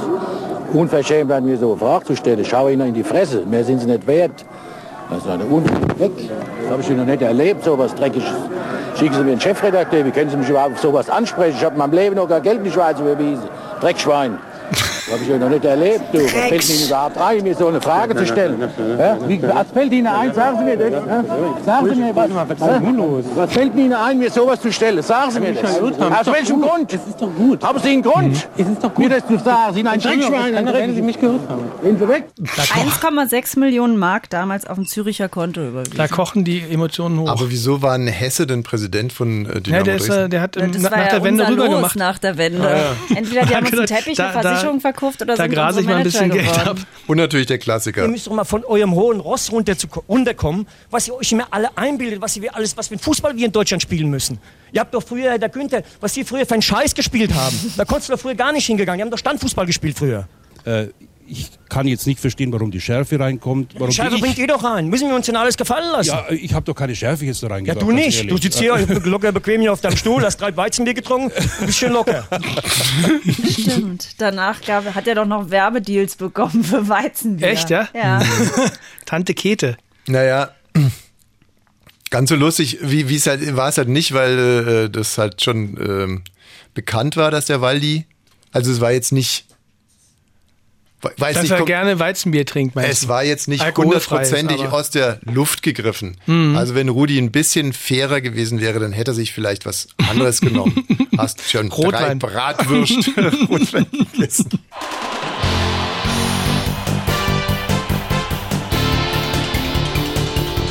Unverschämt 0.73 1.31
an 1.31 1.45
mir 1.45 1.59
so 1.59 1.73
eine 1.73 1.79
Frage 1.79 2.07
zu 2.07 2.17
stellen. 2.17 2.45
Schau 2.45 2.69
Ihnen 2.69 2.89
in 2.89 2.95
die 2.95 3.05
Fresse. 3.05 3.45
Mehr 3.45 3.65
sind 3.65 3.81
Sie 3.81 3.87
nicht 3.87 4.07
wert. 4.07 4.45
Das 5.11 5.19
ist 5.19 5.29
eine 5.29 5.45
Un 5.45 5.65
weg. 5.99 6.13
Das 6.63 6.71
habe 6.71 6.83
ich 6.83 6.89
noch 6.89 7.05
nicht 7.05 7.21
erlebt, 7.21 7.65
sowas 7.65 7.95
Dreckiges. 7.95 8.31
Schicken 8.99 9.15
Sie 9.15 9.21
mir 9.21 9.31
den 9.33 9.41
Chefredakteur. 9.41 10.05
Wie 10.07 10.11
können 10.11 10.31
Sie 10.31 10.37
mich 10.37 10.49
überhaupt 10.49 10.75
auf 10.75 10.81
sowas 10.81 11.11
ansprechen? 11.11 11.57
Ich 11.59 11.65
habe 11.65 11.75
in 11.75 11.79
meinem 11.79 11.93
Leben 11.93 12.17
noch 12.17 12.29
kein 12.29 12.43
Geld 12.43 12.59
in 12.59 12.65
die 12.65 12.71
Schweiz 12.71 12.99
überwiesen. 12.99 13.45
Dreckschwein. 13.81 14.39
Das 15.07 15.15
habe 15.21 15.25
ich 15.35 15.41
noch 15.41 15.49
nicht 15.49 15.65
erlebt. 15.65 16.01
Du. 16.13 16.19
Was 16.23 16.31
fällt 16.31 16.71
Ihnen 16.71 16.87
überhaupt 16.87 17.19
ein, 17.19 17.43
mir 17.43 17.55
so 17.55 17.67
eine 17.69 17.81
Frage 17.81 18.15
zu 18.17 18.27
stellen? 18.27 18.61
Ja? 18.99 19.19
Wie, 19.27 19.43
was 19.43 19.67
fällt 19.73 19.93
Ihnen 19.93 20.07
ein? 20.07 20.33
Sagen 20.33 20.59
Sie 20.59 20.65
mir 20.65 20.77
das. 20.77 20.91
Ja? 20.93 21.25
Sagen 21.65 21.89
Sie 21.89 21.95
mir 22.01 22.15
was. 22.17 22.31
Ja? 22.31 22.83
Was 23.35 23.53
fällt 23.53 23.75
Ihnen 23.75 23.93
ein, 23.93 24.19
mir 24.19 24.31
sowas 24.31 24.61
zu 24.61 24.73
stellen? 24.73 25.03
Sagen 25.03 25.31
Sie 25.33 25.41
mir 25.41 25.55
das. 25.55 25.81
Aus 25.81 26.27
welchem 26.33 26.61
Grund? 26.63 26.93
Es 26.93 27.07
ist 27.07 27.21
doch 27.21 27.35
gut. 27.35 27.63
Haben 27.65 27.79
Sie 27.81 27.89
einen 27.89 28.03
Grund? 28.03 28.49
Es 28.57 28.67
ist 28.69 28.83
doch 28.85 28.95
gut. 28.95 28.99
Mir 28.99 29.09
das 29.11 29.27
zu 29.27 29.39
sagen. 29.39 29.73
Sie 29.75 29.79
sind 29.81 29.89
ein 29.89 30.01
Dreckschwein. 30.01 30.55
Ein 30.57 30.67
Dreck. 30.67 30.91
Sie 30.95 31.03
mich 31.03 31.19
gehört 31.21 31.49
haben. 31.49 31.63
Gehen 31.83 31.99
Sie 31.99 32.09
weg. 32.09 32.25
1,6 32.41 33.59
Millionen 33.59 33.97
Mark 33.99 34.31
damals 34.31 34.67
auf 34.67 34.77
dem 34.77 34.87
Züricher 34.87 35.29
Konto 35.29 35.61
überwiesen. 35.67 35.97
Da 35.97 36.07
kochen 36.09 36.45
die 36.45 36.61
Emotionen 36.71 37.19
hoch. 37.21 37.29
Aber 37.29 37.51
wieso 37.51 37.83
war 37.83 37.93
ein 37.95 38.07
Hesse 38.07 38.47
denn 38.47 38.63
Präsident 38.63 39.13
von 39.13 39.47
äh, 39.47 39.61
Dynamo 39.61 39.79
Ja, 39.79 39.83
der, 39.83 39.97
ist, 39.97 40.09
Dresden? 40.09 40.25
äh, 40.25 40.29
der 40.29 40.41
hat 40.41 40.57
Ja, 40.57 40.67
das 40.67 40.83
na, 40.83 40.91
war 40.91 40.99
nach 40.99 41.05
ja 41.07 41.11
der 41.13 41.25
Wende 41.25 41.43
unser 41.45 41.55
Los 41.57 41.65
rübergemacht. 41.67 41.97
nach 41.97 42.19
der 42.19 42.39
Wende. 42.39 42.63
Ja. 42.63 43.17
Entweder 43.17 43.47
die 43.47 43.57
haben 43.57 43.65
uns 43.67 43.73
einen 43.79 43.87
Da- 43.87 43.95
Teppich, 43.97 44.21
eine 44.21 44.33
da- 44.33 44.41
Versicherung 44.43 44.81
verkauft 44.93 45.23
oder 45.23 45.37
da 45.37 45.43
sind 45.43 45.55
grase 45.55 45.81
ich 45.81 45.87
mal 45.87 45.97
ein 45.97 46.05
bisschen 46.05 46.29
Manager 46.29 46.43
Geld 46.45 46.57
geworden. 46.65 46.81
ab. 46.81 46.87
Und 47.07 47.17
natürlich 47.17 47.47
der 47.47 47.59
Klassiker. 47.59 48.03
Ihr 48.03 48.09
müsst 48.09 48.27
doch 48.27 48.33
mal 48.33 48.45
von 48.45 48.65
eurem 48.65 48.95
hohen 48.95 49.21
Ross 49.21 49.51
runter 49.51 49.77
zu, 49.77 49.87
runterkommen, 50.09 50.67
was 50.91 51.09
ihr 51.09 51.15
euch 51.15 51.33
immer 51.33 51.47
alle 51.51 51.77
einbildet, 51.77 52.21
was 52.21 52.37
ihr 52.37 52.55
alles, 52.55 52.77
was 52.77 52.89
für 52.89 52.95
ein 52.95 52.99
Fußball 52.99 53.37
wir 53.37 53.47
in 53.47 53.53
Deutschland 53.53 53.83
spielen 53.83 54.11
müssen. 54.11 54.39
Ihr 54.73 54.81
habt 54.81 54.95
doch 54.95 55.03
früher, 55.03 55.39
der 55.39 55.49
Günther, 55.49 55.83
was 56.01 56.13
die 56.13 56.25
früher 56.25 56.47
für 56.47 56.55
einen 56.55 56.63
Scheiß 56.63 56.95
gespielt 56.95 57.35
haben. 57.35 57.57
Da 57.77 57.85
konntest 57.85 58.09
du 58.09 58.15
doch 58.15 58.21
früher 58.21 58.35
gar 58.35 58.53
nicht 58.53 58.67
hingegangen. 58.67 58.99
Die 58.99 59.03
haben 59.03 59.11
doch 59.11 59.19
Standfußball 59.19 59.67
gespielt 59.67 59.99
früher. 59.99 60.27
Äh, 60.65 60.87
ich 61.27 61.51
kann 61.69 61.87
jetzt 61.89 62.07
nicht 62.07 62.21
verstehen, 62.21 62.53
warum 62.53 62.71
die 62.71 62.81
Schärfe 62.81 63.19
reinkommt. 63.19 63.75
Warum 63.79 63.89
ich, 63.91 64.21
bringt 64.21 64.39
ihr 64.39 64.47
doch 64.47 64.63
rein. 64.65 64.89
Müssen 64.89 65.09
wir 65.09 65.15
uns 65.17 65.27
denn 65.27 65.37
alles 65.37 65.57
gefallen 65.57 65.91
lassen? 65.91 66.09
Ja, 66.09 66.27
ich 66.31 66.53
habe 66.53 66.65
doch 66.65 66.75
keine 66.75 66.95
Schärfe 66.95 67.25
jetzt 67.25 67.43
da 67.43 67.47
Ja, 67.49 67.55
reingebracht. 67.55 67.83
du 67.83 67.87
ganz 67.89 67.99
nicht. 68.01 68.17
ehrlich. 68.19 68.31
Du 68.33 68.39
sitzt 68.39 68.59
hier 68.59 68.77
locker 69.05 69.33
bequem 69.33 69.61
hier 69.61 69.73
auf 69.73 69.81
deinem 69.81 69.97
Stuhl, 69.97 70.23
hast 70.25 70.37
drei 70.39 70.55
Weizenbier 70.57 70.95
getrunken 70.95 71.33
und 71.61 71.67
bist 71.67 71.79
schön 71.79 71.93
locker. 71.93 72.27
Stimmt. 73.51 74.21
Danach 74.21 74.61
gab, 74.63 74.95
hat 74.95 75.07
er 75.07 75.15
doch 75.15 75.27
noch 75.27 75.51
Werbedeals 75.51 76.17
bekommen 76.17 76.65
für 76.65 76.89
Weizenbier. 76.89 77.49
Echt, 77.49 77.71
ja? 77.71 77.89
Ja. 77.95 78.23
Tante 79.07 79.35
Kete. 79.35 79.77
Naja, 80.07 80.51
ganz 82.11 82.29
so 82.29 82.35
lustig 82.37 82.79
wie 82.83 83.15
es 83.15 83.27
halt, 83.27 83.57
war 83.57 83.69
es 83.69 83.79
halt 83.79 83.89
nicht, 83.89 84.13
weil 84.13 84.39
äh, 84.87 84.91
das 84.91 85.17
halt 85.19 85.43
schon 85.43 85.77
ähm, 85.81 86.23
bekannt 86.75 87.17
war, 87.17 87.31
dass 87.31 87.47
der 87.47 87.61
Waldi, 87.61 88.07
also 88.51 88.71
es 88.73 88.81
war 88.81 88.93
jetzt 88.93 89.13
nicht, 89.13 89.47
weiß 91.03 91.35
Dass 91.35 91.43
nicht, 91.43 91.53
er 91.53 91.65
gerne 91.65 91.99
Weizenbier 91.99 92.47
trinkt, 92.47 92.77
es 92.77 93.01
du? 93.03 93.09
war 93.09 93.25
jetzt 93.25 93.49
nicht 93.49 93.77
hundertprozentig 93.77 94.67
aus 94.69 94.91
der 94.91 95.19
Luft 95.25 95.63
gegriffen. 95.63 96.17
Mhm. 96.27 96.57
Also 96.57 96.75
wenn 96.75 96.89
Rudi 96.89 97.19
ein 97.19 97.33
bisschen 97.33 97.73
fairer 97.73 98.21
gewesen 98.21 98.61
wäre, 98.61 98.79
dann 98.79 98.93
hätte 98.93 99.11
er 99.11 99.15
sich 99.15 99.33
vielleicht 99.33 99.67
was 99.67 99.89
anderes 100.09 100.41
genommen. 100.41 100.87
Hast 101.19 101.49
schon 101.51 101.69
drei 101.69 101.77
Rotwein. 101.77 102.19
Bratwürst 102.19 103.11
Rotwein 103.49 103.87
gegessen. 104.13 104.51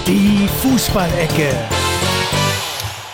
Die 0.08 0.48
Fußballecke. 0.62 1.54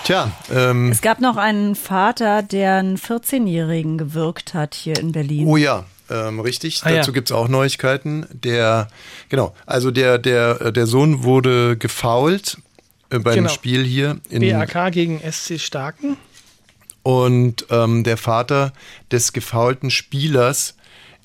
Tja, 0.03 0.31
ähm, 0.53 0.89
Es 0.91 1.01
gab 1.01 1.19
noch 1.19 1.35
einen 1.35 1.75
Vater, 1.75 2.41
der 2.41 2.75
einen 2.75 2.97
14-Jährigen 2.97 3.97
gewirkt 3.97 4.53
hat 4.53 4.73
hier 4.73 4.97
in 4.97 5.11
Berlin. 5.11 5.45
Oh 5.47 5.57
ja, 5.57 5.83
ähm, 6.09 6.39
richtig. 6.39 6.81
Ah, 6.83 6.89
ja. 6.89 6.95
Dazu 6.97 7.11
gibt's 7.13 7.31
auch 7.31 7.47
Neuigkeiten. 7.47 8.25
Der, 8.31 8.87
genau, 9.29 9.53
also 9.65 9.91
der, 9.91 10.17
der, 10.17 10.71
der 10.71 10.87
Sohn 10.87 11.23
wurde 11.23 11.77
gefoult 11.77 12.57
äh, 13.09 13.19
beim 13.19 13.35
Genau. 13.35 13.49
Spiel 13.49 13.83
hier 13.83 14.19
in 14.29 14.41
BAK 14.41 14.91
gegen 14.91 15.19
SC 15.19 15.59
Starken. 15.59 16.17
und 17.03 17.65
ähm, 17.69 18.03
der 18.03 18.17
Vater 18.17 18.73
des 19.11 19.33
gefaulten 19.33 19.91
Spielers 19.91 20.75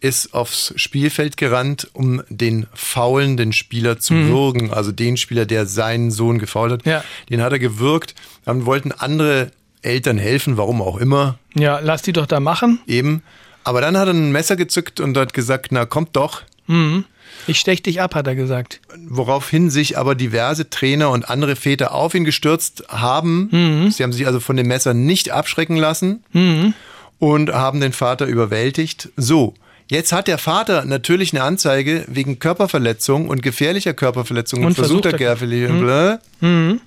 ist 0.00 0.34
aufs 0.34 0.72
Spielfeld 0.76 1.36
gerannt, 1.36 1.88
um 1.92 2.22
den 2.28 2.66
faulenden 2.74 3.52
Spieler 3.52 4.00
zu 4.00 4.14
Mhm. 4.14 4.28
würgen. 4.32 4.72
Also 4.72 4.90
den 4.90 5.16
Spieler, 5.16 5.46
der 5.46 5.66
seinen 5.66 6.10
Sohn 6.10 6.38
gefault 6.40 6.72
hat. 6.72 6.86
Ja. 6.86 7.04
Den 7.30 7.40
hat 7.40 7.52
er 7.52 7.60
gewürgt. 7.60 8.16
Dann 8.44 8.66
wollten 8.66 8.90
andere 8.90 9.52
Eltern 9.80 10.18
helfen, 10.18 10.56
warum 10.56 10.82
auch 10.82 10.96
immer. 10.96 11.38
Ja, 11.54 11.78
lass 11.80 12.02
die 12.02 12.12
doch 12.12 12.26
da 12.26 12.40
machen. 12.40 12.80
Eben. 12.88 13.22
Aber 13.64 13.80
dann 13.80 13.96
hat 13.96 14.08
er 14.08 14.14
ein 14.14 14.32
Messer 14.32 14.56
gezückt 14.56 15.00
und 15.00 15.16
hat 15.16 15.32
gesagt, 15.34 15.68
na 15.70 15.84
kommt 15.86 16.16
doch. 16.16 16.42
Mhm. 16.66 17.04
Ich 17.46 17.58
stech 17.58 17.82
dich 17.82 18.00
ab, 18.00 18.14
hat 18.14 18.26
er 18.26 18.34
gesagt. 18.34 18.80
Woraufhin 19.08 19.70
sich 19.70 19.98
aber 19.98 20.14
diverse 20.14 20.68
Trainer 20.70 21.10
und 21.10 21.28
andere 21.28 21.56
Väter 21.56 21.92
auf 21.94 22.14
ihn 22.14 22.24
gestürzt 22.24 22.84
haben. 22.88 23.48
Mhm. 23.50 23.90
Sie 23.90 24.02
haben 24.02 24.12
sich 24.12 24.26
also 24.26 24.38
von 24.40 24.56
dem 24.56 24.68
Messer 24.68 24.94
nicht 24.94 25.30
abschrecken 25.30 25.76
lassen 25.76 26.22
Mhm. 26.32 26.74
und 27.18 27.52
haben 27.52 27.80
den 27.80 27.92
Vater 27.92 28.26
überwältigt. 28.26 29.08
So, 29.16 29.54
jetzt 29.90 30.12
hat 30.12 30.28
der 30.28 30.38
Vater 30.38 30.84
natürlich 30.84 31.32
eine 31.32 31.42
Anzeige 31.42 32.04
wegen 32.08 32.38
Körperverletzung 32.38 33.28
und 33.28 33.42
gefährlicher 33.42 33.94
Körperverletzung 33.94 34.60
und, 34.60 34.66
Und 34.66 34.74
versuchter 34.74 35.12
Körperverletzung. 35.12 35.84
Mhm. 35.84 36.18
Mhm. 36.40 36.80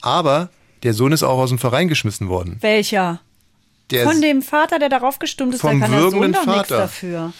Aber 0.00 0.48
der 0.84 0.94
Sohn 0.94 1.12
ist 1.12 1.22
auch 1.24 1.38
aus 1.38 1.48
dem 1.50 1.58
Verein 1.58 1.88
geschmissen 1.88 2.28
worden. 2.28 2.56
Welcher? 2.60 3.20
Der 3.90 4.04
Von 4.04 4.20
dem 4.20 4.42
Vater, 4.42 4.78
der 4.78 4.88
darauf 4.88 5.18
gestimmt 5.18 5.54
ist, 5.54 5.64
da 5.64 5.68
Vom 5.68 5.80
kann 5.80 5.90
der 5.90 6.00
Sohn 6.10 6.32
doch 6.32 6.46
nichts 6.46 6.68
Vater. 6.68 6.76
dafür. 6.78 7.32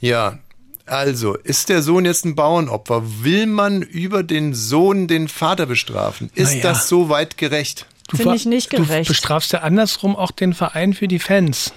Ja, 0.00 0.38
also, 0.86 1.34
ist 1.36 1.68
der 1.68 1.82
Sohn 1.82 2.04
jetzt 2.04 2.24
ein 2.24 2.34
Bauernopfer? 2.34 3.02
Will 3.24 3.46
man 3.46 3.82
über 3.82 4.22
den 4.22 4.54
Sohn 4.54 5.06
den 5.06 5.28
Vater 5.28 5.66
bestrafen? 5.66 6.30
Ist 6.34 6.50
Naja. 6.50 6.62
das 6.62 6.88
so 6.88 7.08
weit 7.08 7.36
gerecht? 7.38 7.86
Du 8.08 8.16
Finde 8.16 8.36
ich 8.36 8.46
nicht 8.46 8.72
Du 8.72 8.78
gerecht. 8.78 9.08
bestrafst 9.08 9.52
ja 9.52 9.60
andersrum 9.60 10.16
auch 10.16 10.30
den 10.30 10.54
Verein 10.54 10.94
für 10.94 11.08
die 11.08 11.18
Fans. 11.18 11.72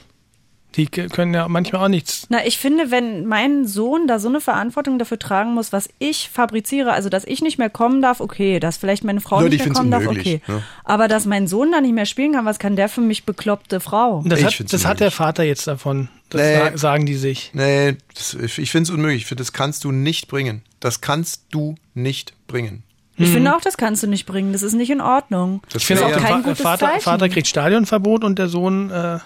Die 0.75 0.85
können 0.85 1.33
ja 1.33 1.47
manchmal 1.49 1.83
auch 1.83 1.87
nichts. 1.89 2.27
Na, 2.29 2.45
ich 2.45 2.57
finde, 2.57 2.91
wenn 2.91 3.25
mein 3.25 3.67
Sohn 3.67 4.07
da 4.07 4.19
so 4.19 4.29
eine 4.29 4.39
Verantwortung 4.39 4.99
dafür 4.99 5.19
tragen 5.19 5.53
muss, 5.53 5.73
was 5.73 5.89
ich 5.99 6.29
fabriziere, 6.31 6.93
also 6.93 7.09
dass 7.09 7.25
ich 7.25 7.41
nicht 7.41 7.57
mehr 7.57 7.69
kommen 7.69 8.01
darf, 8.01 8.21
okay, 8.21 8.59
dass 8.61 8.77
vielleicht 8.77 9.03
meine 9.03 9.19
Frau 9.19 9.39
Leute, 9.41 9.49
nicht 9.49 9.59
ich 9.61 9.65
mehr 9.65 9.73
kommen 9.75 9.91
darf, 9.91 10.07
okay. 10.07 10.41
ne? 10.47 10.63
Aber 10.85 11.09
dass 11.09 11.25
mein 11.25 11.47
Sohn 11.47 11.71
da 11.73 11.81
nicht 11.81 11.93
mehr 11.93 12.05
spielen 12.05 12.31
kann, 12.33 12.45
was 12.45 12.57
kann 12.57 12.77
der 12.77 12.87
für 12.87 13.01
mich 13.01 13.25
bekloppte 13.25 13.81
Frau? 13.81 14.23
Das, 14.25 14.39
Ich 14.39 14.45
hat, 14.45 14.71
das 14.73 14.85
hat 14.85 14.99
der 15.01 15.11
Vater 15.11 15.43
jetzt 15.43 15.67
davon. 15.67 16.07
Das 16.29 16.39
Nee. 16.41 16.55
sa- 16.71 16.77
sagen 16.77 17.05
die 17.05 17.15
sich. 17.15 17.51
Nee, 17.53 17.97
das, 18.15 18.33
ich 18.35 18.71
finde 18.71 18.83
es 18.83 18.89
unmöglich. 18.91 19.23
Ich 19.23 19.27
finde, 19.27 19.41
das 19.41 19.51
kannst 19.51 19.83
du 19.83 19.91
nicht 19.91 20.29
bringen. 20.29 20.61
Das 20.79 21.01
kannst 21.01 21.43
du 21.51 21.75
nicht 21.93 22.33
bringen. 22.47 22.83
Ich 23.17 23.27
Mhm. 23.27 23.33
finde 23.33 23.55
auch, 23.57 23.61
das 23.61 23.75
kannst 23.75 24.01
du 24.03 24.07
nicht 24.07 24.25
bringen. 24.25 24.53
Das 24.53 24.63
ist 24.63 24.71
nicht 24.73 24.89
in 24.89 25.01
Ordnung. 25.01 25.61
Das 25.73 25.81
Ich 25.81 25.87
finde 25.87 26.03
wär 26.03 26.07
auch, 26.07 26.11
ja- 26.13 26.19
der 26.19 26.27
kein 26.29 26.43
gutes 26.43 26.61
Vater, 26.61 26.85
Zeichen. 26.87 27.01
Vater 27.01 27.27
kriegt 27.27 27.47
Stadionverbot 27.47 28.23
und 28.23 28.39
der 28.39 28.47
Sohn. 28.47 28.89
Äh, 28.89 29.19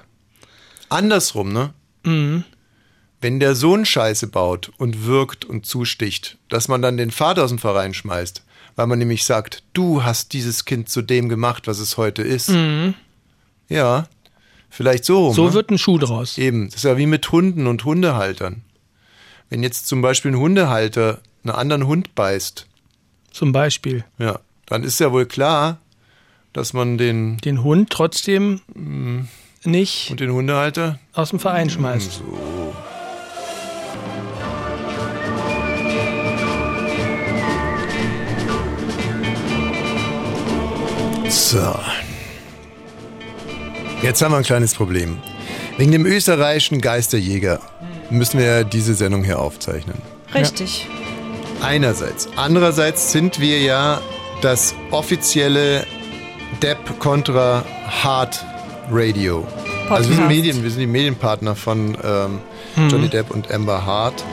Andersrum, 0.90 1.52
ne? 1.54 1.74
mhm. 2.04 2.44
wenn 3.22 3.40
der 3.40 3.56
Sohn 3.56 3.86
Scheiße 3.86 4.28
baut 4.28 4.72
und 4.78 5.06
wirkt 5.06 5.46
und 5.46 5.66
zusticht, 5.66 6.38
dass 6.50 6.68
man 6.68 6.82
dann 6.82 6.98
den 6.98 7.12
Vater 7.12 7.44
aus 7.44 7.50
dem 7.50 7.60
Verein 7.60 7.94
schmeißt, 7.94 8.44
weil 8.76 8.88
man 8.88 9.00
nämlich 9.00 9.26
sagt, 9.26 9.64
du 9.74 10.04
hast 10.04 10.34
dieses 10.34 10.66
Kind 10.66 10.90
zu 10.90 11.02
dem 11.02 11.30
gemacht, 11.30 11.68
was 11.68 11.80
es 11.80 11.98
heute 11.98 12.22
ist. 12.22 12.50
Mhm. 12.50 12.94
Ja, 13.70 14.08
vielleicht 14.70 15.06
so. 15.06 15.28
rum, 15.28 15.34
So 15.34 15.46
ne? 15.48 15.54
wird 15.54 15.72
ein 15.72 15.78
Schuh 15.78 15.98
draus. 15.98 16.38
Eben, 16.38 16.66
das 16.68 16.76
ist 16.78 16.84
ja 16.84 16.98
wie 16.98 17.08
mit 17.08 17.32
Hunden 17.32 17.68
und 17.68 17.84
Hundehaltern. 17.86 18.62
Wenn 19.50 19.64
jetzt 19.64 19.88
zum 19.88 20.02
Beispiel 20.02 20.32
ein 20.32 20.38
Hundehalter 20.40 21.22
einen 21.44 21.56
anderen 21.56 21.88
Hund 21.88 22.16
beißt, 22.16 22.68
Zum 23.32 23.52
Beispiel. 23.52 24.04
ja, 24.18 24.40
dann 24.66 24.84
ist 24.84 25.00
ja 25.00 25.12
wohl 25.12 25.26
klar, 25.26 25.80
dass 26.54 26.74
man 26.74 26.98
den 26.98 27.38
Den 27.38 27.64
Hund 27.64 27.90
trotzdem 27.92 28.62
nicht 29.66 30.12
und 30.12 30.20
den 30.20 30.32
Hundehalter 30.32 31.00
aus 31.14 31.30
dem 31.30 31.40
Verein 31.40 31.70
schmeißt. 31.70 32.12
So. 32.12 32.56
So. 41.30 41.76
Jetzt 44.02 44.22
haben 44.22 44.32
wir 44.32 44.38
ein 44.38 44.44
kleines 44.44 44.74
Problem. 44.76 45.18
Wegen 45.78 45.92
dem 45.92 46.06
österreichischen 46.06 46.82
Geisterjäger 46.82 47.60
müssen 48.10 48.40
wir 48.40 48.64
diese 48.64 48.94
Sendung 48.94 49.24
hier 49.24 49.40
aufzeichnen. 49.40 49.98
Richtig. 50.34 50.88
Einerseits. 51.62 52.30
Andererseits 52.36 53.12
sind 53.12 53.40
wir 53.40 53.62
ja 53.62 54.02
das 54.42 54.76
offizielle 54.92 55.86
Depp 56.62 57.00
kontra 57.00 57.66
Hard 57.88 58.46
Radio. 58.92 59.46
Also 59.90 60.10
wir 60.10 60.16
sind, 60.16 60.16
Podcast. 60.18 60.30
Medien, 60.30 60.64
wir 60.64 60.70
sind 60.72 60.80
die 60.80 60.88
Medienpartner 60.88 61.56
von 61.56 61.98
ähm, 62.04 62.40
Mhm. 62.76 62.90
Johnny 62.90 63.08
Depp 63.08 63.32
und 63.32 63.50
Amber 63.54 63.86
Hart. 63.86 64.24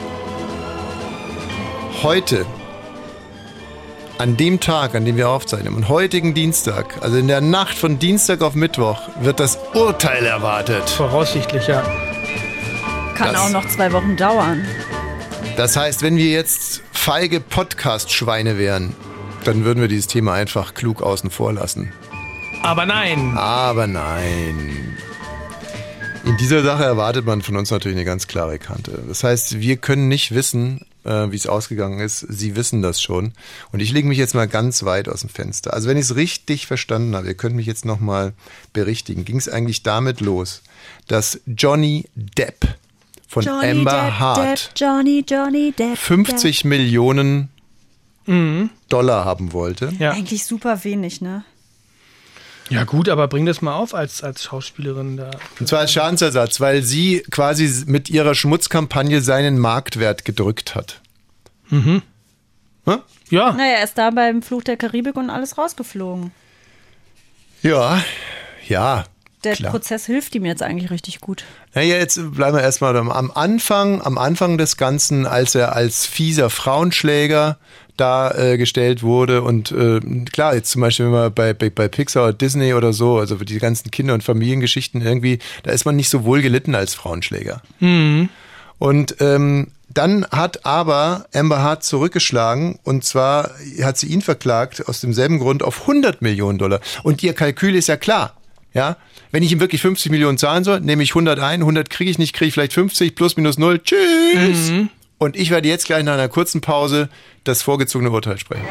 Heute, 2.03 2.45
an 4.17 4.35
dem 4.35 4.59
Tag, 4.59 4.95
an 4.95 5.05
dem 5.05 5.15
wir 5.15 5.29
aufzeichnen, 5.29 5.73
am 5.73 5.87
heutigen 5.87 6.33
Dienstag, 6.33 7.01
also 7.01 7.17
in 7.17 7.27
der 7.29 7.39
Nacht 7.41 7.77
von 7.77 7.99
Dienstag 7.99 8.41
auf 8.41 8.53
Mittwoch, 8.55 8.99
wird 9.21 9.39
das 9.39 9.57
Urteil 9.73 10.25
erwartet. 10.25 10.89
Voraussichtlich, 10.89 11.67
ja. 11.67 11.81
Kann 13.15 13.33
Das- 13.33 13.41
auch 13.41 13.49
noch 13.49 13.65
zwei 13.69 13.91
Wochen 13.93 14.17
dauern. 14.17 14.65
Das 15.55 15.77
heißt, 15.77 16.01
wenn 16.01 16.17
wir 16.17 16.29
jetzt 16.31 16.81
feige 16.91 17.39
Podcast-Schweine 17.39 18.57
wären, 18.57 18.95
dann 19.45 19.63
würden 19.65 19.79
wir 19.81 19.87
dieses 19.87 20.07
Thema 20.07 20.33
einfach 20.33 20.73
klug 20.73 21.01
außen 21.01 21.29
vor 21.29 21.53
lassen. 21.53 21.93
Aber 22.63 22.85
nein. 22.85 23.37
Aber 23.37 23.87
nein. 23.87 24.95
In 26.25 26.37
dieser 26.37 26.63
Sache 26.63 26.83
erwartet 26.85 27.25
man 27.25 27.41
von 27.41 27.57
uns 27.57 27.69
natürlich 27.69 27.97
eine 27.97 28.05
ganz 28.05 28.27
klare 28.27 28.57
Kante. 28.57 29.03
Das 29.07 29.23
heißt, 29.23 29.59
wir 29.59 29.75
können 29.75 30.07
nicht 30.07 30.33
wissen, 30.33 30.85
äh, 31.03 31.29
wie 31.31 31.35
es 31.35 31.45
ausgegangen 31.47 31.99
ist. 31.99 32.19
Sie 32.21 32.55
wissen 32.55 32.81
das 32.81 33.01
schon. 33.01 33.33
Und 33.73 33.81
ich 33.81 33.91
lege 33.91 34.07
mich 34.07 34.17
jetzt 34.17 34.33
mal 34.33 34.47
ganz 34.47 34.83
weit 34.83 35.09
aus 35.09 35.19
dem 35.19 35.29
Fenster. 35.29 35.73
Also 35.73 35.89
wenn 35.89 35.97
ich 35.97 36.05
es 36.05 36.15
richtig 36.15 36.65
verstanden 36.65 37.13
habe, 37.15 37.27
ihr 37.27 37.33
könnt 37.33 37.55
mich 37.57 37.65
jetzt 37.65 37.83
nochmal 37.83 38.31
berichtigen, 38.71 39.25
ging 39.25 39.35
es 39.37 39.49
eigentlich 39.49 39.83
damit 39.83 40.21
los, 40.21 40.61
dass 41.09 41.41
Johnny 41.45 42.05
Depp 42.15 42.65
von 43.27 43.45
Amber 43.45 43.91
Depp, 43.91 44.19
Hart 44.19 44.37
Depp, 44.37 44.71
Johnny, 44.77 45.25
Johnny 45.29 45.73
Depp. 45.77 45.97
50 45.97 46.63
Millionen 46.65 47.49
Mhm. 48.25 48.69
Dollar 48.87 49.25
haben 49.25 49.51
wollte. 49.51 49.91
Ja. 49.99 50.11
Eigentlich 50.11 50.45
super 50.45 50.85
wenig, 50.85 51.19
ne? 51.19 51.43
Ja, 52.69 52.83
gut, 52.83 53.09
aber 53.09 53.27
bring 53.27 53.45
das 53.45 53.61
mal 53.61 53.75
auf 53.75 53.93
als, 53.93 54.23
als 54.23 54.43
Schauspielerin 54.43 55.17
da. 55.17 55.31
Und 55.59 55.67
zwar 55.67 55.79
als 55.79 55.91
Schadensersatz, 55.91 56.59
weil 56.59 56.81
sie 56.81 57.23
quasi 57.29 57.85
mit 57.85 58.09
ihrer 58.09 58.35
Schmutzkampagne 58.35 59.21
seinen 59.21 59.59
Marktwert 59.59 60.25
gedrückt 60.25 60.75
hat. 60.75 61.01
Mhm. 61.69 62.01
Hm? 62.85 62.99
Ja. 63.29 63.53
Naja, 63.53 63.77
er 63.77 63.83
ist 63.83 63.97
da 63.97 64.09
beim 64.11 64.41
Fluch 64.41 64.63
der 64.63 64.77
Karibik 64.77 65.15
und 65.15 65.29
alles 65.29 65.57
rausgeflogen. 65.57 66.31
Ja, 67.61 68.03
ja. 68.67 69.05
Der 69.43 69.53
klar. 69.55 69.71
Prozess 69.71 70.05
hilft 70.05 70.33
ihm 70.35 70.45
jetzt 70.45 70.61
eigentlich 70.63 70.89
richtig 70.91 71.19
gut. 71.21 71.43
Naja, 71.73 71.95
jetzt 71.97 72.19
bleiben 72.33 72.55
wir 72.57 72.63
erstmal 72.63 72.95
am- 72.97 73.11
am 73.11 73.31
Anfang, 73.31 74.01
am 74.01 74.17
Anfang 74.17 74.57
des 74.57 74.77
Ganzen, 74.77 75.25
als 75.25 75.55
er 75.55 75.75
als 75.75 76.05
fieser 76.05 76.49
Frauenschläger 76.49 77.57
dargestellt 77.97 79.03
wurde 79.03 79.41
und 79.43 79.71
äh, 79.71 79.99
klar, 80.31 80.55
jetzt 80.55 80.71
zum 80.71 80.81
Beispiel 80.81 81.05
wenn 81.05 81.13
man 81.13 81.33
bei, 81.33 81.53
bei, 81.53 81.69
bei 81.69 81.87
Pixar 81.87 82.23
oder 82.23 82.33
Disney 82.33 82.73
oder 82.73 82.91
so, 82.93 83.19
also 83.19 83.35
die 83.35 83.59
ganzen 83.59 83.91
Kinder- 83.91 84.13
und 84.13 84.23
Familiengeschichten 84.23 85.01
irgendwie, 85.01 85.39
da 85.63 85.71
ist 85.71 85.85
man 85.85 85.95
nicht 85.95 86.09
so 86.09 86.23
wohl 86.23 86.41
gelitten 86.41 86.75
als 86.75 86.93
Frauenschläger. 86.95 87.61
Mhm. 87.79 88.29
Und 88.79 89.15
ähm, 89.19 89.67
dann 89.89 90.25
hat 90.31 90.65
aber 90.65 91.25
Amber 91.35 91.61
Hart 91.61 91.83
zurückgeschlagen 91.83 92.79
und 92.83 93.05
zwar 93.05 93.51
hat 93.83 93.97
sie 93.97 94.07
ihn 94.07 94.21
verklagt 94.21 94.87
aus 94.87 95.01
demselben 95.01 95.37
Grund 95.39 95.61
auf 95.61 95.81
100 95.81 96.21
Millionen 96.23 96.57
Dollar. 96.57 96.79
Und 97.03 97.21
ihr 97.21 97.33
Kalkül 97.33 97.75
ist 97.75 97.87
ja 97.87 97.97
klar. 97.97 98.35
Ja, 98.73 98.97
wenn 99.31 99.43
ich 99.43 99.51
ihm 99.51 99.59
wirklich 99.59 99.81
50 99.81 100.11
Millionen 100.11 100.37
zahlen 100.37 100.63
soll, 100.63 100.79
nehme 100.81 101.03
ich 101.03 101.11
100 101.11 101.39
ein, 101.39 101.61
100 101.61 101.89
kriege 101.89 102.09
ich 102.09 102.17
nicht, 102.17 102.33
kriege 102.33 102.47
ich 102.47 102.53
vielleicht 102.55 102.73
50 102.73 103.15
plus 103.15 103.37
minus 103.37 103.57
null. 103.57 103.79
Tschüss. 103.83 104.71
Und 105.19 105.35
ich 105.35 105.51
werde 105.51 105.67
jetzt 105.67 105.85
gleich 105.85 106.03
nach 106.03 106.13
einer 106.15 106.27
kurzen 106.27 106.61
Pause 106.61 107.09
das 107.43 107.61
vorgezogene 107.61 108.09
Urteil 108.11 108.37
sprechen. 108.39 108.65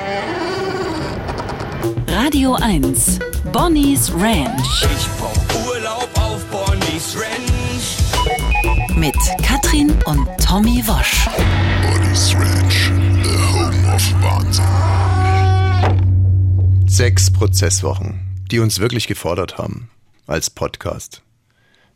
Radio 2.09 2.55
1. 2.55 3.21
Bonnie's 3.53 4.13
Ranch. 4.13 4.87
Ich 4.97 5.09
brauch 5.19 5.67
Urlaub 5.67 6.09
auf 6.15 6.45
Bonnie's 6.47 7.17
Ranch. 7.17 7.99
Mit 8.97 9.15
Katrin 9.43 9.93
und 10.05 10.27
Tommy 10.45 10.83
Wosch. 10.87 11.27
Bonnie's 11.83 12.35
Ranch, 12.35 12.91
the 13.23 13.31
home 13.53 13.95
of 13.95 14.03
Wahnsinn. 14.23 14.65
Sechs 16.87 17.33
Prozesswochen, 17.33 18.21
die 18.53 18.61
uns 18.61 18.79
wirklich 18.79 19.07
gefordert 19.09 19.59
haben 19.59 19.91
als 20.27 20.51
Podcast. 20.51 21.23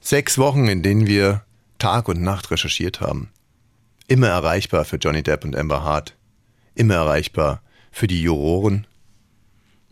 Sechs 0.01 0.39
Wochen, 0.39 0.67
in 0.69 0.83
denen 0.83 1.07
wir 1.07 1.45
Tag 1.79 2.09
und 2.09 2.23
Nacht 2.23 2.51
recherchiert 2.51 3.01
haben. 3.01 3.29
Immer 4.09 4.29
erreichbar 4.29 4.85
für 4.85 4.97
Johnny 4.97 5.23
Depp 5.23 5.45
und 5.45 5.55
Amber 5.57 5.83
Hart. 5.85 6.17
Immer 6.75 6.95
erreichbar 6.95 7.63
für 7.93 8.07
die 8.07 8.23
Juroren, 8.23 8.87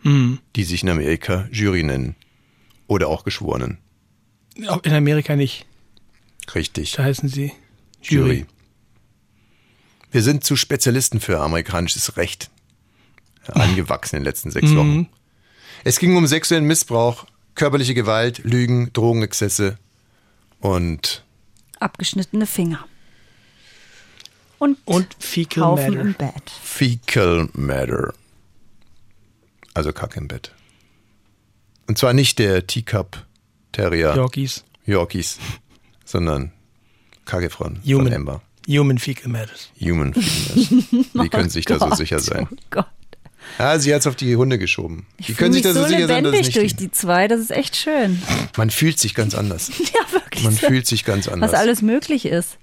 Mhm. 0.03 0.39
die 0.57 0.65
sich 0.65 0.83
in 0.83 0.91
Amerika 0.91 1.49
Jury 1.51 1.83
nennen. 1.83 2.15
Oder 2.87 3.09
auch 3.09 3.25
Geschworenen. 3.25 3.79
Auch 4.69 4.83
In 4.83 4.93
Amerika 4.93 5.35
nicht. 5.37 5.67
Richtig. 6.55 6.93
Da 6.93 7.05
heißen 7.05 7.29
sie 7.29 7.53
Jury. 8.03 8.45
Wir 10.11 10.23
sind 10.23 10.45
zu 10.45 10.57
Spezialisten 10.57 11.21
für 11.21 11.41
amerikanisches 11.41 12.17
Recht 12.19 12.51
angewachsen 13.49 14.17
in 14.17 14.21
den 14.23 14.27
letzten 14.27 14.51
sechs 14.51 14.69
Mhm. 14.71 14.77
Wochen. 14.77 15.09
Es 15.87 15.99
ging 15.99 16.17
um 16.17 16.27
sexuellen 16.27 16.65
Missbrauch, 16.65 17.27
körperliche 17.55 17.93
Gewalt, 17.93 18.39
Lügen, 18.39 18.91
Drogenexzesse 18.95 19.79
und 20.61 21.23
Abgeschnittene 21.79 22.47
Finger. 22.47 22.87
Und, 24.59 24.79
Und 24.87 25.15
Fecal 25.19 25.63
Haufen 25.63 25.91
Matter. 25.95 26.01
im 26.01 26.15
Bett. 26.15 26.51
Fecal 26.63 27.51
Matter. 27.53 28.15
Also 29.75 29.93
Kack 29.93 30.17
im 30.17 30.27
Bett. 30.27 30.53
Und 31.87 31.99
zwar 31.99 32.15
nicht 32.15 32.39
der 32.39 32.67
Teacup 32.67 33.27
Terrier 33.73 34.15
Yorkies. 34.17 34.65
Yorkies, 34.87 35.39
sondern 36.07 36.53
Kacke 37.27 37.51
von, 37.51 37.77
von 37.77 37.85
Human. 37.85 38.15
Amber. 38.15 38.43
Human 38.67 38.97
Fecal 38.97 39.31
Matters. 39.31 39.71
Human 39.79 40.15
Fecal 40.15 41.25
Wie 41.25 41.29
können 41.29 41.51
Sie 41.51 41.59
sich 41.59 41.67
da 41.67 41.79
so 41.79 41.95
sicher 41.95 42.21
sein? 42.21 42.49
Oh 42.51 42.57
Gott. 42.71 42.87
Ja, 43.59 43.79
sie 43.79 43.95
hat 43.95 44.01
es 44.01 44.07
auf 44.07 44.17
die 44.17 44.35
Hunde 44.37 44.59
geschoben. 44.59 45.07
Ich 45.17 45.27
Die 45.27 45.35
können 45.35 45.53
sich 45.53 45.65
mich 45.65 45.73
da 45.75 45.81
so 45.81 45.87
sicher 45.87 46.09
sein, 46.09 46.25
dass 46.25 46.33
es 46.33 46.39
lebendig 46.39 46.47
nicht 46.47 46.57
durch 46.57 46.77
die 46.77 46.91
zwei, 46.91 47.29
das 47.29 47.41
ist 47.41 47.51
echt 47.51 47.77
schön. 47.77 48.21
Man 48.57 48.71
fühlt 48.71 48.99
sich 48.99 49.15
ganz 49.15 49.35
anders. 49.35 49.71
Ja, 49.95 50.13
wirklich. 50.13 50.45
Man 50.45 50.55
so. 50.55 50.67
fühlt 50.67 50.87
sich 50.87 51.05
ganz 51.05 51.29
anders. 51.29 51.53
Was 51.53 51.59
alles 51.59 51.83
möglich 51.83 52.27
ist. 52.27 52.59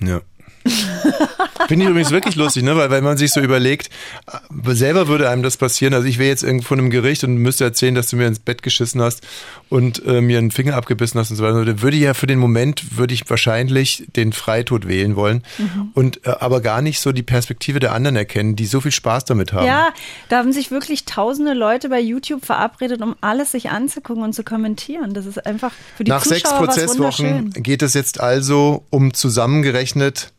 Ja. 0.00 0.20
Finde 1.68 1.84
ich 1.84 1.90
übrigens 1.90 2.10
wirklich 2.10 2.36
lustig, 2.36 2.62
ne? 2.62 2.76
weil 2.76 2.90
wenn 2.90 3.04
man 3.04 3.16
sich 3.16 3.32
so 3.32 3.40
überlegt, 3.40 3.90
äh, 4.26 4.74
selber 4.74 5.08
würde 5.08 5.28
einem 5.28 5.42
das 5.42 5.56
passieren. 5.56 5.92
Also 5.92 6.06
ich 6.06 6.18
wäre 6.18 6.28
jetzt 6.28 6.42
irgendwo 6.42 6.74
in 6.74 6.80
einem 6.80 6.90
Gericht 6.90 7.24
und 7.24 7.36
müsste 7.36 7.64
erzählen, 7.64 7.94
dass 7.94 8.08
du 8.08 8.16
mir 8.16 8.26
ins 8.26 8.38
Bett 8.38 8.62
geschissen 8.62 9.02
hast 9.02 9.26
und 9.68 10.04
äh, 10.06 10.20
mir 10.20 10.38
einen 10.38 10.50
Finger 10.50 10.76
abgebissen 10.76 11.20
hast 11.20 11.30
und 11.30 11.36
so 11.36 11.44
weiter. 11.44 11.64
Da 11.64 11.82
würde 11.82 11.96
ich 11.96 12.02
ja 12.02 12.14
für 12.14 12.26
den 12.26 12.38
Moment, 12.38 12.96
würde 12.96 13.12
ich 13.12 13.28
wahrscheinlich 13.28 14.04
den 14.16 14.32
Freitod 14.32 14.88
wählen 14.88 15.16
wollen 15.16 15.42
Mhm. 15.58 15.90
und 15.94 16.26
äh, 16.26 16.30
aber 16.40 16.60
gar 16.60 16.82
nicht 16.82 17.00
so 17.00 17.12
die 17.12 17.22
Perspektive 17.22 17.80
der 17.80 17.92
anderen 17.92 18.16
erkennen, 18.16 18.54
die 18.56 18.66
so 18.66 18.80
viel 18.80 18.92
Spaß 18.92 19.24
damit 19.24 19.52
haben. 19.52 19.66
Ja, 19.66 19.92
da 20.28 20.38
haben 20.38 20.52
sich 20.52 20.70
wirklich 20.70 21.04
tausende 21.04 21.52
Leute 21.54 21.88
bei 21.88 22.00
YouTube 22.00 22.44
verabredet, 22.44 23.02
um 23.02 23.16
alles 23.20 23.52
sich 23.52 23.70
anzugucken 23.70 24.22
und 24.22 24.32
zu 24.34 24.44
kommentieren. 24.44 25.14
Das 25.14 25.26
ist 25.26 25.44
einfach 25.46 25.72
für 25.96 26.04
die 26.04 26.10
Nach 26.10 26.24
sechs 26.24 26.42
Zuschauer 26.48 26.68
was 26.68 26.76
Prozesswochen 26.76 27.50
geht 27.52 27.82
es 27.82 27.94
jetzt 27.94 28.20
also 28.20 28.84
um 28.90 29.12
zusammengerechnet 29.14 30.32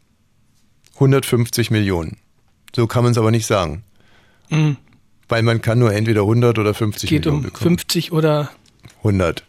150 0.99 1.71
Millionen. 1.71 2.17
So 2.75 2.87
kann 2.87 3.03
man 3.03 3.11
es 3.13 3.17
aber 3.17 3.31
nicht 3.31 3.45
sagen. 3.45 3.83
Mhm. 4.49 4.77
Weil 5.27 5.43
man 5.43 5.61
kann 5.61 5.79
nur 5.79 5.93
entweder 5.93 6.21
100 6.21 6.57
oder 6.59 6.73
50 6.73 7.09
Geht 7.09 7.19
Millionen 7.25 7.37
um 7.37 7.43
bekommen. 7.43 7.77
50 7.77 8.11
oder 8.11 8.49
100. 8.99 9.43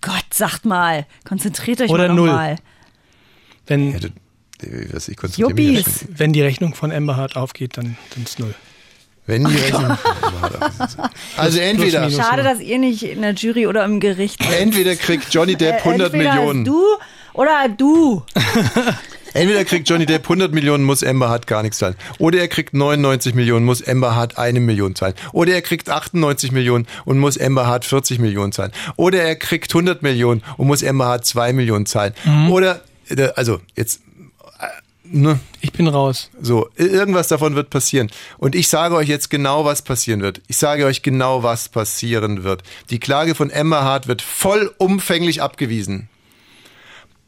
Gott, 0.00 0.24
sagt 0.32 0.64
mal, 0.64 1.06
konzentriert 1.24 1.80
euch 1.80 1.90
Oder 1.90 2.08
mal 2.08 2.14
null. 2.14 2.26
nochmal. 2.28 2.56
Wenn, 3.66 3.94
Was, 4.92 5.08
ich 5.08 5.16
konzentriere 5.16 5.54
mich 5.54 5.86
ja 5.86 5.92
schon. 5.92 6.18
wenn 6.18 6.32
die 6.32 6.42
Rechnung 6.42 6.74
von 6.74 6.90
Amber 6.90 7.16
Hart 7.16 7.36
aufgeht, 7.36 7.76
dann 7.76 7.96
sind 8.12 8.28
es 8.28 8.38
null. 8.38 8.54
Wenn 9.26 9.44
die 9.44 9.54
Rechnung. 9.56 9.96
Also 11.36 11.58
entweder, 11.60 12.06
minus. 12.08 12.16
Schade, 12.24 12.42
dass 12.42 12.60
ihr 12.60 12.78
nicht 12.78 13.02
in 13.04 13.22
der 13.22 13.34
Jury 13.34 13.66
oder 13.66 13.84
im 13.84 14.00
Gericht 14.00 14.42
seid. 14.42 14.60
entweder 14.60 14.96
kriegt 14.96 15.32
Johnny 15.32 15.54
Depp 15.54 15.84
100 15.86 16.12
Entweder 16.12 16.34
Millionen. 16.34 16.64
Du 16.64 16.82
oder 17.34 17.68
du. 17.68 18.24
Entweder 19.38 19.64
kriegt 19.64 19.88
Johnny 19.88 20.04
Depp 20.04 20.24
100 20.24 20.52
Millionen, 20.52 20.82
muss 20.82 21.04
Amber 21.04 21.28
Hart 21.28 21.46
gar 21.46 21.62
nichts 21.62 21.78
zahlen. 21.78 21.94
Oder 22.18 22.40
er 22.40 22.48
kriegt 22.48 22.74
99 22.74 23.36
Millionen, 23.36 23.64
muss 23.64 23.86
Amber 23.86 24.16
Hart 24.16 24.36
eine 24.36 24.58
Million 24.58 24.96
zahlen. 24.96 25.14
Oder 25.32 25.52
er 25.54 25.62
kriegt 25.62 25.88
98 25.88 26.50
Millionen 26.50 26.88
und 27.04 27.20
muss 27.20 27.38
Amber 27.40 27.68
Hart 27.68 27.84
40 27.84 28.18
Millionen 28.18 28.50
zahlen. 28.50 28.72
Oder 28.96 29.22
er 29.22 29.36
kriegt 29.36 29.72
100 29.72 30.02
Millionen 30.02 30.42
und 30.56 30.66
muss 30.66 30.82
Amber 30.82 31.06
Hart 31.06 31.24
2 31.24 31.52
Millionen 31.52 31.86
zahlen. 31.86 32.14
Oder, 32.50 32.80
äh, 33.10 33.28
also 33.36 33.60
jetzt, 33.76 34.00
äh, 34.58 34.66
ne, 35.04 35.38
Ich 35.60 35.70
bin 35.72 35.86
raus. 35.86 36.30
so, 36.42 36.68
irgendwas 36.74 37.28
davon 37.28 37.54
wird 37.54 37.70
passieren. 37.70 38.10
Und 38.38 38.56
ich 38.56 38.66
sage 38.66 38.96
euch 38.96 39.06
jetzt 39.08 39.30
genau, 39.30 39.64
was 39.64 39.82
passieren 39.82 40.20
wird. 40.20 40.40
Ich 40.48 40.56
sage 40.56 40.84
euch 40.84 41.02
genau, 41.02 41.44
was 41.44 41.68
passieren 41.68 42.42
wird. 42.42 42.64
Die 42.90 42.98
Klage 42.98 43.36
von 43.36 43.52
Amber 43.52 43.84
Hart 43.84 44.08
wird 44.08 44.20
vollumfänglich 44.20 45.42
abgewiesen. 45.42 46.08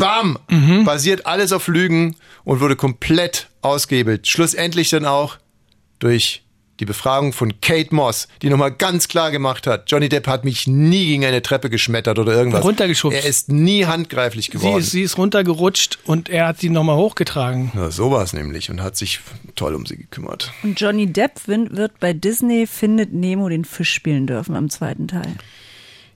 Bam! 0.00 0.38
Basiert 0.84 1.26
alles 1.26 1.52
auf 1.52 1.68
Lügen 1.68 2.16
und 2.44 2.60
wurde 2.60 2.74
komplett 2.76 3.48
ausgehebelt. 3.62 4.26
Schlussendlich 4.26 4.90
dann 4.90 5.04
auch 5.04 5.36
durch 5.98 6.42
die 6.80 6.86
Befragung 6.86 7.34
von 7.34 7.60
Kate 7.60 7.94
Moss, 7.94 8.26
die 8.40 8.48
nochmal 8.48 8.72
ganz 8.72 9.06
klar 9.06 9.30
gemacht 9.30 9.66
hat, 9.66 9.90
Johnny 9.90 10.08
Depp 10.08 10.26
hat 10.26 10.44
mich 10.46 10.66
nie 10.66 11.06
gegen 11.06 11.26
eine 11.26 11.42
Treppe 11.42 11.68
geschmettert 11.68 12.18
oder 12.18 12.32
irgendwas. 12.32 12.64
Runtergeschubst. 12.64 13.18
Er 13.18 13.28
ist 13.28 13.50
nie 13.50 13.84
handgreiflich 13.84 14.46
Sie 14.46 14.52
geworden. 14.52 14.78
ist, 14.78 14.90
sie 14.90 15.02
ist 15.02 15.18
runtergerutscht 15.18 15.98
und 16.04 16.30
er 16.30 16.46
hat 16.46 16.58
sie 16.58 16.70
nochmal 16.70 16.96
hochgetragen. 16.96 17.70
Na, 17.74 17.90
so 17.90 18.10
war 18.10 18.22
es 18.22 18.32
nämlich 18.32 18.70
und 18.70 18.82
hat 18.82 18.96
sich 18.96 19.20
toll 19.56 19.74
um 19.74 19.84
sie 19.84 19.98
gekümmert. 19.98 20.52
Und 20.62 20.80
Johnny 20.80 21.06
Depp 21.06 21.46
wird 21.46 22.00
bei 22.00 22.14
Disney 22.14 22.66
Findet 22.66 23.12
Nemo 23.12 23.50
den 23.50 23.66
Fisch 23.66 23.92
spielen 23.92 24.26
dürfen 24.26 24.56
am 24.56 24.70
zweiten 24.70 25.06
Teil. 25.06 25.36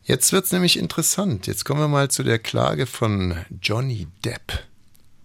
Jetzt 0.05 0.33
wird's 0.33 0.53
nämlich 0.53 0.79
interessant. 0.79 1.47
Jetzt 1.47 1.65
kommen 1.65 1.81
wir 1.81 1.89
mal 1.89 2.11
zu 2.11 2.23
der 2.23 2.39
Klage 2.39 2.87
von 2.87 3.37
Johnny 3.63 4.07
Depp. 4.25 4.65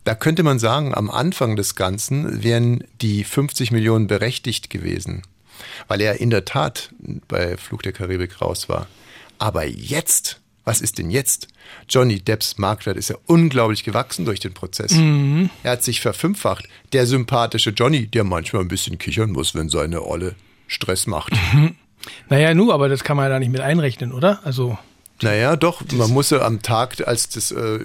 Da 0.05 0.15
könnte 0.15 0.41
man 0.43 0.57
sagen, 0.57 0.95
am 0.95 1.11
Anfang 1.11 1.57
des 1.57 1.75
Ganzen 1.75 2.41
wären 2.43 2.85
die 3.01 3.25
50 3.25 3.71
Millionen 3.71 4.07
berechtigt 4.07 4.69
gewesen, 4.69 5.21
weil 5.89 5.99
er 5.99 6.21
in 6.21 6.29
der 6.29 6.45
Tat 6.45 6.91
bei 7.27 7.57
Flug 7.57 7.83
der 7.83 7.91
Karibik 7.91 8.41
raus 8.41 8.69
war. 8.69 8.87
Aber 9.37 9.65
jetzt, 9.65 10.39
was 10.63 10.79
ist 10.79 10.97
denn 10.97 11.11
jetzt? 11.11 11.49
Johnny 11.89 12.21
Depps 12.21 12.57
Marktwert 12.57 12.95
ist 12.95 13.09
ja 13.09 13.17
unglaublich 13.25 13.83
gewachsen 13.83 14.23
durch 14.23 14.39
den 14.39 14.53
Prozess. 14.53 14.93
Mhm. 14.93 15.49
Er 15.63 15.73
hat 15.73 15.83
sich 15.83 15.99
verfünffacht. 15.99 16.69
Der 16.93 17.05
sympathische 17.05 17.71
Johnny, 17.71 18.07
der 18.07 18.23
manchmal 18.23 18.61
ein 18.61 18.69
bisschen 18.69 18.97
kichern 18.97 19.31
muss, 19.31 19.55
wenn 19.55 19.67
seine 19.67 20.05
Olle 20.05 20.35
Stress 20.67 21.05
macht. 21.05 21.33
Naja, 22.29 22.53
nu, 22.53 22.71
aber 22.71 22.89
das 22.89 23.03
kann 23.03 23.17
man 23.17 23.25
ja 23.25 23.29
da 23.29 23.39
nicht 23.39 23.51
mit 23.51 23.61
einrechnen, 23.61 24.11
oder? 24.11 24.39
Also, 24.45 24.77
Naja, 25.21 25.55
doch, 25.57 25.81
man 25.93 26.09
muss 26.11 26.29
ja 26.29 26.41
am 26.41 26.61
Tag, 26.61 27.05
als 27.07 27.27
das, 27.29 27.51
äh, 27.51 27.79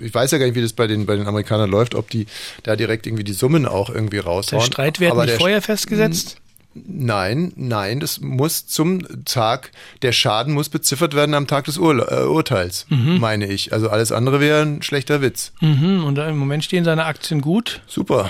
ich 0.00 0.12
weiß 0.12 0.32
ja 0.32 0.38
gar 0.38 0.46
nicht, 0.46 0.56
wie 0.56 0.62
das 0.62 0.72
bei 0.72 0.86
den, 0.88 1.06
bei 1.06 1.14
den 1.16 1.26
Amerikanern 1.26 1.70
läuft, 1.70 1.94
ob 1.94 2.10
die 2.10 2.26
da 2.64 2.74
direkt 2.76 3.06
irgendwie 3.06 3.22
die 3.24 3.32
Summen 3.34 3.66
auch 3.66 3.88
irgendwie 3.88 4.18
raushauen. 4.18 4.60
der 4.60 4.66
Streitwert 4.66 5.12
Aber 5.12 5.22
nicht 5.22 5.32
der- 5.32 5.38
vorher 5.40 5.62
festgesetzt? 5.62 6.38
Nein, 6.74 7.52
nein, 7.56 8.00
das 8.00 8.20
muss 8.20 8.66
zum 8.66 9.24
Tag, 9.24 9.70
der 10.02 10.12
Schaden 10.12 10.52
muss 10.52 10.68
beziffert 10.68 11.14
werden 11.14 11.34
am 11.34 11.46
Tag 11.46 11.64
des 11.64 11.78
Urla 11.78 12.24
äh, 12.24 12.24
Urteils, 12.26 12.84
Mhm. 12.90 13.18
meine 13.18 13.46
ich. 13.46 13.72
Also 13.72 13.88
alles 13.88 14.12
andere 14.12 14.40
wäre 14.40 14.60
ein 14.60 14.82
schlechter 14.82 15.22
Witz. 15.22 15.52
Mhm, 15.60 16.04
und 16.04 16.18
im 16.18 16.36
Moment 16.36 16.64
stehen 16.64 16.84
seine 16.84 17.06
Aktien 17.06 17.40
gut. 17.40 17.80
Super. 17.86 18.28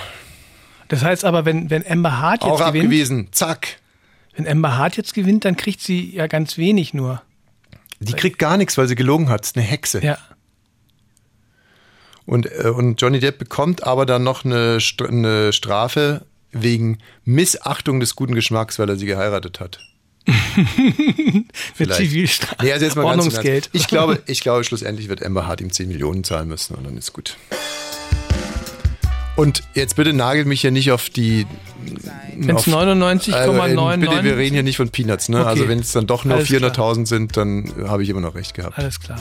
Das 0.87 1.03
heißt 1.03 1.25
aber, 1.25 1.43
wenn, 1.43 1.69
wenn 1.69 1.85
Amber 1.85 2.19
Hart 2.19 2.43
jetzt 2.43 2.51
Auch 2.53 2.59
gewinnt, 2.59 2.85
abgewiesen, 2.85 3.27
zack. 3.31 3.79
Wenn 4.37 4.47
Amber 4.47 4.77
Hart 4.77 4.95
jetzt 4.97 5.15
gewinnt, 5.15 5.45
dann 5.45 5.57
kriegt 5.57 5.81
sie 5.81 6.15
ja 6.15 6.27
ganz 6.27 6.57
wenig 6.57 6.93
nur. 6.93 7.23
Die 7.99 8.13
kriegt 8.13 8.37
gar 8.37 8.57
nichts, 8.57 8.77
weil 8.77 8.87
sie 8.87 8.93
gelogen 8.93 9.29
hat. 9.29 9.43
Ist 9.43 9.57
eine 9.57 9.65
Hexe. 9.65 10.03
Ja. 10.03 10.19
Und, 12.25 12.45
äh, 12.45 12.69
und 12.69 13.01
Johnny 13.01 13.19
Depp 13.19 13.39
bekommt 13.39 13.83
aber 13.83 14.05
dann 14.05 14.23
noch 14.23 14.45
eine, 14.45 14.77
eine 14.99 15.53
Strafe 15.53 16.27
wegen 16.51 16.99
Missachtung 17.25 17.99
des 17.99 18.15
guten 18.15 18.35
Geschmacks, 18.35 18.77
weil 18.77 18.89
er 18.89 18.95
sie 18.97 19.07
geheiratet 19.07 19.59
hat. 19.59 19.79
Mit. 21.79 21.93
Zivilstrafe. 21.93 22.63
Nee, 22.63 22.73
also 22.73 22.85
jetzt 22.85 22.95
mal 22.95 23.03
ganz 23.03 23.13
im 23.13 23.31
Ernst. 23.31 23.37
Ordnungsgeld. 23.37 23.69
Ich 23.73 23.87
glaube, 23.87 24.21
ich 24.27 24.41
glaube, 24.41 24.63
schlussendlich 24.65 25.09
wird 25.09 25.25
Amber 25.25 25.47
Hart 25.47 25.61
ihm 25.61 25.71
10 25.71 25.87
Millionen 25.87 26.23
zahlen 26.23 26.47
müssen 26.47 26.75
und 26.75 26.83
dann 26.83 26.95
ist 26.95 27.11
gut. 27.13 27.37
Und 29.37 29.63
jetzt 29.75 29.95
bitte 29.95 30.13
nagelt 30.13 30.47
mich 30.47 30.63
ja 30.63 30.71
nicht 30.71 30.91
auf 30.91 31.09
die. 31.09 31.45
Wenn's 32.35 32.67
auf- 32.67 32.67
99,99 32.67 33.33
Also, 33.33 33.99
Bitte, 33.99 34.23
wir 34.23 34.37
reden 34.37 34.55
hier 34.55 34.63
nicht 34.63 34.77
von 34.77 34.89
Peanuts, 34.89 35.29
ne? 35.29 35.39
Okay. 35.39 35.47
Also 35.47 35.67
wenn 35.69 35.79
es 35.79 35.91
dann 35.91 36.07
doch 36.07 36.25
nur 36.25 36.35
Alles 36.37 36.47
klar. 36.49 36.71
400.000 36.71 37.05
sind, 37.07 37.37
dann 37.37 37.71
habe 37.87 38.03
ich 38.03 38.09
immer 38.09 38.19
noch 38.21 38.35
recht 38.35 38.53
gehabt. 38.55 38.77
Alles 38.77 38.99
klar. 38.99 39.19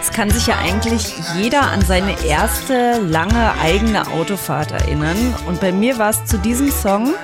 Es 0.00 0.10
kann 0.12 0.30
sich 0.30 0.46
ja 0.46 0.56
eigentlich 0.58 1.14
jeder 1.36 1.62
an 1.70 1.80
seine 1.82 2.24
erste 2.24 3.00
lange 3.00 3.52
eigene 3.60 4.06
Autofahrt 4.08 4.72
erinnern. 4.72 5.34
Und 5.46 5.60
bei 5.60 5.70
mir 5.72 5.98
war 5.98 6.10
es 6.10 6.24
zu 6.24 6.38
diesem 6.38 6.70
Song 6.70 7.14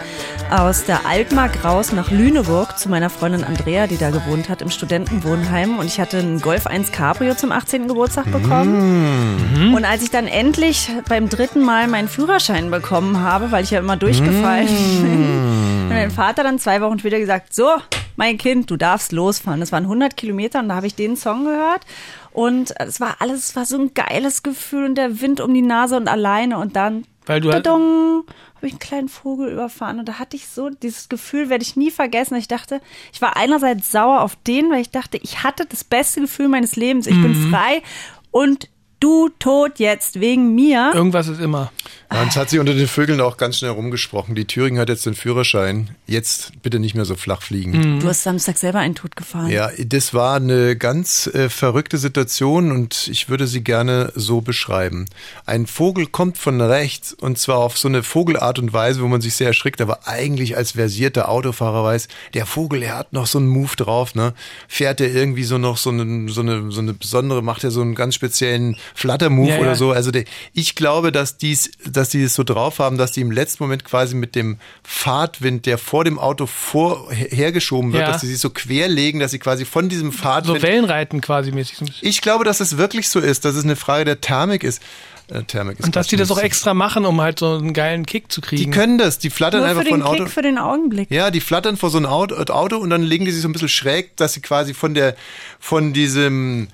aus 0.51 0.85
der 0.85 1.07
Altmark 1.07 1.65
raus 1.65 1.93
nach 1.93 2.11
Lüneburg 2.11 2.79
zu 2.79 2.89
meiner 2.89 3.11
Freundin 3.11 3.43
Andrea, 3.45 3.87
die 3.87 3.97
da 3.97 4.11
gewohnt 4.11 4.49
hat 4.49 4.63
im 4.63 4.71
Studentenwohnheim. 4.71 5.79
Und 5.79 5.87
ich 5.87 5.99
hatte 6.01 6.19
einen 6.19 6.41
Golf 6.41 6.67
1 6.67 6.93
Cabrio 6.93 7.35
zum 7.35 7.51
18. 7.51 7.89
Geburtstag 7.89 8.31
bekommen. 8.31 9.75
Und 9.75 9.85
als 9.85 10.03
ich 10.03 10.11
dann 10.11 10.27
endlich 10.29 10.91
beim 11.09 11.29
dritten 11.29 11.63
Mal 11.63 11.89
meinen 11.89 12.09
Führerschein 12.09 12.71
bekommen 12.71 13.21
habe, 13.21 13.51
weil 13.51 13.65
ich 13.65 13.71
ja 13.71 13.81
immer 13.81 13.97
durchgefallen 13.97 14.69
bin, 15.03 15.89
hat 15.91 15.97
mein 15.97 16.11
Vater 16.11 16.43
dann 16.45 16.59
zwei 16.59 16.81
Wochen 16.81 16.99
später 16.99 17.19
gesagt, 17.19 17.55
so, 17.55 17.69
mein 18.17 18.39
Kind, 18.39 18.71
du 18.71 18.77
darfst 18.77 19.11
losfahren. 19.13 19.61
Das 19.61 19.73
waren 19.73 19.85
100 19.85 20.17
Kilometer 20.17 20.61
und 20.61 20.69
da 20.69 20.77
habe 20.77 20.87
ich 20.87 20.95
den 20.95 21.17
Song 21.17 21.45
gehört. 21.47 21.81
Und 22.33 22.75
es 22.81 23.01
war 23.01 23.17
alles, 23.19 23.49
es 23.51 23.57
war 23.57 23.65
so 23.65 23.77
ein 23.79 23.93
geiles 23.95 24.43
Gefühl 24.43 24.85
und 24.85 24.95
der 24.97 25.21
Wind 25.21 25.41
um 25.41 25.53
die 25.53 25.63
Nase 25.63 25.97
und 25.97 26.07
alleine 26.09 26.59
und 26.59 26.77
dann 26.77 27.05
Weil 27.27 27.41
du 27.41 27.53
halt- 27.53 27.67
habe 28.65 28.69
ich 28.69 28.73
einen 28.73 28.79
kleinen 28.79 29.09
Vogel 29.11 29.53
überfahren 29.53 29.99
und 29.99 30.09
da 30.09 30.19
hatte 30.19 30.37
ich 30.37 30.49
so 30.49 30.71
dieses 30.71 31.11
Gefühl, 31.11 31.51
werde 31.51 31.63
ich 31.63 31.77
nie 31.77 31.91
vergessen. 31.91 32.35
Ich 32.37 32.49
dachte, 32.49 32.81
ich 33.13 33.21
war 33.21 33.37
einerseits 33.37 33.93
sauer 33.93 34.23
auf 34.23 34.37
den, 34.47 34.71
weil 34.71 34.81
ich 34.81 34.91
dachte, 34.91 35.19
ich 35.23 35.43
hatte 35.43 35.67
das 35.67 35.85
beste 35.85 36.23
Gefühl 36.23 36.49
meines 36.49 36.75
Lebens. 36.75 37.07
Ich 37.07 37.21
bin 37.21 37.33
Mhm. 37.33 37.51
frei 37.51 37.83
und 38.31 38.71
du 39.05 39.29
tot 39.39 39.79
jetzt 39.79 40.21
wegen 40.21 40.55
mir. 40.55 40.93
Irgendwas 40.95 41.29
ist 41.29 41.41
immer. 41.41 41.71
Ja, 42.13 42.23
und 42.23 42.29
es 42.29 42.37
hat 42.37 42.49
sich 42.49 42.61
unter 42.61 42.75
den 42.75 42.87
Vögeln 42.87 43.21
auch 43.21 43.37
ganz 43.37 43.59
schnell 43.59 43.73
rumgesprochen. 43.73 44.35
Die 44.35 44.45
Thüringen 44.45 44.79
hat 44.79 44.89
jetzt 44.89 45.05
den 45.05 45.15
Führerschein. 45.15 45.91
Jetzt 46.07 46.53
bitte 46.63 46.79
nicht 46.79 46.95
mehr 46.95 47.05
so 47.05 47.17
flach 47.17 47.43
fliegen. 47.43 47.99
Du 48.01 48.07
hast 48.07 48.23
Samstag 48.23 48.57
selber 48.57 48.79
einen 48.79 48.95
Tod 48.95 49.17
gefahren. 49.17 49.51
Ja, 49.51 49.71
das 49.85 50.15
war 50.15 50.37
eine 50.37 50.77
ganz 50.77 51.27
äh, 51.27 51.49
verrückte 51.49 51.99
Situation 51.99 52.71
und 52.71 53.09
ich 53.09 53.29
würde 53.29 53.47
sie 53.47 53.65
gerne 53.65 54.13
so 54.15 54.41
beschreiben. 54.41 55.07
Ein 55.45 55.67
Vogel 55.67 56.07
kommt 56.07 56.39
von 56.39 56.61
rechts 56.61 57.13
und 57.13 57.39
zwar 57.39 57.59
auf 57.59 57.77
so 57.77 57.89
eine 57.89 58.03
Vogelart 58.03 58.59
und 58.59 58.73
Weise, 58.73 59.03
wo 59.03 59.09
man 59.09 59.21
sich 59.21 59.35
sehr 59.35 59.49
erschrickt, 59.49 59.81
aber 59.81 60.07
eigentlich 60.07 60.57
als 60.57 60.73
versierter 60.73 61.29
Autofahrer 61.29 61.83
weiß, 61.83 62.09
der 62.35 62.47
Vogel, 62.47 62.83
er 62.83 62.97
hat 62.97 63.13
noch 63.13 63.27
so 63.27 63.39
einen 63.39 63.49
Move 63.49 63.75
drauf, 63.77 64.15
ne? 64.15 64.35
Fährt 64.69 65.01
er 65.01 65.13
irgendwie 65.13 65.45
so 65.45 65.59
noch 65.59 65.79
so 65.79 65.91
eine, 65.91 66.31
so 66.31 66.43
eine, 66.43 66.71
so 66.71 66.81
eine 66.81 66.95
besondere, 66.95 67.43
macht 67.43 67.65
er 67.65 67.71
so 67.71 67.81
einen 67.81 67.95
ganz 67.95 68.15
speziellen 68.15 68.77
Flutter-Move 68.97 69.49
Ja, 69.51 69.59
oder 69.59 69.69
ja. 69.71 69.75
so. 69.75 69.91
Also 69.91 70.11
der, 70.11 70.25
ich 70.53 70.75
glaube, 70.77 71.11
dass 71.13 71.37
dies, 71.37 71.71
dass 71.85 72.09
die 72.11 72.23
es 72.23 72.35
so 72.35 72.45
drauf 72.45 72.79
haben, 72.79 72.97
dass 72.97 73.13
die 73.13 73.21
im 73.21 73.31
letzten 73.33 73.65
Moment 73.65 73.85
quasi 73.85 74.15
mit 74.15 74.35
dem 74.37 74.59
Fahrtwind, 74.85 75.67
der 75.67 75.79
vor 75.79 76.05
dem 76.05 76.19
Auto 76.19 76.47
vor, 76.47 77.13
her- 77.13 77.29
hergeschoben 77.31 77.93
wird, 77.93 78.03
Ja. 78.05 78.13
dass 78.13 78.21
sie 78.21 78.29
sich 78.29 78.39
so 78.39 78.51
querlegen, 78.51 79.21
dass 79.21 79.33
sie 79.33 79.39
quasi 79.41 79.65
von 79.65 79.89
diesem 79.89 80.13
Fahrtwind. 80.13 80.59
So 80.61 80.63
Wellenreiten 80.63 81.21
quasi 81.21 81.51
mäßig. 81.53 82.03
ich 82.03 82.21
glaube, 82.23 82.45
dass 82.45 82.61
es 82.61 82.79
wirklich 82.79 83.09
so 83.09 83.19
ist, 83.21 83.45
dass 83.45 83.55
es 83.57 83.65
eine 83.65 83.77
Frage 83.77 84.05
der 84.05 84.21
Thermik 84.21 84.63
ist. 84.65 84.81
Äh, 85.29 85.43
Thermik 85.43 85.79
ist 85.81 85.87
Und 85.87 85.97
dass 85.97 86.07
die 86.07 86.17
das 86.17 86.31
auch 86.31 86.39
extra 86.39 86.75
machen, 86.75 87.05
um 87.07 87.21
halt 87.21 87.39
so 87.39 87.55
einen 87.57 87.73
geilen 87.73 88.05
Kick 88.07 88.31
zu 88.31 88.41
Die 88.43 88.47
kriegen. 88.47 88.71
können 88.73 88.99
das, 88.99 89.19
die 89.19 89.31
flattern 89.31 89.61
Nur 89.63 89.71
einfach 89.71 89.85
von 89.85 90.01
den 90.01 90.03
Auto. 90.07 90.25
Kick, 90.25 90.33
für 90.33 90.43
den 90.43 90.59
Augenblick. 90.59 91.11
Ja, 91.11 91.31
die 91.31 91.41
flattern 91.41 91.77
vor 91.79 91.89
so 91.91 91.99
ein 91.99 92.07
Auto, 92.07 92.37
Auto 92.53 92.77
und 92.77 92.91
dann 92.91 93.03
legen 93.03 93.25
die 93.25 93.31
sich 93.33 93.41
so 93.43 93.49
ein 93.49 93.53
bisschen 93.53 93.71
schräg, 93.71 94.17
dass 94.19 94.35
sie 94.35 94.41
quasi 94.41 94.75
von 94.75 94.93
der, 94.95 95.17
von 95.59 95.93
diesem, 95.95 96.69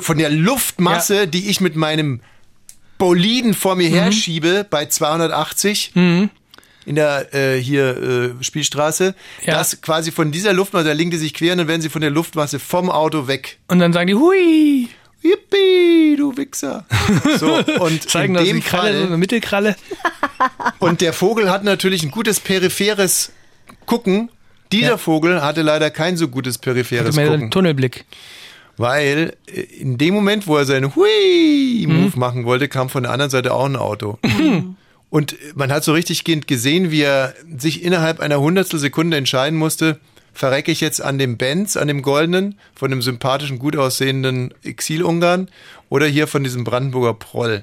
von 0.00 0.18
der 0.18 0.30
Luftmasse, 0.30 1.28
die 1.28 1.48
ich 1.48 1.60
mit 1.60 1.76
meinem 1.76 2.20
Boliden 2.98 3.54
vor 3.54 3.76
mir 3.76 3.88
Mhm. 3.90 3.94
herschiebe 3.94 4.66
bei 4.68 4.86
280 4.86 5.92
in 5.94 6.96
der 6.96 7.32
äh, 7.34 7.58
hier 7.60 8.34
äh, 8.40 8.44
Spielstraße, 8.44 9.14
Ja. 9.44 9.54
dass 9.54 9.80
quasi 9.80 10.10
von 10.12 10.32
dieser 10.32 10.52
Luftmasse, 10.52 10.86
da 10.88 10.92
legen 10.92 11.10
die 11.10 11.16
sich 11.16 11.32
quer 11.34 11.52
und 11.52 11.58
dann 11.58 11.68
werden 11.68 11.80
sie 11.80 11.88
von 11.88 12.00
der 12.02 12.10
Luftmasse 12.10 12.58
vom 12.58 12.90
Auto 12.90 13.26
weg. 13.26 13.58
Und 13.68 13.78
dann 13.78 13.92
sagen 13.92 14.08
die, 14.08 14.14
hui, 14.14 14.88
Yippie, 15.22 16.16
du 16.16 16.36
Wichser. 16.36 16.84
So, 17.38 17.56
und 17.80 18.08
zeigen 18.10 18.34
in 18.36 18.44
dem 18.44 18.62
Kralle, 18.62 18.92
so 18.92 18.98
Fall, 18.98 19.06
eine 19.06 19.16
Mittelkralle. 19.16 19.76
und 20.78 21.00
der 21.00 21.12
Vogel 21.14 21.50
hat 21.50 21.64
natürlich 21.64 22.02
ein 22.02 22.10
gutes 22.10 22.38
peripheres 22.40 23.32
Gucken 23.86 24.30
Dieser 24.72 24.88
Ja. 24.90 24.98
Vogel 24.98 25.42
hatte 25.42 25.62
leider 25.62 25.90
kein 25.90 26.16
so 26.18 26.28
gutes 26.28 26.58
peripheres 26.58 27.16
Hatte 27.16 27.28
Gucken. 27.30 27.50
Tunnelblick. 27.50 28.04
Weil 28.76 29.36
äh, 29.46 29.60
in 29.60 29.98
dem 29.98 30.14
Moment, 30.14 30.46
wo 30.46 30.56
er 30.56 30.64
seinen 30.64 30.94
Hui-Move 30.96 32.18
machen 32.18 32.44
wollte, 32.44 32.68
kam 32.68 32.88
von 32.88 33.04
der 33.04 33.12
anderen 33.12 33.30
Seite 33.30 33.52
auch 33.54 33.64
ein 33.66 33.76
Auto. 33.76 34.18
Und 35.10 35.36
man 35.54 35.70
hat 35.72 35.84
so 35.84 35.92
richtig 35.92 36.24
gehend 36.24 36.48
gesehen, 36.48 36.90
wie 36.90 37.02
er 37.02 37.34
sich 37.56 37.82
innerhalb 37.84 38.18
einer 38.20 38.40
Hundertstel 38.40 38.80
Sekunde 38.80 39.16
entscheiden 39.16 39.56
musste, 39.58 40.00
verrecke 40.32 40.72
ich 40.72 40.80
jetzt 40.80 41.00
an 41.00 41.18
dem 41.18 41.36
Benz, 41.36 41.76
an 41.76 41.86
dem 41.86 42.02
goldenen, 42.02 42.58
von 42.74 42.90
dem 42.90 43.00
sympathischen, 43.00 43.60
gut 43.60 43.76
aussehenden 43.76 44.52
Exil-Ungarn 44.64 45.48
oder 45.88 46.06
hier 46.06 46.26
von 46.26 46.42
diesem 46.42 46.64
Brandenburger 46.64 47.14
Proll. 47.14 47.62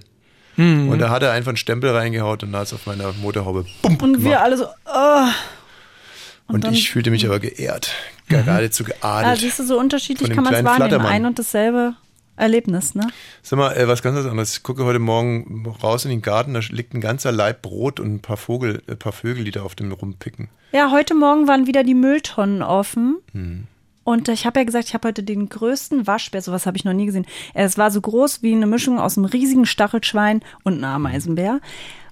Mhm. 0.55 0.87
Und 0.87 0.99
da 0.99 1.09
hat 1.09 1.23
er 1.23 1.31
einfach 1.33 1.49
einen 1.49 1.57
Stempel 1.57 1.89
reingehaut 1.89 2.43
und 2.43 2.53
ist 2.53 2.71
auf 2.73 2.85
meiner 2.85 3.11
Motorhaube 3.21 3.65
bumm 3.81 3.97
Und 3.97 4.19
wir 4.19 4.29
gemacht. 4.29 4.41
alle 4.43 4.57
so, 4.57 4.65
oh. 4.85 5.27
Und, 6.47 6.63
dann- 6.63 6.73
ich 6.73 6.89
fühlte 6.91 7.11
mich 7.11 7.25
aber 7.25 7.39
geehrt, 7.39 7.91
geradezu 8.31 8.83
Ah, 9.01 9.21
geadelt. 9.21 9.39
siehst 9.41 9.59
du, 9.59 9.63
so 9.63 9.79
unterschiedlich 9.79 10.29
kann 10.31 10.43
man 10.43 10.53
es 10.53 10.63
wahrnehmen. 10.63 11.05
Ein 11.05 11.25
und 11.25 11.37
dasselbe 11.39 11.95
Erlebnis, 12.35 12.95
ne? 12.95 13.07
Sag 13.43 13.59
mal, 13.59 13.71
äh, 13.73 13.87
was 13.87 14.01
ganz 14.01 14.17
anderes. 14.17 14.53
Ich 14.57 14.63
gucke 14.63 14.83
heute 14.85 14.99
Morgen 14.99 15.65
raus 15.83 16.05
in 16.05 16.09
den 16.11 16.21
Garten, 16.21 16.53
da 16.53 16.61
liegt 16.69 16.93
ein 16.93 17.01
ganzer 17.01 17.31
Laib 17.31 17.61
Brot 17.61 17.99
und 17.99 18.15
ein 18.15 18.19
paar 18.19 18.37
Vogel, 18.37 18.81
ein 18.87 18.97
paar 18.97 19.11
Vögel, 19.11 19.43
die 19.43 19.51
da 19.51 19.61
auf 19.61 19.75
dem 19.75 19.91
rumpicken. 19.91 20.49
Ja, 20.71 20.89
heute 20.91 21.13
Morgen 21.13 21.47
waren 21.47 21.67
wieder 21.67 21.83
die 21.83 21.93
Mülltonnen 21.93 22.63
offen. 22.63 23.17
Hm. 23.33 23.67
Und 24.03 24.27
ich 24.29 24.47
habe 24.47 24.59
ja 24.59 24.65
gesagt, 24.65 24.85
ich 24.87 24.93
habe 24.95 25.09
heute 25.09 25.21
den 25.21 25.47
größten 25.49 26.07
Waschbär, 26.07 26.41
sowas 26.41 26.65
habe 26.65 26.75
ich 26.77 26.85
noch 26.85 26.93
nie 26.93 27.05
gesehen. 27.05 27.27
Es 27.53 27.77
war 27.77 27.91
so 27.91 28.01
groß 28.01 28.41
wie 28.41 28.53
eine 28.55 28.65
Mischung 28.65 28.99
aus 28.99 29.17
einem 29.17 29.25
riesigen 29.25 29.67
Stachelschwein 29.67 30.41
und 30.63 30.75
einem 30.75 30.85
Ameisenbär. 30.85 31.59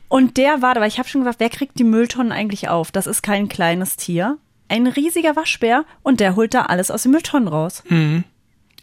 Und 0.08 0.38
der 0.38 0.62
war 0.62 0.76
da, 0.76 0.82
weil 0.82 0.88
ich 0.88 1.00
habe 1.00 1.10
schon 1.10 1.22
gesagt, 1.22 1.40
wer 1.40 1.50
kriegt 1.50 1.80
die 1.80 1.84
Mülltonnen 1.84 2.32
eigentlich 2.32 2.70
auf? 2.70 2.92
Das 2.92 3.08
ist 3.08 3.24
kein 3.24 3.48
kleines 3.50 3.96
Tier. 3.96 4.38
Ein 4.70 4.88
riesiger 4.88 5.36
Waschbär 5.36 5.84
und 6.04 6.20
der 6.20 6.36
holt 6.36 6.54
da 6.54 6.64
alles 6.64 6.92
aus 6.92 7.04
den 7.04 7.12
Mülltonnen 7.12 7.48
raus. 7.48 7.84
Mhm. 7.90 8.24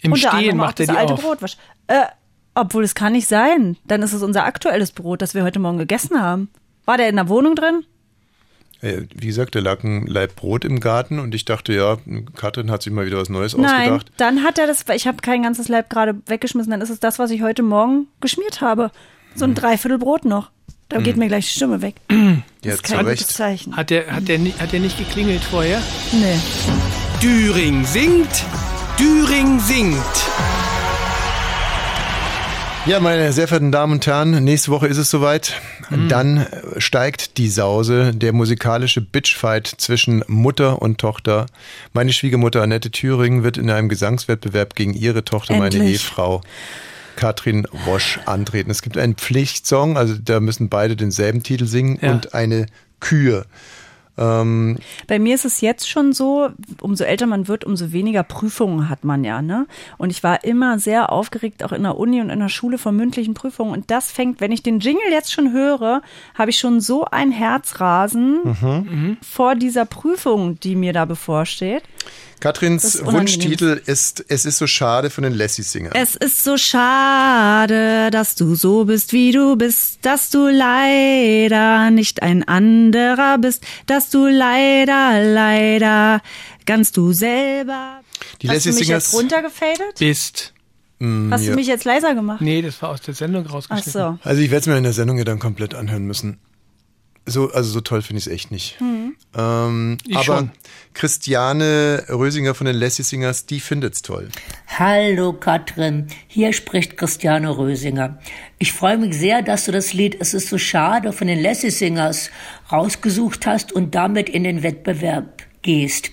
Im 0.02 0.12
Unter 0.12 0.28
Stehen 0.36 0.56
macht 0.56 0.80
er 0.80 0.86
das 0.86 0.94
die 0.94 1.00
alte 1.00 1.14
auf. 1.14 1.22
Brot. 1.22 1.38
wasch- 1.42 1.56
Äh, 1.86 2.02
obwohl 2.54 2.84
es 2.84 2.94
kann 2.94 3.12
nicht 3.12 3.28
sein. 3.28 3.76
Dann 3.86 4.02
ist 4.02 4.12
es 4.12 4.22
unser 4.22 4.44
aktuelles 4.44 4.92
Brot, 4.92 5.22
das 5.22 5.34
wir 5.34 5.42
heute 5.44 5.58
Morgen 5.58 5.78
gegessen 5.78 6.20
haben. 6.20 6.48
War 6.84 6.96
der 6.96 7.08
in 7.08 7.16
der 7.16 7.28
Wohnung 7.28 7.54
drin? 7.54 7.84
Äh, 8.82 9.02
Wie 9.14 9.26
gesagt, 9.28 9.54
da 9.54 9.60
lag 9.60 9.82
ein 9.84 10.06
Laib 10.06 10.36
Brot 10.36 10.64
im 10.64 10.80
Garten 10.80 11.18
und 11.18 11.34
ich 11.34 11.44
dachte, 11.44 11.72
ja, 11.72 11.96
Katrin 12.34 12.70
hat 12.70 12.82
sich 12.82 12.92
mal 12.92 13.06
wieder 13.06 13.16
was 13.18 13.28
Neues 13.30 13.56
Nein, 13.56 13.90
ausgedacht. 13.92 14.12
dann 14.18 14.42
hat 14.42 14.58
er 14.58 14.66
das, 14.66 14.84
ich 14.94 15.06
habe 15.06 15.18
kein 15.22 15.42
ganzes 15.42 15.68
Leib 15.68 15.88
gerade 15.88 16.20
weggeschmissen, 16.26 16.70
dann 16.70 16.80
ist 16.82 16.90
es 16.90 17.00
das, 17.00 17.18
was 17.18 17.30
ich 17.30 17.42
heute 17.42 17.62
Morgen 17.62 18.06
geschmiert 18.20 18.60
habe. 18.60 18.90
So 19.34 19.44
ein 19.46 19.54
Dreiviertel 19.54 19.98
Brot 19.98 20.24
noch. 20.26 20.50
Da 20.88 20.98
geht 21.00 21.16
Mhm. 21.16 21.22
mir 21.22 21.28
gleich 21.28 21.46
die 21.46 21.52
Stimme 21.56 21.82
weg. 21.82 21.96
Ja, 22.10 22.36
Das 22.62 22.74
ist 22.76 22.82
kein 22.84 23.04
gutes 23.04 23.28
Zeichen. 23.28 23.76
Hat 23.76 23.90
der, 23.90 24.06
hat, 24.12 24.28
der, 24.28 24.38
nicht- 24.38 24.60
hat 24.60 24.72
der 24.72 24.80
nicht 24.80 24.96
geklingelt 24.98 25.42
vorher? 25.42 25.80
Nee. 26.12 26.38
Düring 27.22 27.84
singt, 27.84 28.44
Düring 28.98 29.58
singt. 29.60 29.96
Ja, 32.86 33.00
meine 33.00 33.32
sehr 33.32 33.48
verehrten 33.48 33.72
Damen 33.72 33.94
und 33.94 34.06
Herren, 34.06 34.44
nächste 34.44 34.70
Woche 34.70 34.86
ist 34.86 34.96
es 34.98 35.10
soweit. 35.10 35.60
Mhm. 35.90 36.08
Dann 36.08 36.36
äh, 36.36 36.80
steigt 36.80 37.36
die 37.36 37.48
Sause, 37.48 38.12
der 38.14 38.32
musikalische 38.32 39.00
Bitchfight 39.00 39.66
zwischen 39.66 40.22
Mutter 40.28 40.80
und 40.80 40.98
Tochter. 40.98 41.46
Meine 41.94 42.12
Schwiegermutter 42.12 42.62
Annette 42.62 42.92
Thüring 42.92 43.42
wird 43.42 43.58
in 43.58 43.70
einem 43.70 43.88
Gesangswettbewerb 43.88 44.76
gegen 44.76 44.94
ihre 44.94 45.24
Tochter, 45.24 45.54
meine 45.54 45.74
Endlich. 45.74 45.94
Ehefrau 45.94 46.42
Katrin 47.16 47.66
Wosch, 47.86 48.20
antreten. 48.26 48.70
Es 48.70 48.82
gibt 48.82 48.96
einen 48.96 49.14
Pflichtsong, 49.16 49.96
also 49.96 50.14
da 50.22 50.38
müssen 50.40 50.68
beide 50.68 50.94
denselben 50.96 51.42
Titel 51.42 51.66
singen 51.66 51.98
Ja. 52.00 52.12
und 52.12 52.34
eine 52.34 52.66
Kür. 53.00 53.46
Ähm, 54.18 54.78
Bei 55.08 55.18
mir 55.18 55.34
ist 55.34 55.44
es 55.44 55.60
jetzt 55.60 55.90
schon 55.90 56.14
so, 56.14 56.48
umso 56.80 57.04
älter 57.04 57.26
man 57.26 57.48
wird, 57.48 57.64
umso 57.64 57.92
weniger 57.92 58.22
Prüfungen 58.22 58.88
hat 58.88 59.04
man 59.04 59.24
ja, 59.24 59.42
ne? 59.42 59.66
Und 59.98 60.08
ich 60.08 60.22
war 60.22 60.42
immer 60.42 60.78
sehr 60.78 61.12
aufgeregt, 61.12 61.62
auch 61.62 61.72
in 61.72 61.82
der 61.82 61.98
Uni 61.98 62.22
und 62.22 62.30
in 62.30 62.40
der 62.40 62.48
Schule 62.48 62.78
vor 62.78 62.92
mündlichen 62.92 63.34
Prüfungen. 63.34 63.72
Und 63.74 63.90
das 63.90 64.10
fängt, 64.10 64.40
wenn 64.40 64.52
ich 64.52 64.62
den 64.62 64.80
Jingle 64.80 65.10
jetzt 65.10 65.32
schon 65.32 65.52
höre, 65.52 66.00
habe 66.34 66.48
ich 66.48 66.58
schon 66.58 66.80
so 66.80 67.04
ein 67.04 67.30
Herzrasen 67.30 68.38
Mhm. 68.44 69.16
vor 69.20 69.54
dieser 69.54 69.84
Prüfung, 69.84 70.58
die 70.60 70.76
mir 70.76 70.94
da 70.94 71.04
bevorsteht. 71.04 71.82
Katrins. 72.40 73.04
Wunschtitel 73.04 73.80
ist 73.86 74.24
Es 74.28 74.44
ist 74.44 74.58
so 74.58 74.66
schade 74.66 75.10
von 75.10 75.24
den 75.24 75.34
Lassie 75.34 75.62
Singer. 75.62 75.90
Es 75.94 76.14
ist 76.16 76.44
so 76.44 76.56
schade, 76.56 78.10
dass 78.10 78.34
du 78.34 78.54
so 78.54 78.84
bist, 78.84 79.12
wie 79.12 79.32
du 79.32 79.56
bist, 79.56 79.98
dass 80.02 80.30
du 80.30 80.46
leider 80.48 81.90
nicht 81.90 82.22
ein 82.22 82.46
anderer 82.46 83.38
bist, 83.38 83.64
dass 83.86 84.10
du 84.10 84.26
leider, 84.26 85.22
leider 85.24 86.20
ganz 86.66 86.92
du 86.92 87.12
selber. 87.12 88.00
Die 88.42 88.48
Hast 88.48 88.54
Lassie 88.66 88.70
du 88.70 88.74
mich 88.76 88.86
Singers- 88.86 89.04
jetzt 89.12 89.14
runtergefadet? 89.20 89.98
Bist. 89.98 90.52
Mm, 90.98 91.30
Hast 91.32 91.44
ja. 91.44 91.50
du 91.50 91.56
mich 91.56 91.66
jetzt 91.66 91.84
leiser 91.84 92.14
gemacht? 92.14 92.40
Nee, 92.40 92.62
das 92.62 92.80
war 92.80 92.90
aus 92.90 93.00
der 93.02 93.14
Sendung 93.14 93.46
rausgeschnitten. 93.46 94.00
Ach 94.00 94.18
so. 94.22 94.28
Also 94.28 94.40
ich 94.42 94.50
werde 94.50 94.60
es 94.60 94.66
mir 94.66 94.76
in 94.78 94.82
der 94.84 94.92
Sendung 94.94 95.18
ja 95.18 95.24
dann 95.24 95.38
komplett 95.38 95.74
anhören 95.74 96.04
müssen. 96.06 96.38
So, 97.28 97.50
also 97.50 97.70
so 97.70 97.80
toll 97.80 98.02
finde 98.02 98.20
ich 98.20 98.26
es 98.28 98.32
echt 98.32 98.52
nicht. 98.52 98.78
Hm. 98.78 99.16
Ähm, 99.36 99.98
Ich 100.06 100.14
aber 100.14 100.24
schon. 100.24 100.50
Christiane 100.94 102.04
Rösinger 102.08 102.54
von 102.54 102.66
den 102.66 102.76
Lassie 102.76 103.02
Singers, 103.02 103.46
die 103.46 103.58
findet's 103.58 104.00
toll. 104.02 104.28
Hallo 104.78 105.32
Katrin, 105.32 106.06
hier 106.28 106.52
spricht 106.52 106.96
Christiane 106.96 107.58
Rösinger. 107.58 108.20
Ich 108.58 108.72
freue 108.72 108.96
mich 108.96 109.18
sehr, 109.18 109.42
dass 109.42 109.64
du 109.64 109.72
das 109.72 109.92
Lied 109.92 110.16
Es 110.20 110.34
ist 110.34 110.48
so 110.48 110.56
schade 110.56 111.12
von 111.12 111.26
den 111.26 111.42
Lassie 111.42 111.70
Singers 111.70 112.30
rausgesucht 112.70 113.44
hast 113.44 113.72
und 113.72 113.96
damit 113.96 114.28
in 114.28 114.44
den 114.44 114.62
Wettbewerb 114.62 115.42
gehst. 115.62 116.12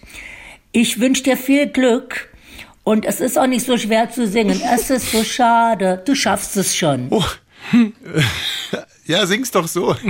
Ich 0.71 0.99
wünsche 0.99 1.21
dir 1.21 1.37
viel 1.37 1.67
Glück 1.67 2.29
und 2.83 3.05
es 3.05 3.19
ist 3.19 3.37
auch 3.37 3.45
nicht 3.47 3.67
so 3.67 3.77
schwer 3.77 4.09
zu 4.09 4.27
singen. 4.27 4.59
Es 4.73 4.89
ist 4.89 5.11
so 5.11 5.23
schade, 5.23 6.01
du 6.03 6.15
schaffst 6.15 6.57
es 6.57 6.75
schon. 6.75 7.09
Oh. 7.11 7.23
Ja, 9.05 9.25
sing's 9.25 9.51
doch 9.51 9.67
so. 9.67 9.95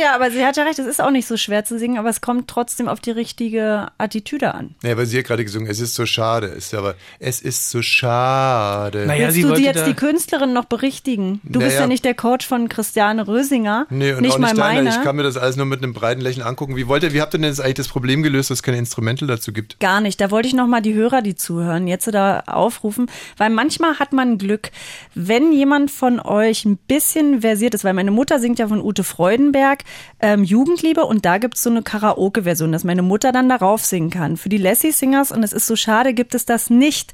Ja, 0.00 0.14
aber 0.14 0.30
sie 0.30 0.44
hat 0.44 0.56
ja 0.56 0.64
recht, 0.64 0.78
es 0.78 0.86
ist 0.86 1.00
auch 1.00 1.10
nicht 1.10 1.26
so 1.26 1.36
schwer 1.36 1.64
zu 1.64 1.78
singen, 1.78 1.98
aber 1.98 2.08
es 2.08 2.20
kommt 2.20 2.48
trotzdem 2.48 2.88
auf 2.88 3.00
die 3.00 3.10
richtige 3.10 3.88
Attitüde 3.98 4.54
an. 4.54 4.74
Ja, 4.82 4.96
weil 4.96 5.06
sie 5.06 5.18
hat 5.18 5.26
gerade 5.26 5.44
gesungen, 5.44 5.68
es 5.68 5.80
ist 5.80 5.94
so 5.94 6.06
schade. 6.06 6.46
Ist 6.48 6.72
aber, 6.74 6.94
es 7.18 7.40
ist 7.40 7.70
so 7.70 7.82
schade. 7.82 9.06
Willst 9.08 9.42
du 9.42 9.52
die 9.54 9.62
jetzt 9.64 9.86
die 9.86 9.94
Künstlerin 9.94 10.52
noch 10.52 10.64
berichtigen? 10.66 11.40
Du 11.44 11.58
bist 11.60 11.72
Naja. 11.72 11.80
ja 11.82 11.86
nicht 11.86 12.04
der 12.04 12.14
Coach 12.14 12.46
von 12.46 12.68
Christiane 12.68 13.26
Rösinger. 13.26 13.86
Nee, 13.90 14.12
und 14.12 14.22
nicht 14.22 14.34
auch 14.34 14.38
mal 14.38 14.48
nicht 14.48 14.58
deiner. 14.58 14.82
meine. 14.84 14.90
Ich 14.90 15.02
kann 15.02 15.16
mir 15.16 15.22
das 15.22 15.36
alles 15.36 15.56
nur 15.56 15.66
mit 15.66 15.82
einem 15.82 15.92
breiten 15.92 16.20
Lächeln 16.20 16.46
angucken. 16.46 16.76
Wie 16.76 16.86
wollt 16.88 17.02
ihr, 17.02 17.12
wie 17.12 17.20
habt 17.20 17.34
ihr 17.34 17.38
denn 17.38 17.48
jetzt 17.48 17.60
eigentlich 17.60 17.74
das 17.74 17.88
Problem 17.88 18.22
gelöst, 18.22 18.50
dass 18.50 18.58
es 18.58 18.62
keine 18.62 18.78
Instrumental 18.78 19.26
dazu 19.28 19.52
gibt? 19.52 19.80
Gar 19.80 20.00
nicht. 20.00 20.20
Da 20.20 20.30
wollte 20.30 20.48
ich 20.48 20.54
noch 20.54 20.66
mal 20.66 20.80
die 20.80 20.94
Hörer, 20.94 21.22
die 21.22 21.34
zuhören, 21.34 21.86
jetzt 21.88 22.06
da 22.12 22.40
aufrufen, 22.46 23.06
weil 23.36 23.50
manchmal 23.50 23.98
hat 23.98 24.12
man 24.12 24.38
Glück, 24.38 24.70
wenn 25.14 25.52
jemand 25.52 25.90
von 25.90 26.20
euch 26.20 26.64
ein 26.64 26.76
bisschen 26.76 27.40
versiert 27.40 27.74
ist, 27.74 27.84
weil 27.84 27.94
meine 27.94 28.11
Mutter 28.12 28.38
singt 28.38 28.58
ja 28.58 28.68
von 28.68 28.80
Ute 28.80 29.04
Freudenberg 29.04 29.84
ähm, 30.20 30.44
Jugendliebe 30.44 31.04
und 31.04 31.24
da 31.24 31.38
gibt's 31.38 31.62
so 31.62 31.70
eine 31.70 31.82
Karaoke-Version, 31.82 32.72
dass 32.72 32.84
meine 32.84 33.02
Mutter 33.02 33.32
dann 33.32 33.48
darauf 33.48 33.84
singen 33.84 34.10
kann. 34.10 34.36
Für 34.36 34.48
die 34.48 34.58
Lassie 34.58 34.92
Singers 34.92 35.32
und 35.32 35.42
es 35.42 35.52
ist 35.52 35.66
so 35.66 35.76
schade, 35.76 36.14
gibt 36.14 36.34
es 36.34 36.46
das 36.46 36.70
nicht. 36.70 37.12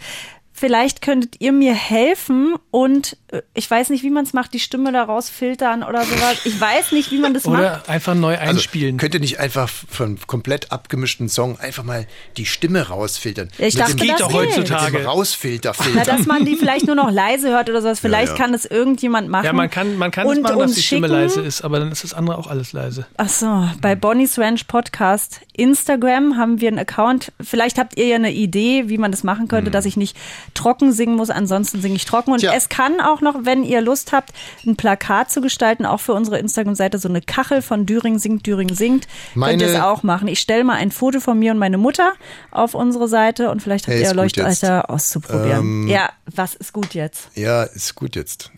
Vielleicht 0.59 1.02
könntet 1.02 1.36
ihr 1.40 1.52
mir 1.52 1.72
helfen 1.74 2.55
und 2.70 3.16
äh, 3.28 3.43
ich 3.55 3.70
weiß 3.70 3.90
nicht, 3.90 4.02
wie 4.02 4.10
man 4.10 4.24
es 4.24 4.32
macht, 4.32 4.52
die 4.55 4.59
Stimme 4.60 4.90
daraus 4.93 5.30
filtern 5.30 5.82
oder 5.85 6.02
sowas. 6.05 6.39
Ich 6.44 6.60
weiß 6.60 6.93
nicht, 6.93 7.12
wie 7.12 7.18
man 7.18 7.32
das 7.35 7.44
macht. 7.44 7.59
Oder 7.60 7.89
einfach 7.89 8.14
neu 8.14 8.36
einspielen. 8.36 8.94
Also, 8.97 8.98
könnt 9.02 9.14
ihr 9.14 9.20
nicht 9.20 9.39
einfach 9.39 9.68
von 9.68 10.18
komplett 10.26 10.72
abgemischten 10.72 11.28
Song 11.28 11.59
einfach 11.60 11.85
mal 11.85 12.06
die 12.36 12.47
Stimme 12.47 12.89
rausfiltern? 12.89 13.51
Ja, 13.59 13.66
ich 13.66 13.74
Mit 13.74 13.82
dachte, 13.82 13.97
dem, 13.97 14.09
das 14.18 14.28
geht. 14.28 14.59
Mit 14.59 14.68
dem 14.68 15.06
Rausfilter 15.06 15.72
Na, 15.94 16.05
dass 16.05 16.26
man 16.26 16.44
die 16.44 16.56
vielleicht 16.59 16.86
nur 16.86 16.97
noch 16.97 17.10
leise 17.10 17.51
hört 17.51 17.70
oder 17.70 17.80
sowas. 17.80 18.01
Vielleicht 18.01 18.32
ja. 18.32 18.39
kann 18.39 18.52
das 18.52 18.64
irgendjemand 18.64 19.28
machen. 19.28 19.44
Ja, 19.44 19.52
man 19.52 19.70
kann, 19.70 19.97
man 19.97 20.10
kann 20.10 20.28
es 20.28 20.40
machen, 20.40 20.59
dass 20.59 20.74
die 20.74 20.82
Stimme 20.82 21.06
schicken. 21.06 21.20
leise 21.20 21.40
ist, 21.43 21.62
aber 21.62 21.78
dann 21.78 21.93
ist 21.93 22.02
das 22.05 22.14
andere 22.14 22.36
auch 22.36 22.48
alles 22.48 22.72
leise. 22.72 23.06
Ach 23.16 23.28
so, 23.28 23.68
bei 23.80 23.94
Bonnie's 23.94 24.39
Ranch 24.39 24.66
Podcast 24.66 25.40
Instagram 25.52 26.36
haben 26.36 26.60
wir 26.60 26.68
einen 26.68 26.78
Account. 26.78 27.32
Vielleicht 27.40 27.78
habt 27.78 27.97
ihr 27.98 28.06
ja 28.06 28.16
eine 28.16 28.32
Idee, 28.32 28.89
wie 28.89 28.98
man 28.98 29.10
das 29.10 29.22
machen 29.24 29.43
Hm. 29.43 29.48
könnte, 29.48 29.70
dass 29.70 29.85
ich 29.85 29.97
nicht 29.97 30.16
trocken 30.54 30.92
singen 30.92 31.16
muss, 31.16 31.30
ansonsten 31.30 31.80
singe 31.80 31.96
ich 31.96 32.04
trocken. 32.04 32.32
Und 32.32 32.42
es 32.42 32.68
kann 32.68 33.00
auch 33.00 33.20
noch, 33.20 33.44
wenn 33.44 33.62
ihr 33.64 33.80
Lust 33.80 34.12
habt, 34.12 34.32
ein 34.66 34.76
Plakat 34.76 35.30
zu 35.30 35.40
gestalten, 35.40 35.86
auch 35.86 36.00
für 36.00 36.12
unsere 36.14 36.38
Instagram-Seite, 36.38 36.98
so 36.98 37.08
eine 37.08 37.20
Kachel 37.20 37.62
von 37.62 37.86
Düring 37.86 38.18
singt, 38.18 38.46
Düring 38.46 38.74
singt. 38.74 39.06
Könnt 39.32 39.36
Meine- 39.36 39.62
ihr 39.64 39.68
es 39.70 39.80
auch 39.80 40.02
machen. 40.02 40.28
Ich 40.28 40.40
stelle 40.40 40.64
mal 40.64 40.74
ein 40.74 40.90
Foto 40.90 41.20
von 41.20 41.38
mir 41.38 41.52
und 41.52 41.58
meine 41.58 41.78
Mutter 41.78 42.12
auf 42.50 42.74
unsere 42.74 43.08
Seite 43.08 43.50
und 43.50 43.62
vielleicht 43.62 43.86
habt 43.86 43.94
Hey, 43.96 44.02
ihr. 44.04 44.14
Leuchtalter 44.14 44.90
auszuprobieren. 44.90 45.60
Ähm, 45.84 45.88
ja, 45.88 46.10
was 46.26 46.54
ist 46.54 46.72
gut 46.72 46.94
jetzt? 46.94 47.28
Ja, 47.34 47.62
ist 47.62 47.94
gut 47.94 48.16
jetzt. 48.16 48.50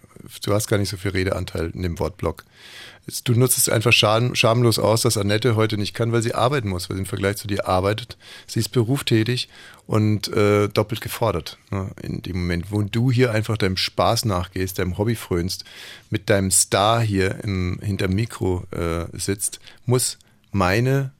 Du 0.44 0.52
hast 0.54 0.68
gar 0.68 0.78
nicht 0.78 0.88
so 0.90 0.96
viel 0.96 1.10
Redeanteil 1.12 1.70
in 1.74 1.82
dem 1.82 1.98
Wortblock. 1.98 2.44
Du 3.24 3.34
nutzt 3.34 3.58
es 3.58 3.68
einfach 3.68 3.92
scham, 3.92 4.34
schamlos 4.34 4.78
aus, 4.78 5.02
dass 5.02 5.16
Annette 5.16 5.56
heute 5.56 5.76
nicht 5.76 5.94
kann, 5.94 6.12
weil 6.12 6.22
sie 6.22 6.34
arbeiten 6.34 6.68
muss, 6.68 6.88
weil 6.88 6.96
sie 6.96 7.02
im 7.02 7.06
Vergleich 7.06 7.36
zu 7.36 7.48
dir 7.48 7.66
arbeitet. 7.66 8.16
Sie 8.46 8.60
ist 8.60 8.68
berufstätig 8.68 9.48
und 9.86 10.28
äh, 10.28 10.68
doppelt 10.68 11.00
gefordert. 11.00 11.58
Ne? 11.70 11.90
In 12.02 12.22
dem 12.22 12.40
Moment, 12.40 12.70
wo 12.70 12.82
du 12.82 13.10
hier 13.10 13.32
einfach 13.32 13.56
deinem 13.56 13.76
Spaß 13.76 14.26
nachgehst, 14.26 14.78
deinem 14.78 14.98
Hobby 14.98 15.16
frönst, 15.16 15.64
mit 16.10 16.30
deinem 16.30 16.50
Star 16.50 17.00
hier 17.00 17.42
im, 17.42 17.80
hinterm 17.82 18.12
Mikro 18.12 18.64
äh, 18.70 19.06
sitzt, 19.12 19.60
muss 19.86 20.18
meine 20.52 21.12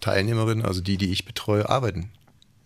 Teilnehmerinnen, 0.00 0.64
also 0.64 0.80
die, 0.80 0.96
die 0.96 1.12
ich 1.12 1.24
betreue, 1.24 1.68
arbeiten. 1.68 2.10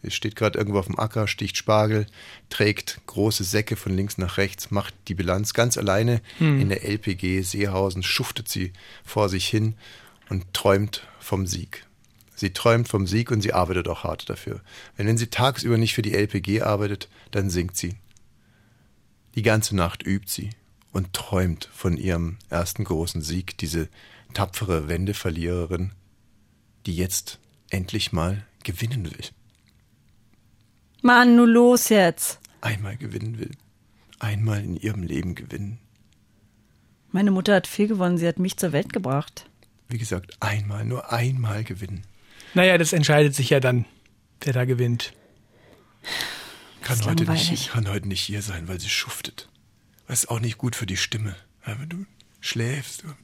Es 0.03 0.15
steht 0.15 0.35
gerade 0.37 0.59
irgendwo 0.59 0.79
auf 0.79 0.87
dem 0.87 0.99
Acker, 0.99 1.29
sticht 1.29 1.57
Spargel, 1.57 2.07
trägt 2.51 3.01
große 3.07 3.45
Säcke 3.45 3.77
von 3.77 3.95
links 3.97 4.19
nach 4.19 4.37
rechts, 4.37 4.71
macht 4.71 4.95
die 5.09 5.15
Bilanz 5.15 5.55
ganz 5.55 5.79
alleine 5.79 6.21
Hm. 6.39 6.61
in 6.61 6.69
der 6.69 6.85
LPG 6.85 7.43
Seehausen, 7.43 8.03
schuftet 8.03 8.49
sie 8.49 8.73
vor 9.05 9.29
sich 9.29 9.47
hin 9.47 9.75
und 10.29 10.53
träumt 10.55 11.07
vom 11.21 11.47
Sieg. 11.47 11.87
Sie 12.35 12.53
träumt 12.53 12.89
vom 12.89 13.07
Sieg 13.07 13.31
und 13.31 13.43
sie 13.43 13.53
arbeitet 13.53 13.87
auch 13.87 14.03
hart 14.03 14.29
dafür. 14.29 14.61
Wenn, 14.97 15.07
wenn 15.07 15.19
sie 15.19 15.29
tagsüber 15.29 15.79
nicht 15.79 15.95
für 15.95 16.03
die 16.03 16.15
LPG 16.15 16.63
arbeitet, 16.63 17.09
dann 17.31 17.51
singt 17.51 17.77
sie. 17.77 17.95
Die 19.37 19.43
ganze 19.43 19.77
Nacht 19.77 20.05
übt 20.05 20.29
sie 20.29 20.51
und 20.93 21.13
träumt 21.13 21.69
von 21.73 21.97
ihrem 21.97 22.39
ersten 22.51 22.85
großen 22.85 23.23
Sieg, 23.23 23.57
diese 23.59 23.89
tapfere 24.35 24.89
Wendeverliererin, 24.89 25.93
die 26.87 26.97
jetzt 26.97 27.39
endlich 27.71 28.13
mal 28.13 28.45
gewinnen 28.65 29.05
will. 29.05 29.25
Mann, 31.03 31.37
nur 31.37 31.49
los 31.49 31.89
jetzt. 31.89 32.39
Einmal 32.61 32.97
gewinnen 32.97 33.39
will. 33.39 33.51
Einmal 34.21 34.63
in 34.63 34.77
ihrem 34.77 35.03
Leben 35.03 35.35
gewinnen. 35.35 35.79
Meine 37.11 37.33
Mutter 37.33 37.57
hat 37.57 37.67
viel 37.67 37.89
gewonnen, 37.89 38.19
sie 38.19 38.27
hat 38.27 38.39
mich 38.39 38.57
zur 38.57 38.73
Welt 38.73 38.93
gebracht. 38.93 39.51
Wie 39.89 39.99
gesagt, 39.99 40.37
einmal, 40.41 40.85
nur 40.85 41.13
einmal 41.13 41.65
gewinnen. 41.65 42.05
Naja, 42.55 42.79
das 42.79 42.93
entscheidet 42.93 43.35
sich 43.35 43.51
ja 43.51 43.61
dann, 43.61 43.85
wer 44.41 44.53
da 44.53 44.65
gewinnt. 44.65 45.13
Kann 46.83 47.05
heute, 47.05 47.25
langweilig. 47.25 47.51
nicht, 47.51 47.71
kann 47.71 47.89
heute 47.89 48.09
nicht 48.09 48.23
hier 48.23 48.41
sein, 48.43 48.69
weil 48.69 48.81
sie 48.81 48.89
schuftet. 48.89 49.49
Das 50.07 50.25
ist 50.25 50.31
auch 50.31 50.41
nicht 50.41 50.57
gut 50.57 50.77
für 50.77 50.87
die 50.87 50.97
Stimme. 50.97 51.37
Ja, 51.67 51.79
wenn 51.81 51.89
du 51.89 52.07
schläfst 52.41 53.05
und 53.05 53.17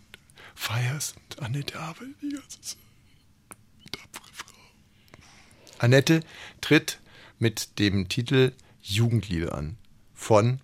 feierst 0.54 1.16
und 1.16 1.42
Annette 1.42 1.78
arbeitet 1.78 2.14
die 2.22 2.30
ganze 2.30 2.60
Zeit. 2.60 2.78
Tapfere 3.92 4.32
Frau. 4.32 4.52
Annette 5.78 6.20
tritt 6.60 7.00
mit 7.38 7.78
dem 7.78 8.08
Titel 8.08 8.52
Jugendliebe 8.82 9.52
an 9.52 9.76
von 10.14 10.60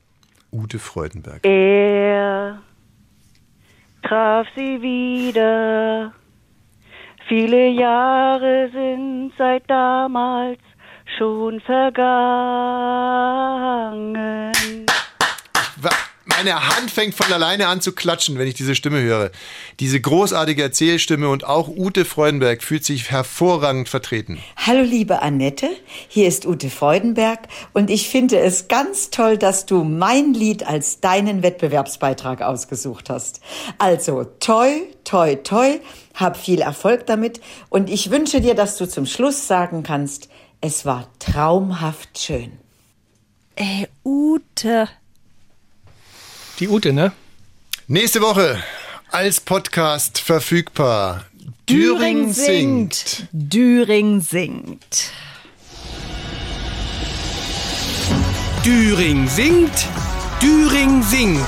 Ute 0.52 0.78
Freudenberg. 0.78 1.44
Er 1.44 2.60
traf 4.02 4.46
sie 4.54 4.80
wieder. 4.82 6.12
Viele 7.28 7.68
Jahre 7.70 8.70
sind 8.72 9.32
seit 9.38 9.68
damals 9.68 10.58
schon 11.18 11.60
vergangen. 13.04 14.52
Wa- 15.76 15.90
Meine 16.26 16.76
Hand 16.76 16.90
fängt 16.90 17.14
von 17.14 17.30
alleine 17.30 17.66
an 17.66 17.82
zu 17.82 17.92
klatschen, 17.92 18.38
wenn 18.38 18.48
ich 18.48 18.54
diese 18.54 18.74
Stimme 18.74 19.02
höre. 19.02 19.30
Diese 19.78 20.00
großartige 20.00 20.62
Erzählstimme 20.62 21.28
und 21.28 21.44
auch 21.44 21.68
Ute 21.68 22.06
Freudenberg 22.06 22.62
fühlt 22.62 22.84
sich 22.84 23.10
hervorragend 23.10 23.90
vertreten. 23.90 24.38
Hallo 24.56 24.82
liebe 24.82 25.20
Annette, 25.20 25.68
hier 26.08 26.26
ist 26.26 26.46
Ute 26.46 26.70
Freudenberg 26.70 27.40
und 27.74 27.90
ich 27.90 28.08
finde 28.08 28.38
es 28.38 28.68
ganz 28.68 29.10
toll, 29.10 29.36
dass 29.36 29.66
du 29.66 29.84
mein 29.84 30.32
Lied 30.32 30.66
als 30.66 31.00
deinen 31.00 31.42
Wettbewerbsbeitrag 31.42 32.40
ausgesucht 32.40 33.10
hast. 33.10 33.40
Also 33.76 34.24
toi, 34.24 34.70
toi, 35.04 35.36
toi, 35.36 35.78
hab 36.14 36.38
viel 36.38 36.62
Erfolg 36.62 37.06
damit 37.06 37.42
und 37.68 37.90
ich 37.90 38.10
wünsche 38.10 38.40
dir, 38.40 38.54
dass 38.54 38.78
du 38.78 38.88
zum 38.88 39.04
Schluss 39.04 39.46
sagen 39.46 39.82
kannst, 39.82 40.30
es 40.62 40.86
war 40.86 41.06
traumhaft 41.18 42.18
schön. 42.18 42.52
Ey, 43.56 43.86
Ute. 44.02 44.88
Die 46.60 46.68
Ute, 46.68 46.92
ne? 46.92 47.12
Nächste 47.88 48.20
Woche 48.20 48.62
als 49.10 49.40
Podcast 49.40 50.18
verfügbar. 50.18 51.24
Düring 51.68 52.32
singt. 52.32 53.26
Düring 53.32 54.20
singt. 54.20 55.10
Düring 58.64 59.28
singt, 59.28 59.88
Düring 60.40 61.02
singt. 61.02 61.44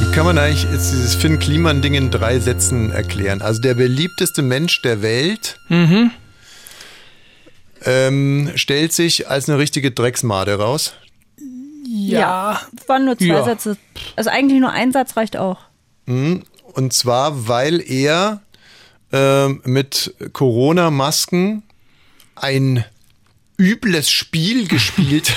Wie 0.00 0.14
kann 0.14 0.24
man 0.24 0.38
eigentlich 0.38 0.64
jetzt 0.70 0.92
dieses 0.92 1.14
Finn 1.14 1.38
Kliman-Ding 1.38 1.94
in 1.94 2.10
drei 2.10 2.38
Sätzen 2.38 2.90
erklären? 2.90 3.42
Also 3.42 3.60
der 3.60 3.74
beliebteste 3.74 4.40
Mensch 4.42 4.80
der 4.82 5.02
Welt 5.02 5.56
Mhm. 5.68 6.12
Ähm, 7.84 8.50
stellt 8.54 8.92
sich 8.92 9.28
als 9.28 9.48
eine 9.48 9.58
richtige 9.58 9.90
Drecksmade 9.90 10.58
raus. 10.58 10.94
Ja. 11.86 12.60
Es 12.80 12.88
waren 12.88 13.04
nur 13.04 13.18
zwei 13.18 13.26
Ja. 13.26 13.44
Sätze. 13.44 13.76
Also 14.16 14.30
eigentlich 14.30 14.60
nur 14.60 14.70
ein 14.70 14.92
Satz 14.92 15.16
reicht 15.16 15.36
auch. 15.36 15.58
Mhm. 16.06 16.42
Und 16.74 16.92
zwar, 16.92 17.48
weil 17.48 17.80
er 17.80 18.40
ähm, 19.12 19.60
mit 19.64 20.14
Corona-Masken 20.32 21.62
ein 22.34 22.84
übles 23.58 24.10
Spiel 24.10 24.66
gespielt. 24.66 25.34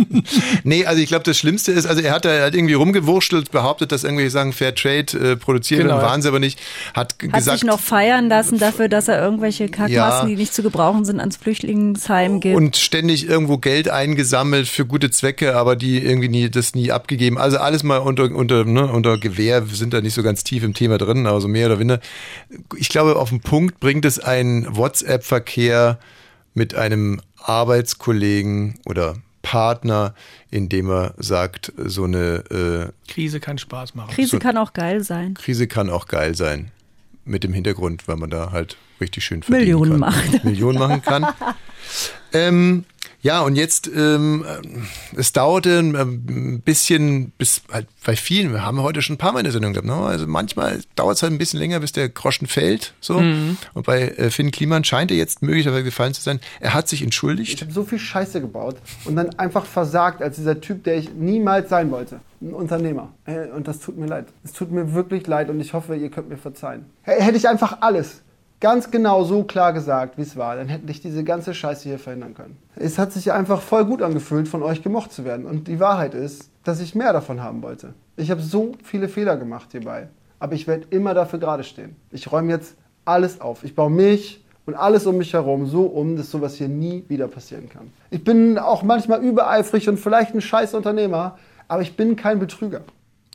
nee, 0.64 0.84
also 0.86 1.02
ich 1.02 1.08
glaube, 1.08 1.24
das 1.24 1.36
Schlimmste 1.38 1.72
ist, 1.72 1.86
also 1.86 2.00
er 2.00 2.12
hat 2.12 2.24
da 2.24 2.30
er 2.30 2.46
hat 2.46 2.54
irgendwie 2.54 2.74
rumgewurschtelt, 2.74 3.50
behauptet, 3.50 3.92
dass 3.92 4.04
irgendwelche 4.04 4.30
Sachen 4.30 4.52
Fair 4.52 4.74
Trade 4.74 5.32
äh, 5.32 5.36
produziert 5.36 5.82
Genau. 5.82 5.96
waren 5.96 6.22
sie 6.22 6.28
aber 6.28 6.38
nicht. 6.38 6.58
Hat, 6.94 7.12
Hat 7.14 7.18
gesagt, 7.18 7.58
sich 7.58 7.64
noch 7.66 7.80
feiern 7.80 8.28
lassen 8.28 8.58
dafür, 8.58 8.88
dass 8.88 9.08
er 9.08 9.20
irgendwelche 9.22 9.68
Kackmasken, 9.68 9.92
Ja. 9.92 10.24
die 10.26 10.36
nicht 10.36 10.54
zu 10.54 10.62
gebrauchen 10.62 11.04
sind, 11.04 11.20
ans 11.20 11.36
Flüchtlingsheim 11.36 12.40
gibt. 12.40 12.56
und 12.56 12.76
ständig 12.76 13.28
irgendwo 13.28 13.58
Geld 13.58 13.88
eingesammelt 13.90 14.68
für 14.68 14.86
gute 14.86 15.10
Zwecke, 15.10 15.56
aber 15.56 15.76
die 15.76 15.98
irgendwie 15.98 16.28
nie, 16.28 16.48
das 16.50 16.74
nie 16.74 16.92
abgegeben. 16.92 17.36
Also 17.36 17.58
alles 17.58 17.82
mal 17.82 17.98
unter, 17.98 18.24
unter, 18.34 18.64
ne, 18.64 18.86
unter 18.86 19.18
Gewehr, 19.18 19.68
wir 19.68 19.76
sind 19.76 19.92
da 19.92 20.00
nicht 20.00 20.14
so 20.14 20.22
ganz 20.22 20.44
tief 20.44 20.62
im 20.62 20.72
Thema 20.74 20.98
drin, 20.98 21.26
also 21.26 21.48
mehr 21.48 21.66
oder 21.66 21.78
weniger. 21.78 22.00
Ich 22.76 22.88
glaube, 22.88 23.16
auf 23.16 23.30
den 23.30 23.40
Punkt 23.40 23.80
bringt 23.80 24.04
es 24.04 24.18
ein 24.18 24.66
WhatsApp-Verkehr 24.70 25.98
mit 26.54 26.74
einem 26.74 27.20
Arbeitskollegen 27.42 28.78
oder 28.86 29.16
Partner, 29.42 30.14
in 30.50 30.68
dem 30.68 30.90
er 30.90 31.14
sagt, 31.16 31.72
so 31.76 32.04
eine 32.04 32.92
äh, 33.08 33.10
Krise 33.10 33.40
kann 33.40 33.58
Spaß 33.58 33.94
machen. 33.94 34.10
Krise 34.12 34.32
so- 34.32 34.38
kann 34.38 34.56
auch 34.56 34.72
geil 34.72 35.02
sein. 35.02 35.34
Krise 35.34 35.66
kann 35.66 35.90
auch 35.90 36.06
geil 36.06 36.34
sein. 36.34 36.70
Mit 37.24 37.44
dem 37.44 37.52
Hintergrund, 37.52 38.08
weil 38.08 38.16
man 38.16 38.30
da 38.30 38.50
halt 38.52 38.76
richtig 39.00 39.24
schön 39.24 39.42
verdienen 39.42 39.60
Millionen 39.80 39.90
kann. 39.92 40.00
macht. 40.00 40.44
Millionen 40.44 40.78
machen 40.78 41.02
kann. 41.02 41.26
ähm, 42.32 42.84
ja, 43.22 43.42
und 43.42 43.56
jetzt, 43.56 43.90
ähm, 43.94 44.44
es 45.16 45.32
dauerte 45.32 45.78
ein 45.78 46.60
bisschen, 46.64 47.32
bis 47.36 47.62
halt 47.70 47.86
bei 48.04 48.16
vielen, 48.16 48.52
wir 48.52 48.64
haben 48.64 48.80
heute 48.80 49.02
schon 49.02 49.14
ein 49.14 49.18
paar 49.18 49.32
Mal 49.32 49.40
in 49.40 49.44
der 49.44 49.52
Sendung 49.52 49.72
gehabt, 49.72 49.86
ne? 49.86 49.94
also 49.94 50.26
manchmal 50.26 50.80
dauert 50.96 51.16
es 51.16 51.22
halt 51.22 51.32
ein 51.32 51.38
bisschen 51.38 51.60
länger, 51.60 51.80
bis 51.80 51.92
der 51.92 52.08
Groschen 52.08 52.46
fällt. 52.46 52.94
So. 53.00 53.20
Mhm. 53.20 53.58
Und 53.74 53.86
bei 53.86 54.08
äh, 54.08 54.30
Finn 54.30 54.50
Kliman 54.50 54.84
scheint 54.84 55.10
er 55.10 55.16
jetzt 55.16 55.42
möglicherweise 55.42 55.84
gefallen 55.84 56.14
zu 56.14 56.22
sein. 56.22 56.40
Er 56.60 56.72
hat 56.72 56.88
sich 56.88 57.02
entschuldigt. 57.02 57.54
Ich 57.54 57.60
habe 57.62 57.72
so 57.72 57.84
viel 57.84 57.98
Scheiße 57.98 58.40
gebaut 58.40 58.76
und 59.04 59.16
dann 59.16 59.38
einfach 59.38 59.66
versagt 59.66 60.22
als 60.22 60.36
dieser 60.36 60.60
Typ, 60.60 60.84
der 60.84 60.96
ich 60.96 61.12
niemals 61.12 61.68
sein 61.68 61.90
wollte. 61.90 62.20
Ein 62.40 62.54
Unternehmer. 62.54 63.12
Äh, 63.26 63.48
Und 63.54 63.68
das 63.68 63.80
tut 63.80 63.98
mir 63.98 64.06
leid. 64.06 64.26
Es 64.44 64.52
tut 64.52 64.70
mir 64.70 64.94
wirklich 64.94 65.26
leid 65.26 65.50
und 65.50 65.60
ich 65.60 65.74
hoffe, 65.74 65.94
ihr 65.94 66.10
könnt 66.10 66.30
mir 66.30 66.38
verzeihen. 66.38 66.86
Hätte 67.02 67.36
ich 67.36 67.46
einfach 67.48 67.78
alles 67.82 68.22
ganz 68.60 68.90
genau 68.90 69.24
so 69.24 69.44
klar 69.44 69.72
gesagt, 69.72 70.18
wie 70.18 70.22
es 70.22 70.36
war, 70.36 70.56
dann 70.56 70.68
hätte 70.68 70.90
ich 70.90 71.00
diese 71.00 71.24
ganze 71.24 71.54
Scheiße 71.54 71.88
hier 71.88 71.98
verhindern 71.98 72.34
können. 72.34 72.58
Es 72.76 72.98
hat 72.98 73.12
sich 73.12 73.32
einfach 73.32 73.60
voll 73.62 73.84
gut 73.86 74.02
angefühlt, 74.02 74.48
von 74.48 74.62
euch 74.62 74.82
gemocht 74.82 75.12
zu 75.12 75.24
werden. 75.24 75.46
Und 75.46 75.66
die 75.66 75.80
Wahrheit 75.80 76.14
ist, 76.14 76.50
dass 76.64 76.80
ich 76.80 76.94
mehr 76.94 77.12
davon 77.12 77.42
haben 77.42 77.62
wollte. 77.62 77.94
Ich 78.16 78.30
habe 78.30 78.42
so 78.42 78.72
viele 78.84 79.08
Fehler 79.08 79.36
gemacht 79.36 79.68
hierbei. 79.72 80.08
Aber 80.38 80.54
ich 80.54 80.66
werde 80.66 80.86
immer 80.90 81.14
dafür 81.14 81.38
gerade 81.38 81.64
stehen. 81.64 81.96
Ich 82.10 82.30
räume 82.30 82.52
jetzt 82.52 82.76
alles 83.04 83.40
auf. 83.40 83.64
Ich 83.64 83.74
baue 83.74 83.90
mich 83.90 84.44
und 84.66 84.74
alles 84.74 85.06
um 85.06 85.18
mich 85.18 85.32
herum 85.32 85.66
so 85.66 85.82
um, 85.82 86.16
dass 86.16 86.30
sowas 86.30 86.54
hier 86.54 86.68
nie 86.68 87.04
wieder 87.08 87.28
passieren 87.28 87.68
kann. 87.68 87.92
Ich 88.10 88.24
bin 88.24 88.58
auch 88.58 88.82
manchmal 88.82 89.22
übereifrig 89.22 89.88
und 89.88 89.98
vielleicht 89.98 90.34
ein 90.34 90.40
scheiß 90.40 90.74
Unternehmer, 90.74 91.38
aber 91.68 91.82
ich 91.82 91.96
bin 91.96 92.16
kein 92.16 92.38
Betrüger. 92.38 92.82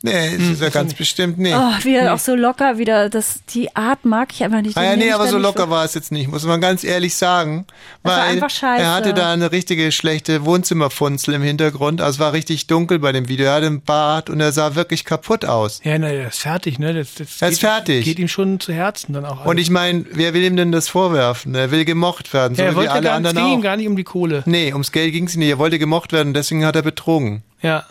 Nee, 0.06 0.30
Hm, 0.30 0.38
das 0.38 0.48
ist 0.48 0.62
ja 0.62 0.68
ganz 0.70 0.94
bestimmt 0.94 1.38
nicht. 1.38 1.54
Oh, 1.54 1.84
wieder 1.84 2.14
auch 2.14 2.18
so 2.18 2.34
locker 2.34 2.78
wieder. 2.78 3.08
Das, 3.10 3.40
die 3.50 3.74
Art 3.76 4.04
mag 4.04 4.28
ich 4.32 4.42
einfach 4.44 4.62
nicht. 4.62 4.76
Ah 4.76 4.84
ja, 4.84 4.96
nee, 4.96 5.12
aber 5.12 5.26
so 5.28 5.38
locker 5.38 5.68
war 5.70 5.84
es 5.84 5.94
jetzt 5.94 6.12
nicht, 6.12 6.28
muss 6.30 6.44
man 6.44 6.60
ganz 6.60 6.84
ehrlich 6.84 7.14
sagen. 7.14 7.66
Das 8.02 8.12
war 8.12 8.22
Weil 8.22 8.32
einfach 8.32 8.50
scheiße. 8.50 8.82
er 8.82 8.92
hatte 8.94 9.14
da 9.14 9.32
eine 9.32 9.52
richtige 9.52 9.92
schlechte 9.92 10.44
Wohnzimmerfunzel 10.44 11.34
im 11.34 11.42
Hintergrund. 11.42 12.00
Also 12.00 12.16
es 12.16 12.18
war 12.20 12.32
richtig 12.32 12.66
dunkel 12.66 12.98
bei 12.98 13.12
dem 13.12 13.28
Video. 13.28 13.46
Er 13.46 13.54
hatte 13.54 13.66
einen 13.66 13.82
Bart 13.82 14.30
und 14.30 14.40
er 14.40 14.52
sah 14.52 14.74
wirklich 14.74 15.04
kaputt 15.04 15.44
aus. 15.44 15.80
Ja, 15.84 15.98
na, 15.98 16.08
der 16.08 16.28
ist 16.28 16.38
fertig, 16.40 16.78
ne? 16.78 16.94
Das, 16.94 17.14
das 17.14 17.40
Er 17.42 17.48
ist 17.48 17.60
geht, 17.60 17.68
fertig. 17.68 18.04
Geht 18.04 18.18
ihm 18.18 18.28
schon 18.28 18.60
zu 18.60 18.72
Herzen 18.72 19.12
dann 19.12 19.24
auch. 19.24 19.44
Und 19.44 19.58
ich 19.58 19.70
meine, 19.70 20.04
wer 20.12 20.34
will 20.34 20.42
ihm 20.44 20.56
denn 20.56 20.72
das 20.72 20.88
vorwerfen? 20.88 21.54
Er 21.54 21.70
will 21.70 21.84
gemocht 21.84 22.32
werden, 22.32 22.54
so 22.54 22.62
ja, 22.62 22.68
er 22.68 22.72
wie 22.72 22.76
wollte 22.76 22.92
alle 22.92 23.02
gar, 23.02 23.12
es 23.12 23.16
anderen 23.16 23.36
ging 23.36 23.46
ihm 23.54 23.58
auch. 23.58 23.62
gar 23.62 23.76
nicht 23.76 23.88
um 23.88 23.96
die 23.96 24.04
Kohle. 24.04 24.42
Nee, 24.46 24.72
ums 24.72 24.92
Geld 24.92 25.12
ging 25.12 25.26
es 25.26 25.36
nicht. 25.36 25.48
Er 25.48 25.58
wollte 25.58 25.78
gemocht 25.78 26.12
werden, 26.12 26.34
deswegen 26.34 26.64
hat 26.64 26.76
er 26.76 26.82
betrogen. 26.82 27.42
Ja. 27.62 27.84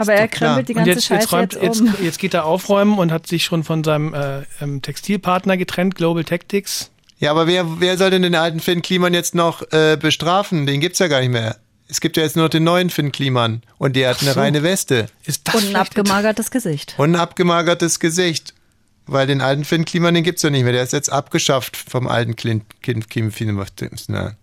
Aber 0.00 0.14
er 0.14 0.28
krempelt 0.28 0.66
die 0.66 0.72
Und 0.72 0.78
ganze 0.78 0.92
jetzt, 0.92 1.04
Scheiße 1.04 1.20
jetzt, 1.20 1.32
räumt, 1.32 1.52
jetzt 1.60 1.80
um. 1.82 1.86
jetzt, 1.88 2.00
jetzt 2.00 2.18
geht 2.18 2.32
er 2.32 2.46
aufräumen 2.46 2.98
und 2.98 3.12
hat 3.12 3.26
sich 3.26 3.44
schon 3.44 3.64
von 3.64 3.84
seinem 3.84 4.14
äh, 4.14 4.44
ähm, 4.62 4.80
Textilpartner 4.80 5.58
getrennt, 5.58 5.94
Global 5.94 6.24
Tactics. 6.24 6.90
Ja, 7.18 7.30
aber 7.32 7.46
wer, 7.46 7.80
wer 7.80 7.98
soll 7.98 8.08
denn 8.08 8.22
den 8.22 8.34
alten 8.34 8.60
Finn 8.60 8.80
Kliman 8.80 9.12
jetzt 9.12 9.34
noch 9.34 9.60
äh, 9.72 9.98
bestrafen? 10.00 10.64
Den 10.64 10.80
gibt's 10.80 11.00
ja 11.00 11.08
gar 11.08 11.20
nicht 11.20 11.28
mehr. 11.32 11.58
Es 11.86 12.00
gibt 12.00 12.16
ja 12.16 12.22
jetzt 12.22 12.34
nur 12.34 12.46
noch 12.46 12.50
den 12.50 12.64
neuen 12.64 12.88
Finn 12.88 13.12
Kliman 13.12 13.60
und 13.76 13.94
der 13.94 14.08
hat 14.08 14.22
eine 14.22 14.32
so. 14.32 14.40
reine 14.40 14.62
Weste. 14.62 15.06
Ist 15.26 15.54
Und 15.54 15.68
ein 15.68 15.76
abgemagertes 15.76 16.50
Gesicht. 16.50 16.94
Und 16.96 17.14
ein 17.14 17.20
abgemagertes 17.20 18.00
Gesicht. 18.00 18.54
weil 19.06 19.26
den 19.26 19.42
alten 19.42 19.66
Finn 19.66 19.84
Kliman, 19.84 20.14
den 20.14 20.24
gibt's 20.24 20.40
ja 20.40 20.48
nicht 20.48 20.62
mehr. 20.64 20.72
Der 20.72 20.82
ist 20.82 20.94
jetzt 20.94 21.12
abgeschafft 21.12 21.76
vom 21.76 22.08
alten 22.08 22.36
Clint, 22.36 22.64
Kind, 22.80 23.10
Kim 23.10 23.30
Na. 24.08 24.34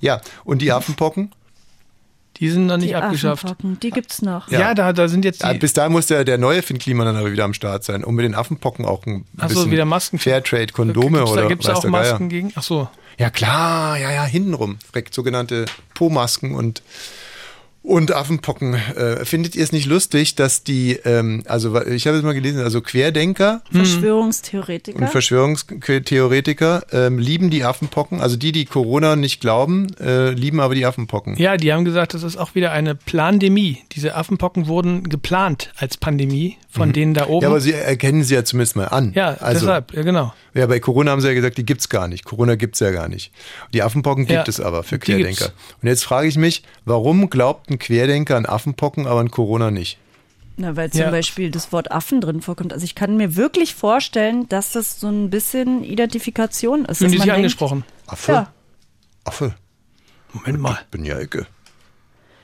Ja, 0.00 0.20
und 0.42 0.60
die 0.60 0.72
Affenpocken? 0.72 1.30
Die 2.38 2.48
sind 2.50 2.66
noch 2.66 2.76
nicht 2.76 2.90
die 2.90 2.94
abgeschafft. 2.94 3.44
Affenpocken, 3.44 3.78
die 3.80 3.90
gibt's 3.90 4.22
noch. 4.22 4.50
Ja, 4.50 4.74
da, 4.74 4.92
da 4.92 5.08
sind 5.08 5.24
jetzt 5.24 5.42
die. 5.42 5.46
Ja, 5.46 5.52
bis 5.52 5.72
dahin 5.74 5.92
muss 5.92 6.06
der, 6.06 6.24
der 6.24 6.38
neue 6.38 6.62
Finn 6.62 6.78
Kliman 6.78 7.06
dann 7.06 7.16
aber 7.16 7.30
wieder 7.30 7.44
am 7.44 7.54
Start 7.54 7.84
sein, 7.84 8.04
um 8.04 8.14
mit 8.14 8.24
den 8.24 8.34
Affenpocken 8.34 8.84
auch 8.84 9.06
ein 9.06 9.24
Ach 9.36 9.48
so, 9.48 9.54
bisschen 9.54 9.70
wieder 9.70 9.84
Masken. 9.84 10.18
Fairtrade-Kondome 10.18 11.18
Gibt's 11.18 11.32
oder 11.32 11.42
da, 11.42 11.48
gibt's 11.48 11.66
da 11.66 11.72
weiß 11.72 11.78
auch 11.78 11.82
der 11.82 11.90
Geier. 11.90 12.10
Masken 12.10 12.28
gegen? 12.28 12.52
Ach 12.54 12.62
so. 12.62 12.88
Ja 13.18 13.30
klar, 13.30 13.98
ja, 13.98 14.10
ja, 14.10 14.24
hintenrum. 14.24 14.78
Direkt 14.92 15.14
sogenannte 15.14 15.66
Po-Masken 15.94 16.54
und, 16.54 16.82
und 17.82 18.12
Affenpocken. 18.12 18.74
Äh, 18.74 19.24
findet 19.24 19.56
ihr 19.56 19.64
es 19.64 19.72
nicht 19.72 19.86
lustig, 19.86 20.34
dass 20.36 20.62
die, 20.62 20.92
ähm, 21.04 21.42
also 21.46 21.80
ich 21.82 22.06
habe 22.06 22.16
es 22.16 22.22
mal 22.22 22.32
gelesen, 22.32 22.60
also 22.62 22.80
Querdenker 22.80 23.62
Verschwörungstheoretiker. 23.72 24.98
und 25.00 25.08
Verschwörungstheoretiker 25.08 26.84
ähm, 26.92 27.18
lieben 27.18 27.50
die 27.50 27.64
Affenpocken. 27.64 28.20
Also 28.20 28.36
die, 28.36 28.52
die 28.52 28.64
Corona 28.64 29.16
nicht 29.16 29.40
glauben, 29.40 29.88
äh, 30.00 30.30
lieben 30.30 30.60
aber 30.60 30.74
die 30.74 30.86
Affenpocken. 30.86 31.36
Ja, 31.36 31.56
die 31.56 31.72
haben 31.72 31.84
gesagt, 31.84 32.14
das 32.14 32.22
ist 32.22 32.36
auch 32.36 32.54
wieder 32.54 32.72
eine 32.72 32.94
Plandemie. 32.94 33.78
Diese 33.92 34.14
Affenpocken 34.14 34.66
wurden 34.66 35.08
geplant 35.08 35.72
als 35.76 35.96
Pandemie 35.96 36.56
von 36.70 36.88
Mhm. 36.88 36.92
denen 36.94 37.14
da 37.14 37.26
oben. 37.28 37.42
Ja, 37.42 37.48
aber 37.48 37.60
sie 37.60 37.72
erkennen 37.72 38.22
sie 38.24 38.34
ja 38.34 38.44
zumindest 38.44 38.76
mal 38.76 38.86
an. 38.86 39.12
Ja, 39.14 39.34
also, 39.40 39.66
deshalb, 39.66 39.92
ja 39.92 40.02
genau. 40.02 40.32
Ja, 40.54 40.66
bei 40.66 40.80
Corona 40.80 41.10
haben 41.10 41.20
sie 41.20 41.28
ja 41.28 41.34
gesagt, 41.34 41.56
die 41.58 41.64
gibt's 41.66 41.88
gar 41.88 42.08
nicht. 42.08 42.24
Corona 42.24 42.54
gibt's 42.56 42.80
ja 42.80 42.90
gar 42.90 43.08
nicht. 43.08 43.30
Die 43.72 43.82
Affenpocken 43.82 44.26
gibt 44.26 44.32
Ja, 44.32 44.44
es 44.46 44.60
aber 44.60 44.82
für 44.82 44.98
Querdenker. 44.98 45.50
Und 45.82 45.88
jetzt 45.88 46.04
frage 46.04 46.28
ich 46.28 46.36
mich, 46.36 46.62
warum 46.84 47.30
glaubt 47.30 47.70
ein 47.72 47.78
Querdenker 47.78 48.36
an 48.36 48.46
Affenpocken, 48.46 49.06
aber 49.06 49.20
an 49.20 49.30
Corona 49.30 49.70
nicht? 49.70 49.98
Na, 50.56 50.76
weil 50.76 50.90
zum 50.90 51.00
Ja. 51.00 51.10
Beispiel 51.10 51.50
das 51.50 51.72
Wort 51.72 51.90
Affen 51.90 52.20
drin 52.20 52.42
vorkommt. 52.42 52.72
Also 52.72 52.84
ich 52.84 52.94
kann 52.94 53.16
mir 53.16 53.36
wirklich 53.36 53.74
vorstellen, 53.74 54.48
dass 54.48 54.72
das 54.72 55.00
so 55.00 55.08
ein 55.08 55.30
bisschen 55.30 55.82
Identifikation 55.82 56.84
ist. 56.84 56.98
Fühlen 56.98 57.10
dass 57.12 57.20
die 57.22 57.22
sich 57.22 57.32
angesprochen? 57.32 57.84
Affe? 58.06 58.32
Ja. 58.32 58.52
Affe? 59.24 59.54
Moment 60.32 60.60
mal. 60.60 60.78
Ich 60.82 60.88
bin 60.88 61.04
ja 61.04 61.18
Ecke. 61.18 61.46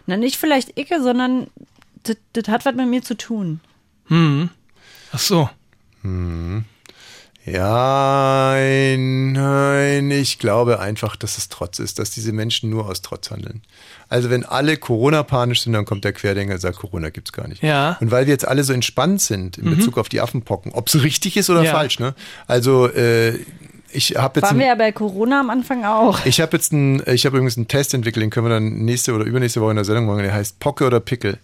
Na, 0.06 0.16
nicht 0.16 0.36
vielleicht 0.36 0.78
Icke, 0.78 1.02
sondern 1.02 1.48
das, 2.02 2.16
das 2.32 2.48
hat 2.48 2.64
was 2.64 2.74
mit 2.74 2.88
mir 2.88 3.02
zu 3.02 3.14
tun. 3.16 3.60
Hm. 4.06 4.48
Ach 5.12 5.18
so. 5.18 5.50
Hm. 6.02 6.64
Ja, 7.52 8.52
nein, 8.54 9.32
nein, 9.32 10.10
ich 10.10 10.38
glaube 10.38 10.80
einfach, 10.80 11.16
dass 11.16 11.38
es 11.38 11.48
Trotz 11.48 11.78
ist, 11.78 11.98
dass 11.98 12.10
diese 12.10 12.32
Menschen 12.32 12.70
nur 12.70 12.88
aus 12.88 13.02
Trotz 13.02 13.30
handeln. 13.30 13.62
Also 14.08 14.30
wenn 14.30 14.44
alle 14.44 14.76
Corona-panisch 14.76 15.62
sind, 15.62 15.72
dann 15.74 15.84
kommt 15.84 16.04
der 16.04 16.12
Querdenker 16.12 16.54
und 16.54 16.60
sagt, 16.60 16.78
Corona 16.78 17.10
gibt's 17.10 17.32
gar 17.32 17.46
nicht. 17.48 17.62
Ja. 17.62 17.98
Und 18.00 18.10
weil 18.10 18.26
wir 18.26 18.32
jetzt 18.32 18.46
alle 18.48 18.64
so 18.64 18.72
entspannt 18.72 19.20
sind 19.20 19.58
in 19.58 19.66
Mhm. 19.70 19.76
Bezug 19.76 19.98
auf 19.98 20.08
die 20.08 20.20
Affenpocken, 20.20 20.72
ob 20.72 20.88
es 20.88 21.02
richtig 21.02 21.36
ist 21.36 21.50
oder 21.50 21.62
Ja. 21.62 21.72
falsch, 21.72 21.98
ne? 21.98 22.14
Also 22.46 22.88
äh, 22.88 23.34
ich 23.92 24.16
habe 24.16 24.40
jetzt 24.40 24.44
Waren 24.48 24.56
ein, 24.56 24.60
wir 24.60 24.66
ja 24.66 24.74
bei 24.74 24.92
Corona 24.92 25.40
am 25.40 25.50
Anfang 25.50 25.84
auch. 25.84 26.24
ich 26.26 26.40
habe 26.40 26.56
jetzt 26.56 26.72
einen, 26.72 27.02
ich 27.06 27.24
habe 27.26 27.36
übrigens 27.36 27.56
einen 27.56 27.68
Test 27.68 27.94
entwickelt, 27.94 28.22
den 28.22 28.30
können 28.30 28.46
wir 28.46 28.50
dann 28.50 28.84
nächste 28.84 29.12
oder 29.14 29.24
übernächste 29.24 29.60
Woche 29.60 29.70
in 29.70 29.76
der 29.76 29.84
Sendung 29.84 30.06
machen. 30.06 30.22
Der 30.22 30.34
heißt 30.34 30.58
Pocke 30.60 30.86
oder 30.86 31.00
Pickel. 31.00 31.38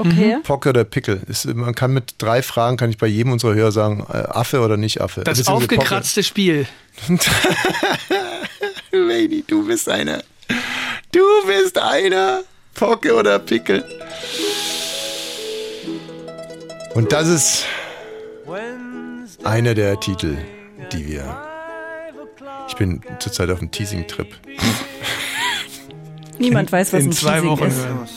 Okay. 0.00 0.38
Pocke 0.42 0.70
oder 0.70 0.84
Pickel. 0.84 1.20
Ist, 1.28 1.44
man 1.54 1.74
kann 1.74 1.92
mit 1.92 2.14
drei 2.16 2.40
Fragen, 2.40 2.78
kann 2.78 2.88
ich 2.88 2.96
bei 2.96 3.06
jedem 3.06 3.32
unserer 3.32 3.54
Hörer 3.54 3.70
sagen, 3.70 4.06
äh, 4.10 4.16
Affe 4.16 4.60
oder 4.60 4.78
nicht 4.78 5.00
Affe. 5.02 5.24
Das 5.24 5.42
Pocke. 5.44 5.52
aufgekratzte 5.58 6.22
Spiel. 6.22 6.66
Lady, 8.92 9.44
du 9.46 9.66
bist 9.66 9.88
einer. 9.90 10.22
Du 11.12 11.20
bist 11.46 11.76
einer. 11.76 12.40
Pocke 12.74 13.14
oder 13.14 13.38
Pickel. 13.38 13.84
Und 16.94 17.12
das 17.12 17.28
ist 17.28 17.66
einer 19.44 19.74
der 19.74 20.00
Titel, 20.00 20.38
die 20.92 21.06
wir. 21.08 21.42
Ich 22.68 22.76
bin 22.76 23.02
zurzeit 23.18 23.50
auf 23.50 23.58
einem 23.60 23.70
Teasing-Trip. 23.70 24.28
Niemand 26.38 26.72
weiß, 26.72 26.92
was 26.94 27.02
in 27.02 27.10
ein 27.10 27.12
zwei 27.12 27.34
Teasing 27.34 27.48
Wochen 27.50 27.64
ist. 27.64 27.76
hören. 27.76 28.08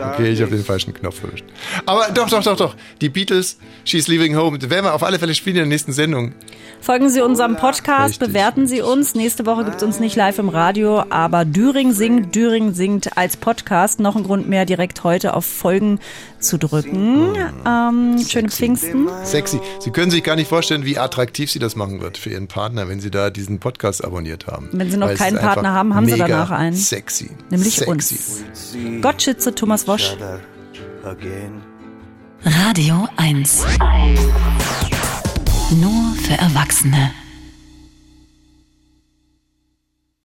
Okay, 0.00 0.30
ich 0.30 0.40
habe 0.40 0.50
den 0.50 0.64
falschen 0.64 0.94
Knopf 0.94 1.22
erwischt. 1.22 1.44
Aber 1.86 2.08
doch, 2.12 2.28
doch, 2.28 2.42
doch, 2.42 2.56
doch. 2.56 2.76
Die 3.00 3.08
Beatles, 3.08 3.58
She's 3.84 4.08
Leaving 4.08 4.36
Home, 4.36 4.58
werden 4.70 4.84
wir 4.84 4.94
auf 4.94 5.02
alle 5.02 5.18
Fälle 5.18 5.34
spielen 5.34 5.56
in 5.56 5.62
der 5.62 5.68
nächsten 5.68 5.92
Sendung. 5.92 6.32
Folgen 6.80 7.08
Sie 7.08 7.22
unserem 7.22 7.56
Podcast, 7.56 8.20
Richtig. 8.20 8.28
bewerten 8.28 8.66
Sie 8.66 8.82
uns. 8.82 9.14
Nächste 9.14 9.46
Woche 9.46 9.64
gibt 9.64 9.78
es 9.78 9.82
uns 9.82 10.00
nicht 10.00 10.16
live 10.16 10.38
im 10.38 10.50
Radio, 10.50 11.04
aber 11.08 11.44
Düring 11.44 11.92
singt, 11.92 12.34
Düring 12.34 12.74
singt 12.74 13.16
als 13.16 13.36
Podcast. 13.36 14.00
Noch 14.00 14.16
ein 14.16 14.22
Grund 14.24 14.48
mehr, 14.48 14.66
direkt 14.66 15.02
heute 15.02 15.34
auf 15.34 15.46
Folgen 15.46 15.98
zu 16.44 16.58
drücken. 16.58 17.34
Ähm, 17.66 18.24
schöne 18.26 18.48
Pfingsten. 18.48 19.08
Sexy. 19.24 19.60
Sie 19.80 19.90
können 19.90 20.10
sich 20.10 20.22
gar 20.22 20.36
nicht 20.36 20.48
vorstellen, 20.48 20.84
wie 20.84 20.98
attraktiv 20.98 21.50
sie 21.50 21.58
das 21.58 21.76
machen 21.76 22.00
wird 22.00 22.18
für 22.18 22.30
ihren 22.30 22.48
Partner, 22.48 22.88
wenn 22.88 23.00
sie 23.00 23.10
da 23.10 23.30
diesen 23.30 23.58
Podcast 23.58 24.04
abonniert 24.04 24.46
haben. 24.46 24.68
Wenn 24.72 24.90
Sie 24.90 24.96
noch 24.96 25.08
Weil 25.08 25.16
keinen 25.16 25.38
Partner 25.38 25.72
haben, 25.72 25.94
haben 25.94 26.06
Sie 26.06 26.18
danach 26.18 26.50
einen. 26.50 26.76
Sexy. 26.76 27.30
Nämlich 27.50 27.76
sexy. 27.76 27.90
uns. 27.90 28.34
Gott 29.00 29.22
schütze 29.22 29.54
Thomas 29.54 29.88
Wosch. 29.88 30.16
Radio 32.44 33.08
1. 33.16 33.64
Nur 35.80 36.14
für 36.22 36.34
Erwachsene. 36.34 37.10